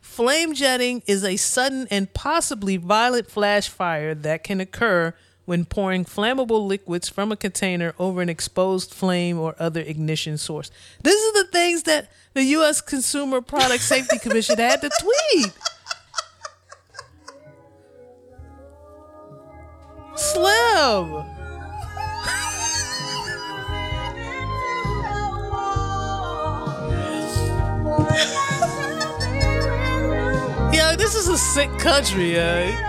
Flame 0.00 0.54
jetting 0.54 1.02
is 1.06 1.24
a 1.24 1.36
sudden 1.36 1.86
and 1.90 2.12
possibly 2.12 2.76
violent 2.76 3.30
flash 3.30 3.68
fire 3.68 4.14
that 4.14 4.44
can 4.44 4.60
occur 4.60 5.14
when 5.46 5.64
pouring 5.64 6.04
flammable 6.04 6.66
liquids 6.66 7.08
from 7.08 7.32
a 7.32 7.36
container 7.36 7.94
over 7.98 8.20
an 8.20 8.28
exposed 8.28 8.92
flame 8.92 9.38
or 9.38 9.56
other 9.58 9.80
ignition 9.80 10.36
source. 10.36 10.70
This 11.02 11.14
is 11.16 11.32
the 11.32 11.48
things 11.50 11.84
that 11.84 12.12
the 12.34 12.44
U.S. 12.44 12.80
Consumer 12.80 13.40
Product 13.40 13.82
Safety 13.82 14.18
Commission 14.18 14.58
had 14.58 14.80
to 14.82 14.90
tweet. 15.00 15.52
Slim. 20.16 21.24
Yo, 30.72 30.94
this 30.96 31.14
is 31.16 31.28
a 31.28 31.36
sick 31.36 31.70
country, 31.78 32.34
yo. 32.34 32.72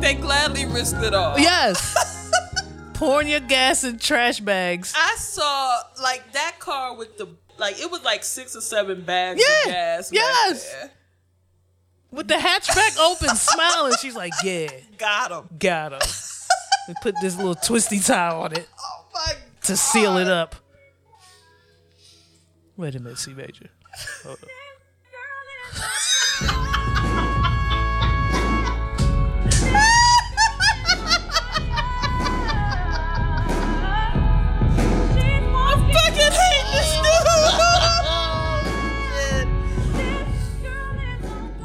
They 0.00 0.14
gladly 0.14 0.66
risked 0.66 1.02
it 1.02 1.14
all. 1.14 1.36
Yes. 1.38 2.30
Pouring 2.94 3.26
your 3.28 3.40
gas 3.40 3.82
in 3.82 3.98
trash 3.98 4.38
bags. 4.40 4.92
I 4.96 5.16
saw 5.16 5.80
like 6.00 6.32
that 6.32 6.56
car 6.60 6.94
with 6.94 7.16
the 7.18 7.26
like 7.58 7.80
it 7.80 7.90
was 7.90 8.04
like 8.04 8.22
six 8.22 8.54
or 8.54 8.60
seven 8.60 9.02
bags 9.02 9.42
Yeah, 9.42 9.68
of 9.70 9.74
gas. 9.74 10.10
yes. 10.12 10.70
there. 10.72 10.90
With 12.16 12.28
the 12.28 12.34
hatchback 12.34 12.98
open, 12.98 13.28
smiling. 13.36 13.92
She's 14.00 14.16
like, 14.16 14.32
yeah, 14.42 14.68
Got 14.98 15.30
him. 15.30 15.58
got 15.58 15.92
him. 15.92 16.00
We 16.88 16.94
put 17.02 17.14
this 17.20 17.36
little 17.36 17.54
twisty 17.54 17.98
tie 18.00 18.30
on 18.30 18.52
it 18.52 18.68
Oh 18.78 19.04
my 19.12 19.34
to 19.64 19.76
seal 19.76 20.16
it 20.16 20.28
up. 20.28 20.54
Wait 22.76 22.94
a 22.94 23.00
minute, 23.00 23.18
C 23.18 23.34
Major. 23.34 23.68
Hold 24.24 24.38
on. 24.42 24.48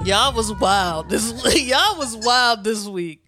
Y'all 0.03 0.34
was 0.34 0.52
wild. 0.53 1.10
This 1.10 1.32
y'all 1.68 1.98
was 1.98 2.18
wild 2.18 2.64
this 2.64 2.88
week. 2.88 3.23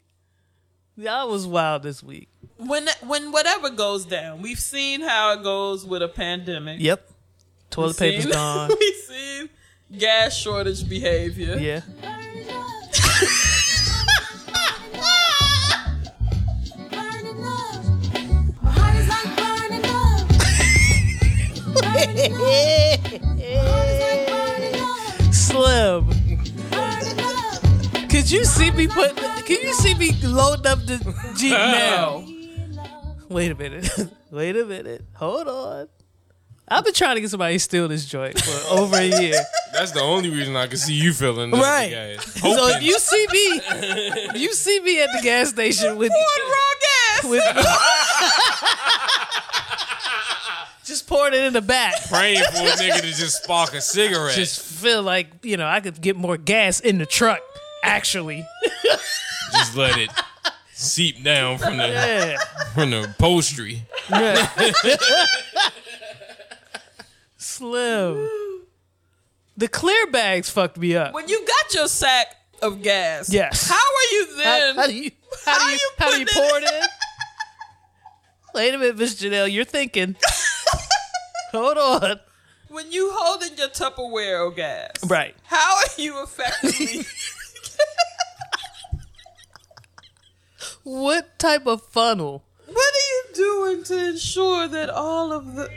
Y'all 0.98 1.30
was 1.30 1.46
wild 1.46 1.84
this 1.84 2.02
week. 2.04 2.30
when 2.58 2.88
when 3.06 3.32
whatever 3.32 3.70
goes 3.70 4.06
down, 4.06 4.42
we've 4.42 4.60
seen 4.60 5.02
how 5.02 5.34
it 5.34 5.44
goes 5.44 5.86
with 5.86 6.02
a 6.02 6.08
pandemic. 6.08 6.80
Yep. 6.80 7.10
Toilet 7.70 7.88
We've 7.90 7.98
paper's 7.98 8.24
seen- 8.24 8.34
gone. 8.34 8.70
We've 8.80 8.96
seen 8.96 9.50
gas 9.98 10.36
shortage 10.36 10.88
behavior. 10.90 11.58
Yeah. 11.58 11.82
Slim. 25.32 26.10
Could 28.24 28.32
you 28.32 28.46
see 28.46 28.72
me 28.72 28.88
put? 28.88 29.18
Can 29.18 29.60
you 29.62 29.74
see 29.74 29.94
me 29.96 30.14
loading 30.24 30.66
up 30.68 30.80
the 30.86 30.96
Jeep 31.38 31.52
now? 31.52 32.26
Wait 33.28 33.52
a 33.52 33.56
minute. 33.56 33.90
Wait 34.32 34.56
a 34.56 34.64
minute. 34.64 35.04
Hold 35.16 35.50
on. 35.50 35.90
I've 36.70 36.86
been 36.86 36.94
trying 36.94 37.16
to 37.16 37.22
get 37.22 37.30
somebody 37.32 37.56
to 37.56 37.60
steal 37.60 37.90
this 37.90 38.06
joint 38.06 38.40
for 38.42 38.74
over 38.76 38.96
a 38.96 39.04
year. 39.22 39.44
That's 39.74 39.92
the 39.92 40.00
only 40.00 40.30
reason 40.30 40.56
I 40.56 40.68
can 40.68 40.78
see 40.78 40.94
you 40.94 41.12
feeling 41.12 41.52
that 41.52 41.62
Right. 41.62 41.90
gas. 41.92 42.24
So 42.36 42.48
if 42.48 42.58
Hoping. 42.76 42.88
you 42.88 42.98
see 42.98 43.28
me, 43.30 43.62
if 44.32 44.38
you 44.42 44.54
see 44.54 44.80
me 44.80 45.02
at 45.04 45.10
the 45.18 45.22
gas 45.22 45.50
station 45.50 45.98
with 45.98 46.10
Pouring 46.14 46.50
raw 46.50 46.74
gas. 46.80 47.24
with 47.30 47.44
just 50.86 51.08
pouring 51.08 51.34
it 51.34 51.44
in 51.44 51.52
the 51.52 51.62
back. 51.62 52.08
praying 52.10 52.42
for 52.54 52.60
a 52.60 52.72
nigga 52.78 53.02
to 53.02 53.08
just 53.08 53.44
spark 53.44 53.74
a 53.74 53.82
cigarette. 53.82 54.36
Just 54.36 54.62
feel 54.62 55.04
like 55.04 55.28
you 55.44 55.58
know 55.58 55.68
I 55.68 55.82
could 55.82 56.00
get 56.00 56.16
more 56.16 56.38
gas 56.38 56.80
in 56.80 57.00
the 57.00 57.06
truck 57.06 57.42
Actually, 57.84 58.46
Just 59.52 59.76
let 59.76 59.98
it 60.00 60.10
seep 60.72 61.24
down 61.24 61.58
from 61.60 61.78
the 61.78 61.88
yeah. 61.88 62.38
from 62.74 62.90
the 62.92 63.04
upholstery. 63.04 63.84
yeah. 64.10 64.48
Slim. 67.38 68.28
The 69.58 69.68
clear 69.68 70.08
bags 70.08 70.50
fucked 70.50 70.78
me 70.78 70.96
up. 70.96 71.14
When 71.14 71.28
you 71.28 71.46
got 71.46 71.74
your 71.76 71.88
sack 71.88 72.36
of 72.62 72.82
gas, 72.82 73.32
Yes. 73.32 73.70
How 73.70 73.76
are 73.76 74.14
you 74.14 74.38
then? 74.38 74.76
how 74.76 74.88
do 74.88 74.94
you 74.96 75.12
how, 75.46 75.60
do 75.60 75.66
you, 75.66 75.72
you 75.74 75.80
how 75.98 76.10
do 76.12 76.18
you 76.20 76.26
it 76.28 76.32
pour 76.34 76.58
it 76.60 76.64
in? 76.64 76.82
Wait 78.56 78.74
a 78.74 78.78
minute, 78.78 78.98
Miss 78.98 79.16
Janelle, 79.22 79.52
you're 79.52 79.66
thinking. 79.66 80.16
Hold 81.52 81.78
on. 81.78 82.20
when 82.70 82.92
you 82.92 83.12
holding 83.14 83.56
your 83.58 83.68
Tupperware 83.68 84.48
of 84.48 84.56
gas, 84.56 84.92
Right. 85.08 85.36
How 85.44 85.76
are 85.78 86.02
you 86.02 86.24
effectively? 86.24 87.06
What 90.84 91.40
type 91.40 91.66
of 91.66 91.82
funnel? 91.82 92.44
what 92.68 92.78
are 92.78 93.08
you 93.14 93.24
doing 93.36 93.84
to 93.86 94.10
ensure 94.10 94.68
that 94.68 94.90
all 94.90 95.32
of 95.32 95.56
the 95.56 95.70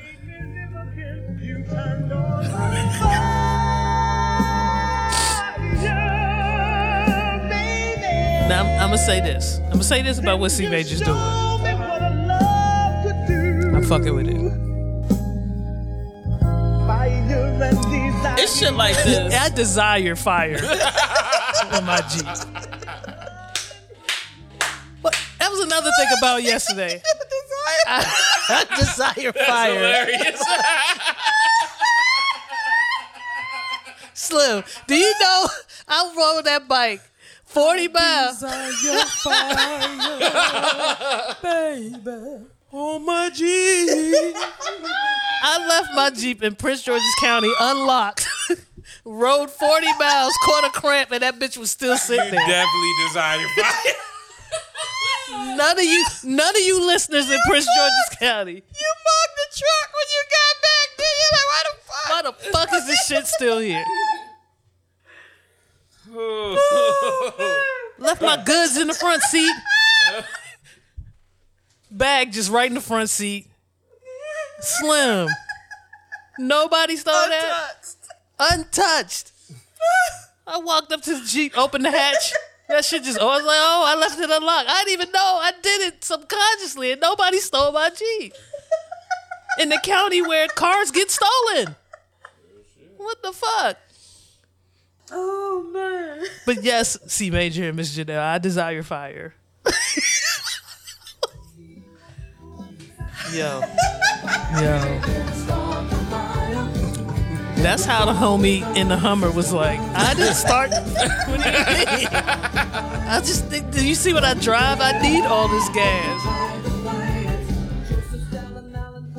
Now 8.49 8.61
I'm, 8.61 8.67
I'm 8.67 8.89
gonna 8.91 8.99
say 8.99 9.21
this. 9.21 9.59
I'm 9.65 9.71
gonna 9.73 9.83
say 9.85 10.03
this 10.03 10.19
about 10.19 10.39
what 10.39 10.51
C 10.51 10.69
Major's 10.69 11.01
doing. 11.01 11.19
I'm 13.75 13.83
fucking 13.85 14.15
with 14.15 14.29
it. 14.29 14.67
It's 18.39 18.59
shit 18.59 18.75
like 18.75 18.95
this? 19.05 19.35
I 19.35 19.49
desire 19.51 20.17
fire 20.17 20.57
in 20.57 21.85
my 21.85 22.01
Jeep. 22.11 22.27
But 25.03 25.17
that 25.39 25.51
was 25.51 25.61
another 25.61 25.91
thing 25.99 26.09
about 26.19 26.43
yesterday. 26.43 27.03
I 27.87 28.67
desire 28.79 29.33
fire. 29.33 29.75
Hilarious. 29.75 30.43
Slim, 34.15 34.65
do 34.87 34.95
you 34.95 35.15
know 35.21 35.47
I 35.89 36.13
rode 36.17 36.45
that 36.47 36.67
bike 36.67 37.01
40 37.45 37.89
miles? 37.89 38.43
Oh 42.73 42.99
my 42.99 43.31
Jeep. 43.31 43.89
I 45.43 45.67
left 45.69 45.95
my 45.95 46.11
Jeep 46.11 46.43
in 46.43 46.55
Prince 46.55 46.83
George's 46.83 47.15
County 47.21 47.53
unlocked. 47.61 48.29
Rode 49.05 49.51
40 49.51 49.87
miles, 49.99 50.33
caught 50.45 50.65
a 50.65 50.71
cramp, 50.71 51.13
and 51.13 51.23
that 51.23 51.39
bitch 51.39 51.57
was 51.57 51.71
still 51.71 51.97
sitting 51.97 52.31
there. 52.31 52.47
Definitely 52.47 52.93
desire 53.07 53.47
fire. 53.57 53.93
None 55.57 55.79
of 55.79 55.85
you, 55.85 56.05
none 56.25 56.57
of 56.57 56.63
you 56.63 56.87
listeners 56.87 57.31
in 57.31 57.39
Prince 57.49 57.67
George's 57.77 58.19
County. 58.19 58.53
You 58.53 58.59
mugged 58.61 59.37
the 59.37 59.59
truck 59.59 59.91
when 59.93 60.07
you 60.15 60.23
got 60.31 60.63
back. 60.63 60.89
Then 60.99 61.13
you're 61.19 61.33
like, 61.33 61.49
why 61.53 61.63
the 61.65 61.75
fuck? 61.83 62.09
Why 62.11 62.23
the 62.23 62.33
fuck 62.53 62.73
is 62.75 62.87
this 62.87 63.07
shit 63.07 63.27
still 63.27 63.59
here? 63.59 63.85
Left 67.99 68.23
my 68.23 68.43
goods 68.45 68.77
in 68.77 68.87
the 68.87 68.95
front 68.95 69.23
seat. 69.23 69.55
Bag 71.97 72.33
just 72.33 72.51
right 72.51 72.69
in 72.69 72.75
the 72.75 72.81
front 72.81 73.09
seat. 73.09 73.47
Slim. 74.61 75.29
Nobody 76.39 76.97
stole 76.97 77.15
that. 77.15 77.87
Untouched. 78.39 79.33
I 80.47 80.59
walked 80.59 80.93
up 80.93 81.01
to 81.03 81.19
the 81.19 81.27
Jeep, 81.27 81.57
opened 81.57 81.87
the 81.87 81.91
hatch. 81.91 82.33
That 82.69 82.85
shit 82.85 83.05
just, 83.05 83.19
oh, 83.21 83.29
I 83.29 83.37
was 83.37 83.45
like, 83.47 83.59
oh, 83.59 83.85
I 83.87 83.95
left 83.99 84.21
it 84.21 84.31
unlocked. 84.31 84.69
I 84.69 84.85
didn't 84.85 85.01
even 85.01 85.13
know. 85.13 85.39
I 85.41 85.53
did 85.63 85.81
it 85.83 86.05
subconsciously, 86.05 86.93
and 86.93 87.01
nobody 87.01 87.39
stole 87.39 87.73
my 87.73 87.91
Jeep. 87.91 88.35
In 89.59 89.71
the 89.71 89.81
county 89.83 90.21
where 90.21 90.49
cars 90.49 90.91
get 90.91 91.11
stolen. 91.11 91.77
What 92.99 93.23
the 93.23 93.33
fuck? 93.33 93.79
Oh 95.11 95.71
man. 95.73 96.27
But 96.45 96.63
yes, 96.63 96.99
C 97.07 97.31
Major 97.31 97.69
and 97.69 97.77
Miss 97.77 97.97
Janelle, 97.97 98.21
I 98.21 98.39
desire 98.39 98.83
fire. 98.83 99.35
Yo. 103.37 103.61
Yo. 104.63 105.01
That's 107.57 107.85
how 107.85 108.07
the 108.07 108.13
homie 108.13 108.63
in 108.75 108.89
the 108.89 108.97
Hummer 108.97 109.31
was 109.31 109.53
like. 109.53 109.79
I 109.79 110.15
didn't 110.15 110.37
start. 110.37 110.71
What 111.29 111.43
do 111.43 111.51
you 111.51 111.99
mean? 111.99 112.09
I 112.09 113.21
just 113.23 113.45
think. 113.47 113.73
Do 113.73 113.87
you 113.87 113.95
see 113.95 114.15
what 114.15 114.25
I 114.25 114.33
drive? 114.33 114.81
I 114.81 114.99
need 115.03 115.27
all 115.27 115.49
this 115.49 115.69
gas. 115.69 116.23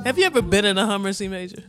Have 0.03 0.17
you 0.17 0.25
ever 0.25 0.41
been 0.41 0.65
in 0.65 0.79
a 0.79 0.85
Hummer, 0.87 1.13
C 1.13 1.27
Major? 1.27 1.61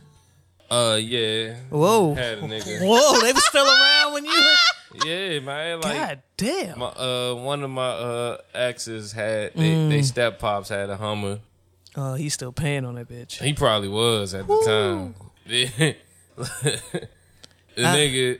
Uh, 0.71 0.97
yeah. 0.99 1.55
Whoa. 1.69 2.15
Had 2.15 2.39
a 2.39 2.41
nigga. 2.41 2.81
Whoa, 2.81 3.19
they 3.21 3.31
was 3.31 3.45
still 3.45 3.67
around 3.67 4.13
when 4.13 4.25
you. 4.25 4.55
Yeah, 5.05 5.39
man. 5.41 5.81
Like, 5.81 5.93
God 5.93 6.21
damn. 6.37 6.79
my 6.79 6.87
uh, 6.87 7.35
one 7.35 7.61
of 7.63 7.69
my 7.69 7.89
uh 7.89 8.37
exes 8.55 9.11
had 9.11 9.53
they, 9.53 9.87
they 9.87 10.01
step 10.01 10.39
pops 10.39 10.69
had 10.69 10.89
a 10.89 10.97
Hummer. 10.97 11.41
Oh, 12.01 12.13
he's 12.13 12.33
still 12.33 12.53
paying 12.53 12.85
on 12.85 12.95
that 12.95 13.09
bitch. 13.09 13.41
He 13.43 13.51
probably 13.51 13.89
was 13.89 14.33
at 14.33 14.47
the 14.47 14.63
time. 14.65 15.15
the 15.45 15.95
nigga, 17.77 18.39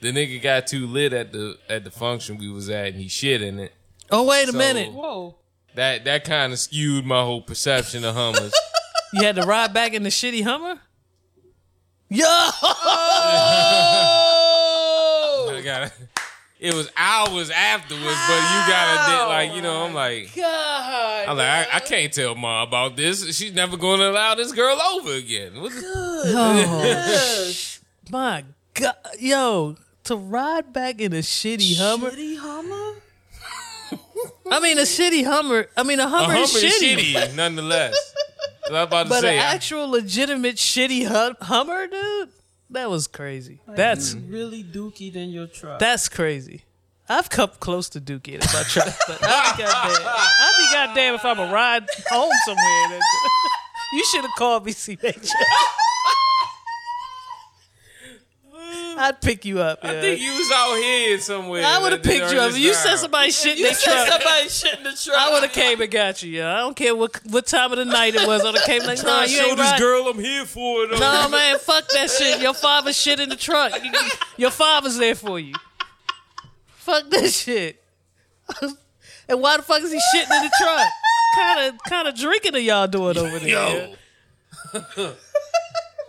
the 0.00 0.12
nigga 0.12 0.40
got 0.40 0.68
too 0.68 0.86
lit 0.86 1.12
at 1.12 1.32
the 1.32 1.58
at 1.68 1.82
the 1.82 1.90
function 1.90 2.38
we 2.38 2.48
was 2.48 2.70
at, 2.70 2.86
and 2.88 2.96
he 2.96 3.08
shit 3.08 3.42
in 3.42 3.58
it. 3.58 3.72
Oh, 4.10 4.22
wait 4.24 4.48
a 4.48 4.52
So- 4.52 4.58
minute. 4.58 4.92
Whoa. 4.92 5.34
That 5.74 6.04
that 6.04 6.22
kind 6.24 6.52
of 6.52 6.60
skewed 6.60 7.04
my 7.04 7.22
whole 7.22 7.42
perception 7.42 8.04
of 8.04 8.14
Hummers. 8.14 8.52
You 9.14 9.24
had 9.24 9.36
to 9.36 9.42
ride 9.42 9.74
back 9.74 9.92
in 9.92 10.04
the 10.04 10.08
shitty 10.08 10.42
Hummer? 10.42 10.80
Yo! 12.08 12.24
I 15.44 15.60
got 15.62 15.92
It 16.62 16.74
was 16.74 16.88
hours 16.96 17.50
afterwards, 17.50 18.04
but 18.04 18.36
you 18.36 18.72
gotta 18.72 19.28
like 19.28 19.52
you 19.54 19.62
know. 19.62 19.84
I'm 19.84 19.94
like, 19.94 20.32
God. 20.36 21.28
I'm 21.28 21.36
like, 21.36 21.48
I, 21.48 21.66
I 21.76 21.80
can't 21.80 22.12
tell 22.12 22.36
mom 22.36 22.68
about 22.68 22.96
this. 22.96 23.36
She's 23.36 23.52
never 23.52 23.76
going 23.76 23.98
to 23.98 24.08
allow 24.10 24.36
this 24.36 24.52
girl 24.52 24.80
over 24.80 25.12
again. 25.14 25.60
What 25.60 25.72
the- 25.72 25.82
Oh, 26.24 27.52
my 28.10 28.44
God. 28.74 28.94
Yo, 29.18 29.76
to 30.04 30.14
ride 30.16 30.72
back 30.72 31.00
in 31.00 31.12
a 31.14 31.16
shitty 31.16 31.76
Hummer. 31.78 32.10
Shitty 32.12 32.36
Hummer? 32.38 33.00
I 34.50 34.60
mean, 34.60 34.78
a 34.78 34.82
shitty 34.82 35.24
Hummer. 35.24 35.66
I 35.76 35.82
mean, 35.82 35.98
a 35.98 36.04
A 36.04 36.08
Hummer, 36.08 36.32
Hummer 36.34 36.42
is 36.44 36.54
is 36.54 36.72
shitty. 36.80 37.12
shitty, 37.14 37.34
nonetheless. 37.34 38.14
So 38.66 38.74
I 38.76 38.80
was 38.84 38.86
about 38.86 39.02
to 39.04 39.08
But 39.08 39.20
say, 39.22 39.36
an 39.38 39.42
I- 39.44 39.54
actual 39.54 39.88
legitimate 39.88 40.56
shitty 40.56 41.06
hum- 41.08 41.36
Hummer, 41.40 41.88
dude? 41.88 42.28
That 42.72 42.90
was 42.90 43.06
crazy. 43.06 43.60
That's 43.68 44.14
Really 44.14 44.64
dookie 44.64 45.12
than 45.12 45.30
your 45.30 45.46
truck. 45.46 45.78
that's 45.78 46.08
crazy. 46.08 46.64
I've 47.08 47.28
come 47.28 47.50
close 47.60 47.88
to 47.90 48.00
Dookie 48.00 48.34
if 48.42 48.54
I 48.54 48.62
try, 48.62 48.84
but 49.06 49.18
I'd 49.22 49.56
be 49.56 49.62
goddamn. 49.62 50.06
I'd 50.06 50.54
be 50.56 50.74
goddamn 50.74 51.14
if 51.16 51.24
I'm 51.24 51.38
a 51.40 51.52
ride 51.52 51.84
home 52.08 52.32
somewhere. 52.46 53.00
You 53.94 54.04
should 54.10 54.22
have 54.22 54.30
called 54.38 54.64
me, 54.64 54.72
C 54.72 54.96
Major. 55.02 55.18
Mm. 58.92 58.98
I'd 58.98 59.20
pick 59.20 59.44
you 59.44 59.60
up. 59.60 59.80
I 59.82 59.94
yeah. 59.94 60.00
think 60.00 60.20
you 60.20 60.32
was 60.32 60.50
out 60.52 60.76
here 60.76 61.18
somewhere. 61.18 61.64
I 61.64 61.78
would 61.78 61.92
have 61.92 62.02
picked 62.02 62.32
you 62.32 62.38
up. 62.38 62.50
earliest 62.50 62.58
You 62.58 62.74
said 62.74 62.96
somebody 62.96 63.30
shit 63.30 63.52
in 63.52 63.58
you 63.58 63.64
their 63.64 63.74
said 63.74 64.08
somebody 64.08 64.48
shit 64.48 64.78
in 64.78 64.84
the 64.84 64.92
truck. 65.04 65.18
I 65.18 65.32
would 65.32 65.42
have 65.42 65.52
came 65.52 65.80
and 65.80 65.90
got 65.90 66.22
you. 66.22 66.30
Yeah, 66.30 66.54
I 66.54 66.58
don't 66.58 66.76
care 66.76 66.94
what 66.94 67.18
what 67.30 67.46
time 67.46 67.72
of 67.72 67.78
the 67.78 67.84
night 67.84 68.14
it 68.14 68.26
was. 68.26 68.42
I 68.42 68.46
would 68.46 68.56
have 68.56 68.66
came 68.66 68.82
like, 68.82 68.98
no, 68.98 69.04
Trying 69.04 69.26
to 69.26 69.32
you 69.32 69.38
show 69.38 69.46
ain't 69.46 69.56
this 69.56 69.70
right. 69.70 69.80
girl 69.80 70.08
I'm 70.08 70.18
here 70.18 70.44
for. 70.44 70.86
Though. 70.86 70.98
No, 70.98 71.28
man, 71.28 71.58
fuck 71.58 71.88
that 71.88 72.10
shit. 72.10 72.40
Your 72.40 72.54
father 72.54 72.92
shit 72.92 73.20
in 73.20 73.28
the 73.28 73.36
truck. 73.36 73.72
Your 74.36 74.50
father's 74.50 74.98
there 74.98 75.14
for 75.14 75.38
you. 75.38 75.54
Fuck 76.66 77.10
this 77.10 77.40
shit. 77.42 77.82
and 79.28 79.40
why 79.40 79.56
the 79.56 79.62
fuck 79.62 79.82
is 79.82 79.92
he 79.92 80.00
shitting 80.14 80.36
in 80.36 80.42
the 80.42 80.52
truck? 80.58 80.88
Kind 81.36 81.74
of, 81.74 81.80
kind 81.88 82.08
of 82.08 82.16
drinking 82.16 82.56
are 82.56 82.58
y'all 82.58 82.86
doing 82.88 83.16
over 83.16 83.38
there? 83.38 83.94
Yo, 84.74 85.14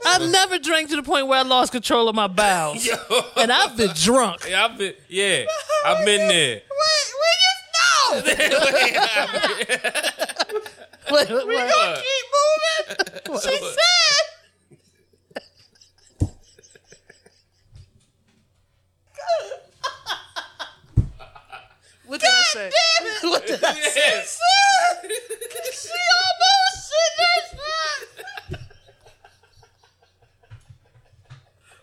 I've 0.05 0.29
never 0.29 0.57
drank 0.59 0.89
to 0.89 0.95
the 0.95 1.03
point 1.03 1.27
where 1.27 1.39
I 1.39 1.43
lost 1.43 1.71
control 1.71 2.09
of 2.09 2.15
my 2.15 2.27
bowels, 2.27 2.87
and 3.37 3.51
I've 3.51 3.75
been 3.77 3.91
drunk. 3.95 4.45
yeah, 4.49 4.65
I've 4.65 4.77
been, 4.77 4.93
yeah, 5.09 5.45
I've 5.85 6.05
been 6.05 6.27
there. 6.27 6.61
Wait, 6.69 7.13
we 7.21 7.29
just 7.43 8.37
know. 8.39 8.59
What- 11.09 11.29
what- 11.29 11.47
what? 11.47 11.97
Keep 11.97 12.25
moving. 13.27 13.41
She 13.41 13.57
said. 13.57 13.77
What 22.05 22.19
did 22.19 22.29
I 22.29 22.43
say? 22.51 22.69
What 23.23 23.47
did 23.47 23.63
I 23.63 23.73
say? 23.73 23.93
Yes. 23.95 24.39
She 25.73 25.89
almost 26.19 26.75
shit 26.89 27.13
in 27.17 27.23
her 27.23 27.41
truck. 27.49 28.59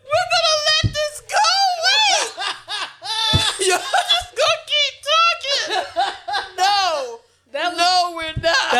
We're 0.05 0.29
gonna 0.33 0.57
let 0.69 0.85
this 0.95 1.17
go. 1.27 1.49
Wait. 1.85 3.69
Yo, 3.69 3.77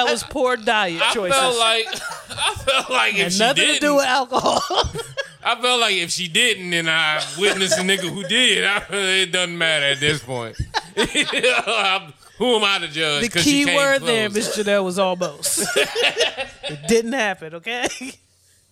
just 0.09 0.29
poor 0.31 0.50
diet 0.61 1.01
choice. 1.01 1.11
I 1.11 1.15
choices. 1.15 1.39
felt 1.39 1.59
like 1.59 1.87
I 2.31 2.55
felt 2.55 2.91
like 2.91 3.15
if 3.19 3.33
she 3.33 3.39
nothing 3.39 3.65
didn't, 3.65 3.75
to 3.77 3.81
do 3.81 3.95
with 3.97 4.05
alcohol. 4.05 4.61
I 5.43 5.61
felt 5.61 5.81
like 5.81 5.95
if 5.95 6.11
she 6.11 6.29
didn't, 6.29 6.73
and 6.75 6.89
I 6.91 7.23
witnessed 7.39 7.79
a 7.79 7.83
nigga 7.83 8.09
who 8.13 8.23
did, 8.25 8.65
I, 8.65 8.85
it 8.91 9.33
doesn't 9.33 9.57
matter 9.57 9.87
at 9.87 10.01
this 10.01 10.23
point. 10.23 10.57
I'm- 10.97 12.13
who 12.37 12.57
am 12.57 12.65
I 12.65 12.79
to 12.79 12.89
judge? 12.89 13.23
the 13.25 13.29
'Cause 13.29 13.43
she 13.43 13.51
key 13.51 13.65
came 13.67 13.77
word 13.77 14.01
there, 14.01 14.31
close. 14.31 14.57
Miss 14.57 14.67
Janelle, 14.67 14.83
was 14.83 14.99
almost. 14.99 15.67
it 15.77 16.89
didn't 16.89 17.13
happen, 17.13 17.57
okay? 17.57 17.87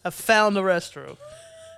I 0.02 0.08
found 0.08 0.56
the 0.56 0.62
restroom. 0.62 1.18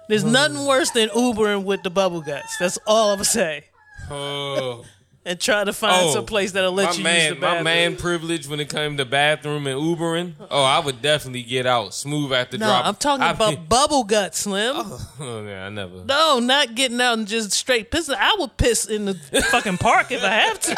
There's 0.08 0.22
oh. 0.22 0.30
nothing 0.30 0.64
worse 0.66 0.90
than 0.90 1.08
Ubering 1.08 1.64
with 1.64 1.82
the 1.82 1.90
bubble 1.90 2.20
guts. 2.20 2.56
That's 2.58 2.78
all 2.86 3.10
I'm 3.10 3.16
gonna 3.16 3.24
say. 3.24 3.64
Oh, 4.08 4.84
And 5.22 5.38
try 5.38 5.64
to 5.64 5.72
find 5.74 6.06
Oh, 6.06 6.14
some 6.14 6.24
place 6.24 6.52
that'll 6.52 6.72
let 6.72 6.92
you 6.96 7.00
use 7.00 7.04
man, 7.04 7.34
the 7.34 7.40
my 7.40 7.62
man 7.62 7.96
privilege 7.96 8.48
when 8.48 8.58
it 8.58 8.70
came 8.70 8.96
to 8.96 9.04
bathroom 9.04 9.66
and 9.66 9.78
Ubering. 9.78 10.32
Oh, 10.50 10.62
I 10.62 10.78
would 10.78 11.02
definitely 11.02 11.42
get 11.42 11.66
out 11.66 11.92
smooth 11.92 12.32
after 12.32 12.56
no, 12.56 12.64
drop. 12.64 12.86
I'm 12.86 12.94
talking 12.94 13.22
I 13.24 13.32
about 13.32 13.54
mean- 13.54 13.66
bubble 13.66 14.04
guts, 14.04 14.38
Slim. 14.38 14.76
Oh, 15.20 15.44
yeah, 15.44 15.66
I 15.66 15.68
never. 15.68 16.04
No, 16.06 16.38
not 16.38 16.74
getting 16.74 16.98
out 17.02 17.18
and 17.18 17.28
just 17.28 17.52
straight 17.52 17.90
pissing. 17.90 18.16
I 18.18 18.34
would 18.38 18.56
piss 18.56 18.86
in 18.86 19.04
the 19.04 19.14
fucking 19.50 19.76
park 19.76 20.10
if 20.10 20.24
I 20.24 20.28
have 20.30 20.58
to. 20.60 20.76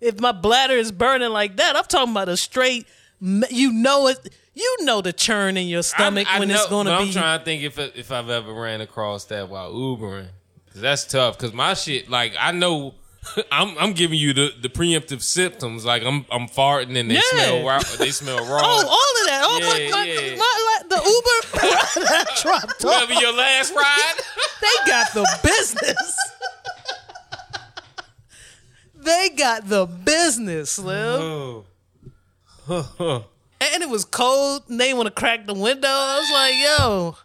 if 0.00 0.18
my 0.20 0.32
bladder 0.32 0.74
is 0.74 0.90
burning 0.90 1.30
like 1.30 1.56
that, 1.56 1.76
I'm 1.76 1.84
talking 1.84 2.12
about 2.12 2.30
a 2.30 2.36
straight. 2.38 2.86
You 3.20 3.72
know 3.72 4.06
it. 4.06 4.32
You 4.54 4.76
know 4.80 5.02
the 5.02 5.12
churn 5.12 5.56
in 5.56 5.66
your 5.68 5.82
stomach 5.82 6.26
I- 6.28 6.36
I 6.36 6.38
when 6.40 6.50
it's 6.50 6.66
going 6.66 6.86
to 6.86 6.96
be. 6.96 7.04
I'm 7.04 7.12
trying 7.12 7.38
to 7.40 7.44
think 7.44 7.62
if 7.62 7.78
if 7.78 8.10
I've 8.10 8.30
ever 8.30 8.52
ran 8.52 8.80
across 8.80 9.24
that 9.26 9.48
while 9.48 9.72
Ubering. 9.72 10.28
That's 10.80 11.04
tough. 11.04 11.38
Cause 11.38 11.52
my 11.52 11.74
shit, 11.74 12.08
like 12.10 12.34
I 12.38 12.52
know, 12.52 12.94
I'm 13.52 13.76
I'm 13.78 13.92
giving 13.92 14.18
you 14.18 14.32
the, 14.32 14.50
the 14.60 14.68
preemptive 14.68 15.22
symptoms. 15.22 15.84
Like 15.84 16.02
I'm 16.04 16.24
I'm 16.30 16.48
farting 16.48 16.96
and 16.98 17.10
they 17.10 17.14
Yeah. 17.16 17.20
smell 17.32 17.66
raw, 17.66 17.80
they 17.98 18.10
smell 18.10 18.38
raw. 18.46 18.60
Oh, 18.62 18.86
all 18.86 19.22
of 19.22 19.26
that. 19.28 19.42
Oh 19.44 19.58
my, 19.60 19.78
Yeah, 19.78 19.90
my, 19.90 20.04
yeah. 20.06 20.36
my, 20.36 20.76
like, 20.78 20.88
the 20.88 20.96
Uber 20.96 21.60
that 22.06 22.26
I 22.28 22.42
dropped 22.42 22.84
off. 22.84 22.84
Whatever 22.84 23.14
your 23.20 23.32
last 23.34 23.74
ride. 23.74 24.14
They 24.60 24.90
got 24.90 25.12
the 25.14 25.26
business. 25.42 26.18
they 28.94 29.28
got 29.30 29.68
the 29.68 29.86
business, 29.86 30.72
Slim. 30.72 31.64
oh. 32.68 33.24
And 33.60 33.82
it 33.82 33.88
was 33.88 34.04
cold. 34.04 34.62
And 34.68 34.78
they 34.80 34.92
want 34.94 35.06
to 35.06 35.10
crack 35.12 35.46
the 35.46 35.54
window. 35.54 35.88
I 35.88 36.18
was 36.20 36.30
like, 36.32 36.54
yo. 36.78 37.16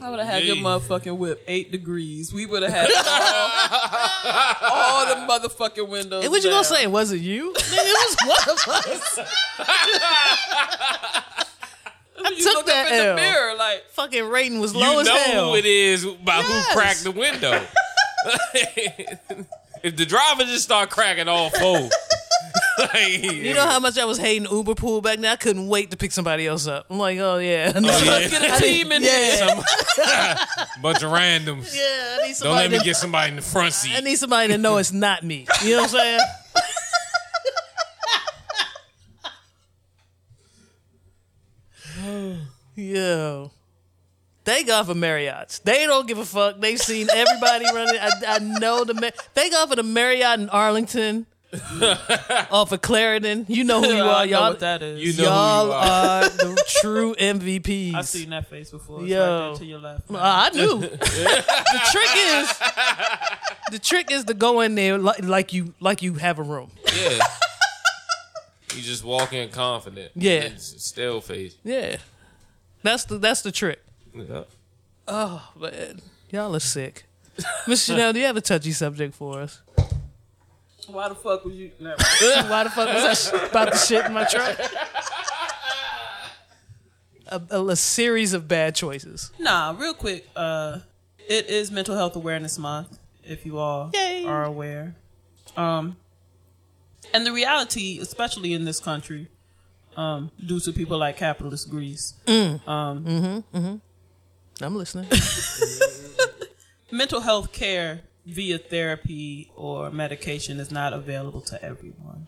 I 0.00 0.10
would 0.10 0.18
have 0.18 0.28
had 0.28 0.44
your 0.44 0.56
motherfucking 0.56 1.16
whip 1.16 1.42
eight 1.48 1.72
degrees. 1.72 2.32
We 2.32 2.46
would 2.46 2.62
have 2.62 2.72
had 2.72 2.90
all, 2.92 3.00
all 4.72 5.06
the 5.06 5.14
motherfucking 5.48 5.88
windows. 5.88 6.22
Hey, 6.22 6.28
what 6.28 6.44
you 6.44 6.50
gonna 6.50 6.64
say? 6.64 6.82
It 6.84 6.90
wasn't 6.90 7.22
you? 7.22 7.52
Nigga, 7.54 7.78
it 7.78 8.18
was 8.18 8.26
one 8.26 8.84
of 8.84 8.88
us. 8.94 9.18
You 12.18 12.42
took 12.42 12.54
look 12.54 12.66
that 12.66 12.86
up 12.86 12.92
in 12.92 12.98
L. 12.98 13.14
the 13.16 13.22
mirror 13.22 13.54
like, 13.56 13.84
Fucking 13.90 14.28
rating 14.28 14.58
was 14.58 14.74
You 14.74 14.80
low 14.80 14.98
as 14.98 15.06
know 15.06 15.16
hell. 15.16 15.50
who 15.50 15.56
it 15.56 15.64
is 15.64 16.04
by 16.04 16.38
Yes. 16.38 16.66
who 16.68 16.74
cracked 16.78 17.04
the 17.04 17.12
window. 17.12 17.62
if 19.82 19.96
the 19.96 20.04
driver 20.06 20.44
just 20.44 20.64
start 20.64 20.90
cracking 20.90 21.28
all 21.28 21.50
four, 21.50 21.88
like, 22.78 23.22
You 23.22 23.54
know 23.54 23.66
how 23.66 23.80
much 23.80 23.98
I 23.98 24.04
was 24.04 24.18
hating 24.18 24.48
Uber 24.50 24.74
pool 24.74 25.00
back 25.00 25.18
then? 25.18 25.30
I 25.30 25.36
couldn't 25.36 25.66
wait 25.68 25.90
to 25.90 25.96
pick 25.96 26.12
somebody 26.12 26.46
else 26.46 26.66
up. 26.66 26.86
I'm 26.90 26.98
like, 26.98 27.18
oh 27.18 27.38
yeah. 27.38 27.72
Need 27.72 27.84
yeah. 27.86 28.28
get 28.28 28.60
a 28.60 28.62
team 28.62 28.92
in 28.92 29.02
yeah. 29.02 29.36
Some- 29.46 29.58
bunch 30.82 31.02
of 31.02 31.10
randoms. 31.10 31.74
Yeah, 31.74 32.16
I 32.20 32.26
need 32.26 32.26
Don't 32.28 32.34
somebody 32.34 32.62
let 32.62 32.70
me 32.70 32.78
to, 32.78 32.84
get 32.84 32.96
somebody 32.96 33.30
in 33.30 33.36
the 33.36 33.42
front 33.42 33.72
seat. 33.72 33.94
I 33.96 34.00
need 34.00 34.16
somebody 34.16 34.52
to 34.52 34.58
know 34.58 34.78
it's 34.78 34.92
not 34.92 35.22
me. 35.22 35.46
You 35.64 35.76
know 35.76 35.82
what 35.82 35.94
I'm 35.94 36.20
saying? 42.04 42.36
Yo. 42.74 43.50
Thank 44.44 44.68
God 44.68 44.86
for 44.86 44.94
Marriott's. 44.94 45.58
They 45.60 45.86
don't 45.86 46.06
give 46.06 46.18
a 46.18 46.24
fuck. 46.24 46.60
They've 46.60 46.78
seen 46.78 47.08
everybody 47.12 47.64
running. 47.64 47.98
I, 48.00 48.10
I 48.28 48.38
know 48.38 48.84
the. 48.84 48.94
Thank 49.34 49.52
God 49.52 49.68
for 49.68 49.74
the 49.74 49.82
Marriott 49.82 50.38
in 50.38 50.48
Arlington, 50.50 51.26
off 52.50 52.72
of 52.72 52.80
Clarendon. 52.82 53.46
You 53.48 53.64
know 53.64 53.80
who 53.80 53.92
you 53.94 54.02
are, 54.04 54.26
y'all. 54.26 54.50
what 54.50 54.60
that 54.60 54.82
is. 54.82 55.00
You 55.00 55.22
know 55.22 55.28
who 55.30 55.34
y'all 55.34 55.66
you 55.66 55.72
are. 55.72 56.24
are 56.24 56.28
the 56.28 56.64
true 56.80 57.14
MVPs. 57.14 57.94
I've 57.94 58.06
seen 58.08 58.30
that 58.30 58.46
face 58.48 58.70
before. 58.70 59.02
It's 59.02 59.10
Yo. 59.10 59.20
right 59.20 59.48
there 59.50 59.54
to 59.58 59.64
your 59.64 59.78
left. 59.78 60.10
Uh, 60.10 60.16
I 60.18 60.50
knew. 60.50 60.78
the 60.80 61.80
trick 61.90 62.10
is, 62.16 62.58
the 63.72 63.78
trick 63.78 64.10
is 64.10 64.24
to 64.24 64.34
go 64.34 64.60
in 64.60 64.74
there 64.74 64.98
like, 64.98 65.22
like 65.24 65.52
you 65.52 65.74
like 65.80 66.02
you 66.02 66.14
have 66.14 66.38
a 66.38 66.42
room. 66.42 66.70
Yeah. 67.00 67.18
You 68.74 68.82
just 68.82 69.04
walk 69.04 69.32
in 69.32 69.48
confident. 69.48 70.12
Yeah. 70.14 70.40
It's 70.40 70.84
Still 70.84 71.22
face. 71.22 71.56
Yeah, 71.64 71.96
that's 72.82 73.04
the 73.06 73.16
that's 73.16 73.40
the 73.40 73.50
trick. 73.50 73.82
Yeah. 74.14 74.42
Oh 75.08 75.50
man, 75.58 76.00
y'all 76.30 76.54
are 76.54 76.60
sick. 76.60 77.06
Miss 77.66 77.88
Janelle, 77.88 78.12
do 78.12 78.20
you 78.20 78.26
have 78.26 78.36
a 78.36 78.42
touchy 78.42 78.72
subject 78.72 79.14
for 79.14 79.40
us? 79.40 79.62
Why 80.88 81.08
the 81.08 81.14
fuck 81.14 81.44
would 81.44 81.54
you? 81.54 81.70
Never. 81.80 81.96
Why 82.48 82.64
the 82.64 82.70
fuck 82.70 82.88
was 82.92 83.04
I 83.04 83.14
sh- 83.14 83.50
about 83.50 83.72
the 83.72 83.78
shit 83.78 84.04
in 84.06 84.12
my 84.12 84.24
truck? 84.24 84.58
A, 87.28 87.42
a, 87.50 87.66
a 87.66 87.74
series 87.76 88.34
of 88.34 88.46
bad 88.46 88.76
choices. 88.76 89.32
Nah, 89.40 89.74
real 89.76 89.94
quick. 89.94 90.28
Uh, 90.36 90.78
it 91.28 91.46
is 91.48 91.72
Mental 91.72 91.96
Health 91.96 92.14
Awareness 92.14 92.56
Month. 92.56 93.00
If 93.24 93.44
you 93.44 93.58
all 93.58 93.90
Yay. 93.92 94.24
are 94.24 94.44
aware, 94.44 94.94
um, 95.56 95.96
and 97.12 97.26
the 97.26 97.32
reality, 97.32 97.98
especially 98.00 98.52
in 98.52 98.64
this 98.64 98.78
country, 98.78 99.26
um, 99.96 100.30
due 100.46 100.60
to 100.60 100.72
people 100.72 100.98
like 100.98 101.16
capitalist 101.16 101.68
Greece, 101.68 102.14
I'm 102.28 103.02
listening. 104.60 105.10
mental 106.92 107.20
health 107.22 107.50
care 107.52 108.02
via 108.26 108.58
therapy 108.58 109.50
or 109.54 109.90
medication 109.90 110.58
is 110.58 110.70
not 110.70 110.92
available 110.92 111.40
to 111.40 111.62
everyone. 111.62 112.26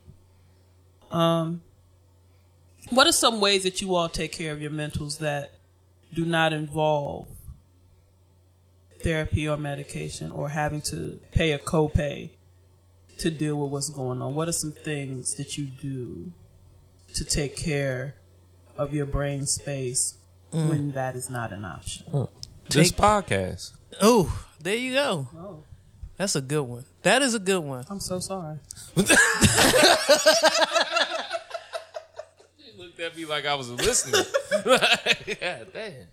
Um, 1.10 1.62
what 2.90 3.06
are 3.06 3.12
some 3.12 3.40
ways 3.40 3.64
that 3.64 3.82
you 3.82 3.94
all 3.94 4.08
take 4.08 4.32
care 4.32 4.52
of 4.52 4.62
your 4.62 4.70
mentals 4.70 5.18
that 5.18 5.54
do 6.14 6.24
not 6.24 6.52
involve 6.52 7.28
therapy 9.00 9.48
or 9.48 9.56
medication 9.56 10.30
or 10.30 10.48
having 10.50 10.80
to 10.82 11.20
pay 11.32 11.52
a 11.52 11.58
copay 11.58 12.30
to 13.18 13.30
deal 13.30 13.56
with 13.60 13.72
what's 13.72 13.90
going 13.90 14.22
on? 14.22 14.34
What 14.34 14.48
are 14.48 14.52
some 14.52 14.72
things 14.72 15.34
that 15.34 15.58
you 15.58 15.66
do 15.66 16.32
to 17.14 17.24
take 17.24 17.56
care 17.56 18.14
of 18.76 18.94
your 18.94 19.06
brain 19.06 19.46
space 19.46 20.16
when 20.52 20.92
that 20.92 21.16
is 21.16 21.28
not 21.28 21.52
an 21.52 21.64
option? 21.64 22.28
This 22.68 22.92
podcast. 22.92 23.72
Oh, 24.00 24.46
there 24.60 24.76
you 24.76 24.92
go. 24.94 25.28
Oh, 25.36 25.64
That's 26.18 26.34
a 26.36 26.40
good 26.40 26.62
one. 26.62 26.84
That 27.02 27.22
is 27.22 27.34
a 27.34 27.38
good 27.38 27.60
one. 27.60 27.84
I'm 27.88 28.00
so 28.00 28.18
sorry. 28.18 28.58
You 32.58 32.82
looked 32.84 33.00
at 33.00 33.16
me 33.16 33.24
like 33.24 33.46
I 33.46 33.54
was 33.54 33.68
a 33.70 33.74
listener. 33.74 34.24
yeah, 35.26 35.64
damn. 35.72 36.06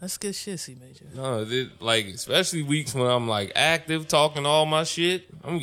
That's 0.00 0.16
good 0.18 0.34
shit, 0.34 0.60
C 0.60 0.76
Major. 0.80 1.06
No, 1.14 1.46
it, 1.48 1.80
like 1.80 2.06
especially 2.06 2.62
weeks 2.62 2.94
when 2.94 3.06
I'm 3.06 3.28
like 3.28 3.52
active, 3.54 4.06
talking 4.08 4.44
all 4.44 4.66
my 4.66 4.84
shit. 4.84 5.26
I'm 5.44 5.60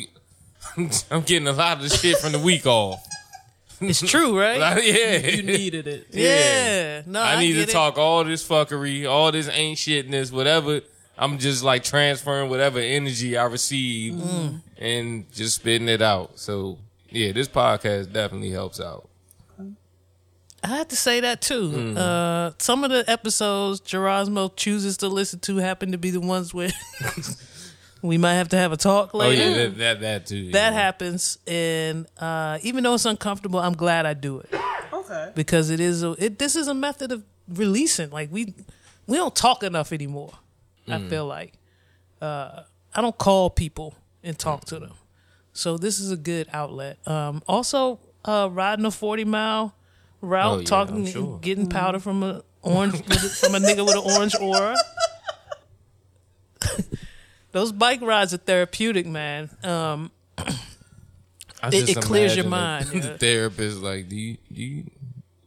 I'm 1.10 1.22
getting 1.22 1.48
a 1.48 1.52
lot 1.52 1.76
of 1.78 1.82
the 1.88 1.90
shit 1.96 2.16
from 2.18 2.32
the 2.32 2.38
week 2.38 2.66
off. 2.66 3.06
It's 3.80 4.00
true, 4.00 4.38
right? 4.40 4.58
Like, 4.58 4.84
yeah, 4.84 5.16
You 5.18 5.42
needed 5.42 5.86
it. 5.86 6.06
yeah. 6.10 7.02
No, 7.06 7.20
I, 7.20 7.34
I 7.34 7.40
need 7.40 7.52
get 7.52 7.64
to 7.66 7.70
it. 7.70 7.72
talk 7.72 7.98
all 7.98 8.24
this 8.24 8.46
fuckery, 8.46 9.08
all 9.08 9.32
this 9.32 9.48
ain't 9.48 9.78
shitness, 9.78 10.32
whatever. 10.32 10.80
I'm 11.22 11.38
just 11.38 11.62
like 11.62 11.84
transferring 11.84 12.50
whatever 12.50 12.78
energy 12.80 13.36
I 13.36 13.44
receive 13.44 14.14
Mm. 14.14 14.60
and 14.78 15.32
just 15.32 15.56
spitting 15.56 15.88
it 15.88 16.02
out. 16.02 16.38
So 16.38 16.78
yeah, 17.10 17.32
this 17.32 17.48
podcast 17.48 18.12
definitely 18.12 18.50
helps 18.50 18.80
out. 18.80 19.08
I 20.64 20.68
had 20.68 20.90
to 20.90 20.96
say 20.96 21.20
that 21.20 21.40
too. 21.42 21.68
Mm-hmm. 21.70 21.96
Uh, 21.98 22.52
some 22.58 22.84
of 22.84 22.90
the 22.90 23.04
episodes 23.10 23.80
Gerasmo 23.80 24.54
chooses 24.56 24.96
to 24.98 25.08
listen 25.08 25.40
to 25.40 25.56
happen 25.56 25.90
to 25.92 25.98
be 25.98 26.10
the 26.10 26.20
ones 26.20 26.54
where 26.54 26.70
we 28.02 28.16
might 28.18 28.34
have 28.34 28.48
to 28.50 28.56
have 28.56 28.72
a 28.72 28.76
talk 28.76 29.10
Oh 29.12 29.18
later. 29.18 29.42
yeah, 29.42 29.56
that 29.56 29.78
that, 29.78 30.00
that 30.00 30.26
too. 30.26 30.36
yeah. 30.36 30.52
That 30.52 30.72
happens, 30.72 31.38
and 31.48 32.06
uh, 32.18 32.58
even 32.62 32.84
though 32.84 32.94
it's 32.94 33.04
uncomfortable, 33.04 33.58
I'm 33.60 33.74
glad 33.74 34.06
I 34.06 34.14
do 34.14 34.38
it 34.38 34.54
Okay. 34.92 35.32
because 35.34 35.70
it 35.70 35.80
is. 35.80 36.02
A, 36.04 36.12
it 36.18 36.38
this 36.38 36.54
is 36.56 36.68
a 36.68 36.74
method 36.74 37.10
of 37.12 37.24
releasing. 37.48 38.10
Like 38.10 38.30
we 38.32 38.54
we 39.08 39.16
don't 39.16 39.34
talk 39.34 39.62
enough 39.64 39.92
anymore. 39.92 40.32
I 40.88 40.98
feel 41.08 41.26
like 41.26 41.54
uh, 42.20 42.62
I 42.94 43.00
don't 43.00 43.16
call 43.16 43.50
people 43.50 43.94
and 44.22 44.38
talk 44.38 44.64
to 44.66 44.78
them, 44.78 44.94
so 45.52 45.76
this 45.78 45.98
is 46.00 46.10
a 46.10 46.16
good 46.16 46.48
outlet. 46.52 46.98
Um, 47.06 47.42
also, 47.48 47.98
uh, 48.24 48.48
riding 48.52 48.84
a 48.84 48.90
forty 48.90 49.24
mile 49.24 49.74
route, 50.20 50.52
Oh, 50.54 50.58
yeah, 50.58 50.64
talking, 50.64 50.96
I'm 50.96 51.06
sure. 51.06 51.38
getting 51.40 51.68
powder 51.68 51.98
from 51.98 52.22
a 52.22 52.42
orange 52.62 52.94
from 53.38 53.54
a 53.54 53.58
nigga 53.58 53.84
with 53.84 53.96
an 53.96 54.02
orange 54.16 54.34
aura. 54.40 54.76
Those 57.52 57.70
bike 57.72 58.00
rides 58.00 58.32
are 58.32 58.38
therapeutic, 58.38 59.06
man. 59.06 59.50
Um, 59.62 60.10
I 60.38 61.68
It- 61.68 61.90
it 61.90 62.00
clears 62.02 62.34
your 62.36 62.46
imagine 62.46 62.50
mind, 62.50 62.86
The, 62.86 62.94
yeah. 62.96 63.12
the 63.12 63.18
therapist, 63.18 63.78
like, 63.78 64.08
do 64.08 64.16
you, 64.16 64.36
do 64.52 64.62
you, 64.62 64.84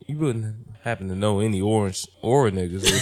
you 0.06 0.18
wouldn't 0.18 0.56
happen 0.84 1.10
to 1.10 1.16
know 1.16 1.40
any 1.40 1.60
orange 1.62 2.06
aura 2.22 2.52
niggas? 2.52 2.84
would 2.84 2.92
you? 2.92 3.00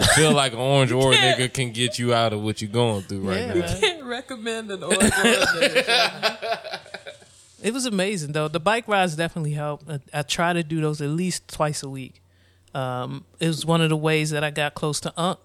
I 0.00 0.06
feel 0.14 0.32
like 0.32 0.52
an 0.52 0.58
orange 0.58 0.92
aura 1.00 1.14
can't- 1.16 1.38
nigga 1.40 1.52
can 1.52 1.72
get 1.72 1.98
you 1.98 2.14
out 2.14 2.32
of 2.32 2.42
what 2.42 2.60
you're 2.62 2.70
going 2.70 3.02
through 3.02 3.20
right 3.28 3.38
Yeah, 3.40 3.46
now. 3.54 3.60
man. 3.60 3.80
Can't 3.80 4.04
recommend 4.04 4.70
an 4.70 4.82
orange 4.82 5.12
orange. 5.24 5.46
It 7.62 7.72
was 7.72 7.86
amazing 7.86 8.32
though. 8.32 8.48
The 8.48 8.60
bike 8.60 8.86
rides 8.86 9.16
definitely 9.16 9.52
helped. 9.52 9.88
I, 9.90 10.00
I 10.12 10.22
try 10.22 10.52
to 10.52 10.62
do 10.62 10.80
those 10.80 11.00
at 11.00 11.08
least 11.08 11.48
twice 11.48 11.82
a 11.82 11.88
week. 11.88 12.22
Um, 12.74 13.24
it 13.40 13.46
was 13.48 13.64
one 13.64 13.80
of 13.80 13.88
the 13.88 13.96
ways 13.96 14.30
that 14.30 14.44
I 14.44 14.50
got 14.50 14.74
close 14.74 15.00
to 15.00 15.12
Unc. 15.16 15.38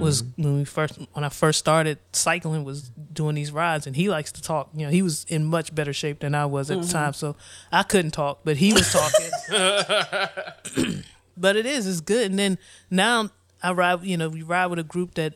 Was 0.00 0.22
when 0.36 0.58
we 0.58 0.64
first 0.66 0.98
when 1.14 1.24
I 1.24 1.30
first 1.30 1.58
started 1.58 1.96
cycling 2.12 2.62
was 2.62 2.90
doing 2.90 3.34
these 3.34 3.50
rides 3.50 3.86
and 3.86 3.96
he 3.96 4.10
likes 4.10 4.30
to 4.32 4.42
talk. 4.42 4.68
You 4.74 4.84
know, 4.84 4.92
he 4.92 5.00
was 5.00 5.24
in 5.30 5.46
much 5.46 5.74
better 5.74 5.94
shape 5.94 6.20
than 6.20 6.34
I 6.34 6.44
was 6.44 6.70
at 6.70 6.82
the 6.82 6.88
time, 6.88 7.14
so 7.14 7.36
I 7.70 7.82
couldn't 7.82 8.10
talk, 8.10 8.40
but 8.44 8.58
he 8.58 8.74
was 8.74 8.92
talking. 8.92 9.30
but 11.38 11.56
it 11.56 11.64
is, 11.64 11.86
it's 11.86 12.02
good. 12.02 12.30
And 12.30 12.38
then 12.38 12.58
now 12.90 13.30
I 13.62 13.72
ride. 13.72 14.02
You 14.02 14.16
know, 14.16 14.28
we 14.28 14.42
ride 14.42 14.66
with 14.66 14.78
a 14.78 14.84
group 14.84 15.14
that 15.14 15.34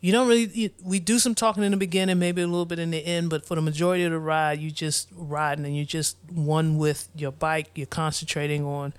you 0.00 0.12
don't 0.12 0.28
really 0.28 0.46
you, 0.46 0.70
we 0.82 1.00
do 1.00 1.18
some 1.18 1.34
talking 1.34 1.62
in 1.64 1.72
the 1.72 1.76
beginning 1.76 2.18
maybe 2.18 2.40
a 2.40 2.46
little 2.46 2.64
bit 2.64 2.78
in 2.78 2.92
the 2.92 3.04
end 3.04 3.30
but 3.30 3.44
for 3.44 3.56
the 3.56 3.60
majority 3.60 4.04
of 4.04 4.12
the 4.12 4.18
ride 4.18 4.60
you 4.60 4.70
just 4.70 5.08
riding 5.12 5.64
and 5.66 5.74
you're 5.74 5.84
just 5.84 6.16
one 6.30 6.78
with 6.78 7.08
your 7.16 7.32
bike 7.32 7.70
you're 7.74 7.84
concentrating 7.84 8.64
on 8.64 8.94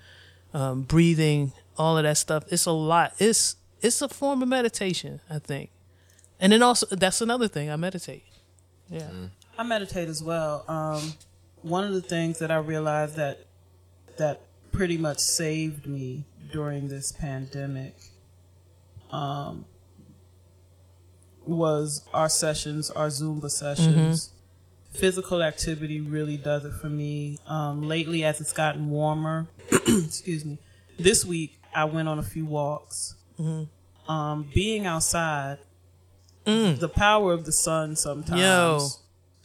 um, 0.54 0.82
breathing 0.82 1.54
all 1.80 1.98
of 1.98 2.04
that 2.04 2.18
stuff. 2.18 2.44
It's 2.50 2.66
a 2.66 2.72
lot. 2.72 3.14
It's 3.18 3.56
it's 3.82 4.02
a 4.02 4.10
form 4.10 4.44
of 4.44 4.50
meditation 4.50 5.22
i 5.30 5.40
think. 5.40 5.70
And 6.40 6.52
then 6.52 6.62
also 6.62 6.86
that's 6.88 7.22
another 7.22 7.48
thing 7.48 7.72
i 7.72 7.76
meditate. 7.78 8.26
Yeah. 8.90 9.10
I 9.58 9.64
meditate 9.64 10.10
as 10.10 10.22
well. 10.22 10.66
Um, 10.68 11.14
one 11.62 11.84
of 11.84 11.94
the 11.94 12.02
things 12.02 12.40
that 12.40 12.52
I 12.52 12.58
realized 12.58 13.16
that 13.16 13.46
that 14.18 14.42
pretty 14.72 14.98
much 14.98 15.20
saved 15.20 15.88
me 15.88 16.26
during 16.52 16.90
this 16.90 17.12
pandemic 17.12 17.96
um, 19.12 19.66
was 21.46 22.06
our 22.14 22.30
sessions, 22.30 22.90
our 22.92 23.08
Zumba 23.08 23.50
sessions. 23.50 24.32
Physical 24.92 25.44
activity 25.44 26.02
really 26.02 26.38
does 26.38 26.66
it 26.66 26.74
for 26.74 26.90
me. 26.90 27.38
Um, 27.48 27.84
lately, 27.84 28.24
as 28.24 28.42
it's 28.42 28.54
gotten 28.54 28.90
warmer, 28.90 29.48
excuse 29.72 30.44
me, 30.46 30.58
this 30.98 31.24
week 31.26 31.60
I 31.74 31.86
went 31.86 32.08
on 32.08 32.18
a 32.20 32.24
few 32.24 32.46
walks. 32.46 33.16
Um, 34.08 34.50
being 34.54 34.86
outside, 34.88 35.60
the 36.46 36.90
power 36.90 37.32
of 37.34 37.46
the 37.46 37.52
sun 37.52 37.96
sometimes 37.96 38.42
Yo. 38.42 38.90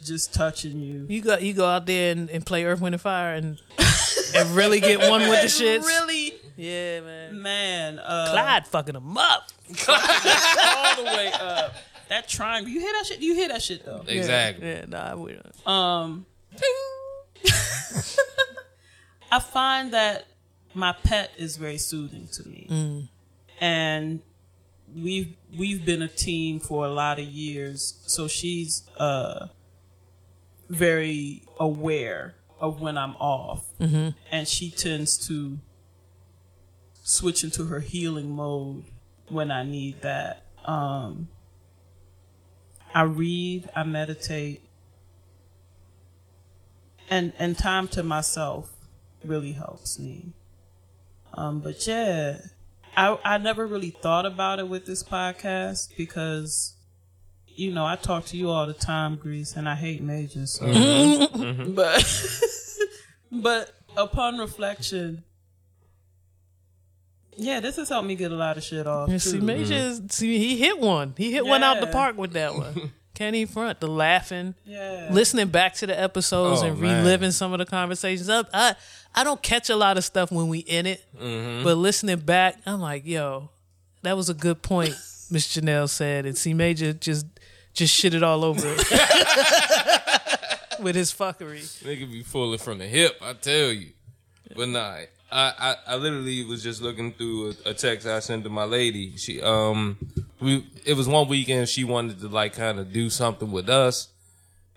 Just 0.05 0.33
touching 0.35 0.79
you. 0.81 1.07
you 1.09 1.21
go 1.23 1.39
you 1.39 1.53
go 1.55 1.67
out 1.67 1.87
there 1.87 2.13
and, 2.13 2.29
and 2.31 2.45
play 2.47 2.65
earth 2.65 2.81
wind 2.81 2.95
and 2.95 3.01
fire 3.03 3.35
and 3.35 3.61
and 4.37 4.51
really 4.51 4.81
get 4.81 4.99
one 5.11 5.21
with 5.23 5.41
the 5.43 5.47
shits 5.65 5.85
Really, 5.85 6.35
yeah 6.57 7.01
man 7.01 7.43
man, 7.43 7.99
uh, 7.99 8.29
clyde 8.31 8.67
fucking 8.67 8.93
them 8.95 9.17
up 9.19 9.49
all 9.89 10.97
the 10.97 11.05
way 11.05 11.31
up. 11.41 11.75
That 12.11 12.29
triangle, 12.29 12.71
you 12.71 12.81
hear 12.81 12.93
that 12.93 13.07
shit? 13.07 13.21
You 13.21 13.35
hear 13.35 13.49
that 13.49 13.63
shit 13.63 13.85
though? 13.85 14.05
Exactly. 14.07 14.69
yeah 14.69 14.85
nah 14.87 15.17
we 15.17 15.33
don't 15.33 15.67
Um, 15.67 16.27
I 19.33 19.41
find 19.41 19.93
that 19.93 20.27
my 20.75 20.93
pet 20.93 21.33
is 21.39 21.57
very 21.57 21.79
soothing 21.79 22.29
to 22.33 22.49
me, 22.49 23.09
and 23.61 24.21
we've 24.95 25.35
we've 25.59 25.85
been 25.85 26.03
a 26.03 26.09
team 26.09 26.61
for 26.61 26.85
a 26.85 26.89
lot 26.89 27.19
of 27.19 27.25
years. 27.25 27.95
So 28.07 28.29
she's 28.29 28.83
uh 28.97 29.49
very 30.69 31.43
aware 31.59 32.35
of 32.61 32.81
when 32.81 32.97
I'm 32.97 33.17
off, 33.17 33.65
and 34.31 34.49
she 34.49 34.71
tends 34.71 35.27
to 35.29 35.59
switch 37.03 37.45
into 37.45 37.65
her 37.67 37.81
healing 37.81 38.31
mode 38.35 38.85
when 39.29 39.51
I 39.51 39.63
need 39.63 40.01
that. 40.03 40.45
Um, 40.65 41.29
I 42.95 43.03
read, 43.03 43.69
I 43.77 43.83
meditate, 43.83 44.63
and 47.11 47.33
and 47.39 47.59
time 47.59 47.89
to 47.89 48.03
myself 48.03 48.71
really 49.25 49.53
helps 49.53 49.99
me. 49.99 50.33
Um, 51.35 51.61
but 51.61 51.87
yeah, 51.87 52.39
I 52.97 53.19
I 53.25 53.39
never 53.39 53.67
really 53.67 53.91
thought 53.91 54.25
about 54.25 54.59
it 54.59 54.69
with 54.69 54.87
this 54.87 55.03
podcast 55.03 55.97
because, 55.97 56.74
you 57.55 57.73
know, 57.73 57.85
I 57.87 57.97
talk 57.97 58.25
to 58.27 58.37
you 58.37 58.51
all 58.51 58.67
the 58.67 58.73
time, 58.75 59.17
Grease, 59.17 59.57
and 59.57 59.69
I 59.69 59.75
hate 59.75 60.03
majors. 60.03 60.53
So. 60.55 60.67
Mm-hmm. 60.67 61.37
Mm-hmm. 61.43 61.61
Mm-hmm. 61.63 61.75
but 61.75 62.41
but 63.43 63.73
upon 63.97 64.39
reflection, 64.39 65.23
yeah, 67.37 67.61
this 67.61 67.77
has 67.77 67.89
helped 67.89 68.07
me 68.07 68.15
get 68.15 68.31
a 68.31 68.37
lot 68.37 68.57
of 68.57 68.63
shit 68.63 68.87
off. 68.87 69.09
Yeah, 69.09 69.15
too. 69.15 69.19
see, 69.19 69.41
Major, 69.41 69.75
is- 69.75 70.03
see, 70.11 70.39
he 70.39 70.57
hit 70.57 70.79
one. 70.79 71.15
He 71.17 71.33
hit 71.33 71.45
one 71.45 71.63
out 71.63 71.81
the 71.81 71.87
park 71.89 72.17
with 72.17 72.33
that 72.33 72.55
one. 72.55 72.93
Can't 73.15 73.37
even 73.37 73.53
front 73.53 73.79
the 73.79 73.87
laughing, 73.87 74.57
Yeah. 74.65 75.09
listening 75.13 75.47
back 75.49 75.75
to 75.75 75.87
the 75.87 75.99
episodes 75.99 76.63
Oh, 76.63 76.67
and 76.67 76.81
man. 76.81 77.05
reliving 77.05 77.31
some 77.31 77.53
of 77.53 77.61
the 77.61 77.65
conversations. 77.65 78.29
Up, 78.29 78.49
I 78.53 78.75
I 79.15 79.23
don't 79.23 79.41
catch 79.41 79.71
a 79.71 79.77
lot 79.77 79.97
of 79.99 80.05
stuff 80.05 80.33
when 80.33 80.49
we 80.49 80.59
in 80.59 80.87
it, 80.87 81.05
Mm-hmm. 81.17 81.63
but 81.63 81.77
listening 81.77 82.19
back, 82.19 82.57
I'm 82.67 82.81
like, 82.81 83.07
yo, 83.07 83.51
that 84.03 84.17
was 84.17 84.29
a 84.31 84.35
good 84.35 84.63
point. 84.63 84.91
Miss 85.31 85.47
Janelle 85.57 85.89
said, 85.89 86.27
and 86.27 86.37
C 86.37 86.55
Major 86.55 86.93
just 86.93 87.27
just 87.75 87.95
shit 87.95 88.15
it 88.15 88.23
all 88.23 88.45
over 88.45 88.63
it 88.65 88.79
with 90.81 90.95
his 90.95 91.13
fuckery. 91.13 91.61
Nigga 91.85 92.11
be 92.11 92.23
fully 92.23 92.59
from 92.59 92.79
the 92.79 92.87
hip, 92.87 93.19
I 93.21 93.35
tell 93.35 93.73
you. 93.73 93.89
But 94.57 94.69
nah, 94.69 94.99
I, 95.31 95.53
I, 95.59 95.75
I 95.89 95.97
literally 95.97 96.45
was 96.45 96.63
just 96.63 96.81
looking 96.81 97.13
through 97.13 97.55
a, 97.67 97.71
a 97.71 97.75
text 97.75 98.07
I 98.07 98.21
sent 98.21 98.45
to 98.45 98.51
my 98.51 98.65
lady. 98.65 99.17
She 99.17 99.43
um 99.43 99.99
we 100.41 100.67
it 100.85 100.97
was 100.97 101.09
one 101.09 101.29
weekend 101.29 101.69
she 101.69 101.85
wanted 101.85 102.21
to 102.21 102.29
like 102.29 102.55
kind 102.55 102.79
of 102.79 102.93
do 102.93 103.11
something 103.11 103.51
with 103.51 103.69
us, 103.69 104.09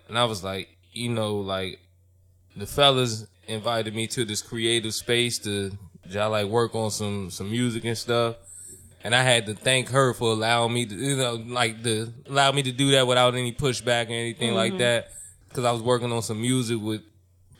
and 0.08 0.18
I 0.18 0.24
was 0.24 0.42
like, 0.42 0.68
you 0.92 1.10
know, 1.10 1.36
like 1.36 1.78
the 2.56 2.66
fellas 2.66 3.26
invited 3.46 3.94
me 3.94 4.06
to 4.08 4.24
this 4.24 4.42
creative 4.42 4.94
space 4.94 5.38
to 5.40 5.70
y'all 6.08 6.30
like 6.30 6.46
work 6.46 6.74
on 6.74 6.90
some 6.90 7.30
some 7.30 7.50
music 7.50 7.84
and 7.84 7.96
stuff. 7.96 8.36
And 9.04 9.14
I 9.14 9.22
had 9.22 9.46
to 9.46 9.54
thank 9.54 9.90
her 9.90 10.12
for 10.12 10.32
allowing 10.32 10.72
me 10.72 10.86
to, 10.86 10.94
you 10.94 11.16
know, 11.16 11.34
like 11.34 11.82
to 11.84 12.12
allow 12.28 12.50
me 12.52 12.62
to 12.64 12.72
do 12.72 12.90
that 12.92 13.06
without 13.06 13.34
any 13.34 13.52
pushback 13.52 14.08
or 14.08 14.12
anything 14.12 14.54
like 14.54 14.72
mm-hmm. 14.72 14.78
that. 14.78 15.12
Cause 15.52 15.64
I 15.64 15.72
was 15.72 15.82
working 15.82 16.12
on 16.12 16.22
some 16.22 16.40
music 16.40 16.78
with 16.80 17.02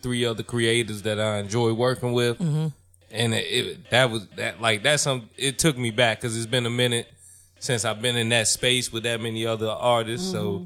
three 0.02 0.24
other 0.24 0.42
creators 0.42 1.02
that 1.02 1.20
I 1.20 1.38
enjoy 1.38 1.72
working 1.72 2.12
with. 2.12 2.38
Mm-hmm. 2.38 2.66
And 3.10 3.34
it, 3.34 3.38
it, 3.38 3.90
that 3.90 4.10
was 4.10 4.26
that, 4.36 4.60
like, 4.60 4.82
that's 4.82 5.04
some, 5.04 5.30
it 5.36 5.58
took 5.58 5.78
me 5.78 5.90
back 5.90 6.20
cause 6.20 6.36
it's 6.36 6.46
been 6.46 6.66
a 6.66 6.70
minute 6.70 7.08
since 7.60 7.84
I've 7.84 8.02
been 8.02 8.16
in 8.16 8.28
that 8.30 8.48
space 8.48 8.92
with 8.92 9.04
that 9.04 9.20
many 9.20 9.46
other 9.46 9.68
artists. 9.68 10.30
So 10.30 10.52
mm-hmm. 10.52 10.64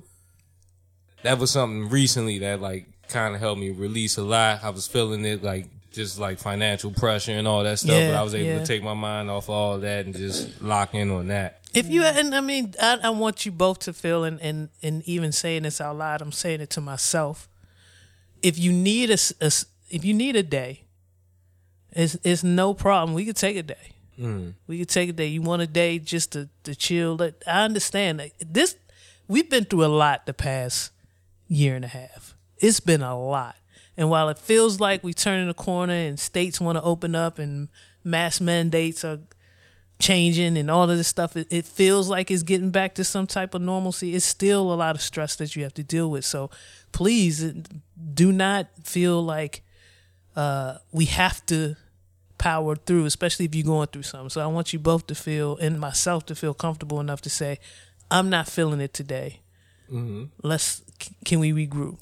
that 1.22 1.38
was 1.38 1.50
something 1.50 1.90
recently 1.90 2.38
that 2.40 2.60
like 2.60 2.86
kind 3.08 3.34
of 3.34 3.40
helped 3.40 3.60
me 3.60 3.70
release 3.70 4.16
a 4.16 4.22
lot. 4.22 4.64
I 4.64 4.70
was 4.70 4.88
feeling 4.88 5.24
it 5.24 5.42
like 5.42 5.66
just 5.92 6.18
like 6.18 6.38
financial 6.38 6.90
pressure 6.90 7.32
and 7.32 7.46
all 7.46 7.62
that 7.64 7.78
stuff, 7.78 7.92
Yeah, 7.94 8.10
but 8.12 8.16
I 8.16 8.22
was 8.22 8.34
able 8.34 8.46
yeah. 8.46 8.58
to 8.60 8.66
take 8.66 8.82
my 8.82 8.94
mind 8.94 9.30
off 9.30 9.48
all 9.48 9.78
that 9.78 10.06
and 10.06 10.16
just 10.16 10.60
lock 10.62 10.94
in 10.94 11.10
on 11.10 11.28
that. 11.28 11.60
If 11.74 11.88
you 11.88 12.02
and 12.04 12.34
I 12.34 12.40
mean, 12.40 12.74
I, 12.80 12.98
I 13.04 13.10
want 13.10 13.46
you 13.46 13.52
both 13.52 13.78
to 13.80 13.92
feel 13.92 14.24
and, 14.24 14.40
and 14.40 14.68
and 14.82 15.02
even 15.06 15.32
saying 15.32 15.62
this 15.62 15.80
out 15.80 15.96
loud, 15.96 16.20
I'm 16.20 16.32
saying 16.32 16.60
it 16.60 16.70
to 16.70 16.80
myself. 16.80 17.48
If 18.42 18.58
you 18.58 18.72
need 18.72 19.10
a, 19.10 19.18
a 19.40 19.50
if 19.88 20.04
you 20.04 20.12
need 20.14 20.36
a 20.36 20.42
day, 20.42 20.84
it's 21.92 22.16
it's 22.24 22.42
no 22.44 22.74
problem. 22.74 23.14
We 23.14 23.24
could 23.24 23.36
take 23.36 23.56
a 23.56 23.62
day. 23.62 23.92
Hmm. 24.16 24.50
We 24.66 24.78
could 24.78 24.90
take 24.90 25.08
a 25.08 25.12
day. 25.12 25.26
You 25.28 25.40
want 25.42 25.62
a 25.62 25.66
day 25.66 25.98
just 25.98 26.32
to 26.32 26.48
to 26.64 26.74
chill. 26.74 27.18
I 27.46 27.64
understand 27.64 28.20
that 28.20 28.32
this. 28.40 28.76
We've 29.28 29.48
been 29.48 29.64
through 29.64 29.84
a 29.84 29.86
lot 29.86 30.26
the 30.26 30.34
past 30.34 30.90
year 31.48 31.74
and 31.74 31.84
a 31.84 31.88
half. 31.88 32.34
It's 32.58 32.80
been 32.80 33.00
a 33.02 33.18
lot. 33.18 33.56
And 33.96 34.08
while 34.08 34.28
it 34.28 34.38
feels 34.38 34.80
like 34.80 35.04
we 35.04 35.12
turning 35.12 35.48
the 35.48 35.54
corner 35.54 35.92
and 35.92 36.18
states 36.18 36.60
want 36.60 36.78
to 36.78 36.82
open 36.82 37.14
up 37.14 37.38
and 37.38 37.68
mass 38.02 38.40
mandates 38.40 39.04
are 39.04 39.18
changing 39.98 40.56
and 40.56 40.70
all 40.70 40.90
of 40.90 40.96
this 40.96 41.08
stuff, 41.08 41.36
it, 41.36 41.46
it 41.50 41.64
feels 41.66 42.08
like 42.08 42.30
it's 42.30 42.42
getting 42.42 42.70
back 42.70 42.94
to 42.94 43.04
some 43.04 43.26
type 43.26 43.54
of 43.54 43.62
normalcy. 43.62 44.14
It's 44.14 44.24
still 44.24 44.72
a 44.72 44.74
lot 44.74 44.94
of 44.96 45.02
stress 45.02 45.36
that 45.36 45.54
you 45.54 45.62
have 45.62 45.74
to 45.74 45.82
deal 45.82 46.10
with. 46.10 46.24
So 46.24 46.50
please 46.92 47.52
do 48.14 48.32
not 48.32 48.68
feel 48.82 49.22
like 49.22 49.62
uh, 50.34 50.78
we 50.90 51.04
have 51.04 51.44
to 51.46 51.76
power 52.38 52.74
through, 52.74 53.04
especially 53.04 53.44
if 53.44 53.54
you're 53.54 53.64
going 53.64 53.86
through 53.88 54.02
something. 54.02 54.30
So 54.30 54.40
I 54.40 54.46
want 54.46 54.72
you 54.72 54.78
both 54.78 55.06
to 55.08 55.14
feel, 55.14 55.56
and 55.58 55.78
myself 55.78 56.26
to 56.26 56.34
feel 56.34 56.54
comfortable 56.54 56.98
enough 56.98 57.20
to 57.22 57.30
say, 57.30 57.58
I'm 58.10 58.30
not 58.30 58.48
feeling 58.48 58.80
it 58.80 58.92
today. 58.94 59.40
Let's, 60.42 60.82
can 61.24 61.38
we 61.38 61.52
regroup? 61.52 61.98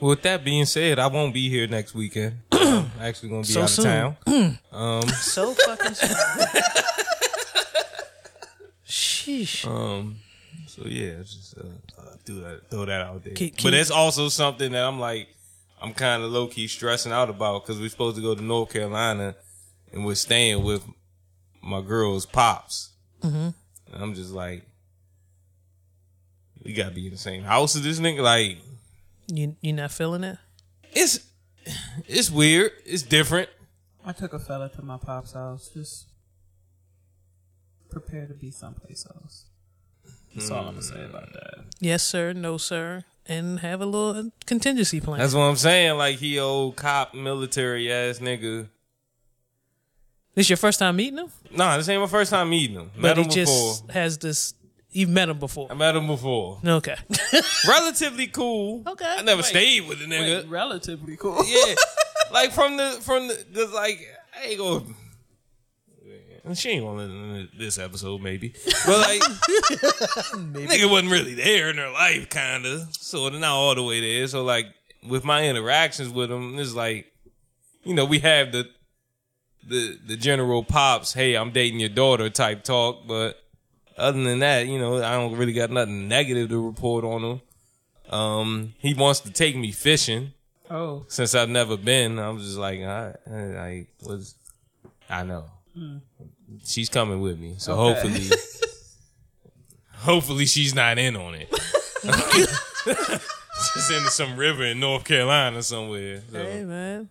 With 0.00 0.22
that 0.22 0.44
being 0.44 0.64
said, 0.66 0.98
I 0.98 1.06
won't 1.06 1.32
be 1.32 1.48
here 1.48 1.66
next 1.66 1.94
weekend. 1.94 2.40
I'm 2.52 2.90
actually 3.00 3.28
going 3.30 3.42
to 3.44 3.48
be 3.48 3.52
So 3.54 3.62
out 3.62 3.70
soon. 3.70 3.86
of 3.86 4.24
town. 4.26 4.58
Um, 4.72 5.08
So 5.08 5.54
fucking 5.54 5.94
soon. 5.94 6.16
Sheesh. 8.86 9.66
um, 9.66 10.16
so 10.66 10.82
yeah, 10.86 11.18
just 11.20 11.56
uh, 11.56 11.62
uh, 12.00 12.16
do 12.24 12.40
that, 12.40 12.68
throw 12.70 12.84
that 12.84 13.00
out 13.00 13.24
there. 13.24 13.34
Can- 13.34 13.50
can 13.50 13.62
but 13.64 13.72
you- 13.72 13.78
it's 13.80 13.90
also 13.90 14.28
something 14.28 14.72
that 14.72 14.84
I'm 14.84 15.00
like, 15.00 15.28
I'm 15.80 15.94
kind 15.94 16.22
of 16.22 16.30
low 16.30 16.46
key 16.48 16.66
stressing 16.66 17.12
out 17.12 17.30
about 17.30 17.62
because 17.64 17.80
we're 17.80 17.88
supposed 17.88 18.16
to 18.16 18.22
go 18.22 18.34
to 18.34 18.42
North 18.42 18.72
Carolina 18.72 19.34
and 19.92 20.04
we're 20.04 20.14
staying 20.14 20.64
with 20.64 20.82
my 21.62 21.80
girl's 21.80 22.26
pops. 22.26 22.90
Mm-hmm. 23.22 23.36
And 23.92 24.02
I'm 24.02 24.14
just 24.14 24.32
like, 24.32 24.64
we 26.62 26.72
gotta 26.72 26.90
be 26.94 27.06
in 27.06 27.12
the 27.12 27.18
same 27.18 27.42
house 27.42 27.76
as 27.76 27.82
this 27.82 28.00
nigga. 28.00 28.22
Like, 28.22 28.58
You 29.26 29.56
you 29.60 29.72
not 29.72 29.90
feeling 29.92 30.24
it? 30.24 30.38
it's 30.92 31.20
it's 32.06 32.30
weird. 32.30 32.72
It's 32.84 33.02
different. 33.02 33.48
I 34.04 34.12
took 34.12 34.32
a 34.34 34.38
fella 34.38 34.68
to 34.70 34.82
my 34.82 34.98
pop's 34.98 35.32
house. 35.32 35.70
Just 35.72 36.06
prepare 37.90 38.26
to 38.26 38.34
be 38.34 38.50
someplace 38.50 39.06
else. 39.14 39.46
That's 40.34 40.50
all 40.50 40.58
I'm 40.60 40.74
gonna 40.74 40.82
say 40.82 41.04
about 41.04 41.32
that. 41.32 41.64
Yes, 41.80 42.02
sir. 42.02 42.32
No, 42.32 42.56
sir. 42.58 43.04
And 43.26 43.60
have 43.60 43.80
a 43.80 43.86
little 43.86 44.30
contingency 44.44 45.00
plan. 45.00 45.20
That's 45.20 45.32
what 45.32 45.42
I'm 45.44 45.56
saying. 45.56 45.96
Like 45.96 46.16
he 46.18 46.38
old 46.38 46.76
cop, 46.76 47.14
military 47.14 47.90
ass 47.90 48.18
nigga. 48.18 48.68
this 50.34 50.50
your 50.50 50.56
first 50.58 50.78
time 50.80 50.96
meeting 50.96 51.18
him, 51.18 51.28
Nah, 51.50 51.76
this 51.78 51.88
ain't 51.88 52.00
my 52.02 52.06
first 52.08 52.30
time 52.30 52.50
meeting 52.50 52.76
him. 52.76 52.90
but 52.94 53.00
Met 53.02 53.18
him 53.18 53.24
he 53.24 53.28
before. 53.28 53.44
just 53.44 53.90
has 53.90 54.18
this. 54.18 54.54
You've 54.94 55.10
met 55.10 55.28
him 55.28 55.40
before. 55.40 55.66
I 55.72 55.74
met 55.74 55.96
him 55.96 56.06
before. 56.06 56.60
Okay. 56.64 56.94
Relatively 57.68 58.28
cool. 58.28 58.84
Okay. 58.86 59.04
I 59.04 59.22
never 59.22 59.38
Wait. 59.38 59.46
stayed 59.46 59.88
with 59.88 60.00
a 60.00 60.04
nigga. 60.04 60.42
Wait, 60.42 60.48
relatively 60.48 61.16
cool. 61.16 61.44
yeah, 61.44 61.74
like 62.32 62.52
from 62.52 62.76
the 62.76 62.98
from 63.02 63.26
the 63.26 63.44
cause 63.52 63.72
like 63.72 63.98
I 64.40 64.46
ain't 64.46 64.58
gonna. 64.58 64.84
She 66.54 66.70
ain't 66.70 66.84
gonna 66.84 66.98
listen 66.98 67.48
to 67.50 67.58
this 67.58 67.78
episode, 67.78 68.20
maybe, 68.20 68.54
but 68.86 69.00
like, 69.00 69.22
maybe. 70.38 70.66
nigga 70.68 70.88
wasn't 70.88 71.10
really 71.10 71.34
there 71.34 71.70
in 71.70 71.76
her 71.78 71.90
life, 71.90 72.28
kinda. 72.30 72.86
So 72.92 73.30
they're 73.30 73.40
not 73.40 73.50
all 73.54 73.74
the 73.74 73.82
way 73.82 74.00
there. 74.00 74.28
So 74.28 74.44
like, 74.44 74.66
with 75.08 75.24
my 75.24 75.48
interactions 75.48 76.10
with 76.10 76.30
him, 76.30 76.56
it's 76.58 76.74
like, 76.74 77.06
you 77.82 77.94
know, 77.94 78.04
we 78.04 78.20
have 78.20 78.52
the 78.52 78.68
the 79.66 79.98
the 80.06 80.16
general 80.16 80.62
pops, 80.62 81.14
hey, 81.14 81.34
I'm 81.34 81.50
dating 81.50 81.80
your 81.80 81.88
daughter 81.88 82.30
type 82.30 82.62
talk, 82.62 83.08
but 83.08 83.40
other 83.96 84.22
than 84.22 84.38
that, 84.40 84.66
you 84.66 84.78
know, 84.78 85.02
I 85.02 85.12
don't 85.14 85.36
really 85.36 85.52
got 85.52 85.70
nothing 85.70 86.08
negative 86.08 86.48
to 86.50 86.66
report 86.66 87.04
on 87.04 87.22
him. 87.24 87.40
Um, 88.12 88.74
he 88.78 88.94
wants 88.94 89.20
to 89.20 89.30
take 89.30 89.56
me 89.56 89.72
fishing 89.72 90.32
Oh, 90.70 91.04
since 91.08 91.34
I've 91.34 91.48
never 91.50 91.76
been, 91.76 92.18
I'm 92.18 92.38
just 92.38 92.56
like, 92.56 92.80
I, 92.80 93.14
I 93.30 93.86
was, 94.02 94.34
I 95.10 95.22
know. 95.22 95.44
She's 96.64 96.88
coming 96.88 97.20
with 97.20 97.38
me, 97.38 97.54
so 97.58 97.72
Okay. 97.72 98.00
hopefully, 98.00 98.30
hopefully 99.92 100.46
she's 100.46 100.74
not 100.74 100.98
in 100.98 101.16
on 101.16 101.34
it. 101.34 101.48
she's 103.72 103.90
in 103.90 104.04
some 104.04 104.36
river 104.36 104.64
in 104.64 104.80
North 104.80 105.04
Carolina 105.04 105.62
somewhere. 105.62 106.22
So. 106.30 106.38
hey 106.38 106.64
man, 106.64 107.08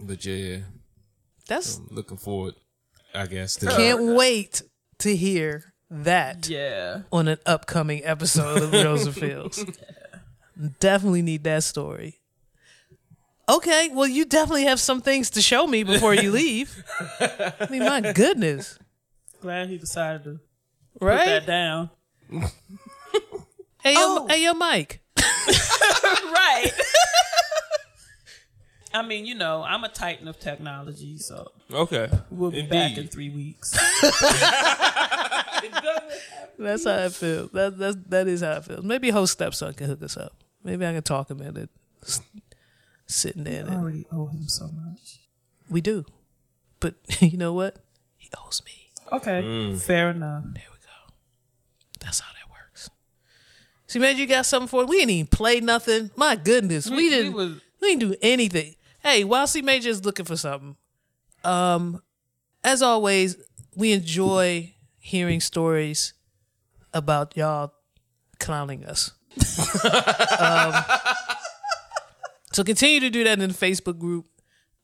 But 0.00 0.24
yeah, 0.24 0.58
that's 1.46 1.78
I'm 1.78 1.88
looking 1.90 2.16
forward, 2.18 2.54
I 3.14 3.26
guess. 3.26 3.56
To 3.56 3.66
can't 3.66 4.14
wait 4.14 4.62
to 5.00 5.16
hear 5.16 5.72
that 5.90 6.48
yeah. 6.48 7.02
on 7.12 7.28
an 7.28 7.38
upcoming 7.46 8.04
episode 8.04 8.62
of 8.62 8.72
Reels 8.72 9.06
and 9.06 9.14
Fields. 9.14 9.64
Definitely 10.78 11.22
need 11.22 11.44
that 11.44 11.64
story. 11.64 12.20
Okay, 13.48 13.88
well, 13.92 14.06
you 14.06 14.24
definitely 14.24 14.64
have 14.64 14.78
some 14.78 15.00
things 15.00 15.30
to 15.30 15.42
show 15.42 15.66
me 15.66 15.82
before 15.82 16.14
you 16.14 16.30
leave. 16.30 16.84
I 17.18 17.66
mean, 17.68 17.80
my 17.84 18.12
goodness, 18.12 18.78
Glad 19.40 19.70
he 19.70 19.78
decided 19.78 20.24
to 20.24 20.40
put 20.98 21.06
that 21.24 21.46
down. 21.46 21.90
Hey, 23.82 23.94
yo, 23.94 23.98
Oh. 23.98 24.26
hey, 24.28 24.44
yo, 24.44 24.52
Mike. 24.52 25.00
right. 25.16 26.70
I 28.92 29.02
mean, 29.02 29.24
you 29.26 29.34
know, 29.36 29.62
I'm 29.62 29.84
a 29.84 29.88
titan 29.88 30.26
of 30.28 30.38
technology, 30.40 31.16
so 31.18 31.52
okay, 31.72 32.08
we'll 32.30 32.50
be 32.50 32.58
Indeed. 32.60 32.70
back 32.70 32.96
in 32.98 33.06
three 33.08 33.30
weeks. 33.30 33.70
That's 36.58 36.84
how 36.84 37.04
I 37.04 37.08
feel. 37.08 37.48
That 37.52 37.78
that's 37.78 37.96
that 38.08 38.28
is 38.28 38.40
how 38.42 38.52
I 38.56 38.60
feel. 38.60 38.82
Maybe 38.82 39.10
host 39.10 39.32
stepson 39.34 39.72
can 39.74 39.86
hook 39.86 40.02
us 40.02 40.16
up. 40.16 40.32
Maybe 40.62 40.86
I 40.86 40.92
can 40.92 41.02
talk 41.02 41.30
him 41.30 41.40
into 41.40 41.68
s- 42.02 42.20
sitting 43.06 43.44
there. 43.44 43.64
I 43.64 43.68
And 43.68 43.76
already 43.82 44.06
owe 44.12 44.26
him 44.26 44.46
so 44.48 44.68
much. 44.68 45.20
we 45.70 45.80
do, 45.80 46.04
but 46.80 46.94
you 47.20 47.38
know 47.38 47.52
what? 47.54 47.76
He 48.18 48.28
owes 48.44 48.62
me. 48.64 48.90
Okay, 49.12 49.42
mm. 49.42 49.80
fair 49.80 50.10
enough. 50.10 50.44
There 50.52 50.62
we 50.70 50.78
go. 50.78 51.14
That's 52.00 52.20
how 52.20 52.30
that 52.32 52.50
works. 52.50 52.90
See, 53.86 53.98
man, 53.98 54.16
you 54.18 54.26
got 54.26 54.46
something 54.46 54.68
for 54.68 54.82
it. 54.82 54.88
We 54.88 54.98
didn't 54.98 55.10
even 55.10 55.26
play 55.28 55.60
nothing. 55.60 56.10
My 56.16 56.36
goodness, 56.36 56.88
we, 56.90 56.96
We- 56.96 57.02
we 57.04 57.10
didn't. 57.10 57.32
was- 57.32 57.60
we 57.80 57.96
didn't 57.96 58.10
do 58.10 58.16
anything. 58.20 58.74
Hey, 59.02 59.24
while 59.24 59.46
C 59.46 59.62
Major 59.62 59.88
is 59.88 60.04
looking 60.04 60.26
for 60.26 60.36
something, 60.36 60.76
um, 61.42 62.02
as 62.62 62.82
always, 62.82 63.36
we 63.74 63.92
enjoy 63.92 64.74
hearing 64.98 65.40
stories 65.40 66.12
about 66.92 67.36
y'all 67.36 67.72
clowning 68.38 68.84
us. 68.84 69.12
um, 70.38 70.74
so 72.52 72.62
continue 72.62 73.00
to 73.00 73.10
do 73.10 73.24
that 73.24 73.38
in 73.40 73.48
the 73.48 73.54
Facebook 73.54 73.98
group. 73.98 74.26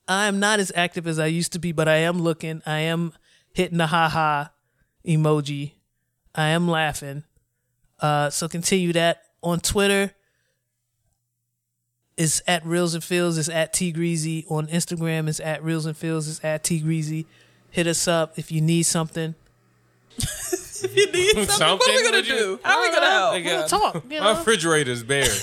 I 0.09 0.26
am 0.26 0.38
not 0.38 0.60
as 0.60 0.72
active 0.74 1.06
as 1.06 1.18
I 1.18 1.26
used 1.26 1.52
to 1.52 1.59
be, 1.59 1.72
but 1.72 1.88
I 1.88 1.97
am 1.97 2.20
looking. 2.20 2.62
I 2.64 2.78
am 2.80 3.12
hitting 3.52 3.78
the 3.78 3.88
ha 3.88 4.09
ha 4.09 4.52
emoji. 5.06 5.72
I 6.34 6.48
am 6.48 6.68
laughing. 6.68 7.24
Uh, 8.01 8.30
so 8.30 8.48
continue 8.48 8.93
that 8.93 9.22
on 9.43 9.60
Twitter. 9.60 10.12
It's 12.16 12.40
at 12.47 12.64
Reals 12.64 12.94
and 12.94 13.05
Feels. 13.05 13.36
It's 13.38 13.48
at 13.48 13.72
T 13.72 13.93
Greasy. 13.93 14.47
On 14.48 14.66
Instagram, 14.68 15.28
it's 15.28 15.40
at 15.40 15.62
Reals 15.62 15.84
and 15.86 15.97
Feels. 15.97 16.28
It's 16.28 16.43
at 16.44 16.64
T 16.64 16.80
Greasy. 16.80 17.26
Hit 17.70 17.86
us 17.86 18.09
up 18.09 18.38
if 18.38 18.51
you 18.51 18.60
need 18.62 18.84
something. 18.84 19.34
If 20.18 20.97
you 20.97 21.12
need 21.12 21.34
something, 21.51 21.78
what 21.78 21.88
are 21.90 21.94
we 21.94 22.02
gonna 22.02 22.16
Would 22.18 22.26
you- 22.28 22.34
do? 22.38 22.60
How 22.62 22.78
are 22.78 22.82
we 22.82 22.90
gonna 22.90 23.06
help? 23.10 23.32
They 23.34 23.43
We'll 23.43 23.60
got- 23.60 23.68
talk. 23.68 23.94
You 24.10 24.20
My 24.20 24.32
know? 24.32 24.38
refrigerator's 24.38 25.02
bare. 25.02 25.28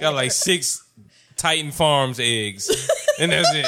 Got 0.00 0.14
like 0.14 0.32
six 0.32 0.82
Titan 1.36 1.72
Farms 1.72 2.18
eggs, 2.20 2.68
and 3.18 3.32
that's 3.32 3.48
it. 3.54 3.66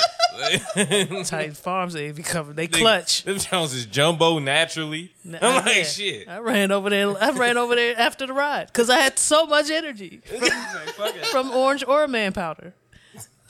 Titan 1.24 1.54
Farms 1.54 1.92
they 1.94 2.10
be 2.12 2.22
covered. 2.22 2.56
They 2.56 2.66
They- 2.66 2.80
clutch. 2.80 3.22
Them 3.24 3.38
Jones 3.38 3.72
is 3.74 3.86
jumbo 3.86 4.38
naturally. 4.38 5.12
I'm 5.24 5.64
like 5.64 5.76
Yeah. 5.76 5.82
shit. 5.84 6.28
I 6.28 6.38
ran 6.38 6.70
over 6.72 6.90
there. 6.90 7.14
I 7.22 7.30
ran 7.30 7.56
over 7.56 7.74
there 7.74 7.98
after 7.98 8.26
the 8.26 8.32
ride 8.32 8.66
because 8.68 8.90
I 8.90 8.98
had 8.98 9.18
so 9.18 9.46
much 9.46 9.70
energy 9.70 10.20
Fuck 10.96 11.14
from 11.30 11.50
orange 11.50 11.84
or 11.86 12.06
man 12.08 12.32
powder. 12.32 12.74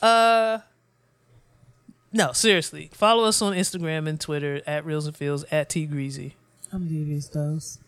Uh, 0.03 0.59
no, 2.13 2.33
seriously. 2.33 2.91
Follow 2.93 3.25
us 3.25 3.43
on 3.43 3.55
Instagram 3.55 4.09
and 4.09 4.21
Twitter 4.21 4.61
at 4.67 4.85
Reals 4.85 5.07
and 5.07 5.17
Feels 5.17 5.45
at 5.51 5.69
T 5.69 5.87
Greasy. 5.87 6.37
I'm 6.73 6.87
devious 6.89 7.29
dose. 7.29 7.79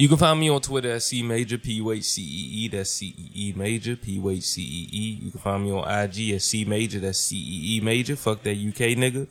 You 0.00 0.08
can 0.08 0.16
find 0.16 0.40
me 0.40 0.48
on 0.48 0.62
Twitter 0.62 0.92
at 0.92 1.02
C 1.02 1.22
Major 1.22 1.58
P 1.58 1.86
H 1.92 2.04
C 2.04 2.22
E 2.22 2.64
E. 2.64 2.68
That's 2.68 2.88
C 2.88 3.14
E 3.18 3.48
E 3.48 3.52
Major 3.54 3.96
P 3.96 4.18
H 4.30 4.42
C 4.44 4.62
E 4.62 4.88
E. 4.90 5.18
You 5.24 5.30
can 5.30 5.40
find 5.40 5.62
me 5.62 5.72
on 5.72 5.86
IG 5.86 6.30
at 6.30 6.40
C 6.40 6.64
Major. 6.64 7.00
That's 7.00 7.18
C 7.18 7.36
E 7.36 7.76
E 7.76 7.80
Major. 7.82 8.16
Fuck 8.16 8.42
that 8.44 8.52
UK 8.56 8.96
nigga. 8.96 9.26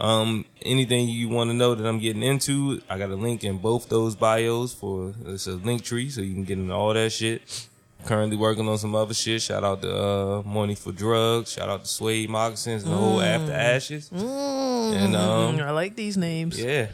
Um, 0.00 0.44
anything 0.62 1.08
you 1.08 1.28
want 1.28 1.50
to 1.50 1.54
know 1.54 1.76
that 1.76 1.86
I'm 1.86 2.00
getting 2.00 2.24
into, 2.24 2.82
I 2.90 2.98
got 2.98 3.10
a 3.10 3.14
link 3.14 3.44
in 3.44 3.58
both 3.58 3.88
those 3.88 4.16
bios 4.16 4.74
for 4.74 5.14
it's 5.24 5.46
a 5.46 5.52
Linktree, 5.52 6.10
so 6.10 6.20
you 6.20 6.34
can 6.34 6.42
get 6.42 6.58
into 6.58 6.74
all 6.74 6.94
that 6.94 7.10
shit. 7.12 7.68
Currently 8.04 8.36
working 8.36 8.66
on 8.68 8.76
some 8.78 8.96
other 8.96 9.14
shit. 9.14 9.40
Shout 9.40 9.62
out 9.62 9.82
to 9.82 9.96
uh, 9.96 10.42
Money 10.42 10.74
for 10.74 10.90
Drugs. 10.90 11.52
Shout 11.52 11.68
out 11.68 11.84
to 11.84 11.88
Suede 11.88 12.28
Moccasins 12.28 12.82
and 12.82 12.92
the 12.92 12.96
whole 12.96 13.20
After 13.20 13.52
Ashes. 13.52 14.10
And 14.10 15.14
um, 15.14 15.60
I 15.60 15.70
like 15.70 15.94
these 15.94 16.16
names. 16.16 16.60
yeah, 16.60 16.88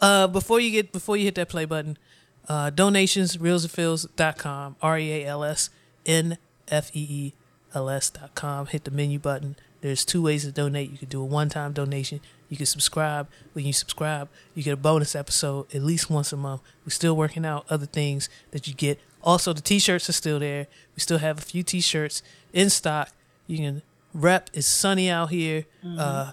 Uh, 0.00 0.28
before 0.28 0.60
you 0.60 0.70
get 0.70 0.92
before 0.92 1.16
you 1.16 1.24
hit 1.24 1.34
that 1.34 1.48
play 1.48 1.64
button, 1.64 1.96
uh, 2.48 2.70
donations 2.70 3.38
r 3.38 4.98
e 4.98 5.12
a 5.12 5.26
l 5.26 5.44
s 5.44 5.70
n 6.04 6.38
f 6.68 6.90
e 6.92 7.00
e 7.00 7.34
l 7.74 7.88
s 7.88 8.10
dot 8.10 8.34
com. 8.34 8.66
Hit 8.66 8.84
the 8.84 8.90
menu 8.90 9.18
button. 9.18 9.56
There's 9.80 10.04
two 10.04 10.22
ways 10.22 10.44
to 10.44 10.52
donate. 10.52 10.90
You 10.90 10.98
can 10.98 11.08
do 11.08 11.20
a 11.20 11.24
one 11.24 11.48
time 11.48 11.72
donation. 11.72 12.20
You 12.48 12.56
can 12.56 12.66
subscribe. 12.66 13.28
When 13.52 13.64
you 13.64 13.72
subscribe, 13.72 14.28
you 14.54 14.62
get 14.62 14.74
a 14.74 14.76
bonus 14.76 15.16
episode 15.16 15.74
at 15.74 15.82
least 15.82 16.10
once 16.10 16.32
a 16.32 16.36
month. 16.36 16.60
We're 16.84 16.90
still 16.90 17.16
working 17.16 17.44
out 17.46 17.64
other 17.68 17.86
things 17.86 18.28
that 18.50 18.68
you 18.68 18.74
get. 18.74 19.00
Also, 19.22 19.52
the 19.52 19.60
t-shirts 19.60 20.08
are 20.08 20.12
still 20.12 20.38
there. 20.38 20.66
We 20.94 21.00
still 21.00 21.18
have 21.18 21.38
a 21.38 21.40
few 21.40 21.62
t-shirts 21.62 22.22
in 22.52 22.70
stock. 22.70 23.10
You 23.46 23.56
can 23.58 23.82
rep. 24.12 24.50
It's 24.52 24.66
sunny 24.66 25.08
out 25.10 25.30
here. 25.30 25.64
Uh, 25.98 26.32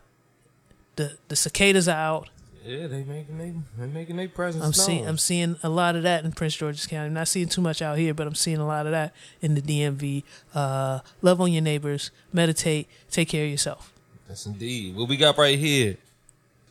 the 0.95 1.17
the 1.29 1.35
cicadas 1.35 1.87
are 1.87 1.97
out. 1.97 2.29
Yeah, 2.65 2.87
they 2.87 3.03
making 3.03 3.37
they 3.37 3.53
they 3.77 3.87
making 3.87 4.17
their 4.17 4.29
presence 4.29 4.63
I'm 4.63 4.67
known. 4.69 4.73
seeing 4.73 5.07
I'm 5.07 5.17
seeing 5.17 5.55
a 5.63 5.69
lot 5.69 5.95
of 5.95 6.03
that 6.03 6.23
in 6.25 6.31
Prince 6.31 6.55
George's 6.55 6.87
County. 6.87 7.07
I'm 7.07 7.13
not 7.13 7.27
seeing 7.27 7.47
too 7.47 7.61
much 7.61 7.81
out 7.81 7.97
here, 7.97 8.13
but 8.13 8.27
I'm 8.27 8.35
seeing 8.35 8.57
a 8.57 8.65
lot 8.67 8.85
of 8.85 8.91
that 8.91 9.13
in 9.41 9.55
the 9.55 9.61
DMV. 9.61 10.23
Uh, 10.53 10.99
love 11.21 11.39
on 11.41 11.51
your 11.51 11.61
neighbors, 11.61 12.11
meditate, 12.33 12.87
take 13.09 13.29
care 13.29 13.45
of 13.45 13.51
yourself. 13.51 13.93
Yes, 14.27 14.45
indeed. 14.45 14.95
What 14.95 15.07
we 15.09 15.17
got 15.17 15.37
right 15.37 15.57
here. 15.57 15.97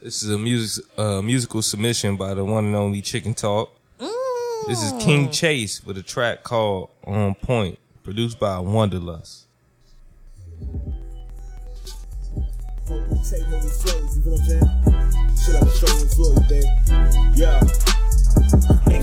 This 0.02 0.22
is 0.22 0.30
a 0.30 0.38
music 0.38 0.84
uh, 0.96 1.20
musical 1.22 1.60
submission 1.62 2.16
by 2.16 2.34
the 2.34 2.44
one 2.44 2.66
and 2.66 2.76
only 2.76 3.02
Chicken 3.02 3.34
Talk. 3.34 3.74
This 4.66 4.82
is 4.82 4.92
King 5.02 5.30
Chase 5.30 5.84
with 5.84 5.96
a 5.98 6.02
track 6.02 6.42
called 6.42 6.90
On 7.04 7.34
Point. 7.34 7.78
produced 8.02 8.38
by 8.38 8.58
Movie 12.90 13.68
flows, 13.68 14.16
you 14.16 14.22
what 14.30 14.40
I'm 14.40 14.46
saying? 14.46 15.36
Shit 15.36 15.54
like 15.54 15.62
a 15.62 15.76
showroom 15.76 16.08
flow, 16.08 16.34
babe. 16.48 16.64
Yeah. 17.36 17.97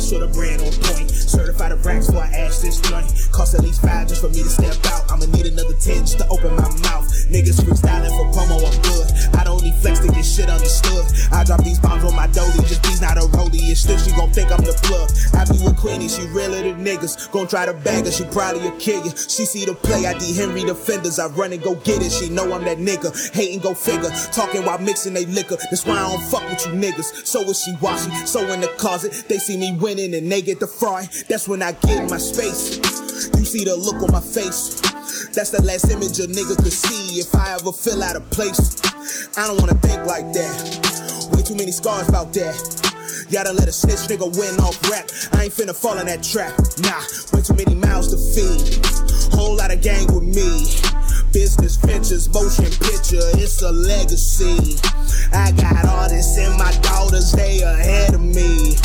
Sure 0.06 0.20
the 0.20 0.28
brand 0.28 0.62
on 0.62 0.70
point. 0.86 1.10
Certified 1.10 1.72
the 1.72 1.78
racks 1.82 2.06
before 2.06 2.22
I 2.22 2.30
ash 2.30 2.60
this 2.60 2.80
joint. 2.80 3.10
Cost 3.34 3.56
at 3.56 3.62
least 3.62 3.82
five 3.82 4.08
just 4.08 4.22
for 4.22 4.30
me 4.30 4.44
to 4.46 4.50
step 4.54 4.78
out. 4.94 5.10
I'ma 5.12 5.26
need 5.34 5.48
another 5.48 5.74
ten 5.82 6.06
just 6.06 6.20
to 6.20 6.28
open 6.30 6.54
my 6.54 6.70
mouth. 6.86 7.10
Niggas 7.26 7.58
freestyling 7.66 8.14
for 8.14 8.30
promo, 8.30 8.62
I'm 8.62 8.78
good. 8.86 9.10
I 9.34 9.44
don't 9.44 9.64
need 9.64 9.74
flex 9.82 10.00
to 10.06 10.10
get 10.14 10.22
shit 10.22 10.48
understood. 10.48 11.10
I 11.34 11.44
drop 11.44 11.64
these 11.64 11.80
bombs 11.80 12.04
on 12.06 12.16
my 12.16 12.28
dolly, 12.28 12.54
just 12.70 12.84
these 12.84 13.02
not 13.02 13.18
a 13.18 13.26
rollie. 13.34 13.66
It's 13.66 13.82
still 13.82 13.98
she 13.98 14.12
gon' 14.12 14.30
think 14.30 14.52
I'm 14.52 14.62
the 14.62 14.78
plug. 14.86 15.10
I 15.34 15.44
be 15.50 15.58
with 15.58 15.76
Queenie, 15.78 16.08
she 16.08 16.22
realer 16.30 16.62
than 16.62 16.86
niggas. 16.86 17.32
Gon' 17.32 17.48
try 17.48 17.66
to 17.66 17.74
bag 17.74 18.06
her, 18.06 18.12
she 18.12 18.26
probably 18.26 18.68
a 18.68 18.72
kill 18.78 19.04
you. 19.04 19.10
She 19.10 19.50
see 19.50 19.66
the 19.66 19.74
play, 19.74 20.06
I 20.06 20.14
D 20.20 20.38
Henry 20.38 20.64
defenders. 20.64 21.18
I 21.18 21.34
run 21.34 21.52
and 21.52 21.64
go 21.64 21.74
get 21.82 22.06
it. 22.06 22.12
She 22.12 22.30
know 22.30 22.54
I'm 22.54 22.64
that 22.66 22.78
nigga. 22.78 23.10
Hating 23.34 23.60
go 23.60 23.74
figure. 23.74 24.14
Talking 24.32 24.64
while 24.66 24.78
mixing 24.78 25.16
they 25.16 25.26
liquor. 25.26 25.58
That's 25.72 25.84
why 25.84 25.98
I 25.98 26.14
don't 26.14 26.22
fuck 26.30 26.48
with 26.48 26.64
you 26.68 26.74
niggas. 26.74 27.26
So 27.26 27.42
is 27.42 27.60
she 27.60 27.76
washing, 27.82 28.14
so 28.28 28.46
in 28.54 28.62
the 28.62 28.68
closet. 28.78 29.26
They 29.28 29.40
see 29.40 29.58
me 29.58 29.76
winning 29.96 30.16
and 30.16 30.32
they 30.32 30.42
get 30.42 30.60
the 30.60 30.68
fry. 30.68 31.08
That's 31.30 31.48
when 31.48 31.62
I 31.62 31.72
get 31.72 32.10
my 32.10 32.18
space. 32.18 32.78
You 33.38 33.46
see 33.46 33.64
the 33.64 33.76
look 33.76 34.02
on 34.04 34.12
my 34.12 34.22
face. 34.22 34.82
That's 35.32 35.52
the 35.52 35.62
last 35.64 35.92
image 35.92 36.20
a 36.20 36.28
nigga 36.28 36.56
could 36.62 36.74
see 36.74 37.20
if 37.20 37.34
I 37.36 37.56
ever 37.56 37.72
feel 37.72 38.04
out 38.04 38.16
of 38.16 38.30
place. 38.30 38.80
I 39.38 39.48
don't 39.48 39.60
wanna 39.60 39.76
think 39.76 40.06
like 40.06 40.32
that. 40.34 41.30
Way 41.32 41.44
too 41.44 41.56
many 41.56 41.72
scars 41.72 42.10
about 42.10 42.34
that. 42.34 42.95
Done 43.32 43.58
let 43.58 43.68
a 43.68 43.72
snitch 43.72 44.08
nigga 44.08 44.26
win 44.38 44.60
off 44.60 44.82
rap. 44.90 45.06
I 45.34 45.46
ain't 45.46 45.54
finna 45.54 45.76
fall 45.76 45.98
in 45.98 46.08
that 46.08 46.24
trap. 46.24 46.54
Nah, 46.82 47.04
way 47.34 47.44
too 47.44 47.54
many 47.54 47.76
mouths 47.76 48.10
to 48.10 48.18
feed. 48.18 48.86
Whole 49.34 49.56
lot 49.56 49.72
of 49.74 49.82
gang 49.82 50.08
with 50.14 50.24
me. 50.24 50.66
Business 51.34 51.76
ventures, 51.76 52.32
motion 52.32 52.72
picture, 52.80 53.28
it's 53.36 53.62
a 53.62 53.72
legacy. 53.72 54.80
I 55.34 55.52
got 55.52 55.84
artists 55.84 56.38
and 56.38 56.58
my 56.58 56.72
daughters, 56.80 57.34
they 57.34 57.60
ahead 57.60 58.14
of 58.16 58.22
me. 58.22 58.78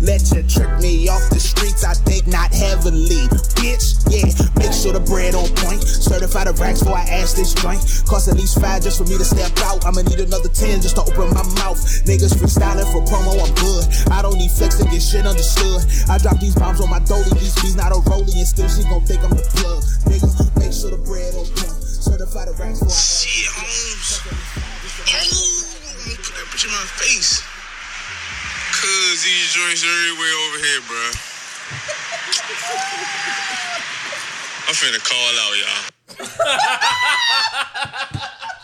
Let 0.00 0.24
you 0.32 0.42
trick 0.48 0.72
me 0.80 1.08
off 1.08 1.28
the 1.28 1.38
streets, 1.38 1.84
I 1.84 1.92
think 1.92 2.26
not 2.26 2.54
heavily. 2.54 3.28
Bitch, 3.60 4.00
yeah, 4.08 4.24
make 4.56 4.72
sure 4.72 4.96
the 4.96 5.04
bread 5.04 5.34
on 5.34 5.52
point. 5.60 5.82
Certify 5.84 6.44
the 6.48 6.54
racks 6.56 6.80
before 6.80 6.96
I 6.96 7.04
ask 7.12 7.36
this 7.36 7.52
joint. 7.52 7.82
Cost 8.08 8.28
at 8.28 8.40
least 8.40 8.60
five 8.60 8.82
just 8.82 8.96
for 8.96 9.04
me 9.04 9.18
to 9.18 9.24
step 9.24 9.52
out. 9.68 9.84
I'ma 9.84 10.00
need 10.02 10.20
another 10.20 10.48
ten 10.48 10.80
just 10.80 10.96
to 10.96 11.02
open 11.02 11.28
my 11.34 11.44
mouth. 11.60 11.76
Niggas 12.08 12.32
freestyling 12.40 12.88
for 12.88 13.04
promo, 13.04 13.36
I'm 13.36 13.52
good. 13.60 13.84
I 14.10 14.22
don't 14.22 14.38
need 14.38 14.50
flex 14.50 14.76
to 14.78 14.84
get 14.84 15.02
shit 15.02 15.26
understood. 15.26 15.84
I 16.08 16.18
drop 16.18 16.40
these 16.40 16.54
bombs 16.54 16.80
on 16.80 16.90
my 16.90 17.00
dolly, 17.00 17.28
these 17.38 17.54
beats 17.60 17.74
not 17.74 17.92
a 17.92 18.00
rollie, 18.08 18.36
and 18.38 18.48
still 18.48 18.68
she 18.68 18.82
gon' 18.84 19.04
think 19.04 19.22
I'm 19.24 19.30
the 19.30 19.44
plug. 19.56 19.82
Nigga, 20.08 20.28
make 20.58 20.72
sure 20.72 20.90
the 20.90 20.98
bread 21.02 21.34
on 21.34 21.46
point. 21.56 21.74
Certify 21.82 22.46
the 22.46 22.54
racks 22.58 22.80
before 22.80 22.94
I 22.94 23.02
Shit, 23.02 23.48
Holmes. 23.52 24.20
Holmes. 25.08 25.76
Put 26.22 26.34
that 26.34 26.46
bitch 26.50 26.64
in 26.64 26.72
my 26.72 26.86
face. 27.00 27.42
Cause 28.78 29.24
these 29.24 29.52
joints 29.52 29.82
are 29.84 29.90
everywhere 29.90 30.34
over 30.46 30.58
here, 30.62 30.82
bruh. 30.86 31.14
I'm 34.68 34.74
finna 34.74 35.02
call 35.02 35.34
out, 35.40 35.56
y'all. 35.58 35.98